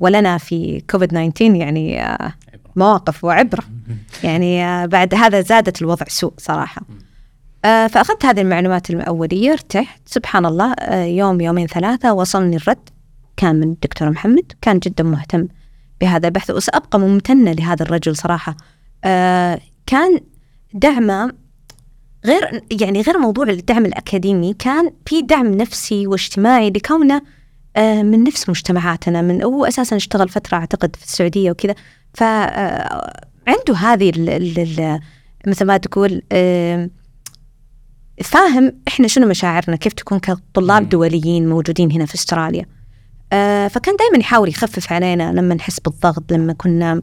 ولنا 0.00 0.38
في 0.38 0.82
كوفيد 0.90 1.08
19 1.08 1.54
يعني 1.54 2.02
آه 2.02 2.34
مواقف 2.76 3.24
وعبرة. 3.24 3.64
يعني 4.24 4.86
بعد 4.86 5.14
هذا 5.14 5.40
زادت 5.40 5.82
الوضع 5.82 6.06
سوء 6.08 6.32
صراحة. 6.38 6.82
فأخذت 7.62 8.24
هذه 8.24 8.40
المعلومات 8.40 8.90
الأولية 8.90 9.52
ارتحت. 9.52 10.00
سبحان 10.06 10.46
الله 10.46 10.74
يوم 11.04 11.40
يومين 11.40 11.66
ثلاثة 11.66 12.12
وصلني 12.12 12.56
الرد. 12.56 12.88
كان 13.38 13.56
من 13.56 13.72
الدكتور 13.72 14.10
محمد 14.10 14.52
كان 14.62 14.78
جدا 14.78 15.04
مهتم 15.04 15.48
بهذا 16.00 16.28
البحث 16.28 16.50
وسأبقى 16.50 17.00
ممتنة 17.00 17.52
لهذا 17.52 17.82
الرجل 17.82 18.16
صراحة. 18.16 18.56
كان 19.86 20.20
دعمه 20.74 21.32
غير 22.26 22.62
يعني 22.80 23.00
غير 23.00 23.18
موضوع 23.18 23.48
الدعم 23.48 23.86
الأكاديمي 23.86 24.54
كان 24.54 24.90
في 25.06 25.22
دعم 25.22 25.46
نفسي 25.46 26.06
واجتماعي 26.06 26.70
لكونه 26.70 27.22
من 27.78 28.24
نفس 28.24 28.48
مجتمعاتنا 28.48 29.22
من 29.22 29.42
هو 29.42 29.64
أساسا 29.64 29.96
اشتغل 29.96 30.28
فترة 30.28 30.58
أعتقد 30.58 30.96
في 30.96 31.04
السعودية 31.04 31.50
وكذا. 31.50 31.74
فعنده 32.14 33.74
هذه 33.76 34.10
ال 34.10 34.28
ال 34.58 35.00
مثل 35.46 35.64
ما 35.64 35.76
تقول 35.76 36.22
فاهم 38.24 38.72
إحنا 38.88 39.08
شنو 39.08 39.26
مشاعرنا 39.26 39.76
كيف 39.76 39.92
تكون 39.92 40.18
كطلاب 40.18 40.88
دوليين 40.88 41.48
موجودين 41.48 41.92
هنا 41.92 42.06
في 42.06 42.14
أستراليا. 42.14 42.77
فكان 43.70 43.96
دائما 43.96 44.18
يحاول 44.18 44.48
يخفف 44.48 44.92
علينا 44.92 45.32
لما 45.32 45.54
نحس 45.54 45.80
بالضغط 45.80 46.32
لما 46.32 46.52
كنا 46.52 47.02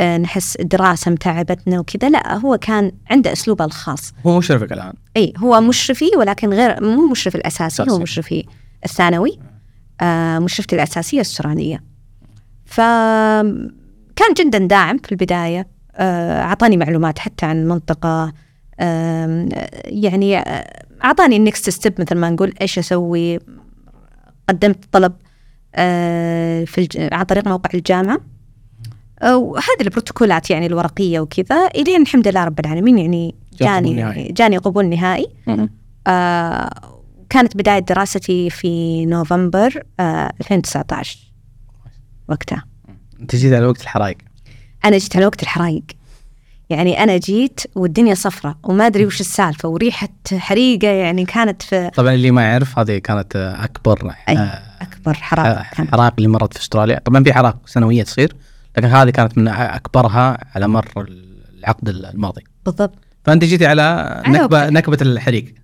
نحس 0.00 0.56
الدراسة 0.56 1.10
متعبتنا 1.10 1.80
وكذا. 1.80 2.08
لا 2.10 2.38
هو 2.38 2.58
كان 2.58 2.92
عنده 3.10 3.32
أسلوبه 3.32 3.64
الخاص. 3.64 4.12
هو 4.26 4.38
مشرفك 4.38 4.72
الآن. 4.72 4.92
أي 5.16 5.32
هو 5.38 5.60
مشرفي 5.60 6.10
ولكن 6.16 6.52
غير 6.52 6.84
مو 6.84 7.08
مشرف 7.08 7.36
الأساسي 7.36 7.84
هو 7.90 7.98
مشرفي 7.98 8.46
الثانوي 8.84 9.38
مشرفتي 10.38 10.76
الأساسية 10.76 11.20
السورانية 11.20 11.82
ف 12.64 12.80
كان 14.16 14.34
جدا 14.36 14.58
داعم 14.58 14.98
في 14.98 15.12
البداية 15.12 15.66
أعطاني 16.00 16.76
معلومات 16.76 17.18
حتى 17.18 17.46
عن 17.46 17.62
المنطقة 17.62 18.32
يعني 19.84 20.44
أعطاني 21.04 21.36
ال 21.36 21.43
next 21.43 21.70
step 21.70 22.00
مثل 22.00 22.14
ما 22.14 22.30
نقول 22.30 22.54
إيش 22.60 22.78
أسوي 22.78 23.38
قدمت 24.48 24.84
طلب 24.92 25.12
في 26.66 26.78
الج... 26.78 27.08
عن 27.12 27.24
طريق 27.24 27.48
موقع 27.48 27.70
الجامعة. 27.74 28.20
وهذه 29.22 29.80
البروتوكولات 29.80 30.50
يعني 30.50 30.66
الورقية 30.66 31.20
وكذا 31.20 31.66
إلين 31.66 32.02
الحمد 32.02 32.28
لله 32.28 32.44
رب 32.44 32.60
العالمين 32.60 32.98
يعني 32.98 33.34
جاني 33.60 34.32
جاني 34.32 34.56
قبول 34.56 34.86
نهائي. 34.88 35.26
آه 36.06 36.70
كانت 37.30 37.56
بداية 37.56 37.78
دراستي 37.78 38.50
في 38.50 39.06
نوفمبر 39.06 39.82
آه 40.00 40.32
2019 40.40 41.18
وقتها. 42.28 42.64
أنت 43.20 43.36
جيت 43.36 43.52
على 43.52 43.66
وقت 43.66 43.82
الحرايق 43.82 44.16
أنا 44.84 44.98
جيت 44.98 45.16
على 45.16 45.26
وقت 45.26 45.42
الحرايق 45.42 45.84
يعني 46.70 47.02
أنا 47.02 47.16
جيت 47.16 47.60
والدنيا 47.74 48.14
صفرة 48.14 48.58
وما 48.64 48.86
أدري 48.86 49.06
وش 49.06 49.20
السالفة 49.20 49.68
وريحة 49.68 50.08
حريقة 50.32 50.88
يعني 50.88 51.24
كانت 51.24 51.62
في 51.62 51.90
طبعا 51.90 52.14
اللي 52.14 52.30
ما 52.30 52.42
يعرف 52.42 52.78
هذه 52.78 52.98
كانت 52.98 53.36
أكبر 53.36 54.14
أي. 54.28 54.48
أكبر 55.10 55.22
حرائق 55.22 55.62
حرائق 55.62 56.12
اللي 56.18 56.28
مرت 56.28 56.54
في 56.54 56.60
أستراليا. 56.60 57.00
طبعا 57.04 57.24
في 57.24 57.32
حرائق 57.32 57.56
سنوية 57.66 58.02
تصير 58.02 58.32
لكن 58.76 58.86
هذه 58.86 59.10
كانت 59.10 59.38
من 59.38 59.48
أكبرها 59.48 60.38
على 60.54 60.68
مر 60.68 61.08
العقد 61.58 61.88
الماضي. 61.88 62.42
بالضبط. 62.64 62.94
فأنت 63.24 63.44
جيتي 63.44 63.66
على 63.66 64.22
نكبة 64.26 64.70
نكبة 64.70 64.98
الحريق. 65.02 65.54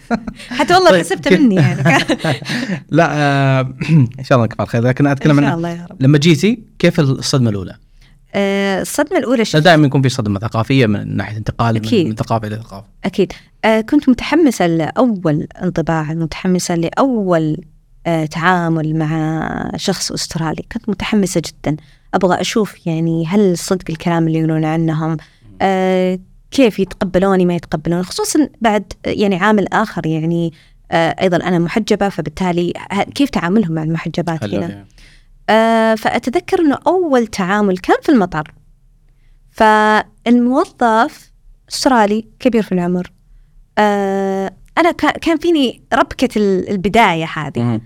حتى 0.58 0.74
والله 0.74 0.90
طيب 0.90 1.00
حسبتها 1.00 1.38
مني 1.38 1.54
يعني. 1.54 2.04
لا 2.90 3.08
آه 3.12 3.60
إن 4.18 4.24
شاء 4.24 4.38
الله 4.38 4.44
نكبر 4.44 4.66
خير. 4.66 4.82
لكن 4.82 5.06
أتكلم 5.06 5.38
إن 5.38 5.44
شاء 5.44 5.54
الله 5.54 5.68
يا 5.68 5.86
رب. 5.90 6.02
لما 6.02 6.18
جيتي 6.18 6.62
كيف 6.78 7.00
الصدمة 7.00 7.50
الأولى؟ 7.50 7.76
آه 8.34 8.82
الصدمة 8.82 9.18
الأولى 9.18 9.44
شيء 9.44 9.60
دائما 9.60 9.86
يكون 9.86 10.02
في 10.02 10.08
صدمة 10.08 10.40
ثقافية 10.40 10.86
من 10.86 11.16
ناحية 11.16 11.36
انتقال 11.36 11.76
أكيد. 11.76 12.06
من 12.06 12.14
ثقافة 12.14 12.46
إلى 12.46 12.56
ثقافة. 12.56 12.86
أكيد. 13.04 13.32
آه 13.64 13.80
كنت 13.80 14.08
متحمسة 14.08 14.66
لأول 14.66 15.46
انطباع 15.62 16.12
متحمسة 16.12 16.74
لأول 16.74 17.56
آه 17.56 17.71
تعامل 18.30 18.96
مع 18.96 19.70
شخص 19.76 20.12
أسترالي. 20.12 20.62
كنت 20.72 20.88
متحمسة 20.88 21.42
جدا. 21.46 21.76
أبغى 22.14 22.40
أشوف 22.40 22.86
يعني 22.86 23.26
هل 23.26 23.58
صدق 23.58 23.84
الكلام 23.90 24.26
اللي 24.26 24.38
يقولون 24.38 24.64
عنهم. 24.64 25.16
آه 25.62 26.18
كيف 26.50 26.78
يتقبلوني 26.78 27.46
ما 27.46 27.54
يتقبلوني. 27.54 28.02
خصوصا 28.02 28.48
بعد 28.60 28.92
يعني 29.06 29.36
عامل 29.36 29.68
آخر 29.72 30.06
يعني 30.06 30.52
آه، 30.90 31.16
أيضا 31.22 31.36
أنا 31.36 31.58
محجبة 31.58 32.08
فبالتالي 32.08 32.72
كيف 33.14 33.30
تعاملهم 33.30 33.72
مع 33.72 33.82
المحجبات. 33.82 34.44
هنا؟ 34.44 34.86
آه، 35.50 35.94
فأتذكر 35.94 36.60
أنه 36.60 36.78
أول 36.86 37.26
تعامل 37.26 37.78
كان 37.78 37.96
في 38.02 38.08
المطار. 38.12 38.52
فالموظف 39.50 41.32
أسترالي 41.72 42.24
كبير 42.40 42.62
في 42.62 42.72
العمر. 42.72 43.12
آه، 43.78 44.52
أنا 44.78 44.90
كا- 44.92 45.18
كان 45.18 45.38
فيني 45.38 45.82
ربكة 45.92 46.28
ال- 46.38 46.70
البداية 46.70 47.24
هذه. 47.36 47.80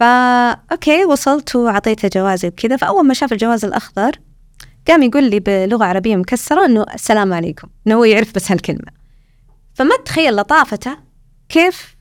فا 0.00 0.50
okay 0.50 1.04
وصلت 1.04 1.56
وعطيته 1.56 2.08
جوازي 2.08 2.48
وكذا. 2.48 2.76
فأول 2.76 3.06
ما 3.06 3.14
شاف 3.14 3.32
الجواز 3.32 3.64
الأخضر 3.64 4.12
قام 4.88 5.02
يقول 5.02 5.30
لي 5.30 5.40
بلغة 5.40 5.84
عربية 5.84 6.16
مكسرة 6.16 6.64
إنه 6.64 6.86
السلام 6.94 7.32
عليكم 7.32 7.68
إنه 7.86 7.94
هو 7.94 8.04
يعرف 8.04 8.34
بس 8.34 8.52
هالكلمة. 8.52 8.92
فما 9.74 9.96
تخيل 10.04 10.36
لطافته 10.36 10.96
كيف 11.48 11.96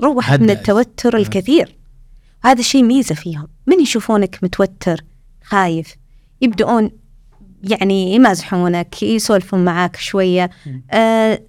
روح 0.00 0.32
من. 0.32 0.50
التوتر 0.50 1.16
الكثير. 1.16 1.76
هذا 2.44 2.62
شيء 2.62 2.82
ميزة 2.82 3.14
فيهم. 3.14 3.48
من 3.66 3.80
يشوفونك 3.80 4.38
متوتر 4.42 5.00
خايف 5.44 5.94
يبدؤون 6.40 6.90
يعني 7.62 8.14
يمازحونك 8.14 9.02
يسولفون 9.02 9.64
معاك 9.64 9.96
شوية. 9.96 10.50
أه 10.90 11.42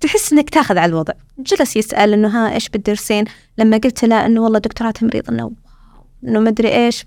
تحس 0.00 0.32
إنك 0.32 0.50
تاخذ 0.50 0.78
على 0.78 0.90
الوضع. 0.90 1.12
جلس 1.38 1.76
يسأل 1.76 2.12
إنه 2.12 2.28
ها 2.28 2.54
إيش 2.54 2.68
بالدرسين 2.68 3.24
لما 3.58 3.76
قلت 3.76 4.04
له 4.04 4.26
إنه 4.26 4.40
والله 4.40 4.58
دكتوراه 4.58 4.90
تمريض. 4.90 5.30
إنه 5.30 5.50
إنه 6.24 6.40
ما 6.40 6.48
أدري 6.48 6.74
إيش. 6.74 7.06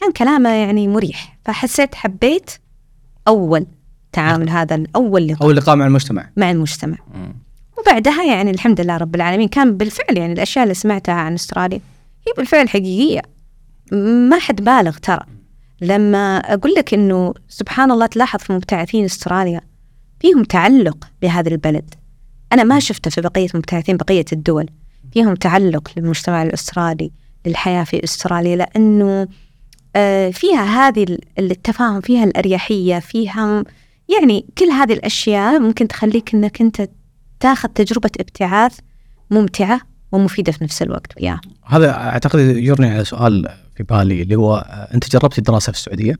كان 0.00 0.12
كلامه 0.12 0.48
يعني 0.48 0.88
مريح. 0.88 1.38
فحسيت 1.44 1.94
حبيت 1.94 2.50
أول 3.28 3.66
تعامل 4.12 4.50
هذا 4.50 4.74
الأول 4.74 5.26
لقاء. 5.26 5.42
أول 5.42 5.56
لقاء 5.56 5.76
مع 5.76 5.86
المجتمع. 5.86 6.30
مع 6.36 6.50
المجتمع. 6.50 6.96
وبعدها 7.78 8.24
يعني 8.24 8.50
الحمد 8.50 8.80
لله 8.80 8.96
رب 8.96 9.14
العالمين 9.14 9.48
كان 9.48 9.76
بالفعل 9.76 10.18
يعني 10.18 10.32
الأشياء 10.32 10.62
اللي 10.62 10.74
سمعتها 10.74 11.14
عن 11.14 11.34
أستراليا 11.34 11.80
هي 12.26 12.32
بالفعل 12.36 12.68
حقيقية. 12.68 13.22
ما 14.28 14.38
حد 14.38 14.64
بالغ 14.64 14.98
ترى. 14.98 15.26
لما 15.80 16.36
أقول 16.38 16.74
لك 16.74 16.94
إنه 16.94 17.34
سبحان 17.48 17.90
الله 17.90 18.06
تلاحظ 18.06 18.40
في 18.40 18.52
مبتعثين 18.52 19.04
أستراليا 19.04 19.60
فيهم 20.20 20.44
تعلق 20.44 21.08
بهذا 21.22 21.48
البلد. 21.48 21.94
أنا 22.52 22.64
ما 22.64 22.80
شفته 22.80 23.10
في 23.10 23.20
بقية 23.20 23.48
مبتعثين 23.54 23.96
بقية 23.96 24.24
الدول. 24.32 24.66
فيهم 25.12 25.34
تعلق 25.34 25.90
للمجتمع 25.96 26.42
الأسترالي 26.42 27.10
للحياة 27.46 27.84
في 27.84 28.04
أستراليا 28.04 28.56
لأنه 28.56 29.28
آه، 29.96 30.30
فيها 30.30 30.88
هذه 30.88 31.02
ال- 31.02 31.20
التفاهم 31.38 32.00
فيها 32.00 32.24
الأريحية 32.24 32.98
فيها 32.98 33.64
يعني 34.18 34.46
كل 34.58 34.64
هذه 34.66 34.92
الأشياء 34.92 35.58
ممكن 35.60 35.88
تخليك 35.88 36.34
إنك 36.34 36.60
أنت 36.60 36.88
تاخذ 37.40 37.68
تجربة 37.68 38.10
ابتعاث 38.20 38.78
ممتعة 39.30 39.80
ومفيدة 40.12 40.52
في 40.52 40.64
نفس 40.64 40.82
الوقت. 40.82 41.12
وياه 41.16 41.40
هذا 41.64 41.90
أعتقد 41.90 42.38
يجرني 42.40 42.86
على 42.90 43.04
سؤال 43.04 43.48
في 43.76 43.82
بالي 43.82 44.22
اللي 44.22 44.34
هو 44.36 44.56
آه، 44.56 44.94
أنت 44.94 45.10
جربتي 45.12 45.38
الدراسة 45.38 45.72
في 45.72 45.78
السعودية؟ 45.78 46.14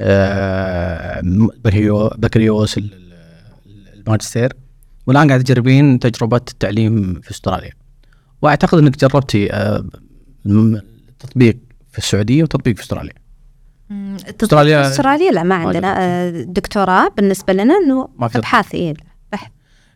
آه، 0.00 1.20
بكالوريو- 1.20 2.16
بكالوريوس 2.18 2.78
ال- 2.78 2.92
ال- 2.94 4.00
الماجستير؟ 4.00 4.52
والآن 5.06 5.28
قاعد 5.28 5.44
تجربين 5.44 5.98
تجربه 5.98 6.36
التعليم 6.36 7.20
في 7.20 7.30
أستراليا. 7.30 7.70
وأعتقد 8.42 8.78
إنك 8.78 8.98
جربتي 8.98 9.52
آه، 9.52 9.84
التطبيق 10.46 11.58
في 11.92 11.98
السعودية 11.98 12.42
وتطبيق 12.42 12.76
في 12.76 12.82
أستراليا. 12.82 13.12
استراليا- 13.90 14.86
أستراليا 14.90 15.30
لا 15.30 15.42
ما 15.42 15.54
عندنا. 15.54 15.94
آه، 15.98 16.30
دكتوراه 16.42 17.08
بالنسبة 17.08 17.52
لنا 17.52 17.74
إنه 17.84 18.08
ابحاث 18.20 18.74
إيه 18.74 18.94
بحث 19.32 19.50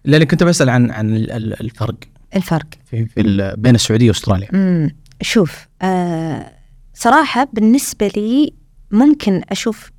لاني 0.05 0.27
كنت 0.27 0.43
بسأل 0.43 0.69
عن 0.69 0.91
عن 0.91 1.17
ال- 1.17 1.31
ال- 1.31 1.61
الفرق. 1.61 1.95
الفرق. 2.37 2.67
في, 2.87 3.07
في 3.07 3.55
بين 3.59 3.75
السعودية 3.75 4.09
وأستراليا. 4.09 4.49
امم 4.55 4.97
شوف 5.23 5.67
آه 5.83 6.53
صراحة 6.95 7.49
بالنسبة 7.53 8.09
لي 8.17 8.53
ممكن 8.91 9.43
أشوف 9.51 9.91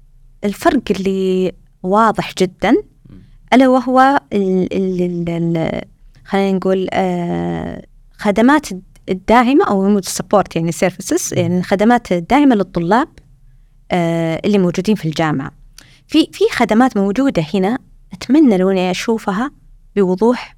الفرق 0.43 0.81
اللي 0.91 1.51
واضح 1.83 2.33
جدا. 2.37 2.73
ألا 3.55 3.67
وهو 3.67 4.21
ال 4.33 4.73
ال 4.73 5.29
ال 5.29 5.81
خلينا 6.25 6.57
نقول 6.57 6.87
آه 6.93 7.85
خدمات 8.17 8.67
الداعمة 9.09 9.65
أو 9.65 9.97
ال 9.97 10.04
support 10.04 10.55
يعني 10.55 10.71
services 10.71 11.33
يعني 11.33 11.57
الخدمات 11.57 12.11
الداعمة 12.11 12.55
للطلاب 12.55 13.07
آه 13.91 14.41
اللي 14.45 14.57
موجودين 14.57 14.95
في 14.95 15.05
الجامعة 15.05 15.51
في 16.07 16.29
في 16.31 16.43
خدمات 16.51 16.97
موجودة 16.97 17.45
هنا 17.53 17.79
أتمنى 18.13 18.57
لو 18.57 18.69
إني 18.69 18.91
أشوفها 18.91 19.51
بوضوح 19.95 20.55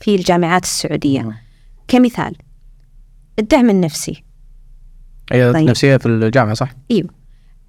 في 0.00 0.14
الجامعات 0.14 0.62
السعودية. 0.62 1.42
كمثال 1.88 2.36
الدعم 3.38 3.70
النفسي 3.70 4.24
هي 5.32 5.52
طيب. 5.52 5.68
نفسية 5.68 5.96
في 5.96 6.06
الجامعة 6.06 6.54
صح؟ 6.54 6.72
إيوه 6.90 7.08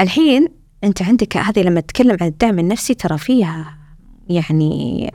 الحين 0.01 0.47
أنت 0.83 1.01
عندك 1.01 1.37
هذه 1.37 1.59
لما 1.59 1.81
تتكلم 1.81 2.17
عن 2.21 2.27
الدعم 2.27 2.59
النفسي 2.59 2.93
ترى 2.93 3.17
فيها 3.17 3.78
يعني 4.29 5.11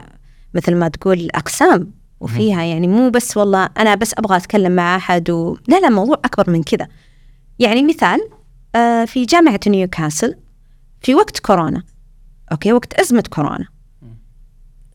مثل 0.53 0.75
ما 0.75 0.87
تقول 0.87 1.29
أقسام 1.35 1.91
وفيها 2.19 2.63
يعني 2.63 2.87
مو 2.87 3.09
بس 3.09 3.37
والله 3.37 3.69
أنا 3.77 3.95
بس 3.95 4.13
أبغى 4.17 4.37
أتكلم 4.37 4.71
مع 4.71 4.95
أحد 4.95 5.29
و... 5.29 5.57
لا 5.67 5.79
لا 5.79 5.89
موضوع 5.89 6.15
أكبر 6.25 6.49
من 6.49 6.63
كذا. 6.63 6.87
يعني 7.59 7.83
مثال 7.83 8.19
آه 8.75 9.05
في 9.05 9.25
جامعة 9.25 9.59
نيوكاسل 9.67 10.35
في 11.01 11.15
وقت 11.15 11.39
كورونا 11.39 11.83
أوكي 12.51 12.73
وقت 12.73 12.93
أزمة 12.93 13.23
كورونا 13.29 13.65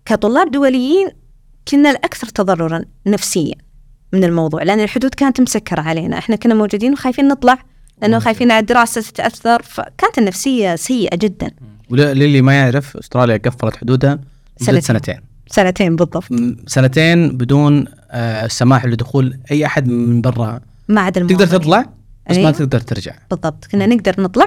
كطلاب 0.05 0.51
دوليين 0.51 1.09
كنا 1.69 1.91
الأكثر 1.91 2.27
تضررا 2.27 2.85
نفسيا 3.07 3.55
من 4.13 4.25
الموضوع 4.25 4.63
لأن 4.63 4.81
الحدود 4.81 5.15
كانت 5.15 5.41
مسكرة 5.41 5.81
علينا. 5.81 6.19
إحنا 6.19 6.37
كنا 6.37 6.55
موجودين 6.55 6.93
وخايفين 6.93 7.29
نطلع 7.29 7.59
لأنه 8.03 8.19
خايفين 8.19 8.51
على 8.51 8.61
الدراسة 8.61 9.01
تتأثر 9.01 9.63
فكانت 9.63 10.19
النفسية 10.19 10.77
سيئة 10.77 11.17
جدا. 11.17 11.51
وللي 11.91 12.43
ما 12.43 12.55
يعرف 12.55 12.97
أستراليا 12.97 13.37
قفلت 13.37 13.77
حدودها 13.77 14.19
سنتين. 14.57 14.81
سنتين. 14.81 15.21
سنتين 15.47 15.97
بالضبط. 15.97 16.25
سنتين 16.67 17.37
بدون 17.37 17.85
آه، 18.11 18.45
السماح 18.45 18.87
لدخول 18.87 19.39
أي 19.51 19.67
أحد 19.67 19.89
من 19.89 20.21
برا. 20.21 20.61
ما 20.89 21.01
عدا 21.01 21.21
تقدر 21.21 21.35
الموضوع. 21.35 21.59
تطلع 21.59 21.81
بس 22.31 22.37
ما 22.37 22.43
أيوة. 22.43 22.51
تقدر 22.51 22.81
ترجع. 22.81 23.13
بالضبط. 23.31 23.65
كنا 23.73 23.87
نقدر 23.87 24.21
نطلع 24.21 24.47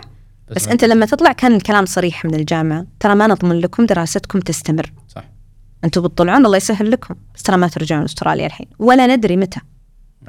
بس 0.55 0.65
ما- 0.65 0.71
أنت 0.73 0.85
لما 0.85 1.05
تطلع 1.05 1.31
كان 1.31 1.55
الكلام 1.55 1.85
صريح 1.85 2.25
من 2.25 2.35
الجامعة. 2.35 2.85
ترى 2.99 3.15
ما 3.15 3.27
نضمن 3.27 3.59
لكم 3.59 3.85
دراستكم 3.85 4.39
تستمر. 4.39 4.91
صح. 5.15 5.23
أنتم 5.83 6.01
بتطلعون 6.01 6.45
الله 6.45 6.57
يسهل 6.57 6.91
لكم. 6.91 7.15
بس 7.35 7.43
ترى 7.43 7.57
ما 7.57 7.67
ترجعون 7.67 8.03
أستراليا 8.03 8.45
الحين. 8.45 8.67
ولا 8.79 9.15
ندري 9.15 9.37
متى 9.37 9.59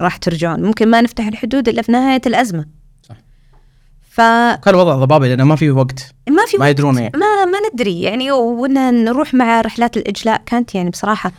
راح 0.01 0.17
ترجعون. 0.17 0.63
ممكن 0.63 0.89
ما 0.91 1.01
نفتح 1.01 1.27
الحدود 1.27 1.69
إلا 1.69 1.83
في 1.83 1.93
نهاية 1.93 2.21
الأزمة. 2.27 2.65
فما 4.15 4.57
كان 4.65 4.75
الوضع 4.75 4.95
ضبابي 4.97 5.29
لأنه 5.29 5.45
ما 5.45 5.57
في 5.57 5.71
وقت. 5.71 6.15
في 6.47 6.57
ما 6.59 6.69
يدرون 6.69 6.99
يعني. 6.99 7.13
ما 7.15 7.45
ما 7.45 7.59
ندري. 7.73 8.03
يعني 8.03 8.33
وإن 8.33 9.05
نروح 9.05 9.35
مع 9.35 9.61
رحلات 9.61 9.97
الإجلاء 9.97 10.43
كانت 10.47 10.75
يعني 10.75 10.91
بصراحة 10.91 11.33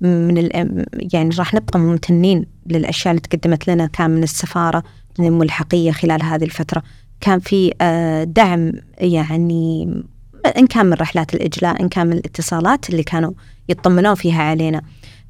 من 0.00 0.38
ال 0.38 0.84
يعني 0.92 1.34
راح 1.38 1.54
نبقى 1.54 1.78
ممتنين 1.78 2.46
للأشياء 2.66 3.14
اللي 3.14 3.20
تقدمت 3.20 3.68
لنا 3.68 3.86
كان 3.86 4.10
من 4.10 4.22
السفارة 4.22 4.82
من 5.18 5.26
الملحقية 5.26 5.92
خلال 5.92 6.22
هذه 6.22 6.44
الفترة. 6.44 6.82
كان 7.20 7.38
في 7.38 7.74
آه، 7.80 8.24
دعم 8.24 8.72
يعني 8.98 9.84
إن 10.56 10.66
كان 10.66 10.86
من 10.86 10.92
رحلات 10.92 11.34
الإجلاء 11.34 11.82
إن 11.82 11.88
كان 11.88 12.06
من 12.06 12.12
الاتصالات 12.12 12.90
اللي 12.90 13.02
كانوا 13.02 13.32
يطمنون 13.68 14.14
فيها 14.14 14.42
علينا. 14.42 14.82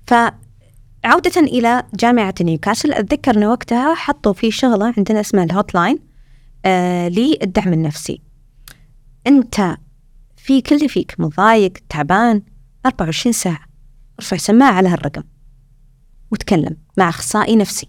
فعودة 0.07 1.41
إلى 1.41 1.83
جامعة 1.95 2.35
نيوكاسل 2.41 2.93
أتذكر 2.93 3.37
أن 3.37 3.45
وقتها 3.45 3.95
حطوا 3.95 4.33
في 4.33 4.51
شغلة 4.51 4.95
عندنا 4.97 5.21
اسمها 5.21 5.45
ال 5.45 5.75
hotline 5.75 6.12
للدعم 7.09 7.73
النفسي. 7.73 8.23
أنت 9.27 9.77
فيك 10.37 10.73
اللي 10.73 10.89
فيك 10.89 11.15
مضايق 11.19 11.73
تعبان 11.89 12.43
24 12.87 13.33
ساعة 13.33 13.61
ارفع 14.21 14.37
سماعة 14.37 14.73
على 14.73 14.89
هالرقم 14.89 15.23
وتكلم 16.31 16.77
مع 16.99 17.09
أخصائي 17.09 17.57
نفسي. 17.57 17.89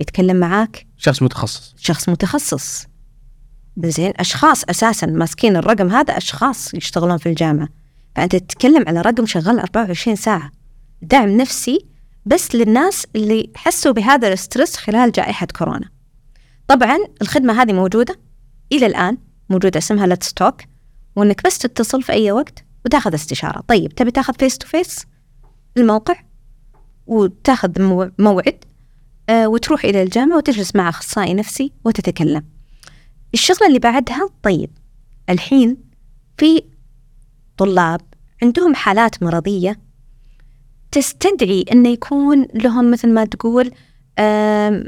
يتكلم 0.00 0.36
معاك 0.36 0.86
شخص 0.96 1.22
متخصص. 1.22 1.74
شخص 1.78 2.08
متخصص. 2.08 2.86
زين 3.76 4.12
أشخاص 4.16 4.64
أساسا 4.64 5.06
ماسكين 5.06 5.56
الرقم 5.56 5.90
هذا 5.90 6.16
أشخاص 6.16 6.74
يشتغلون 6.74 7.18
في 7.18 7.28
الجامعة. 7.28 7.68
فأنت 8.16 8.36
تتكلم 8.36 8.84
على 8.88 9.00
رقم 9.00 9.26
شغال 9.26 9.58
24 9.58 10.16
ساعة. 10.16 10.50
دعم 11.02 11.28
نفسي 11.28 11.86
بس 12.26 12.54
للناس 12.54 13.06
اللي 13.16 13.50
حسوا 13.56 13.92
بهذا 13.92 14.28
ال 14.28 14.35
stress 14.35 14.76
خلال 14.76 15.12
جائحة 15.12 15.46
كورونا. 15.46 15.90
طبعا 16.68 16.98
الخدمة 17.22 17.62
هذه 17.62 17.72
موجودة 17.72 18.18
إلى 18.72 18.86
الآن 18.86 19.18
موجودة 19.50 19.78
اسمها 19.78 20.06
Let's 20.06 20.32
Talk 20.34 20.62
وإنك 21.16 21.42
بس 21.46 21.58
تتصل 21.58 22.02
في 22.02 22.12
أي 22.12 22.32
وقت 22.32 22.64
وتاخذ 22.84 23.14
استشارة. 23.14 23.60
طيب 23.68 23.94
تبي 23.94 24.10
تاخذ 24.10 24.34
face 24.34 24.58
to 24.58 24.66
face 24.66 25.06
الموقع 25.76 26.14
وتاخذ 27.06 27.82
مو- 27.82 28.10
موعد 28.18 28.64
آه، 29.28 29.48
وتروح 29.48 29.84
إلى 29.84 30.02
الجامعة 30.02 30.36
وتجلس 30.36 30.76
مع 30.76 30.88
أخصائي 30.88 31.34
نفسي 31.34 31.72
وتتكلم. 31.84 32.44
الشغلة 33.34 33.66
اللي 33.68 33.78
بعدها 33.78 34.28
طيب 34.42 34.70
الحين 35.30 35.76
في 36.38 36.62
طلاب 37.56 38.00
عندهم 38.42 38.74
حالات 38.74 39.22
مرضية 39.22 39.80
تستدعي 40.92 41.64
انه 41.72 41.88
يكون 41.88 42.46
لهم 42.54 42.90
مثل 42.90 43.08
ما 43.08 43.24
تقول 43.24 43.70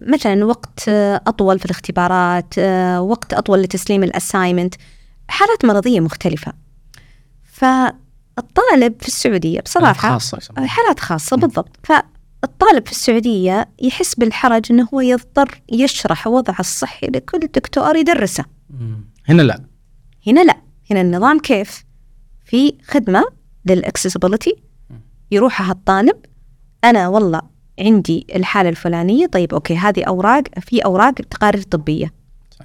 مثلا 0.06 0.44
وقت 0.44 0.88
أطول 1.28 1.58
في 1.58 1.64
الاختبارات 1.64 2.54
آه، 2.58 3.00
وقت 3.00 3.34
أطول 3.34 3.62
لتسليم 3.62 4.02
الأسايمنت 4.02 4.74
حالات 5.28 5.64
مرضية 5.64 6.00
مختلفة. 6.00 6.52
فالطالب 7.44 8.94
في 9.00 9.08
السعودية 9.08 9.60
بصراحة 9.60 10.12
خاصة 10.12 10.38
يسمونها. 10.38 10.66
حالات 10.66 11.00
خاصة 11.00 11.36
بالضبط. 11.36 11.76
فالطالب 11.84 12.86
في 12.86 12.92
السعودية 12.92 13.68
يحس 13.82 14.14
بالحرج 14.14 14.72
أنه 14.72 14.88
هو 14.94 15.00
يضطر 15.00 15.60
يشرح 15.72 16.26
وضعه 16.26 16.60
الصحي 16.60 17.06
لكل 17.06 17.38
دكتور 17.38 17.96
يدرسه. 17.96 18.44
هنا 19.28 19.42
لا. 19.42 19.64
هنا 20.26 20.44
لا. 20.44 20.56
هنا 20.90 21.00
النظام 21.00 21.38
كيف؟ 21.38 21.84
في 22.44 22.74
خدمة 22.88 23.24
للأكسسبيلتي 23.66 24.56
يروحها 25.30 25.72
الطالب 25.72 26.16
أنا 26.84 27.08
والله 27.08 27.53
عندي 27.80 28.26
الحالة 28.34 28.68
الفلانية 28.68 29.26
طيب 29.26 29.54
أوكي 29.54 29.76
هذه 29.76 30.04
أوراق 30.04 30.42
في 30.60 30.84
أوراق 30.84 31.12
تقارير 31.14 31.62
طبية. 31.62 32.12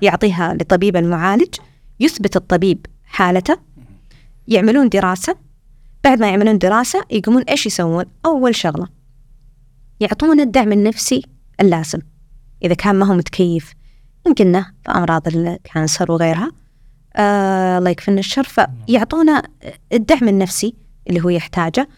يعطيها 0.01 0.53
لطبيب 0.53 0.95
المعالج 0.95 1.55
يثبت 1.99 2.35
الطبيب 2.35 2.85
حالته 3.05 3.57
يعملون 4.47 4.89
دراسة. 4.89 5.35
بعد 6.03 6.19
ما 6.19 6.29
يعملون 6.29 6.57
دراسة 6.57 7.05
يقومون 7.11 7.41
إيش 7.41 7.65
يسوون؟ 7.65 8.05
أول 8.25 8.55
شغلة 8.55 8.87
يعطون 9.99 10.39
الدعم 10.39 10.71
النفسي 10.71 11.21
اللازم. 11.61 11.99
إذا 12.63 12.73
كان 12.73 12.95
ما 12.95 13.05
هو 13.05 13.13
متكيف 13.13 13.73
يمكن 14.27 14.61
في 14.83 14.91
أمراض 14.91 15.27
ال 15.27 15.39
cancer 15.39 16.11
وغيرها 16.11 16.51
آه 17.15 17.77
الله 17.77 17.89
يكفينا 17.89 18.19
الشر 18.19 18.43
فيعطونا 18.43 19.43
الدعم 19.93 20.27
النفسي 20.27 20.75
اللي 21.09 21.21
هو 21.21 21.29
يحتاجه. 21.29 21.89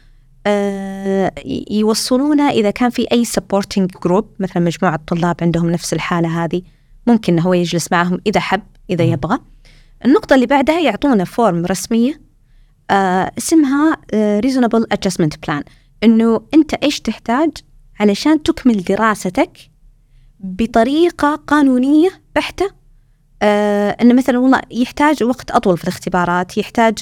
يوصلونا 1.72 2.44
إذا 2.44 2.72
كان 2.72 2.90
في 2.90 3.08
أي 3.12 3.26
supporting 3.26 3.88
group 4.04 4.28
مثلا 4.40 4.64
مجموعة 4.64 5.00
طلاب 5.08 5.36
عندهم 5.42 5.70
نفس 5.72 5.94
الحالة 5.94 6.44
هذه 6.44 6.62
ممكن 7.08 7.40
هو 7.40 7.54
يجلس 7.54 7.92
معهم 7.92 8.20
إذا 8.28 8.40
حب 8.40 8.62
إذا. 8.90 9.04
يبغى. 9.04 9.40
النقطة 10.06 10.34
اللي 10.34 10.46
بعدها 10.46 10.80
يعطونا 10.80 11.24
form 11.24 11.66
رسمية 11.66 12.22
آه 12.92 13.32
اسمها 13.38 13.98
آه 14.14 14.42
reasonable 14.42 14.84
adjustment 14.96 15.36
plan. 15.48 15.64
إنه 16.04 16.42
أنت 16.54 16.74
إيش 16.74 17.00
تحتاج؟ 17.00 17.52
علشان 18.00 18.44
تكمل 18.44 18.84
دراستك 18.84 19.58
بطريقة 20.40 21.36
قانونية 21.36 22.10
بحتة. 22.36 22.72
آه 23.42 23.98
إنه 24.02 24.14
مثلا 24.14 24.40
والله 24.40 24.62
يحتاج 24.72 25.24
وقت 25.24 25.52
أطول 25.52 25.78
في 25.78 25.84
الاختبارات 25.84 26.58
يحتاج 26.58 26.98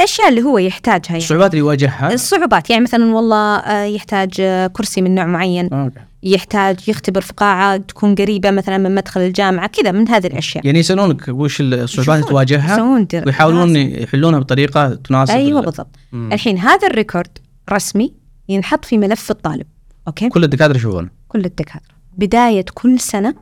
الأشياء 0.00 0.28
اللي 0.28 0.42
هو 0.42 0.58
يحتاجها 0.58 1.06
يعني. 1.08 1.18
الصعوبات 1.18 1.50
اللي 1.50 1.58
يواجهها؟ 1.58 2.12
الصعوبات 2.14 2.70
يعني 2.70 2.82
مثلا 2.82 3.14
والله 3.14 3.56
آه، 3.56 3.84
يحتاج 3.84 4.30
آه، 4.40 4.66
كرسي 4.66 5.02
من 5.02 5.14
نوع 5.14 5.26
معين. 5.26 5.72
okay. 5.72 6.00
يحتاج 6.22 6.88
يختبر 6.88 7.20
في 7.20 7.32
قاعة 7.32 7.76
تكون 7.76 8.14
قريبة 8.14 8.50
مثلا 8.50 8.78
من 8.78 8.94
مدخل 8.94 9.20
الجامعة 9.20 9.66
كذا 9.66 9.92
من 9.92 10.08
هذه 10.08 10.26
الأشياء. 10.26 10.66
يعني 10.66 10.78
يسألونك 10.78 11.24
وش 11.28 11.60
الصعوبات 11.60 12.16
اللي 12.18 12.28
تواجهها؟ 12.30 13.06
ويحاولون. 13.26 13.76
يحلونها 13.76 14.38
بطريقة 14.38 14.94
تناسب 14.94 15.34
ال- 15.34 15.62
بالضبط. 15.64 15.96
مم. 16.12 16.32
الحين 16.32 16.58
هذا 16.58 16.86
ال 16.88 16.95
record 16.95 17.38
رسمي 17.72 18.12
ينحط 18.48 18.84
في 18.84 18.98
ملف 18.98 19.30
الطالب 19.30 19.66
okay؟ 20.08 20.28
كل 20.28 20.44
الدكاترة 20.44 20.76
يشوفون. 20.76 21.10
كل 21.28 21.44
الدكاترة. 21.44 21.94
بداية 22.18 22.64
كل 22.74 23.00
سنة 23.00 23.34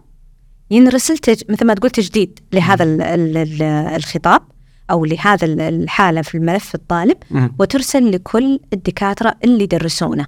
ينرسل 0.70 1.18
تج... 1.18 1.42
مثل 1.48 1.66
ما 1.66 1.74
تقول 1.74 1.90
تجديد 1.90 2.38
لهذا 2.52 2.84
ال... 2.84 3.02
ال... 3.02 3.36
ال- 3.36 3.62
الخطاب. 3.96 4.42
أو 4.90 5.04
لهذا 5.04 5.46
ال- 5.46 5.60
الحالة 5.60 6.22
في 6.22 6.34
الملف 6.34 6.74
الطالب. 6.74 7.16
وترسل 7.58 8.10
لكل 8.12 8.60
الدكاترة 8.72 9.34
اللي 9.44 9.62
يدرسونه. 9.64 10.26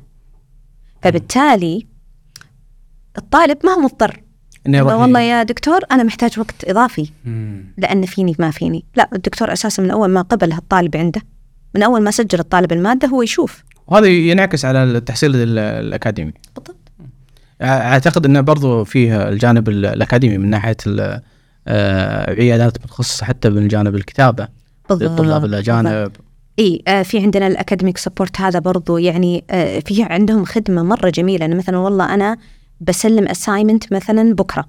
فبالتالي 1.02 1.86
الطالب 3.18 3.58
ما 3.64 3.72
هو 3.72 3.80
مضطر. 3.80 4.22
والله 4.68 5.20
يا 5.20 5.42
دكتور 5.42 5.80
أنا 5.92 6.02
محتاج 6.02 6.38
وقت 6.38 6.64
إضافي. 6.64 7.10
مم. 7.24 7.74
لأن 7.78 8.06
فيني 8.06 8.36
ما 8.38 8.50
فيني. 8.50 8.84
لا 8.96 9.08
الدكتور 9.12 9.52
أساسا 9.52 9.82
من 9.82 9.90
أول 9.90 10.08
ما 10.08 10.22
قبل 10.22 10.52
الطالب 10.52 10.96
عنده 10.96 11.20
من 11.74 11.82
أول 11.82 12.02
ما 12.02 12.10
سجل 12.10 12.38
الطالب 12.40 12.72
المادة 12.72 13.08
هو 13.08 13.22
يشوف. 13.22 13.64
وهذا 13.86 14.06
ينعكس 14.06 14.64
على 14.64 14.84
التحصيل 14.84 15.36
ال- 15.36 15.58
الأكاديمي. 15.58 16.32
بالضبط. 16.56 16.76
أعتقد 17.62 18.26
إنه 18.26 18.40
برضو 18.40 18.84
فيه 18.84 19.28
الجانب 19.28 19.68
ال- 19.68 19.86
الأكاديمي 19.86 20.38
من 20.38 20.50
ناحية 20.50 20.76
عيادات 22.38 22.84
متخصصة 22.84 23.26
حتى 23.26 23.50
من 23.50 23.68
جانب 23.68 23.94
الكتابة 23.94 24.48
للطلاب 24.90 25.44
الاجانب 25.44 26.12
إي 26.58 26.82
آه 26.88 27.02
في 27.02 27.18
عندنا 27.18 27.46
ال 27.46 27.52
academic 27.52 27.98
support 27.98 28.40
هذا 28.40 28.58
برضو 28.58 28.98
يعني 28.98 29.44
آه 29.50 29.78
في 29.78 30.02
عندهم 30.02 30.44
خدمة 30.44 30.82
مرة 30.82 31.10
جميلة. 31.10 31.46
أنا 31.46 31.54
مثلا 31.54 31.78
والله 31.78 32.14
أنا 32.14 32.36
بسلم 32.80 33.28
assignment 33.28 33.92
مثلا 33.92 34.34
بكرة 34.34 34.64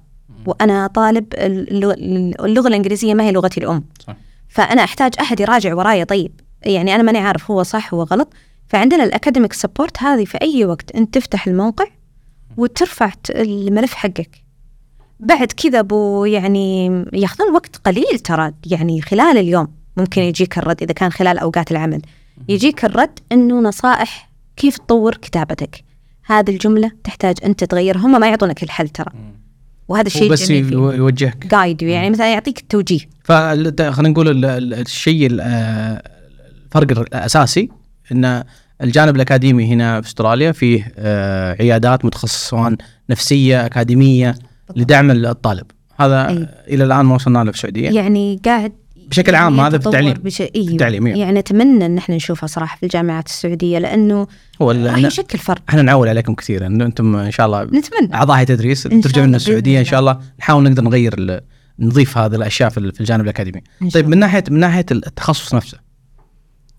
وأنا 0.46 0.86
طالب 0.86 1.26
اللغة, 1.34 2.68
الإنجليزية 2.68 3.14
ما 3.14 3.24
هي 3.24 3.32
لغتي 3.32 3.60
الأم. 3.60 3.84
صح. 4.06 4.16
فأنا 4.48 4.84
أحتاج 4.84 5.12
أحد 5.20 5.40
يراجع 5.40 5.74
ورايا 5.74 6.04
طيب. 6.04 6.40
يعني 6.62 6.94
أنا 6.94 7.02
ماني 7.02 7.18
عارف 7.18 7.50
هو 7.50 7.62
صح 7.62 7.94
هو 7.94 8.02
غلط. 8.02 8.32
فعندنا 8.68 9.04
ال 9.04 9.09
academic 9.09 9.52
support 9.52 10.02
هذه 10.02 10.24
في 10.24 10.38
أي 10.42 10.64
وقت 10.64 10.90
أنت 10.90 11.14
تفتح 11.14 11.46
الموقع 11.46 11.86
وترفع 12.56 13.12
الملف 13.30 13.94
حقك. 13.94 14.41
بعد 15.22 15.52
كذا 15.52 15.80
بو 15.80 16.24
يعني 16.24 16.86
ياخذون 17.12 17.54
وقت 17.54 17.76
قليل 17.84 18.18
ترى 18.24 18.52
يعني 18.66 19.02
خلال 19.02 19.38
اليوم 19.38 19.68
ممكن 19.96 20.22
يجيك 20.22 20.58
الرد 20.58 20.82
إذا 20.82 20.92
كان 20.92 21.12
خلال 21.12 21.38
أوقات 21.38 21.70
العمل. 21.70 22.02
يجيك 22.48 22.84
الرد 22.84 23.18
إنه 23.32 23.60
نصائح 23.60 24.30
كيف 24.56 24.78
تطور 24.78 25.14
كتابتك. 25.14 25.84
هذه 26.26 26.50
الجملة 26.50 26.90
تحتاج 27.04 27.36
أنت 27.44 27.64
تغيرها 27.64 28.00
هم 28.06 28.20
ما 28.20 28.28
يعطونك 28.28 28.62
الحل 28.62 28.88
ترى. 28.88 29.12
وهذا 29.88 30.06
الشيء 30.06 30.30
بس 30.30 30.50
يوجهك. 30.50 31.46
جايد 31.46 31.82
يعني 31.82 32.10
مثلا 32.10 32.32
يعطيك 32.32 32.58
التوجيه. 32.58 33.00
فخلينا 33.24 34.08
نقول 34.08 34.28
ال- 34.28 34.44
ال- 34.44 34.74
الشيء 34.74 35.26
ال- 35.26 35.40
آه، 35.40 36.02
الفرق 36.66 36.98
الأساسي 36.98 37.68
إن 38.12 38.44
الجانب 38.82 39.16
الأكاديمي 39.16 39.72
هنا 39.74 40.00
في 40.00 40.08
أستراليا 40.08 40.52
فيه 40.52 40.92
آه، 40.98 41.56
عيادات 41.60 42.04
متخصصه 42.04 42.76
نفسية 43.10 43.66
أكاديمية. 43.66 44.34
لدعم 44.76 45.10
الطالب. 45.10 45.66
هذا 45.96 46.28
أي. 46.28 46.48
إلى 46.68 46.84
الآن 46.84 47.06
ما 47.06 47.14
وصلنا 47.14 47.38
له 47.44 47.50
في 47.50 47.56
السعودية. 47.56 47.90
يعني 47.90 48.40
قاعد 48.44 48.72
بشكل 49.08 49.34
عام 49.34 49.60
هذا 49.60 49.78
في 49.78 49.86
التعليم. 49.86 50.12
بش... 50.12 50.36
في 50.36 50.42
إيه 50.42 50.68
التعليم 50.68 51.06
إيه. 51.06 51.14
يعني 51.14 51.38
أتمنى 51.38 51.86
إن 51.86 51.98
إحنا 51.98 52.16
نشوفها 52.16 52.46
صراحة 52.46 52.76
في 52.76 52.82
الجامعات 52.82 53.26
السعودية 53.26 53.78
لأنه 53.78 54.26
هو 54.62 54.70
راح 54.70 54.98
يشكل 54.98 55.38
فرق 55.38 55.62
إحنا 55.68 55.82
نعول 55.82 56.08
عليكم 56.08 56.34
كثير 56.34 56.66
إنه 56.66 56.84
أنتم 56.84 57.16
إن 57.16 57.30
شاء 57.30 57.46
الله 57.46 57.64
نتمنى. 57.64 58.14
أعضاء 58.14 58.36
هيئه 58.36 58.46
تدريس 58.46 58.86
إن 58.86 58.92
شاء 58.92 59.00
ترجعوا 59.00 59.26
لنا 59.26 59.36
الله 59.36 59.36
السعودية 59.36 59.80
إن 59.80 59.84
شاء 59.84 60.00
الله. 60.00 60.18
نحاول 60.38 60.62
نقدر 60.64 60.82
نغير 60.82 61.14
ال- 61.18 61.40
نضيف 61.78 62.18
هذه 62.18 62.34
الأشياء 62.34 62.68
في 62.70 62.78
ال- 62.78 62.92
في 62.92 63.00
الجانب 63.00 63.24
الأكاديمي. 63.24 63.62
إن 63.82 63.88
طيب 63.88 64.08
من 64.08 64.18
ناحيه 64.18 64.44
من 64.50 64.60
ناحية 64.60 64.86
التخصص 64.90 65.54
نفسه 65.54 65.78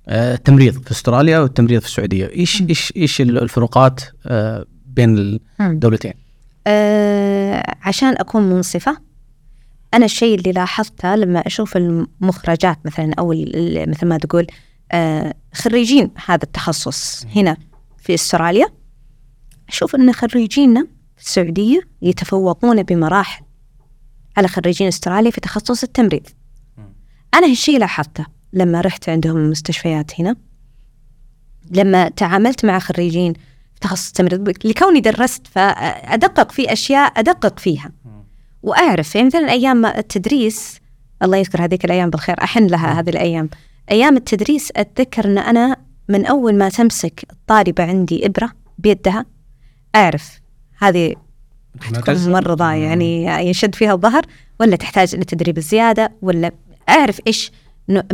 آه، 0.08 0.34
التمريض 0.36 0.74
في 0.84 0.92
أستراليا 0.92 1.40
والتمريض 1.40 1.82
في 1.82 1.88
السعودية 1.88 2.30
إيش. 2.36 2.62
إيش 2.70 2.94
إيش 2.98 3.22
الفروقات 3.22 4.02
آه، 4.26 4.66
بين. 4.88 5.40
الدولتين؟ 5.62 6.14
آه 6.68 7.33
عشان 7.82 8.16
أكون 8.18 8.44
منصفة. 8.44 8.98
أنا 9.94 10.06
الشيء 10.06 10.40
اللي 10.40 10.52
لاحظته 10.52 11.16
لما 11.16 11.40
أشوف 11.40 11.78
المخرجات 11.78 12.80
مثلا 12.86 13.14
أو 13.20 13.34
مثل 13.88 14.08
ما 14.08 14.18
تقول 14.18 14.48
آه 14.92 15.34
خريجين 15.54 16.12
هذا 16.26 16.44
التخصص 16.44 17.26
هنا 17.36 17.58
في 17.98 18.14
أستراليا 18.14 18.68
أشوف 19.70 19.96
أن 19.96 20.14
خريجينا 20.14 20.88
في 21.18 21.24
السعودية 21.24 21.82
يتفوقون 22.02 22.84
بمراحل 22.84 23.44
على 24.38 24.48
خريجين 24.48 24.88
أستراليا 24.88 25.32
في 25.32 25.42
تخصص 25.42 25.84
التمريض. 25.84 26.28
أنا 27.34 27.48
هالشيء 27.48 27.80
لاحظته 27.80 28.26
لما 28.54 28.82
رحت 28.82 29.10
عندهم 29.10 29.38
المستشفيات 29.38 30.22
هنا 30.22 30.36
لما 31.72 32.10
تعاملت 32.10 32.66
مع 32.66 32.80
خريجين 32.80 33.34
تخصص 33.84 34.08
التمريض. 34.08 34.50
لكوني 34.66 35.00
درست 35.00 35.48
فأدقق 35.48 36.52
في 36.52 36.74
أشياء 36.74 37.20
أدقق 37.20 37.60
فيها. 37.60 37.92
وأعرف 38.64 39.16
يعني 39.16 39.28
مثلا 39.28 39.52
أيام 39.52 39.86
التدريس 39.86 40.80
الله 41.24 41.38
يذكر 41.38 41.64
هذيك 41.64 41.86
الأيام 41.86 42.10
بالخير 42.10 42.44
أحن 42.44 42.68
لها 42.68 43.00
هذه 43.00 43.10
الأيام. 43.10 43.50
أيام 43.92 44.18
التدريس 44.18 44.72
أتذكر 44.76 45.26
أن 45.26 45.38
أنا 45.38 45.78
من 46.10 46.26
أول 46.26 46.56
ما 46.56 46.70
تمسك 46.70 47.26
الطالبة 47.32 47.84
عندي 47.84 48.26
إبرة 48.26 48.52
بيدها 48.78 49.26
أعرف 49.96 50.42
هذه 50.78 51.16
تكون 51.94 52.16
ممرضة 52.16 52.72
يعني 52.72 53.26
يشد 53.50 53.76
فيها 53.76 53.94
الظهر 53.94 54.26
ولا 54.60 54.76
تحتاج 54.76 55.16
إلى 55.16 55.26
تدريب 55.26 55.60
زيادة 55.60 56.12
ولا 56.22 56.52
أعرف 56.90 57.20
إيش 57.28 57.52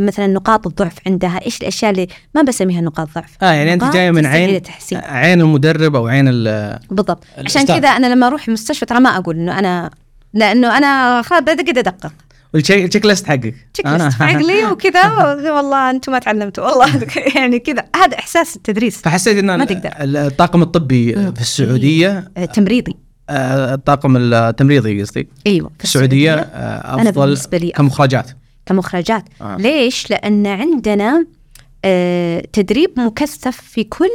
مثلا 0.00 0.26
نقاط 0.26 0.66
الضعف 0.66 0.94
عندها 1.06 1.40
إيش 1.46 1.60
الأشياء 1.60 1.90
اللي 1.90 2.06
ما 2.34 2.42
بسميها 2.42 2.80
نقاط 2.80 3.08
ضعف؟ 3.14 3.36
آه 3.42 3.52
يعني 3.52 3.74
أنت 3.74 3.84
جاية 3.84 4.10
من 4.10 4.26
عين. 4.26 4.62
عين 4.92 5.40
المدرب 5.40 5.96
أو 5.96 6.06
عين 6.06 6.24
ال- 6.28 6.78
بالضبط. 6.90 7.24
عشان. 7.38 7.66
كذا 7.66 7.88
أنا 7.88 8.06
لما 8.14 8.26
أروح 8.26 8.48
المستشفى 8.48 8.86
ترى 8.86 9.00
ما 9.00 9.16
أقول 9.16 9.36
إنه 9.36 9.58
أنا 9.58 9.90
لأنه 10.34 10.78
أنا 10.78 11.22
خلاص 11.22 11.40
بدقت 11.42 11.78
أدقق. 11.78 12.12
والتشيك 12.54 13.06
ليست 13.06 13.26
حقك. 13.26 13.54
تشيك 13.74 13.86
ليست 13.86 14.22
حق 14.22 14.36
لي 14.36 14.64
وكذا 14.66 15.02
والله 15.56 15.90
أنتم 15.90 16.12
ما 16.12 16.18
تعلمتوا 16.18 16.64
والله 16.70 17.06
يعني 17.36 17.58
كذا. 17.58 17.84
هذا 17.96 18.18
إحساس 18.18 18.56
التدريس 18.56 18.96
فحسيت 19.02 19.38
إن 19.38 19.56
ما 19.56 19.64
تقدر. 19.64 19.90
الطاقم 20.00 20.62
الطبي 20.62 21.12
في 21.14 21.40
السعودية 21.40 22.30
آه، 22.36 22.44
تمريضي. 22.44 22.96
آه، 23.30 23.74
الطاقم 23.74 24.16
التمريضي 24.16 25.02
قصدي. 25.02 25.28
أيوه 25.46 25.70
في 25.78 25.84
السعودية. 25.84 26.34
آه، 26.34 26.94
أنا 26.94 27.10
أفضل 27.10 27.24
بالنسبة 27.26 27.58
لي 27.58 27.70
كمخرجات. 27.70 28.30
كمخرجات. 28.66 29.24
آه. 29.40 29.56
ليش؟ 29.56 30.10
لأن 30.10 30.46
عندنا 30.46 31.26
آه، 31.84 32.40
تدريب 32.52 33.00
مكثف 33.00 33.60
في 33.60 33.84
كل 33.84 34.10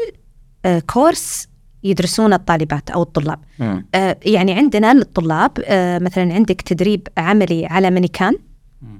آه، 0.65 0.79
كورس 0.79 1.47
يدرسون 1.83 2.33
الطالبات 2.33 2.89
أو 2.89 3.01
الطلاب. 3.01 3.39
آه، 3.95 4.17
يعني 4.25 4.53
عندنا 4.53 4.93
للطلاب 4.93 5.51
آه، 5.65 5.99
مثلا 5.99 6.33
عندك 6.33 6.61
تدريب 6.61 7.07
عملي 7.17 7.65
على 7.65 7.91
مانيكان 7.91 8.37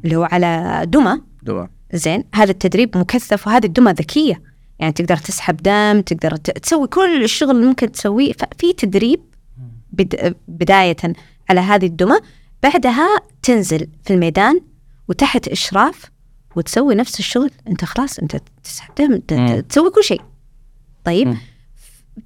اللي 0.06 0.16
هو 0.16 0.24
على 0.24 0.82
دمى. 0.88 1.22
دواء 1.44 1.70
زين 1.94 2.24
هذا 2.36 2.52
التدريب 2.52 2.98
مكثف 2.98 3.48
وهذه 3.48 3.66
الدمى 3.66 3.92
ذكية. 3.92 4.42
يعني 4.80 4.94
تقدر 4.94 5.18
تسحب 5.18 5.58
دم 5.58 6.02
تقدر 6.02 6.36
تسوي 6.36 6.88
كل 6.88 7.24
الشغل 7.24 7.52
اللي 7.52 7.68
ممكن 7.68 7.92
تسويه. 7.92 8.34
ففي 8.34 8.74
تدريب 8.74 9.20
بد... 9.92 10.36
بداية 10.48 10.98
على 11.50 11.60
هذه 11.60 11.86
الدمى. 11.86 12.16
بعدها 12.64 13.08
تنزل 13.44 13.88
في 14.04 14.14
الميدان 14.14 14.62
وتحت 15.08 15.48
إشراف 15.48 16.12
وتسوي 16.56 16.96
نفس 16.96 17.20
الشغل. 17.20 17.52
أنت 17.68 17.86
خلاص 17.86 18.20
أنت 18.20 18.36
تسوي 19.70 19.90
كل 19.90 20.04
شيء. 20.04 20.22
طيب؟ 21.04 21.28
مم. 21.28 21.38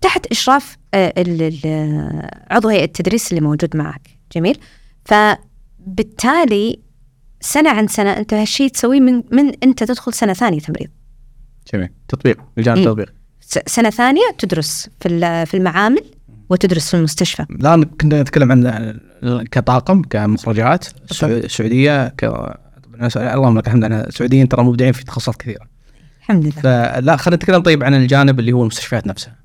تحت 0.02 0.26
إشراف 0.26 0.78
آه، 0.94 1.14
عضو 2.52 2.70
هيئة 2.70 2.84
التدريس 2.84 3.30
اللي 3.32 3.42
موجود 3.42 3.78
معك. 3.78 4.10
جميل؟ 4.36 4.58
فبالتالي 5.06 6.80
سنة 7.42 7.70
عن 7.70 7.88
سنة 7.88 8.10
أنت 8.18 8.34
هالشيء 8.34 8.68
تسويه 8.70 9.00
من 9.00 9.24
من 9.32 9.52
أنت 9.64 9.84
تدخل 9.84 10.14
سنة 10.14 10.34
ثانية 10.34 10.60
تمريض. 10.60 10.90
جميل. 11.74 11.90
تطبيق 12.08 12.38
الجانب 12.58 12.78
مم. 12.78 12.84
التطبيق. 12.84 13.14
سنة 13.68 13.90
ثانية 13.90 14.22
تدرس 14.38 14.90
في 15.02 15.46
في 15.46 15.58
المعامل 15.58 16.04
وتدرس 16.50 16.90
في 16.90 16.98
المستشفى. 16.98 17.46
الان 17.52 17.84
كنا 17.84 18.22
نتكلم 18.22 18.52
عن 18.52 19.00
كطاقم 19.52 20.02
كمخرجات 20.02 20.86
السعو- 20.88 21.24
السعوديه 21.24 22.08
ك 22.08 22.26
اللهم 23.02 23.58
لك 23.58 23.68
الحمد. 23.68 23.84
إحنا 23.84 24.08
السعوديين 24.08 24.48
ترى 24.50 24.64
مبدعين 24.64 24.92
في 24.92 25.04
تخصصات 25.04 25.36
كثيرة. 25.36 25.66
الحمد 26.20 26.44
لله. 26.44 26.52
فلا 26.62 27.16
خلينا 27.16 27.36
نتكلم 27.36 27.62
طيب 27.62 27.84
عن 27.84 27.94
الجانب 27.94 28.40
اللي 28.40 28.52
هو 28.52 28.62
المستشفيات 28.62 29.08
نفسها. 29.08 29.36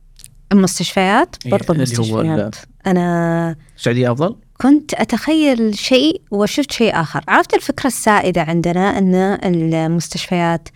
المستشفيات؟ 0.52 1.36
إيه، 1.47 1.52
برضو 1.52 1.72
اللي 1.72 1.85
هو 1.98 2.20
ال- 2.20 2.26
المستشفيات 2.26 2.56
أنا 2.86 3.56
السعودية 3.76 4.12
أفضل؟ 4.12 4.36
كنت 4.60 4.94
أتخيل 4.94 5.78
شيء 5.78 6.22
وشفت 6.31 6.72
شيء 6.72 7.01
آخر. 7.01 7.24
عرفت 7.28 7.55
الفكرة 7.55 7.86
السائدة 7.86 8.43
عندنا 8.43 8.98
أن 8.98 9.14
المستشفيات 9.55 10.68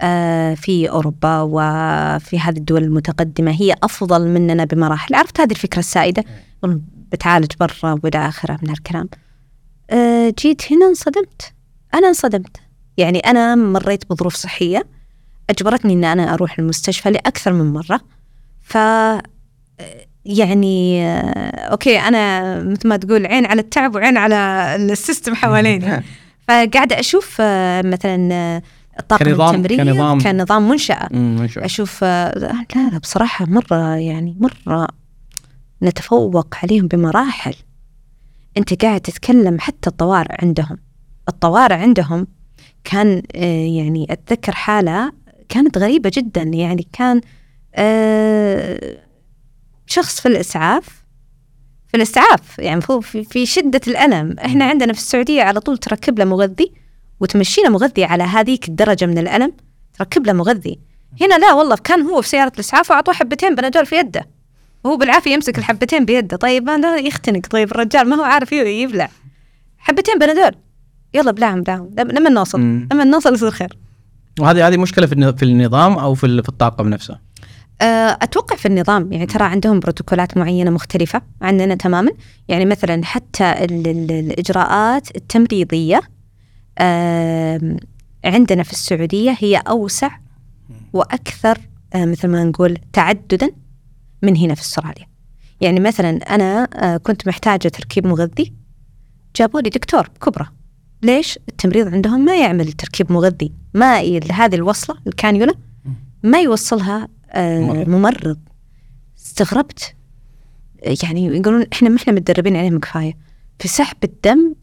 آه، 0.00 0.54
في 0.54 0.90
أوروبا 0.90 1.40
وفي 1.40 2.38
هذه 2.40 2.56
الدول 2.56 2.82
المتقدمة 2.84 3.50
هي 3.50 3.74
أفضل 3.82 4.28
مننا 4.28 4.64
بمراحل. 4.64 5.14
عرفت 5.14 5.40
هذه 5.40 5.50
الفكرة 5.50 5.78
السائدة؟ 5.78 6.24
والله 6.62 6.80
بتعالج 7.12 7.52
برا 7.60 7.98
وإلى 8.04 8.28
آخره 8.28 8.58
من 8.62 8.70
الكلام 8.70 9.08
آه، 9.90 10.34
جيت 10.38 10.72
هنا 10.72 10.86
انصدمت. 10.86 11.52
أنا 11.96 12.08
انصدمت. 12.08 12.56
يعني 12.96 13.18
أنا 13.18 13.54
مريت 13.54 14.10
بظروف 14.10 14.34
صحية 14.34 14.86
أجبرتني 15.50 15.92
أن 15.92 16.04
أنا 16.04 16.34
أروح 16.34 16.58
المستشفى 16.58 17.10
لأكثر 17.10 17.52
من 17.52 17.72
مرة. 17.72 18.00
ف 18.62 18.78
يعني 20.24 21.06
okay 21.56 21.98
أنا 21.98 22.54
مثل 22.62 22.88
ما 22.88 22.96
تقول 22.96 23.26
عين 23.26 23.46
على 23.46 23.60
التعب 23.60 23.94
وعين 23.94 24.16
على 24.16 24.36
ال 24.76 24.84
system 24.84 25.34
حواليني. 25.34 26.02
فقاعدة 26.48 27.00
أشوف 27.00 27.36
آه، 27.40 27.82
مثلا 27.82 28.62
الطاقم 29.00 29.24
كنظام- 29.24 29.54
التمريض 29.54 29.80
كنظام. 29.80 30.20
كنظام 30.20 30.68
الله. 30.72 31.64
أشوف 31.66 32.00
آه، 32.02 32.38
لا 32.38 32.64
لا 32.92 32.98
بصراحة 32.98 33.44
مرة 33.48 33.94
يعني 33.96 34.36
مرة 34.40 34.88
نتفوق 35.82 36.54
عليهم 36.62 36.86
بمراحل. 36.86 37.54
أنت 38.56 38.84
قاعد 38.84 39.00
تتكلم 39.00 39.60
حتى 39.60 39.90
الطوارئ 39.90 40.44
عندهم. 40.44 40.78
الطوارئ 41.28 41.74
عندهم 41.74 42.26
كان 42.84 43.22
آه، 43.36 43.66
يعني 43.66 44.06
أتذكر 44.10 44.52
حالة 44.52 45.12
كانت 45.48 45.78
غريبة 45.78 46.10
جدا. 46.14 46.42
يعني 46.42 46.88
كان 46.92 47.20
آه، 47.74 48.98
شخص 49.86 50.20
في 50.20 50.28
الإسعاف 50.28 51.06
في 51.88 51.96
الإسعاف 51.96 52.58
يعني 52.58 52.80
في, 53.30 53.46
شدة 53.46 53.80
الألم. 53.86 54.36
إحنا 54.38 54.64
عندنا 54.64 54.92
في 54.92 54.98
السعودية 54.98 55.42
على 55.42 55.60
طول 55.60 55.78
تركب 55.78 56.18
له 56.18 56.24
مغذي 56.24 56.72
وتمشينا 57.20 57.68
مغذي 57.68 58.04
على 58.04 58.24
هذيك 58.24 58.68
الدرجة 58.68 59.06
من 59.06 59.18
الألم 59.18 59.52
تركب 59.98 60.26
له 60.26 60.32
مغذي. 60.32 60.78
هنا 61.20 61.38
لا 61.38 61.52
والله 61.52 61.76
كان 61.76 62.02
هو 62.02 62.22
في 62.22 62.28
سيارة 62.28 62.52
الإسعاف 62.54 62.90
وأعطوه 62.90 63.14
حبتين 63.14 63.54
بنادول 63.54 63.86
في 63.86 63.96
يده. 63.96 64.28
وهو 64.84 64.96
بالعافية 64.96 65.32
يمسك 65.32 65.58
الحبتين 65.58 66.04
بيده. 66.04 66.36
طيب 66.36 66.68
لا 66.68 66.96
يختنق. 66.96 67.46
طيب 67.46 67.70
الرجال 67.70 68.08
ما 68.08 68.16
هو 68.16 68.22
عارف 68.22 68.52
يبلع. 68.52 69.10
حبتين 69.78 70.18
بنادول. 70.18 70.65
يلا 71.16 71.30
بلعهم 71.30 71.62
بلعهم 71.62 71.90
لما 71.96 72.30
نوصل. 72.30 72.60
لما 72.60 73.04
نوصل 73.04 73.34
يصير 73.34 73.50
خير. 73.50 73.78
وهذه 74.40 74.68
هذه 74.68 74.76
مشكلة 74.76 75.06
في 75.06 75.12
الن- 75.12 75.36
في 75.36 75.42
النظام 75.42 75.92
أو 75.92 76.14
في 76.14 76.42
في 76.42 76.48
الطاقم 76.48 76.88
نفسه. 76.88 77.18
آه، 77.80 78.18
أتوقع 78.22 78.56
في 78.56 78.66
النظام. 78.68 79.12
يعني 79.12 79.26
ترى 79.26 79.44
عندهم 79.44 79.80
بروتوكولات 79.80 80.36
معينة 80.36 80.70
مختلفة 80.70 81.22
عننا 81.42 81.74
تماما. 81.74 82.10
يعني 82.48 82.64
مثلا 82.64 83.04
حتى 83.04 83.44
ال- 83.52 83.88
ال- 83.88 84.10
الإجراءات 84.12 85.16
التمريضية 85.16 86.00
عندنا 88.24 88.62
في 88.62 88.72
السعودية 88.72 89.36
هي 89.38 89.56
أوسع 89.56 90.10
وأكثر 90.92 91.58
آه، 91.94 92.04
مثل 92.04 92.28
ما 92.28 92.44
نقول 92.44 92.78
تعددا 92.92 93.50
من 94.22 94.36
هنا 94.36 94.54
في 94.54 94.60
أستراليا. 94.60 95.06
يعني 95.60 95.80
مثلا 95.80 96.10
أنا 96.34 96.68
آه، 96.74 96.96
كنت 96.96 97.28
محتاجة 97.28 97.68
تركيب 97.68 98.06
مغذي 98.06 98.52
جابوا 99.36 99.60
لي 99.60 99.70
دكتور 99.70 100.08
كبرى. 100.22 100.46
ليش 101.02 101.38
التمريض 101.48 101.94
عندهم 101.94 102.24
ما 102.24 102.36
يعمل 102.40 102.72
تركيب 102.72 103.12
مغذي؟ 103.12 103.52
ما 103.74 103.98
هذه 104.32 104.54
الوصلة 104.54 104.96
الكانيولا 105.06 105.54
ما 106.22 106.40
يوصلها 106.40 107.08
آه، 107.30 107.84
ممرض. 107.84 108.38
استغربت. 109.18 109.94
يعني 111.02 111.26
يقولون 111.26 111.66
إحنا 111.72 111.88
ما 111.88 111.96
إحنا 111.96 112.12
متدربين 112.12 112.56
عليهم 112.56 112.78
كفاية. 112.78 113.16
في 113.58 113.68
سحب 113.68 113.96
الدم 114.04 114.54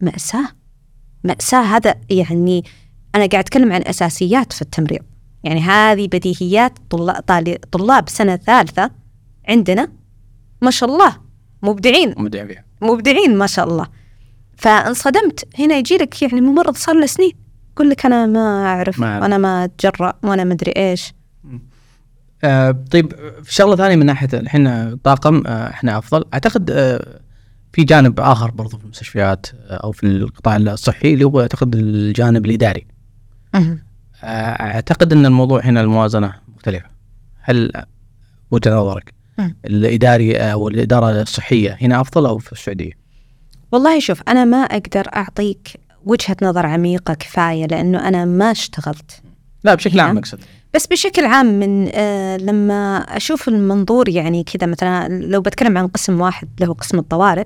مأساة. 0.00 0.48
مأساة. 1.24 1.62
هذا 1.62 1.94
يعني 2.10 2.64
أنا 3.14 3.26
قاعد 3.26 3.44
أتكلم 3.44 3.72
عن 3.72 3.82
أساسيات 3.86 4.52
في 4.52 4.62
التمريض. 4.62 5.02
يعني 5.44 5.60
هذه 5.60 6.06
بديهيات 6.06 6.72
طلاب, 6.90 7.56
طلاب 7.72 8.08
سنة 8.08 8.36
ثالثة 8.36 8.90
عندنا 9.48 9.92
ما 10.62 10.70
شاء 10.70 10.90
الله. 10.90 11.16
مبدعين. 11.62 12.14
مبدعين 12.82 13.38
ما 13.38 13.46
شاء 13.46 13.68
الله. 13.68 13.99
فانصدمت 14.60 15.48
هنا 15.58 15.76
يجي 15.76 15.96
لك 15.96 16.22
يعني 16.22 16.40
ممرض 16.40 16.76
صار 16.76 16.94
له 16.94 17.06
سنين 17.06 17.32
يقول 17.72 17.90
لك 17.90 18.06
أنا 18.06 18.26
ما 18.26 18.66
أعرف 18.66 19.00
ما. 19.00 19.20
وأنا 19.20 19.38
ما 19.38 19.64
أتجرأ 19.64 20.14
وأنا 20.22 20.44
ما 20.44 20.52
أدري 20.52 20.72
إيش 20.76 21.14
آه 22.44 22.70
طيب 22.90 23.12
في 23.42 23.54
شغلة 23.54 23.76
ثانية 23.76 23.96
من 23.96 24.06
ناحية 24.06 24.28
الحين 24.34 24.96
طاقم 24.96 25.46
آه 25.46 25.70
إحنا 25.70 25.98
أفضل 25.98 26.24
أعتقد 26.34 26.70
آه 26.70 27.20
في 27.72 27.84
جانب 27.84 28.20
آخر 28.20 28.50
برضو 28.50 28.78
في 28.78 28.84
المستشفيات 28.84 29.46
آه 29.54 29.74
أو 29.76 29.92
في 29.92 30.06
القطاع 30.06 30.56
الصحي 30.56 31.14
اللي 31.14 31.24
هو 31.24 31.40
أعتقد 31.40 31.74
الجانب 31.74 32.46
الإداري. 32.46 32.86
آه 33.54 33.78
أعتقد 34.24 35.12
إن 35.12 35.26
الموضوع 35.26 35.60
هنا 35.64 35.80
الموازنة 35.80 36.34
مختلفة 36.56 36.86
هل 37.40 37.72
وجهه 38.50 38.74
نظرك. 38.74 39.14
الإداري 39.64 40.36
آه، 40.36 40.52
أو 40.52 40.68
الاداره 40.68 41.22
الصحية 41.22 41.78
هنا 41.80 42.00
أفضل 42.00 42.26
أو 42.26 42.38
في 42.38 42.52
السعودية؟ 42.52 42.99
والله 43.72 44.00
شوف 44.00 44.22
أنا 44.28 44.44
ما 44.44 44.56
أقدر 44.56 45.08
أعطيك 45.16 45.80
وجهة 46.06 46.36
نظر 46.42 46.66
عميقة 46.66 47.14
كفاية 47.14 47.66
لأنه 47.66 48.08
أنا 48.08 48.24
ما 48.24 48.50
اشتغلت. 48.50 49.22
لا 49.64 49.74
بشكل 49.74 50.00
عام. 50.00 50.18
اقصد 50.18 50.40
بس 50.74 50.86
بشكل 50.86 51.24
عام 51.24 51.46
من 51.46 51.90
آه 51.94 52.36
لما 52.36 52.96
أشوف 52.98 53.48
المنظور 53.48 54.08
يعني 54.08 54.44
كذا 54.44 54.66
مثلا 54.66 55.08
لو 55.08 55.40
بتكلم 55.40 55.78
عن 55.78 55.86
قسم 55.86 56.20
واحد 56.20 56.48
اللي 56.54 56.68
هو 56.68 56.72
قسم 56.72 56.98
الطوارئ 56.98 57.44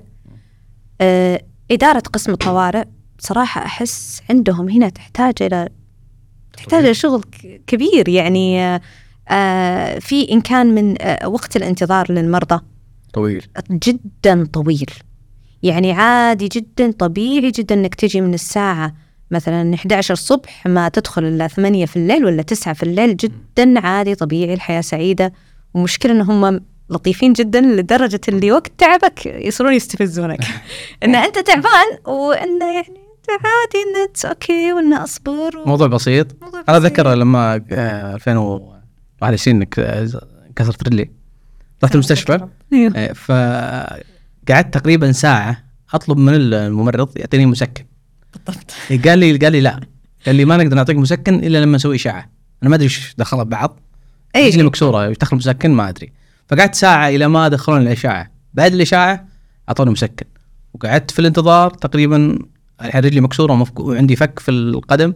آه 1.01 1.41
إدارة 1.71 1.99
قسم 1.99 2.31
الطوارئ 2.31 2.83
بصراحة 3.19 3.65
أحس 3.65 4.21
عندهم 4.29 4.69
هنا 4.69 4.89
تحتاج 4.89 5.33
إلى 5.41 5.69
تحتاج 6.57 6.83
إلى 6.85 6.93
شغل 6.93 7.23
كبير 7.67 8.09
يعني 8.09 8.79
آه 9.29 9.99
في 9.99 10.31
إن 10.31 10.41
كان 10.41 10.75
من 10.75 11.01
آه 11.01 11.27
وقت 11.27 11.55
الانتظار 11.55 12.11
للمرضى. 12.11 12.61
طويل. 13.13 13.45
جدا 13.71 14.45
طويل. 14.53 14.89
يعني 15.65 15.91
عادي 15.91 16.47
جدا 16.47 16.91
طبيعي 16.91 17.51
جدا 17.51 17.75
إنك 17.75 17.95
تجي 17.95 18.21
من 18.21 18.33
الساعة 18.33 18.93
مثلا 19.31 19.73
11 19.73 20.13
الصبح 20.13 20.67
ما 20.67 20.89
تدخل 20.89 21.23
إلا 21.23 21.47
8 21.47 21.85
في 21.85 21.95
الليل 21.95 22.25
ولا 22.25 22.41
9 22.41 22.73
في 22.73 22.83
الليل 22.83 23.17
جدا 23.17 23.79
عادي 23.79 24.15
طبيعي 24.15 24.53
الحياة 24.53 24.81
سعيدة. 24.81 25.33
ومشكلة 25.73 26.11
إن 26.11 26.21
هم 26.21 26.61
لطيفين 26.89 27.33
جدا 27.33 27.61
لدرجة 27.61 28.21
اللي 28.27 28.51
وقت 28.51 28.71
تعبك 28.77 29.25
يصيرون 29.25 29.73
يستفزونك. 29.73 30.39
إن 31.03 31.15
أنت 31.15 31.39
تعبان 31.39 31.97
وإن 32.05 32.61
يعني 32.61 32.99
عادي 33.29 34.03
it's 34.09 34.25
okay 34.25 34.73
وانه 34.73 35.03
أصبر 35.03 35.57
و... 35.57 35.65
موضوع 35.65 35.87
بسيط. 35.87 36.27
أنا. 36.43 36.77
أتذكر 36.77 37.13
لما 37.13 37.61
آه، 37.71 38.15
2021 38.15 39.57
إنك، 39.57 39.79
آه، 39.79 40.07
كسرت 40.55 40.87
رجلي. 40.87 41.09
رحت 41.83 41.93
المستشفى؟ 41.93 42.47
أيوه. 42.73 43.13
فقعدت 44.47 44.73
تقريبا 44.73 45.11
ساعة 45.11 45.63
أطلب 45.93 46.17
من 46.17 46.33
الممرض 46.35 47.17
يعطيني 47.17 47.45
مسكن. 47.45 47.85
بالضبط. 48.33 48.71
قال 49.07 49.19
لي 49.19 49.37
قال 49.37 49.51
لي 49.51 49.61
لا. 49.61 49.79
قال 50.25 50.35
لي 50.35 50.45
ما 50.45 50.57
نقدر 50.57 50.75
نعطيك 50.75 50.97
مسكن 50.97 51.35
إلا 51.35 51.61
لما 51.61 51.75
نسوي 51.75 51.95
إشاعة. 51.95 52.29
أنا 52.63 52.69
ما 52.69 52.75
أدري 52.75 52.85
إيش 52.85 53.15
دخلها 53.17 53.43
ببعض 53.43 53.79
اي 54.35 54.47
رجلي 54.47 54.63
مكسورة 54.63 55.13
دخل 55.21 55.37
مسكن؟ 55.37 55.71
ما 55.71 55.89
أدري. 55.89 56.11
فقعدت 56.49 56.75
ساعة 56.75 57.09
إلى 57.09 57.27
ما 57.27 57.47
دخلون 57.47 57.81
الاشعه 57.81 58.31
بعد 58.53 58.73
الاشعه 58.73 59.27
أعطوني 59.69 59.91
مسكن. 59.91 60.25
وقعدت 60.73 61.11
في 61.11 61.19
الانتظار 61.19 61.69
تقريبا 61.69 62.39
الحين 62.81 63.01
رجلي 63.01 63.21
مكسورة 63.21 63.53
ومفك... 63.53 63.79
وعندي 63.79 64.15
فك 64.15 64.39
في 64.39 64.51
القدم. 64.51 65.13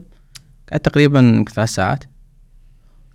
قعدت 0.71 0.85
تقريبا 0.85 1.45
ثلاث 1.55 1.69
ساعات. 1.69 2.03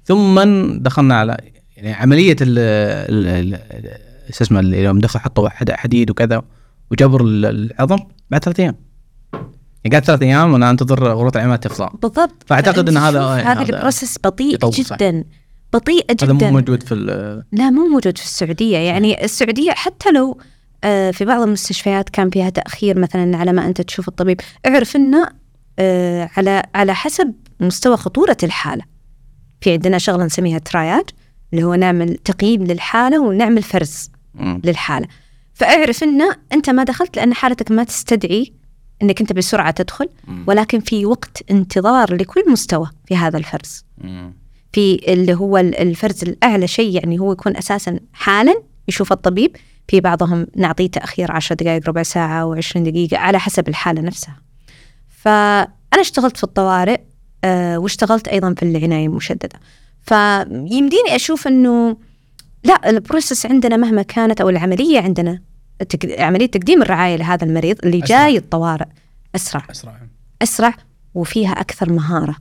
ثم 0.05 0.41
دخلنا 0.79 1.15
على 1.15 1.37
يعني 1.77 1.93
عملية 1.93 2.37
ال 2.41 2.59
ال- 2.59 3.55
ال- 3.55 4.14
شو 4.31 4.45
اسمه 4.45 4.61
اللي 4.61 4.83
يوم 4.85 4.99
دخل 4.99 5.19
حطوا 5.21 5.49
حد- 5.49 5.71
حديد 5.71 6.11
وكذا 6.11 6.43
وجبر 6.91 7.25
ال- 7.25 7.47
العظم 7.47 7.99
بعد 8.31 8.45
ثلاث 8.45 8.61
أيام. 8.61 8.77
يعني 9.85 9.95
قعدت 9.97 10.05
ثلاث 10.07 10.23
أيام 10.23 10.53
وأنا 10.53 10.71
أنتظر 10.71 11.05
غرفه 11.13 11.39
العمليات 11.39 11.65
تفضى 11.67 11.91
بالضبط. 12.03 12.35
فأعتقد 12.47 12.89
إن 12.89 12.95
فأنت 13.01 13.17
هذا- 13.17 13.39
شوف، 13.39 13.47
هذا 13.47 13.63
البروسس 13.63 14.19
بطيء 14.25 14.55
يطول 14.55 14.73
صح. 14.75 14.97
جدا. 14.97 15.25
هذا 15.75 16.33
جدا. 16.33 16.33
مو 16.33 16.51
موجود 16.51 16.83
في 16.83 16.95
لا 17.53 17.71
مو 17.71 17.87
موجود 17.89 18.19
في 18.19 18.25
السعودية. 18.25 18.79
يعني 18.79 19.25
السعودية 19.25 19.71
حتى 19.71 20.11
لو 20.13 20.39
آه، 20.85 21.11
في 21.11 21.25
بعض 21.25 21.43
المستشفيات 21.43 22.09
كان 22.09 22.31
فيها 22.31 22.51
تأخير 22.51 22.99
مثلا 22.99 23.37
على 23.37 23.53
ما 23.53 23.67
أنت 23.67 23.81
تشوف 23.81 24.09
الطبيب 24.09 24.41
اعرف 24.67 24.97
أنه 24.97 25.29
آه، 25.79 26.31
على 26.37 26.63
على 26.75 26.95
حسب 26.95 27.35
مستوى 27.61 27.97
خطورة 27.97 28.37
الحالة. 28.43 28.83
في 29.61 29.73
عندنا 29.73 29.99
شغلة 29.99 30.25
نسميها 30.25 30.59
تراياج 30.59 31.05
اللي 31.53 31.65
هو 31.65 31.75
نعمل 31.75 32.15
تقييم 32.17 32.65
للحالة 32.65 33.21
ونعمل 33.21 33.63
فرز. 33.63 34.11
مم. 34.35 34.61
للحالة 34.65 35.07
فاعرف 35.55 36.03
أنه 36.03 36.37
أنت 36.53 36.71
ما 36.71 36.85
دخلت 36.85 37.17
لأن 37.17 37.35
حالتك 37.35 37.71
ما 37.71 37.85
تستدعي 37.85 38.53
أنك 39.03 39.21
أنت 39.21 39.33
بسرعة 39.33 39.71
تدخل 39.71 40.09
مم. 40.29 40.45
ولكن 40.47 40.81
في 40.81 41.07
وقت 41.07 41.43
انتظار 41.51 42.15
لكل 42.15 42.51
مستوى 42.51 42.91
في 43.07 43.17
هذا 43.17 43.39
الفرز 43.39 43.85
مم. 43.99 44.33
في 44.73 45.13
اللي 45.13 45.35
هو 45.35 45.59
ال- 45.59 45.79
الفرز 45.79 46.23
الأعلى 46.23 46.67
شيء 46.67 46.95
يعني 46.95 47.21
هو 47.21 47.33
يكون 47.33 47.57
أساسا 47.57 48.01
حالا 48.13 48.55
يشوف 48.89 49.13
الطبيب 49.13 49.57
في 49.89 50.01
بعضهم 50.01 50.47
نعطيه 50.57 50.87
تأخير 50.87 51.33
عشر 51.33 51.55
دقائق 51.55 51.89
ربع 51.89 52.03
ساعة 52.03 52.43
أو 52.43 52.55
عشرين 52.55 52.85
دقيقة 52.85 53.17
على 53.19 53.39
حسب 53.41 53.69
الحالة 53.69 54.01
نفسها 54.03 54.37
فأنا 55.09 56.01
اشتغلت 56.01 56.37
في 56.37 56.45
الطوارئ 56.45 57.01
آه، 57.45 57.79
واشتغلت 57.79 58.29
أيضا 58.29 58.55
في 58.55 58.63
العناية 58.63 59.07
المشددة 59.07 59.61
فيمديني 60.03 61.17
أشوف 61.17 61.47
أنه 61.47 61.97
لا 62.65 62.91
البروسس 62.91 63.47
عندنا 63.47 63.77
مهما 63.77 64.03
كانت 64.03 64.41
أو 64.41 64.49
العملية 64.49 65.01
عندنا 65.01 65.41
عملية 66.19 66.47
تقديم 66.47 66.83
الرعاية 66.83 67.17
لهذا 67.17 67.45
المريض 67.45 67.77
اللي 67.85 68.05
أسرع. 68.05 68.19
جاي 68.27 68.37
الطوارئ. 68.37 68.87
أسرع. 69.35 69.67
أسرع. 69.71 70.01
أسرع 70.43 70.75
وفيها 71.15 71.51
أكثر 71.53 71.93
مهارة. 71.93 72.37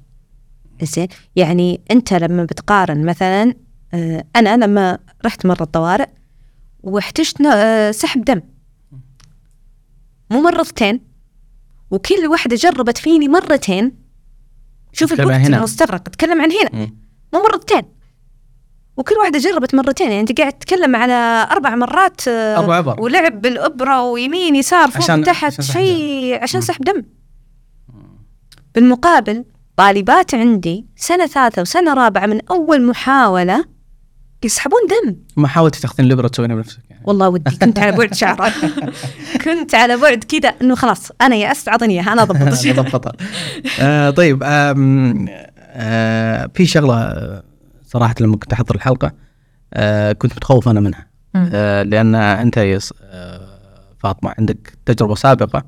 زين؟ 0.81 1.07
يعني 1.35 1.81
أنت 1.91 2.13
لما 2.13 2.43
بتقارن 2.43 3.05
مثلا 3.05 3.53
آه، 3.93 4.25
أنا 4.35 4.57
لما 4.65 4.97
رحت 5.25 5.45
مرة 5.45 5.63
الطوارئ 5.63 6.07
واحتجت 6.83 7.41
آه، 7.41 7.91
سحب 7.91 8.25
دم. 8.25 8.41
مو 10.31 10.41
مرتين. 10.41 10.99
وكل 11.91 12.27
واحدة 12.27 12.55
جربت 12.55 12.97
فيني 12.97 13.27
مرتين. 13.27 13.91
شوف 14.93 15.13
الوقت. 15.13 15.47
المستغرق 15.47 16.07
اتكلم 16.07 16.41
عن 16.41 16.49
هنا. 16.51 16.91
مو 17.33 17.39
مرتين. 17.43 17.81
وكل 18.97 19.15
واحدة 19.15 19.39
جربت 19.39 19.75
مرتين 19.75 20.07
يعني 20.07 20.19
أنت 20.19 20.39
قاعد 20.39 20.53
تتكلم 20.53 20.95
على 20.95 21.47
أربع 21.51 21.75
مرات 21.75 22.27
آه، 22.27 22.57
أربع 22.59 22.75
عبر. 22.75 23.01
ولعب 23.01 23.41
بالأبرة 23.41 24.01
ويمين 24.03 24.55
يسار 24.55 24.91
فوق 24.91 25.03
عشان- 25.03 25.23
تحت 25.23 25.61
شيء 25.61 26.39
عشان 26.43 26.61
سحب 26.61 26.81
دم. 26.85 27.03
بالمقابل 28.75 29.45
طالبات 29.77 30.35
عندي 30.35 30.85
سنة 30.95 31.27
ثالثة 31.27 31.61
وسنة 31.61 31.93
رابعة 31.93 32.25
من 32.25 32.39
أول 32.51 32.81
محاولة 32.85 33.65
يسحبون 34.43 34.79
دم. 34.89 35.15
ما 35.37 35.47
حاولت 35.47 35.75
تاخذين 35.75 36.05
الإبرة 36.05 36.27
تسوينها 36.27 36.55
بنفسك 36.55 36.79
يعني. 36.89 37.03
والله 37.05 37.29
ودي 37.29 37.57
كنت 37.61 37.79
على 37.79 37.91
بعد 37.91 38.13
شعرة. 38.13 38.53
كنت 39.43 39.75
على 39.75 39.97
بعد 39.97 40.23
كذا 40.23 40.49
إنه 40.61 40.75
خلاص 40.75 41.11
أنا 41.21 41.35
يأست 41.35 41.67
أعطني 41.69 41.93
إياها 41.93 42.13
أنا 42.13 42.21
أضبط. 42.23 42.41
الشيء. 42.53 42.73
ضبطها 42.73 43.13
آه 43.79 44.09
طيب 44.09 44.43
آه 44.45 44.73
في 46.53 46.65
شغلة 46.65 47.01
آه، 47.01 47.43
صراحة 47.93 48.15
لما 48.21 48.37
كنت 48.37 48.53
أحضر 48.53 48.75
الحلقة 48.75 49.11
آه 49.73 50.11
كنت 50.11 50.33
متخوف 50.35 50.69
أنا 50.69 50.79
منها. 50.79 51.07
آه 51.35 51.83
لأن 51.83 52.15
أنت 52.15 52.57
يا 52.57 52.79
آه 53.01 53.49
فاطمة 53.99 54.33
عندك 54.37 54.77
تجربة 54.85 55.15
سابقة 55.15 55.63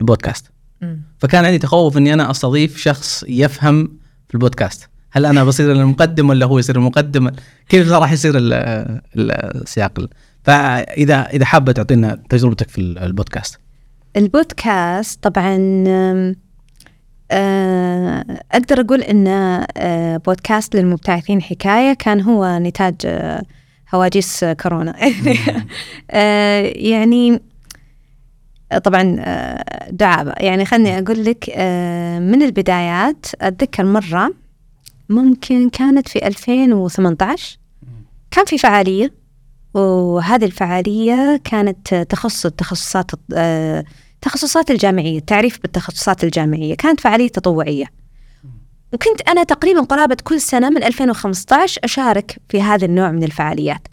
البودكاست 0.00 0.50
مم. 0.82 1.02
فكان 1.18 1.44
عندي 1.44 1.58
تخوف 1.58 1.96
إني 1.96 2.14
أنا 2.14 2.30
أستضيف 2.30 2.76
شخص 2.76 3.24
يفهم 3.28 3.98
في 4.28 4.34
البودكاست. 4.34 4.88
هل 5.10 5.26
أنا 5.26 5.44
بصير 5.44 5.72
المقدم 5.72 6.28
ولا 6.28 6.46
هو 6.46 6.58
يصير 6.58 6.76
المقدم؟ 6.76 7.30
كيف 7.68 7.92
راح 7.92 8.12
يصير 8.12 8.36
ال- 8.38 8.52
ال- 8.52 9.62
السياق؟ 9.62 9.98
ال- 9.98 10.08
فإذا 10.42 11.22
إذا 11.22 11.44
حابة 11.44 11.72
تعطينا 11.72 12.22
تجربتك 12.28 12.68
في 12.68 12.80
البودكاست. 12.80 13.58
البودكاست 14.16 15.22
طبعا 15.22 15.56
أقدر 17.32 18.80
أقول 18.80 19.02
أن 19.02 19.26
آه، 19.76 20.16
بودكاست 20.16 20.74
للمبتعثين 20.76 21.42
حكاية 21.42 21.92
كان 21.92 22.20
هو 22.20 22.58
نتاج 22.58 22.94
آه، 23.04 23.42
هواجس 23.94 24.44
كورونا. 24.44 24.94
آه، 26.10 26.60
يعني 26.76 27.40
آه، 28.72 28.78
طبعا 28.78 29.16
آه، 29.20 29.90
دعابة. 29.90 30.32
يعني 30.36 30.64
خلني 30.64 30.98
أقول 30.98 31.24
لك 31.24 31.50
آه، 31.54 32.18
من 32.18 32.42
البدايات 32.42 33.26
أتذكر 33.40 33.84
مرة 33.84 34.34
ممكن 35.08 35.68
كانت 35.70 36.08
في 36.08 36.26
2018 36.26 37.58
كان 38.30 38.44
في 38.44 38.58
فعالية 38.58 39.12
وهذه 39.74 40.44
الفعالية 40.44 41.40
كانت 41.44 41.94
تخص 41.94 42.46
التخصصات 42.46 43.10
آه، 43.36 43.84
تخصصات 44.20 44.70
الجامعية 44.70 45.18
التعريف 45.18 45.58
بالتخصصات 45.62 46.24
الجامعية 46.24 46.74
كانت 46.74 47.00
فعالية 47.00 47.28
تطوعية. 47.28 47.86
وكنت 48.92 49.28
أنا 49.28 49.42
تقريبا 49.44 49.80
قرابة 49.80 50.16
كل 50.24 50.40
سنة 50.40 50.70
من 50.70 50.82
2015 50.82 51.80
أشارك 51.84 52.38
في 52.48 52.62
هذا 52.62 52.84
النوع 52.84 53.10
من 53.10 53.24
الفعاليات. 53.24 53.88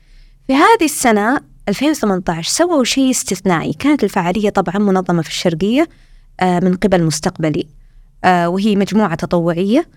في 0.48 0.54
هذه 0.54 0.84
السنة 0.86 1.40
2018 1.70 2.50
سووا 2.52 2.84
شيء 2.84 3.12
استثنائي 3.12 3.74
كانت 3.74 4.04
الفعالية 4.04 4.50
طبعا 4.50 4.78
منظمة 4.78 5.22
في 5.22 5.30
الشرقية 5.30 5.90
آه، 6.40 6.60
من 6.60 6.76
قبل 6.76 7.04
مستقبلي 7.04 7.68
آه، 8.24 8.50
وهي 8.50 8.76
مجموعة 8.76 9.16
تطوعية. 9.16 9.88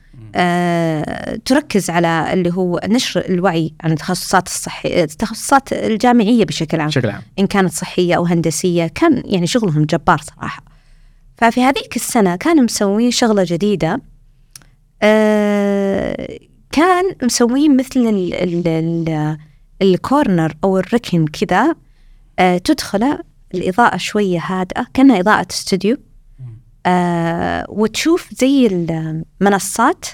تركز 1.45 1.91
على 1.91 2.33
اللي 2.33 2.53
هو 2.53 2.81
نشر 2.85 3.21
الوعي 3.29 3.75
عن 3.81 3.93
التخصصات 3.93 4.47
الصحية 4.47 5.05
التخصصات 5.05 5.73
الجامعية 5.73 6.45
بشكل 6.45 6.81
عام. 6.81 6.89
بشكل 6.89 7.11
عام. 7.11 7.23
إن 7.39 7.47
كانت 7.47 7.73
صحية 7.73 8.15
أو 8.15 8.25
هندسية 8.25 8.87
كان 8.87 9.23
يعني 9.25 9.47
شغلهم 9.47 9.85
جبار 9.85 10.19
صراحة. 10.19 10.63
ففي 11.37 11.63
هذيك 11.63 11.97
السنة 11.97 12.37
كانوا 12.37 12.65
مسوين 12.65 13.11
شغلة 13.11 13.45
جديدة 13.49 14.01
آه 15.03 16.39
كان 16.73 17.05
مسوين 17.23 17.77
مثل 17.77 18.01
ال 18.01 18.35
ال 18.35 18.69
ال 18.69 19.39
الكورنر 19.83 20.55
أو 20.65 20.79
الركن 20.79 21.27
كذا 21.27 21.75
آه 22.39 22.59
تدخله 22.59 23.19
الإضاءة 23.55 23.97
شوية 23.97 24.39
هادئة 24.39 24.87
كأنها 24.95 25.21
إضاءة 25.21 25.47
استوديو. 25.51 25.97
آه 26.89 27.67
وتشوف 27.69 28.35
زي 28.35 28.67
المنصات. 28.67 30.07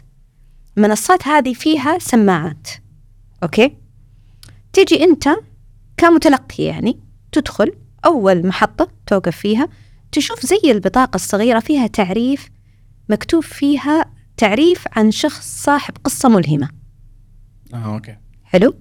المنصات 0.76 1.28
هذه 1.28 1.54
فيها 1.54 1.98
سماعات 1.98 2.68
أوكي؟ 3.42 3.76
تيجي 4.72 5.04
أنت 5.04 5.28
كمتلقي 5.96 6.64
يعني 6.64 7.00
تدخل 7.32 7.72
أول 8.04 8.46
محطة 8.46 8.88
توقف 9.06 9.36
فيها 9.36 9.68
تشوف 10.12 10.46
زي 10.46 10.70
البطاقة 10.70 11.16
الصغيرة 11.16 11.60
فيها 11.60 11.86
تعريف 11.86 12.48
مكتوب 13.08 13.42
فيها 13.42 14.04
تعريف 14.36 14.84
عن 14.92 15.10
شخص 15.10 15.64
صاحب 15.64 15.94
قصة 16.04 16.28
ملهمة. 16.28 16.68
آه 17.74 17.94
أوكي. 17.94 18.16
حلو؟ 18.44 18.74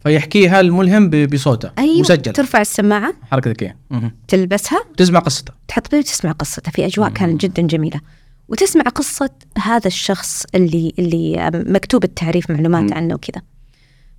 فيحكيها 0.00 0.60
الملهم 0.60 1.10
بصوته 1.10 1.70
أيوة 1.78 2.00
مسجل 2.00 2.32
ترفع 2.32 2.60
السماعة 2.60 3.14
حركة 3.30 3.50
ذكيه 3.50 3.76
مهم. 3.90 4.12
تلبسها 4.28 4.80
تسمع 4.96 5.20
قصته 5.20 5.52
تحط 5.68 5.90
بيه 5.90 5.98
وتسمع 5.98 6.32
قصته 6.32 6.70
في 6.72 6.86
أجواء 6.86 7.08
مم. 7.08 7.14
كانت 7.14 7.40
جدا 7.40 7.62
جميلة 7.62 8.00
وتسمع 8.48 8.82
قصة 8.82 9.30
هذا 9.58 9.86
الشخص 9.86 10.44
اللي 10.54 10.92
اللي 10.98 11.50
مكتوب 11.54 12.04
التعريف 12.04 12.50
معلومات 12.50 12.82
مم. 12.82 12.94
عنه 12.94 13.14
وكذا 13.14 13.42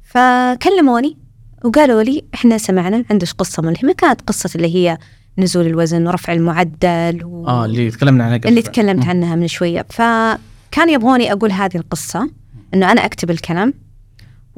فكلموني 0.04 1.18
وقالوا 1.64 2.04
لي 2.04 2.24
إحنا 2.34 2.58
سمعنا 2.58 3.06
عندك 3.12 3.28
قصة 3.38 3.64
ملهمة 3.64 3.94
كانت 3.94 4.22
قصة 4.22 4.50
اللي 4.56 4.76
هي 4.76 4.98
نزول 5.38 5.66
الوزن 5.66 6.08
ورفع 6.08 6.34
المعدل 6.34 7.22
و... 7.26 7.48
آه 7.48 7.66
اللي 7.66 7.92
تكلمنا 7.92 8.24
عنها 8.24 8.40
اللي. 8.46 8.62
تكلمت. 8.62 9.06
عنها 9.06 9.36
من 9.36 9.48
شوية 9.48 9.86
فكان 9.90 10.90
يبغوني 10.90 11.32
أقول 11.32 11.52
هذه 11.52 11.76
القصة 11.78 12.30
إنه 12.74 12.92
أنا 12.92 13.06
أكتب 13.06 13.32
الكلام 13.32 13.74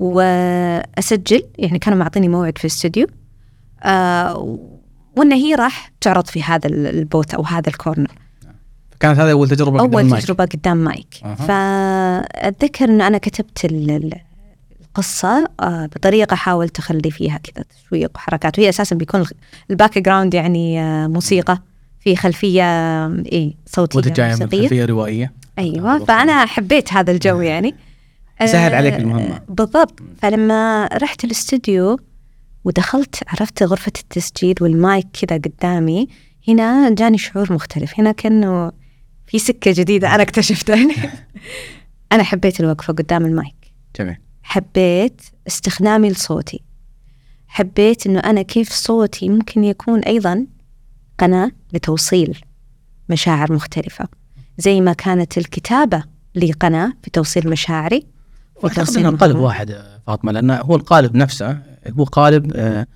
وأسجل 0.03 1.43
يعني 1.57 1.79
كانوا 1.79 1.99
معطيني 1.99 2.27
موعد 2.27 2.57
في 2.57 2.63
الاستوديو 2.65 3.07
آه 3.83 4.59
وإن 5.17 5.31
هي 5.31 5.55
راح 5.55 5.91
تعرض 6.01 6.27
في 6.27 6.43
هذا 6.43 6.67
ال- 6.67 6.87
ال 6.87 6.95
booth 6.95 7.33
أو 7.33 7.43
هذا 7.43 7.69
ال 7.69 7.75
corner. 7.75 8.11
كانت 8.99 9.19
هذه 9.19 9.31
أول 9.31 9.49
تجربة 9.49 9.79
قدام 9.79 9.91
أول 9.93 10.01
المايك. 10.03 10.23
تجربة 10.23 10.45
قدام 10.45 10.77
مايك. 10.77 11.07
أها. 11.23 11.35
فأتذكر 11.35 12.85
إنه 12.85 13.07
أنا 13.07 13.17
كتبت 13.17 13.65
ال- 13.65 13.91
ال- 13.91 14.19
القصة 14.81 15.47
آه 15.59 15.85
بطريقة 15.85 16.35
حاولت 16.35 16.79
أخلي 16.79 17.11
فيها 17.11 17.37
كذا 17.37 17.65
تشويق 17.85 18.11
وحركات. 18.15 18.59
وهي 18.59 18.69
أساسا 18.69 18.95
بيكون 18.95 19.23
ال 19.71 19.97
background 19.99 20.33
يعني 20.33 20.81
آه 20.81 21.07
موسيقى. 21.07 21.57
في 21.99 22.15
خلفية 22.15 22.63
آه، 22.63 23.23
إيه 23.31 23.53
صوتية 23.65 23.97
وانت 23.99 24.17
جاية 24.17 24.35
من. 24.35 24.39
خلفية 24.49 24.85
روائية. 24.85 25.31
أيوه 25.59 26.05
فأنا 26.05 26.45
حبيت 26.45 26.93
هذا 26.93 27.11
الجو 27.11 27.41
يعني. 27.41 27.75
سهل 28.39 28.73
آه، 28.73 28.77
عليك 28.77 28.93
المهمة. 28.93 29.41
بالضبط. 29.49 29.99
فلما 30.21 30.89
رحت 30.93 31.23
الاستوديو 31.23 31.99
ودخلت 32.63 33.23
عرفت 33.27 33.63
غرفة 33.63 33.91
التسجيل 33.99 34.55
والمايك 34.61 35.07
كذا 35.13 35.37
قدامي 35.37 36.07
هنا 36.47 36.89
جاني 36.89 37.17
شعور 37.17 37.53
مختلف. 37.53 37.99
هنا 37.99 38.11
كأنه 38.11 38.71
في 39.27 39.39
سكة 39.39 39.73
جديدة 39.77 40.15
أنا 40.15 40.23
اكتشفتها. 40.23 40.89
أنا 42.11 42.23
حبيت 42.23 42.59
الوقفة 42.59 42.93
قدام 42.93 43.25
المايك. 43.25 43.73
جميل. 43.99 44.17
حبيت 44.43 45.21
استخدامي 45.47 46.09
لصوتي. 46.09 46.63
حبيت 47.47 48.07
إنه 48.07 48.19
أنا 48.19 48.41
كيف 48.41 48.69
صوتي 48.69 49.29
ممكن 49.29 49.63
يكون 49.63 49.99
أيضا 49.99 50.47
قناة 51.17 51.51
لتوصيل 51.73 52.39
مشاعر 53.09 53.53
مختلفة. 53.53 54.07
زي 54.57 54.81
ما 54.81 54.93
كانت 54.93 55.37
الكتابة 55.37 56.03
لي 56.35 56.51
قناه 56.51 56.93
في 57.03 57.09
توصيل 57.09 57.49
مشاعري. 57.49 58.07
واعتقد 58.63 58.97
إنه 58.97 59.17
قالب. 59.17 59.37
واحد 59.37 59.75
فاطمة 60.07 60.31
لأنه 60.31 60.55
هو 60.55 60.75
القالب 60.75 61.15
نفسه 61.15 61.57
هو 61.99 62.03
قالب 62.03 62.51
آه، 62.55 62.87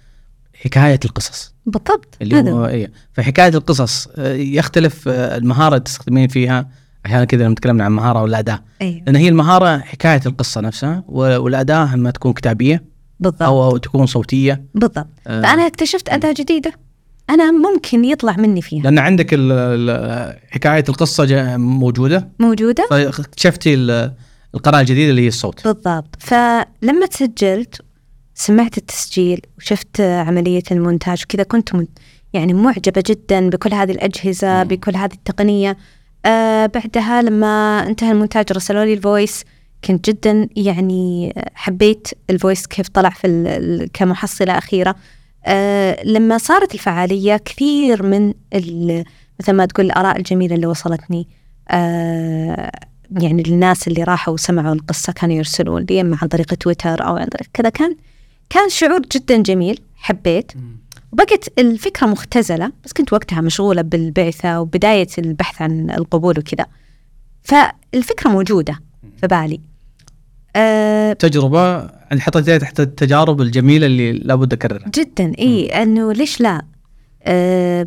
حكاية 0.64 1.00
القصص. 1.06 1.54
بالضبط 1.66 2.18
اللي 2.22 2.36
هذا 2.36 2.52
هو 2.52 2.66
إيه. 2.66 2.92
فحكاية 3.14 3.54
القصص 3.56 4.08
آه، 4.16 4.34
يختلف 4.34 5.08
آه، 5.08 5.38
المهارة 5.38 5.74
اللي 5.74 5.84
تستخدمين 5.84 6.28
فيها. 6.28 6.70
أحيانا 7.06 7.26
كذا 7.26 7.44
لما 7.46 7.56
تكلمنا 7.56 7.84
عن 7.84 7.92
مهارة 7.92 8.22
ولا 8.22 8.40
أداة. 8.40 8.64
أيوه. 8.82 9.02
لأن 9.06 9.16
هي 9.16 9.30
المهارة 9.30 9.78
حكاية 9.78 10.22
القصة 10.26 10.62
نفسها 10.62 11.04
والأداة 11.08 11.94
أما 11.94 12.12
تكون 12.12 12.34
كتابية 12.34 12.84
بالضبط. 13.20 13.44
أو 13.44 13.78
تكون 13.78 14.06
صوتية. 14.06 14.64
بالضبط. 14.74 14.98
آه، 15.28 15.42
فأنا 15.42 15.68
اكتشفت 15.68 16.10
أداة 16.10 16.34
جديدة. 16.38 16.72
أنا 17.30 17.52
ممكن 17.52 18.06
يطلع 18.06 18.36
مني 18.38 18.62
فيها. 18.62 18.84
لأن 18.84 19.00
عندك 19.00 19.34
حكاية 20.52 20.84
القصة 20.90 21.58
موجودة. 21.58 22.30
موجودة. 22.40 22.88
فاكتشفتي 22.90 23.76
القناه 24.56 24.80
الجديدة 24.80 25.10
اللي 25.10 25.22
هي 25.22 25.28
الصوت. 25.28 25.68
بالضبط. 25.68 26.16
فلما 26.20 27.06
تسجلت 27.10 27.82
سمعت 28.36 28.78
التسجيل 28.78 29.42
وشفت 29.58 30.02
عملية 30.02 30.64
المونتاج 30.72 31.24
كذا 31.24 31.44
كنت 31.44 31.76
من 31.76 31.88
يعني 32.34 32.54
معجبة 32.54 33.04
جدا 33.06 33.50
بكل 33.50 33.74
هذه 33.74 33.92
الأجهزة 33.92 34.58
مم. 34.58 34.64
بكل 34.64 34.96
هذه 34.96 35.14
التقنية. 35.14 35.78
آه 36.26 36.66
بعدها 36.66 37.22
لما 37.22 37.84
انتهى 37.88 38.12
المونتاج 38.12 38.52
رسلوا 38.52 38.86
لي 38.86 38.94
ال 38.94 39.02
voice 39.02 39.44
كنت 39.84 40.10
جدا 40.10 40.50
يعني 40.56 41.34
حبيت 41.56 42.08
الفويس 42.30 42.68
كيف 42.68 42.90
طلع 42.90 43.10
في 43.10 43.90
كمحصلة 43.94 44.58
أخيرة. 44.58 44.96
آه 45.46 46.04
لما 46.04 46.38
صارت 46.38 46.74
الفعالية 46.74 47.38
كثير 47.38 48.04
من 48.04 48.34
مثل 49.40 49.54
ما 49.54 49.66
تقول 49.66 49.86
الآراء 49.86 50.18
الجميلة 50.18 50.56
اللي 50.56 50.68
وصلتني. 50.68 51.28
آه 51.70 52.72
يعني 53.12 53.42
الناس 53.42 53.88
اللي 53.88 54.04
راحوا 54.04 54.34
وسمعوا 54.34 54.74
القصة 54.76 55.14
كانوا 55.14 55.36
يرسلون 55.36 55.86
لي 55.90 56.02
إما 56.02 56.18
عن 56.22 56.28
طريق 56.28 56.54
تويتر 56.54 57.06
أو 57.06 57.18
عن 57.18 57.26
طريق 57.26 57.48
كذا. 57.54 57.70
كان 57.70 57.96
كان 58.50 58.70
شعور 58.70 59.02
جدا 59.16 59.38
جميل 59.38 59.80
حبيت. 59.96 60.52
وبقت 61.12 61.60
الفكرة 61.60 62.08
مختزلة 62.08 62.72
بس 62.86 62.94
كنت 62.94 63.14
وقتها 63.14 63.42
مشغولة 63.42 63.82
بالبعثة 63.82 64.62
وبداية 64.62 65.08
البحث 65.18 65.62
عن 65.62 65.92
القبول 65.92 66.40
وكذا. 66.40 66.66
فالفكرة 67.44 68.30
موجودة 68.30 68.80
في 69.22 69.28
بالي. 69.28 69.62
أه 70.56 71.14
تجربة؟ 71.14 71.88
حطيتيها 72.20 72.58
تحت 72.58 72.80
التجارب 72.80 73.42
الجميلة 73.42 73.86
اللي 73.86 74.12
لابد 74.12 74.54
أكررها. 74.54 74.92
جدا 74.96 75.34
إي 75.40 75.66
إنه 75.84 76.14
ليش 76.14 76.42
لا؟ 76.42 76.66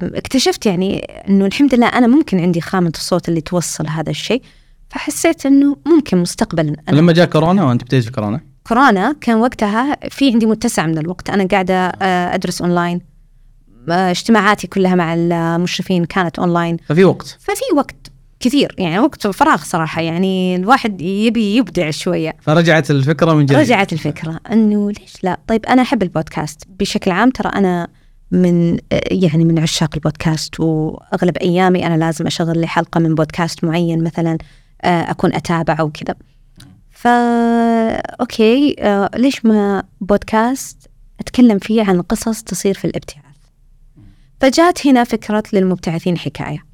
اكتشفت 0.02 0.66
يعني 0.66 0.98
إنه 1.28 1.46
الحمد 1.46 1.74
لله 1.74 1.86
أنا 1.86 2.06
ممكن 2.06 2.40
عندي 2.40 2.60
خامة 2.60 2.92
الصوت 2.94 3.28
اللي 3.28 3.40
توصل 3.40 3.86
هذا 3.86 4.10
الشيء. 4.10 4.42
فحسيت 4.90 5.46
إنه 5.46 5.76
ممكن 5.86 6.16
مستقبلا 6.16 6.76
لما 6.88 7.12
جاء 7.12 7.26
كورونا 7.26 7.64
وأنت 7.64 7.84
بديت 7.84 8.04
في 8.04 8.10
كورونا 8.10 8.40
كورونا 8.68 9.16
كان 9.20 9.36
وقتها 9.36 9.96
في 10.10 10.32
عندي 10.32 10.46
متسع 10.46 10.86
من 10.86 10.98
الوقت. 10.98 11.30
أنا 11.30 11.44
قاعدة 11.44 11.74
آه، 11.74 12.34
أدرس 12.34 12.62
أونلاين 12.62 13.00
آه، 13.88 14.10
اجتماعاتي 14.10 14.66
كلها 14.66 14.94
مع 14.94 15.14
المشرفين 15.14 16.04
كانت 16.04 16.38
أونلاين 16.38 16.76
ففي 16.86 17.04
وقت. 17.04 17.36
ففي 17.40 17.76
وقت 17.76 17.96
كثير 18.40 18.74
يعني 18.78 18.98
وقت 18.98 19.26
فراغ 19.26 19.62
صراحة. 19.64 20.02
يعني 20.02 20.56
الواحد 20.56 21.00
يبي 21.00 21.56
يبدع 21.56 21.90
شوية. 21.90 22.36
فرجعت 22.40 22.90
الفكرة 22.90 23.34
من 23.34 23.46
جديد. 23.46 23.58
رجعت 23.58 23.92
الفكرة 23.92 24.40
أنه 24.52 24.90
ليش 24.90 25.24
لا؟ 25.24 25.38
طيب 25.46 25.66
أنا 25.66 25.82
أحب 25.82 26.02
البودكاست 26.02 26.62
بشكل 26.80 27.10
عام. 27.10 27.30
ترى 27.30 27.48
أنا 27.48 27.88
من 28.30 28.72
آه، 28.92 29.00
يعني 29.10 29.44
من 29.44 29.58
عشاق 29.58 29.90
البودكاست 29.94 30.60
وأغلب 30.60 31.36
أيامي 31.36 31.86
أنا 31.86 32.04
لازم 32.04 32.26
أشغل 32.26 32.58
لي 32.58 32.66
حلقة 32.66 33.00
من 33.00 33.14
بودكاست 33.14 33.64
معين 33.64 34.04
مثلا. 34.04 34.38
آه، 34.82 35.10
أكون 35.10 35.34
أتابعه 35.34 35.84
وكذا 35.84 36.14
فا 36.90 37.10
okay 37.96 38.76
آه، 38.78 39.10
ليش 39.16 39.44
ما 39.44 39.82
بودكاست 40.00 40.90
أتكلم 41.20 41.58
فيه 41.58 41.82
عن 41.82 42.02
قصص 42.02 42.42
تصير 42.42 42.74
في 42.74 42.84
الابتعاث؟ 42.84 43.24
فجات 44.40 44.86
هنا 44.86 45.04
فكرة 45.04 45.42
للمبتعثين 45.52 46.18
حكاية. 46.18 46.64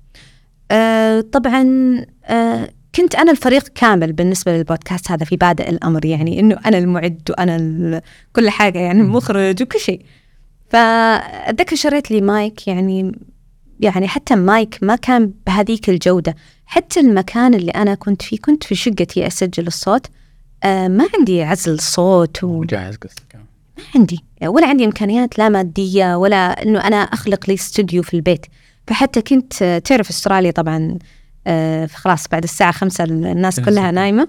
آه، 0.71 1.21
طبعا 1.21 1.63
كنت 2.95 3.15
أنا 3.15 3.31
الفريق 3.31 3.69
كامل 3.69 4.13
بالنسبة 4.13 4.57
للبودكاست 4.57 5.11
هذا 5.11 5.25
في 5.25 5.37
بادئ 5.37 5.71
الأمر 5.71 6.05
يعني 6.05 6.41
إنه 6.41 6.57
أنا 6.67 6.79
المعد 6.79 7.23
وأنا 7.31 8.03
كل 8.33 8.51
حاجة 8.51 8.79
يعني 8.79 9.01
المخرج 9.01 9.63
وكل 9.63 9.81
شيء. 9.81 10.03
فأتذكر 10.71 11.77
شريت 11.77 12.11
لي 12.11 12.21
مايك 12.21 12.69
يعني 12.69 13.13
يعني 13.81 14.09
حتى 14.09 14.35
مايك 14.35 14.79
ما 14.83 14.97
كان 14.97 15.33
بهذيك 15.47 15.91
الجودة. 15.91 16.37
حتى 16.67 17.01
المكان 17.01 17.55
اللي 17.55 17.71
أنا 17.71 17.95
كنت 17.95 18.23
فيه 18.23 18.39
كنت 18.39 18.65
في 18.65 18.75
شقتي 18.75 19.27
أسجل 19.27 19.67
الصوت. 19.67 20.07
آه 20.65 20.89
ما 20.89 21.09
عندي 21.19 21.43
عزل 21.43 21.81
صوت 21.81 22.45
و... 22.45 22.47
وجاهز 22.47 22.97
قصدك. 22.97 23.37
ما 23.79 23.85
عندي. 23.95 24.25
ولا 24.45 24.69
عندي 24.69 24.85
إمكانيات 24.85 25.39
لا 25.39 25.49
مادية 25.49 26.17
ولا 26.17 26.63
إنه 26.63 26.79
أنا 26.87 26.97
أخلق 26.97 27.45
لي 27.49 27.55
استوديو 27.55 28.03
في 28.03 28.15
البيت. 28.15 28.47
فحتى 28.87 29.23
كنت 29.23 29.63
آه، 29.63 29.79
تعرف 29.79 30.11
أستراليا 30.11 30.51
طبعا 30.51 30.99
آه، 31.47 31.87
خلاص 31.87 32.29
بعد 32.29 32.43
الساعة 32.43 32.73
خمسة 32.73 33.05
الناس. 33.05 33.61
كلها 33.61 33.91
نايمة. 33.91 34.29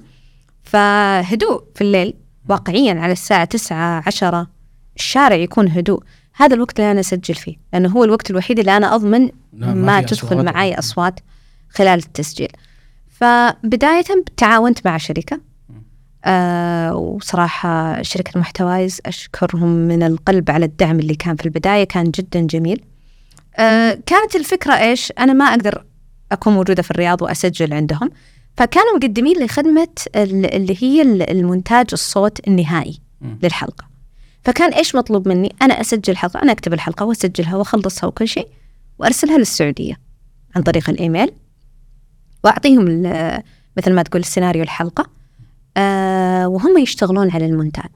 فهدوء 0.64 1.64
في 1.76 1.82
الليل 1.82 2.14
واقعيا 2.50 2.94
على 2.94 3.12
الساعة 3.12 3.46
تسعة 3.46 4.04
عشرة 4.08 4.48
الشارع 4.96 5.36
يكون 5.36 5.68
هدوء. 5.68 6.04
هذا 6.38 6.56
الوقت 6.56 6.80
اللي 6.80 6.92
أنا 6.92 7.00
أسجل 7.00 7.36
فيه 7.36 7.56
لأنه 7.74 7.90
هو 7.90 8.04
الوقت 8.04 8.32
الوحيد 8.32 8.60
اللي 8.60 8.78
أنا 8.78 8.96
أضمن 8.96 9.26
لا، 9.54 9.68
ما 9.68 9.74
ما 9.74 10.02
تدخل. 10.02 10.46
معي 10.46 10.80
أصوات 10.80 11.20
خلال 11.70 12.00
التسجيل. 12.00 12.48
فبداية 13.10 14.04
تعاونت 14.38 14.86
مع 14.88 14.98
شركة 14.98 15.40
آه 16.26 16.96
وصراحة 16.96 18.02
شركة 18.02 18.40
محتوايز 18.40 19.02
أشكرهم 19.06 19.68
من 19.70 20.04
القلب 20.04 20.52
على 20.52 20.66
الدعم 20.66 21.00
اللي 21.00 21.16
كان 21.16 21.36
في 21.36 21.46
البداية 21.46 21.84
كان 21.84 22.04
جدا 22.12 22.42
جميل. 22.42 22.84
آه 23.58 24.00
كانت 24.06 24.36
الفكرة 24.36 24.74
إيش؟ 24.74 25.14
أنا 25.20 25.34
ما 25.34 25.46
أقدر 25.46 25.84
أكون 26.32 26.54
موجودة 26.54 26.82
في 26.84 26.92
الرياض 26.92 27.22
وأسجل 27.22 27.74
عندهم. 27.74 28.10
فكانوا 28.58 28.96
مقدمين 28.98 29.40
لي 29.40 29.48
خدمة 29.48 29.88
ال- 30.16 30.54
اللي 30.56 30.78
هي 30.80 31.02
ال- 31.02 31.30
المونتاج 31.32 31.86
الصوت 31.94 32.48
النهائي 32.48 33.00
مم. 33.22 33.40
للحلقة. 33.44 33.88
فكان 34.48 34.74
إيش 34.74 34.96
مطلوب 34.96 35.28
مني؟ 35.28 35.56
أنا 35.62 35.82
أسجل 35.82 36.12
الحلقة 36.14 36.42
أنا 36.42 36.52
أكتب 36.52 36.74
الحلقة 36.74 37.06
وأسجلها 37.06 37.56
وأخلصها 37.56 38.08
وكل 38.08 38.28
شيء 38.28 38.48
وأرسلها 39.00 39.38
للسعودية 39.38 39.98
عن 40.56 40.62
طريق 40.64 40.90
الإيميل 40.90 41.32
وأعطيهم 42.44 42.88
ال- 42.88 43.44
مثل 43.78 43.94
ما 43.94 44.04
تقول 44.04 44.24
سيناريو 44.24 44.64
الحلقة 44.64 45.10
آه 45.78 46.48
وهم 46.48 46.78
يشتغلون 46.78 47.32
على 47.32 47.46
المونتاج. 47.46 47.90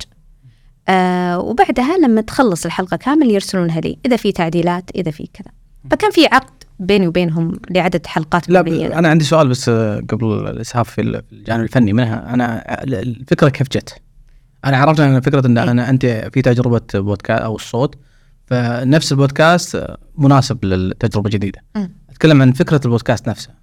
آه 0.89 1.39
وبعدها 1.39 1.97
لما 1.97 2.21
تخلص 2.21 2.65
الحلقة 2.65 2.97
كامل 2.97 3.31
يرسلونها 3.31 3.79
لي 3.81 3.97
إذا 4.05 4.15
في 4.15 4.31
تعديلات 4.31 4.89
إذا 4.95 5.11
في 5.11 5.29
كذا. 5.33 5.51
فكان 5.91 6.11
في 6.11 6.25
عقد 6.25 6.63
بيني 6.79 7.07
وبينهم 7.07 7.59
لعدد 7.69 8.05
حلقات 8.05 8.49
لا 8.49 8.61
معينة. 8.61 8.99
أنا 8.99 9.09
عندي 9.09 9.23
سؤال 9.25 9.47
بس 9.47 9.69
آه، 9.69 10.01
قبل 10.09 10.47
الإسهاب 10.47 10.85
في 10.85 11.01
ال- 11.01 11.23
في 11.23 11.31
الجانب 11.33 11.63
الفني 11.63 11.93
منها. 11.93 12.33
أنا 12.33 12.83
ال- 12.83 12.93
الفكرة 12.95 13.49
كيف 13.49 13.67
جت؟ 13.69 14.01
أنا 14.65 14.77
عرفت 14.77 14.99
ان 14.99 15.21
فكرة 15.21 15.47
إن 15.47 15.57
إيه. 15.57 15.71
أنا 15.71 15.89
أنت 15.89 16.05
في 16.33 16.41
تجربة 16.41 16.81
بودكاست 16.95 17.41
أو 17.41 17.55
الصوت 17.55 17.95
فنفس 18.45 19.11
البودكاست 19.11 19.85
مناسب 20.17 20.65
للتجربة 20.65 21.27
الجديده 21.27 21.59
مم. 21.75 21.91
أتكلم 22.09 22.41
عن 22.41 22.51
فكرة 22.51 22.81
البودكاست 22.85 23.29
نفسها 23.29 23.55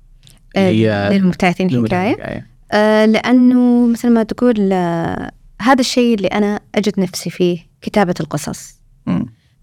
آه، 0.56 0.68
هي 0.68 1.08
للمبتعثين. 1.12 1.86
حكاية 1.86 2.46
آه 2.72 3.04
لأنه 3.04 3.86
مثل 3.86 4.10
ما 4.10 4.22
تقول 4.22 4.72
آه 4.72 5.30
هذا 5.62 5.80
الشيء 5.80 6.14
اللي 6.14 6.28
أنا 6.28 6.60
أجد 6.74 7.00
نفسي 7.00 7.30
فيه 7.30 7.58
كتابة 7.82 8.14
القصص. 8.20 8.78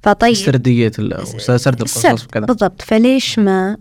فطيب 0.03 0.33
سرديه 0.33 0.91
سرد 1.37 1.81
القصص 1.81 2.23
وكذا 2.25 2.45
بالضبط 2.45 2.81
فليش 2.81 3.39
ما 3.39 3.77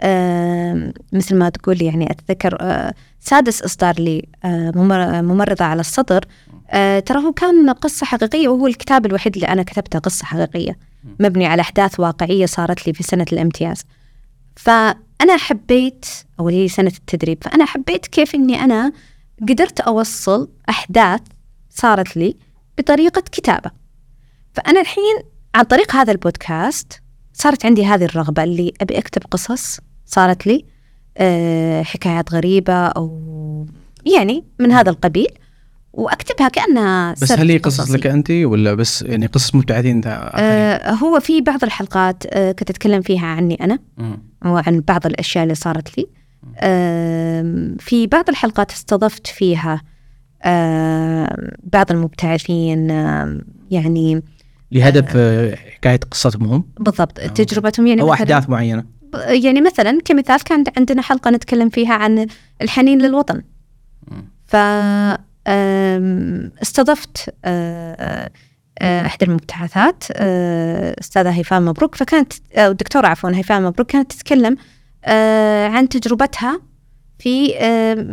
آه 0.00 0.92
مثل 1.12 1.36
ما 1.36 1.48
تقول 1.48 1.82
يعني 1.82 2.10
أتذكر 2.10 2.56
آه 2.60 2.94
سادس 3.20 3.62
إصدار 3.62 3.94
لي 4.00 4.28
آه 4.44 4.72
ممر- 4.74 5.22
ممرضة 5.22 5.64
على 5.64 5.80
السطر 5.80 6.24
آه 6.70 7.00
ترى 7.00 7.24
هو 7.24 7.32
كان 7.32 7.70
قصة 7.70 8.06
حقيقية 8.06 8.48
وهو 8.48 8.66
الكتاب 8.66 9.06
الوحيد 9.06 9.34
اللي 9.34 9.48
أنا 9.48 9.62
كتبته 9.62 9.98
قصة 9.98 10.24
حقيقية 10.24 10.78
مبني 11.20 11.46
على 11.46 11.60
أحداث 11.60 12.00
واقعية 12.00 12.46
صارت 12.46 12.86
لي 12.86 12.92
في 12.92 13.02
سنة 13.02 13.26
الامتياز. 13.32 13.84
فأنا 14.56 15.36
حبيت 15.36 16.06
أو 16.40 16.48
هي 16.48 16.68
سنة 16.68 16.92
التدريب 16.98 17.38
فأنا 17.44 17.64
حبيت 17.64 18.06
كيف 18.06 18.34
إني 18.34 18.64
أنا 18.64 18.92
قدرت 19.48 19.80
أوصل 19.80 20.48
أحداث 20.68 21.20
صارت 21.70 22.16
لي 22.16 22.36
بطريقة 22.78 23.20
كتابة. 23.32 23.70
فأنا 24.54 24.80
الحين 24.80 25.22
عن 25.54 25.64
طريق 25.64 25.96
هذا 25.96 26.12
البودكاست 26.12 27.02
صارت 27.32 27.66
عندي 27.66 27.86
هذه 27.86 28.04
الرغبة 28.04 28.44
اللي 28.44 28.72
أبي 28.80 28.98
أكتب 28.98 29.22
قصص 29.30 29.80
صارت 30.06 30.46
لي 30.46 30.64
أه 31.18 31.82
حكايات 31.82 32.32
غريبة 32.32 32.86
أو 32.86 33.66
يعني 34.06 34.44
من 34.58 34.72
هذا 34.72 34.90
القبيل. 34.90 35.28
وأكتبها 35.96 36.48
كأنها 36.48 37.12
بس 37.12 37.32
هل 37.32 37.50
هي 37.50 37.58
قصص. 37.58 37.90
لك 37.90 38.06
أنت 38.06 38.30
ولا 38.30 38.74
بس 38.74 39.02
يعني 39.02 39.26
قصص 39.26 39.54
مبتعثين 39.54 39.90
انت 39.96 40.06
آخرين؟ 40.06 40.44
أه 40.50 40.90
هو 40.94 41.20
في 41.20 41.40
بعض 41.40 41.64
الحلقات 41.64 42.22
أه 42.26 42.52
كنت 42.52 42.70
أتكلم 42.70 43.02
فيها 43.02 43.26
عني 43.26 43.54
أنا 43.64 43.78
مم. 43.98 44.18
وعن 44.44 44.80
بعض 44.80 45.06
الأشياء 45.06 45.44
اللي 45.44 45.54
صارت 45.54 45.98
لي 45.98 46.06
آم، 46.62 47.76
في 47.80 48.06
بعض 48.06 48.28
الحلقات 48.28 48.70
استضفت 48.70 49.26
فيها 49.26 49.82
آم، 50.44 51.26
بعض 51.72 51.90
المبتعثين 51.92 52.90
آم، 52.90 53.40
يعني 53.70 54.22
لهدف 54.72 55.12
آه، 55.16 55.54
حكاية 55.56 56.00
قصتهم 56.10 56.44
هم 56.46 56.64
بالضبط 56.80 57.20
تجربتهم 57.20 57.86
يعني 57.86 58.00
أو 58.02 58.12
أحداث 58.12 58.48
معينة 58.48 58.84
يعني 59.28 59.60
مثلا 59.60 59.98
كمثال 60.04 60.44
كان 60.44 60.64
عندنا 60.76 61.02
حلقة 61.02 61.30
نتكلم 61.30 61.68
فيها 61.68 61.94
عن 61.94 62.26
الحنين 62.62 63.02
للوطن. 63.02 63.42
ف 64.46 64.56
استضفت 66.62 67.34
آه، 67.44 68.30
آه، 68.78 69.06
إحدى 69.06 69.24
المبتعثات 69.24 70.04
آه، 70.12 70.96
أستاذة 71.00 71.30
هيفاء 71.30 71.60
مبروك. 71.60 71.94
فكانت 71.94 72.32
أو 72.56 72.70
الدكتورة 72.70 73.06
عفوا 73.06 73.30
هيفاء 73.30 73.60
مبروك 73.60 73.90
كانت 73.90 74.12
تتكلم 74.12 74.56
عن 75.74 75.88
تجربتها 75.88 76.60
في 77.18 77.54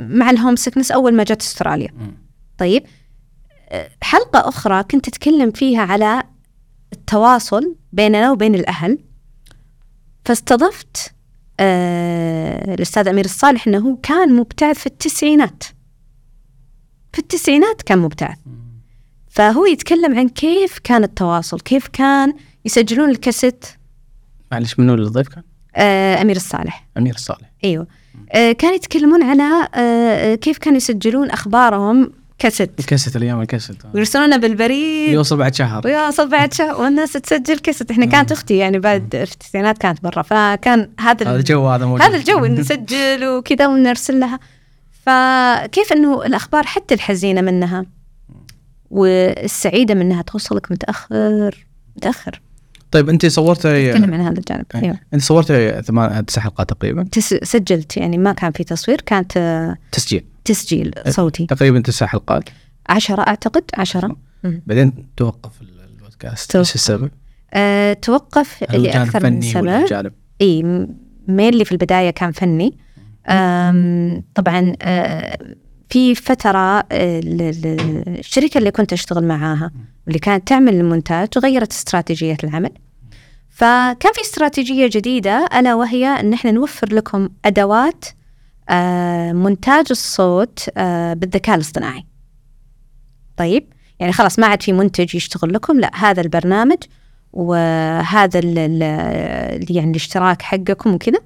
مع 0.09 0.29
الهوم 0.29 0.55
سكنس 0.55 0.91
أول 0.91 1.13
ما 1.13 1.23
جت 1.23 1.41
أستراليا. 1.41 1.91
مم. 1.99 2.17
طيب 2.57 2.83
حلقة 4.01 4.49
أخرى 4.49 4.83
كنت 4.83 5.07
أتكلم 5.07 5.51
فيها 5.51 5.81
على 5.81 6.23
التواصل 6.93 7.75
بيننا 7.93 8.31
وبين 8.31 8.55
الأهل. 8.55 8.97
فاستضفت 10.25 11.13
الأستاذ 11.59 13.07
أمير 13.07 13.25
الصالح 13.25 13.67
أنه 13.67 13.77
هو 13.77 13.95
كان 13.95 14.35
مبتعث 14.35 14.79
في 14.79 14.85
التسعينات. 14.85 15.63
في 17.13 17.19
التسعينات 17.19 17.81
كان 17.81 17.99
مبتعث. 17.99 18.38
فهو 19.29 19.65
يتكلم 19.65 20.19
عن 20.19 20.29
كيف 20.29 20.79
كان 20.83 21.03
التواصل 21.03 21.59
كيف 21.59 21.88
كان 21.88 22.33
يسجلون 22.65 23.09
الكاسيت. 23.09 23.65
معلش 24.51 24.79
منو 24.79 24.93
اللي 24.93 25.09
ضيف 25.09 25.27
كان؟ 25.27 25.43
آه 25.75 26.21
أمير 26.21 26.35
الصالح. 26.35 26.88
أمير 26.97 27.15
الصالح. 27.15 27.51
أيوه. 27.63 27.88
آه 28.31 28.51
كانوا 28.51 28.75
يتكلمون 28.75 29.23
على 29.23 29.67
آه 29.75 30.35
كيف 30.35 30.57
كانوا 30.57 30.77
يسجلون 30.77 31.29
أخبارهم 31.31 32.11
كاسيت. 32.39 32.79
الكاسيت 32.79 33.15
الأيام 33.15 33.41
الكاسيت. 33.41 33.77
ويرسلونه 33.93 34.38
بالبريد. 34.38 35.13
يوصل 35.13 35.38
بعد 35.38 35.55
شهر. 35.55 35.81
ويواصل 35.88 36.29
بعد 36.29 36.53
شهر. 36.53 36.75
والناس 36.81 37.13
تسجل 37.13 37.59
كاسيت. 37.59 37.91
إحنا 37.91 38.05
كانت 38.05 38.31
أختي 38.31 38.57
يعني 38.57 38.79
بعد 38.79 39.07
في 39.11 39.33
التسعينات 39.33 39.77
كانت 39.77 40.03
برا. 40.03 40.21
فكان 40.21 40.89
هذا 40.99 41.11
هذا 41.21 41.31
ال- 41.31 41.35
الجو 41.39 41.67
هذا 41.67 41.85
موجود. 41.85 42.01
هذا 42.01 42.17
الجو 42.17 42.45
نسجل 42.61 43.27
وكذا 43.27 43.67
ونرسل 43.67 44.19
لها 44.19 44.39
فكيف 45.05 45.93
إنه 45.93 46.25
الأخبار 46.25 46.63
حتى 46.63 46.93
الحزينة 46.93 47.41
منها 47.41 47.85
والسعيدة 48.89 49.93
منها 49.93 50.21
توصلك 50.21 50.71
متأخر؟ 50.71 51.65
متأخر. 51.97 52.41
طيب 52.91 53.09
أنت 53.09 53.25
صورتي 53.25 53.91
نتكلم 53.91 54.13
عن 54.13 54.21
هذا 54.21 54.39
الجانب. 54.39 54.65
إيه. 54.75 54.81
أيوه. 54.81 54.99
أنت 55.13 55.21
صورتي 55.21 55.81
ثمان 55.81 56.25
تسع 56.25 56.41
حلقات 56.41 56.69
تقريبا. 56.69 57.03
تس... 57.11 57.33
سجلت 57.33 57.97
يعني 57.97 58.17
ما 58.17 58.33
كان 58.33 58.51
في 58.51 58.63
تصوير 58.63 59.01
كانت 59.01 59.37
آه، 59.37 59.75
تسجيل. 59.91 60.25
تسجيل 60.45 60.93
صوتي. 61.09 61.45
تقريبا 61.45 61.79
تسع 61.79 62.05
حلقات. 62.05 62.43
عشرة 62.89 63.21
أعتقد 63.21 63.63
عشرة. 63.77 64.15
بعدين 64.43 65.07
توقف 65.17 65.51
البودكاست. 65.61 66.55
إيش 66.55 66.75
السبب؟ 66.75 67.11
أه 67.53 67.93
توقف 67.93 68.63
لأكثر 68.73 69.29
من 69.29 69.41
سبب؟ 69.41 70.11
إي 70.41 70.87
ميلي 71.27 71.65
في 71.65 71.71
البداية 71.71 72.09
كان 72.09 72.31
فني. 72.31 72.77
طبعا 74.35 74.73
أه، 74.81 75.38
في 75.89 76.15
فترة 76.15 76.80
ل- 76.80 77.52
ل- 77.61 78.03
الشركة 78.19 78.57
اللي 78.57 78.72
كنت 78.72 78.93
أشتغل 78.93 79.23
معاها 79.27 79.72
واللي 80.06 80.19
كانت 80.19 80.48
تعمل 80.48 80.73
المونتاج 80.76 81.27
غيرت 81.38 81.72
استراتيجية 81.72 82.38
العمل. 82.43 82.72
فكان 83.49 84.14
في 84.14 84.22
استراتيجية 84.22 84.89
جديدة 84.91 85.49
ألا 85.60 85.76
وهي 85.76 86.07
أن 86.07 86.34
إحنا 86.34 86.52
نوفر 86.52 86.93
لكم 86.93 87.30
أدوات 87.45 88.06
أه، 88.69 89.34
مونتاج 89.34 89.85
الصوت 89.91 90.69
بالذكاء 91.14 91.56
الاصطناعي. 91.56 92.06
طيب؟ 93.38 93.68
يعني 93.99 94.14
خلاص 94.14 94.39
ما 94.39 94.48
عاد 94.48 94.61
في 94.61 94.73
منتج 94.73 95.15
يشتغل 95.15 95.53
لكم 95.53 95.80
لا 95.80 95.91
هذا 95.95 96.22
البرنامج 96.22 96.77
وهذا 97.34 98.39
ال 98.43 98.81
يعني 99.69 99.91
الاشتراك 99.91 100.41
حقكم 100.41 100.93
وكذا. 100.93 101.19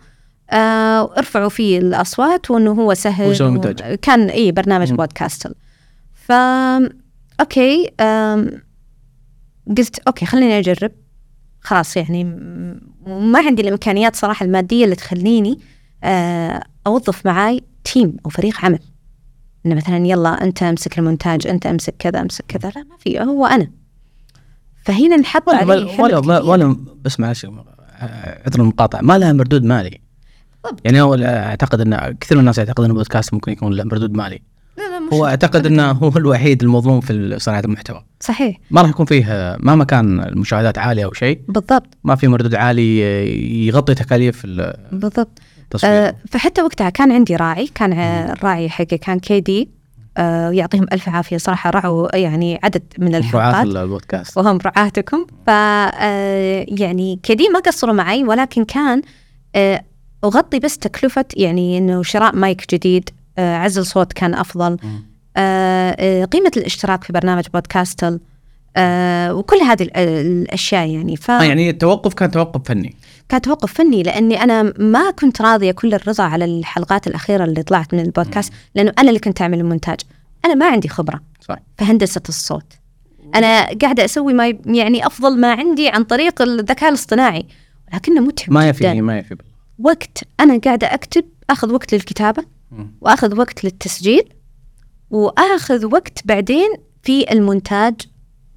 آه 0.51 1.17
ارفعوا 1.17 1.49
فيه 1.49 1.77
الأصوات 1.79 2.51
وإنه 2.51 2.71
هو 2.71 2.93
سهل. 2.93 3.29
و-. 3.57 3.95
كان 4.01 4.29
اي 4.29 4.51
برنامج 4.51 4.91
مم. 4.91 4.97
Podcastle. 4.97 5.53
ف 6.13 6.31
okay 7.39 7.91
آم، 7.99 8.51
قلت 9.77 9.99
okay 9.99 10.25
خليني 10.25 10.59
أجرب. 10.59 10.91
خلاص 11.61 11.97
يعني 11.97 12.23
م- 12.23 13.31
ما 13.31 13.39
عندي 13.39 13.61
الإمكانيات 13.61 14.15
صراحة 14.15 14.45
المادية 14.45 14.83
اللي 14.85 14.95
تخليني 14.95 15.59
آه 16.03 16.63
أوظف 16.87 17.25
معاي 17.25 17.61
team 17.83 18.17
أو 18.25 18.29
فريق 18.29 18.65
عمل. 18.65 18.79
إنه 19.65 19.75
مثلا 19.75 19.97
يلا 20.07 20.43
أنت 20.43 20.63
أمسك 20.63 20.99
المونتاج 20.99 21.47
أنت 21.47 21.65
أمسك 21.65 21.95
كذا 21.99 22.21
أمسك 22.21 22.45
كذا. 22.47 22.69
لا 22.75 22.83
ما 22.83 22.97
في 22.99 23.19
هو 23.19 23.45
أنا. 23.45 23.71
فهنا 24.83 25.15
نحط 25.17 25.47
ولا 25.49 25.57
عليه 25.57 26.01
ولا. 26.01 26.39
ولا 26.41 26.77
بس 27.01 27.19
معلش 27.19 27.45
عذر 28.45 28.59
المقاطعة. 28.59 29.01
ما 29.01 29.17
لها 29.17 29.33
مردود 29.33 29.63
مالي. 29.63 29.99
بالضبط. 30.65 30.81
يعني 30.85 31.01
هو 31.01 31.15
أعتقد 31.15 31.81
أن 31.81 32.17
كثير 32.21 32.37
من 32.37 32.41
الناس 32.41 32.57
يعتقد 32.57 32.83
إن 32.83 32.89
البودكاست 32.89 33.33
ممكن 33.33 33.51
يكون 33.51 33.73
له 33.73 33.83
مردود 33.83 34.13
مالي. 34.13 34.41
لا 34.77 34.83
لا 34.83 34.99
مش 34.99 35.13
هو 35.13 35.25
أعتقد 35.25 35.65
أنه 35.65 35.91
هو 35.91 36.11
الوحيد 36.17 36.63
المظلوم 36.63 37.01
في 37.01 37.39
صناعة 37.39 37.59
المحتوى. 37.59 38.05
صحيح. 38.19 38.57
ما 38.71 38.81
راح 38.81 38.89
يكون 38.89 39.05
فيه 39.05 39.57
مهما 39.59 39.83
كان 39.83 40.19
المشاهدات 40.19 40.77
عالية 40.77 41.05
أو 41.05 41.13
شيء. 41.13 41.41
بالضبط. 41.47 41.97
ما 42.03 42.15
في 42.15 42.27
مردود 42.27 42.55
عالي 42.55 42.99
يغطي 43.67 43.93
تكاليف 43.93 44.45
بالضبط. 44.91 45.39
آه 45.83 46.15
فحتى 46.31 46.61
وقتها 46.61 46.89
كان 46.89 47.11
عندي 47.11 47.35
راعي 47.35 47.67
كان 47.75 47.93
الراعي 47.93 48.69
حقي 48.69 48.97
كان 48.97 49.19
كيدي 49.19 49.69
آه 50.17 50.49
يعطيهم 50.49 50.85
ألف 50.93 51.09
عافية. 51.09 51.37
صراحة 51.37 51.69
رعوا 51.69 52.15
يعني 52.15 52.59
عدد 52.63 52.83
من 52.99 53.07
رعاة 53.11 53.19
الحلقات. 53.19 53.65
البودكاست. 53.65 54.37
وهم 54.37 54.59
رعاتكم. 54.65 55.25
ف 55.47 55.49
آه، 55.49 56.65
يعني 56.67 57.19
كدي 57.23 57.49
ما 57.49 57.59
قصروا 57.59 57.93
معي 57.93 58.23
ولكن 58.23 58.65
كان 58.65 59.01
أغطي 60.25 60.59
بس 60.59 60.77
تكلفة 60.77 61.25
يعني 61.37 61.77
إنه 61.77 62.03
شراء 62.03 62.35
مايك 62.35 62.73
جديد 62.75 63.09
آه، 63.37 63.55
عزل 63.57 63.85
صوت 63.85 64.13
كان 64.13 64.33
أفضل. 64.33 64.77
مم. 64.83 65.05
آه، 65.37 65.95
آه، 65.99 66.25
قيمة 66.25 66.51
الاشتراك 66.57 67.03
في 67.03 67.13
برنامج 67.13 67.43
بودكاستل 67.53 68.19
آه، 68.77 69.33
وكل 69.33 69.55
هذه 69.57 69.83
ال- 69.83 69.97
الأشياء 69.97 70.87
يعني. 70.89 71.15
ف 71.17 71.31
آه 71.31 71.43
يعني 71.43 71.69
التوقف 71.69 72.13
كان 72.13 72.31
توقف 72.31 72.61
فني. 72.65 72.95
كان 73.29 73.41
توقف 73.41 73.73
فني 73.73 74.03
لأني 74.03 74.43
أنا 74.43 74.73
ما 74.79 75.11
كنت 75.11 75.41
راضية 75.41 75.71
كل 75.71 75.93
الرضا 75.93 76.23
على 76.23 76.45
الحلقات 76.45 77.07
الأخيرة 77.07 77.43
اللي 77.43 77.63
طلعت 77.63 77.93
من 77.93 77.99
البودكاست 77.99 78.53
لأنه 78.75 78.93
أنا 78.99 79.09
اللي 79.09 79.19
كنت 79.19 79.41
أعمل 79.41 79.59
المونتاج. 79.59 79.99
أنا 80.45 80.53
ما 80.55 80.65
عندي 80.67 80.87
خبرة. 80.87 81.19
صح. 81.41 81.55
في 81.77 81.85
هندسه 81.85 82.21
الصوت 82.29 82.73
أنا 83.35 83.65
قاعدة 83.81 84.05
أسوي 84.05 84.33
ما 84.33 84.53
يعني 84.65 85.07
أفضل 85.07 85.39
ما 85.39 85.51
عندي 85.51 85.89
عن 85.89 86.03
طريق 86.03 86.41
الذكاء 86.41 86.89
الاصطناعي. 86.89 87.45
ولكنه 87.93 88.21
متعب 88.21 88.51
ما. 88.53 88.69
يفي 88.69 89.01
ما 89.01 89.17
يفي 89.17 89.35
وقت 89.79 90.23
أنا 90.39 90.57
قاعدة 90.59 90.93
أكتب 90.93 91.25
آخذ 91.49 91.73
وقت 91.73 91.93
للكتابة. 91.93 92.43
وآخذ 93.01 93.37
وقت 93.39 93.63
للتسجيل 93.63 94.33
وآخذ 95.09 95.85
وقت 95.85 96.27
بعدين 96.27 96.69
في 97.03 97.31
المونتاج 97.31 97.95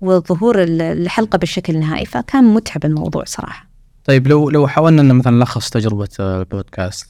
وظهور 0.01 0.63
ال- 0.63 0.83
الحلقة 0.83 1.39
بالشكل 1.39 1.75
النهائي 1.75 2.07
فكان 2.07 2.45
متعب 2.45 2.85
الموضوع 2.85 3.25
صراحة 3.25 3.69
طيب 4.05 4.27
لو 4.29 4.51
لو 4.51 4.67
حاولنا 4.67 5.03
ان 5.03 5.15
مثلا 5.15 5.33
نلخص 5.37 5.71
تجربة 5.71 6.09
آه، 6.21 6.41
البودكاست 6.41 7.09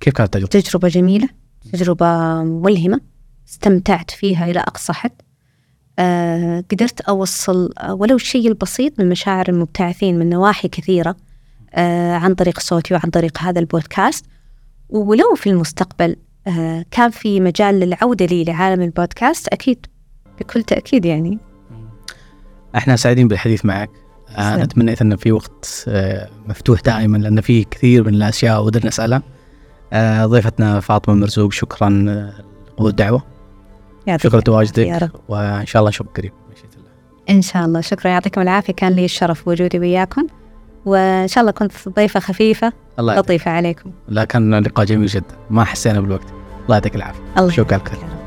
كيف 0.00 0.14
كانت 0.14 0.36
التجربه؟ 0.36 0.60
تجربة 0.66 0.88
جميلة 0.88 1.28
تجربة 1.72 2.06
ملهمة 2.42 3.00
استمتعت 3.48 4.10
فيها 4.10 4.50
إلى 4.50 4.60
أقصى 4.60 4.92
حد 4.92 5.12
آه 5.98 6.64
قدرت 6.70 7.00
أوصل 7.00 7.72
آه، 7.78 7.94
ولو 7.94 8.16
الشيء 8.16 8.48
البسيط 8.48 9.00
من 9.00 9.08
مشاعر 9.08 9.48
المبتعثين 9.48 10.18
من 10.18 10.30
نواحي 10.30 10.68
كثيرة 10.68 11.10
آه 11.10 11.16
عن 12.14 12.34
طريق 12.34 12.60
صوتي 12.60 12.94
وعن 12.94 13.10
طريق 13.10 13.38
هذا 13.38 13.60
البودكاست. 13.60 14.26
ولو 14.88 15.34
في 15.34 15.50
المستقبل 15.50 16.16
آه 16.46 16.84
كان 16.90 17.10
في 17.10 17.40
مجال 17.40 17.80
للعودة 17.80 18.26
لي 18.26 18.44
لعالم 18.44 18.82
البودكاست 18.82 19.48
أكيد 19.48 19.86
بكل 20.40 20.62
تأكيد 20.62 21.04
يعني. 21.04 21.38
إحنا 22.76 22.96
سعيدين 22.96 23.28
بالحديث 23.28 23.64
معك. 23.64 23.90
آه، 24.36 24.54
تسلم. 24.54 24.62
نتمنى 24.62 24.94
إن 25.02 25.16
في 25.16 25.32
وقت 25.32 25.84
آه، 25.88 26.28
مفتوح 26.48 26.80
دائما 26.80 27.16
لأن 27.16 27.40
في 27.40 27.64
كثير 27.64 28.04
من 28.04 28.14
الأشياء 28.14 28.64
ودنا 28.64 28.86
نسألها. 28.86 29.22
آه، 29.92 30.26
ضيفتنا 30.26 30.80
فاطمة 30.80 31.14
مرزوق 31.14 31.52
شكرا 31.52 32.06
آه، 32.08 32.32
لقبول 32.68 32.90
الدعوة. 32.90 33.22
يعطيك 34.06 34.32
شكرا 34.32 34.40
رب. 34.98 35.10
وإن 35.28 35.66
شاء 35.66 35.80
الله 35.80 35.88
نشوفك 35.88 36.16
قريب. 36.16 36.32
إن 37.30 37.42
شاء 37.42 37.64
الله. 37.64 37.80
شكرا 37.80 38.10
يعطيكم 38.10 38.40
العافية. 38.40 38.72
كان 38.72 38.92
لي 38.92 39.04
الشرف 39.04 39.48
وجودي 39.48 39.78
وياكم 39.78 40.26
وإن 40.86 41.28
شاء 41.28 41.40
الله 41.42 41.52
كنت 41.52 41.72
ضيفة 41.88 42.20
خفيفة. 42.20 42.72
الله 42.98 43.14
لطيفة 43.14 43.50
عليكم. 43.50 43.92
لا 44.08 44.24
كان 44.24 44.54
لقاء 44.54 44.86
جميل 44.86 45.06
جدا. 45.06 45.36
ما 45.50 45.64
حسينا 45.64 46.00
بالوقت. 46.00 46.26
الله 46.64 46.76
يعطيك 46.76 46.96
العافية. 46.96 47.48
شكرا. 47.48 47.78
رب. 47.78 48.17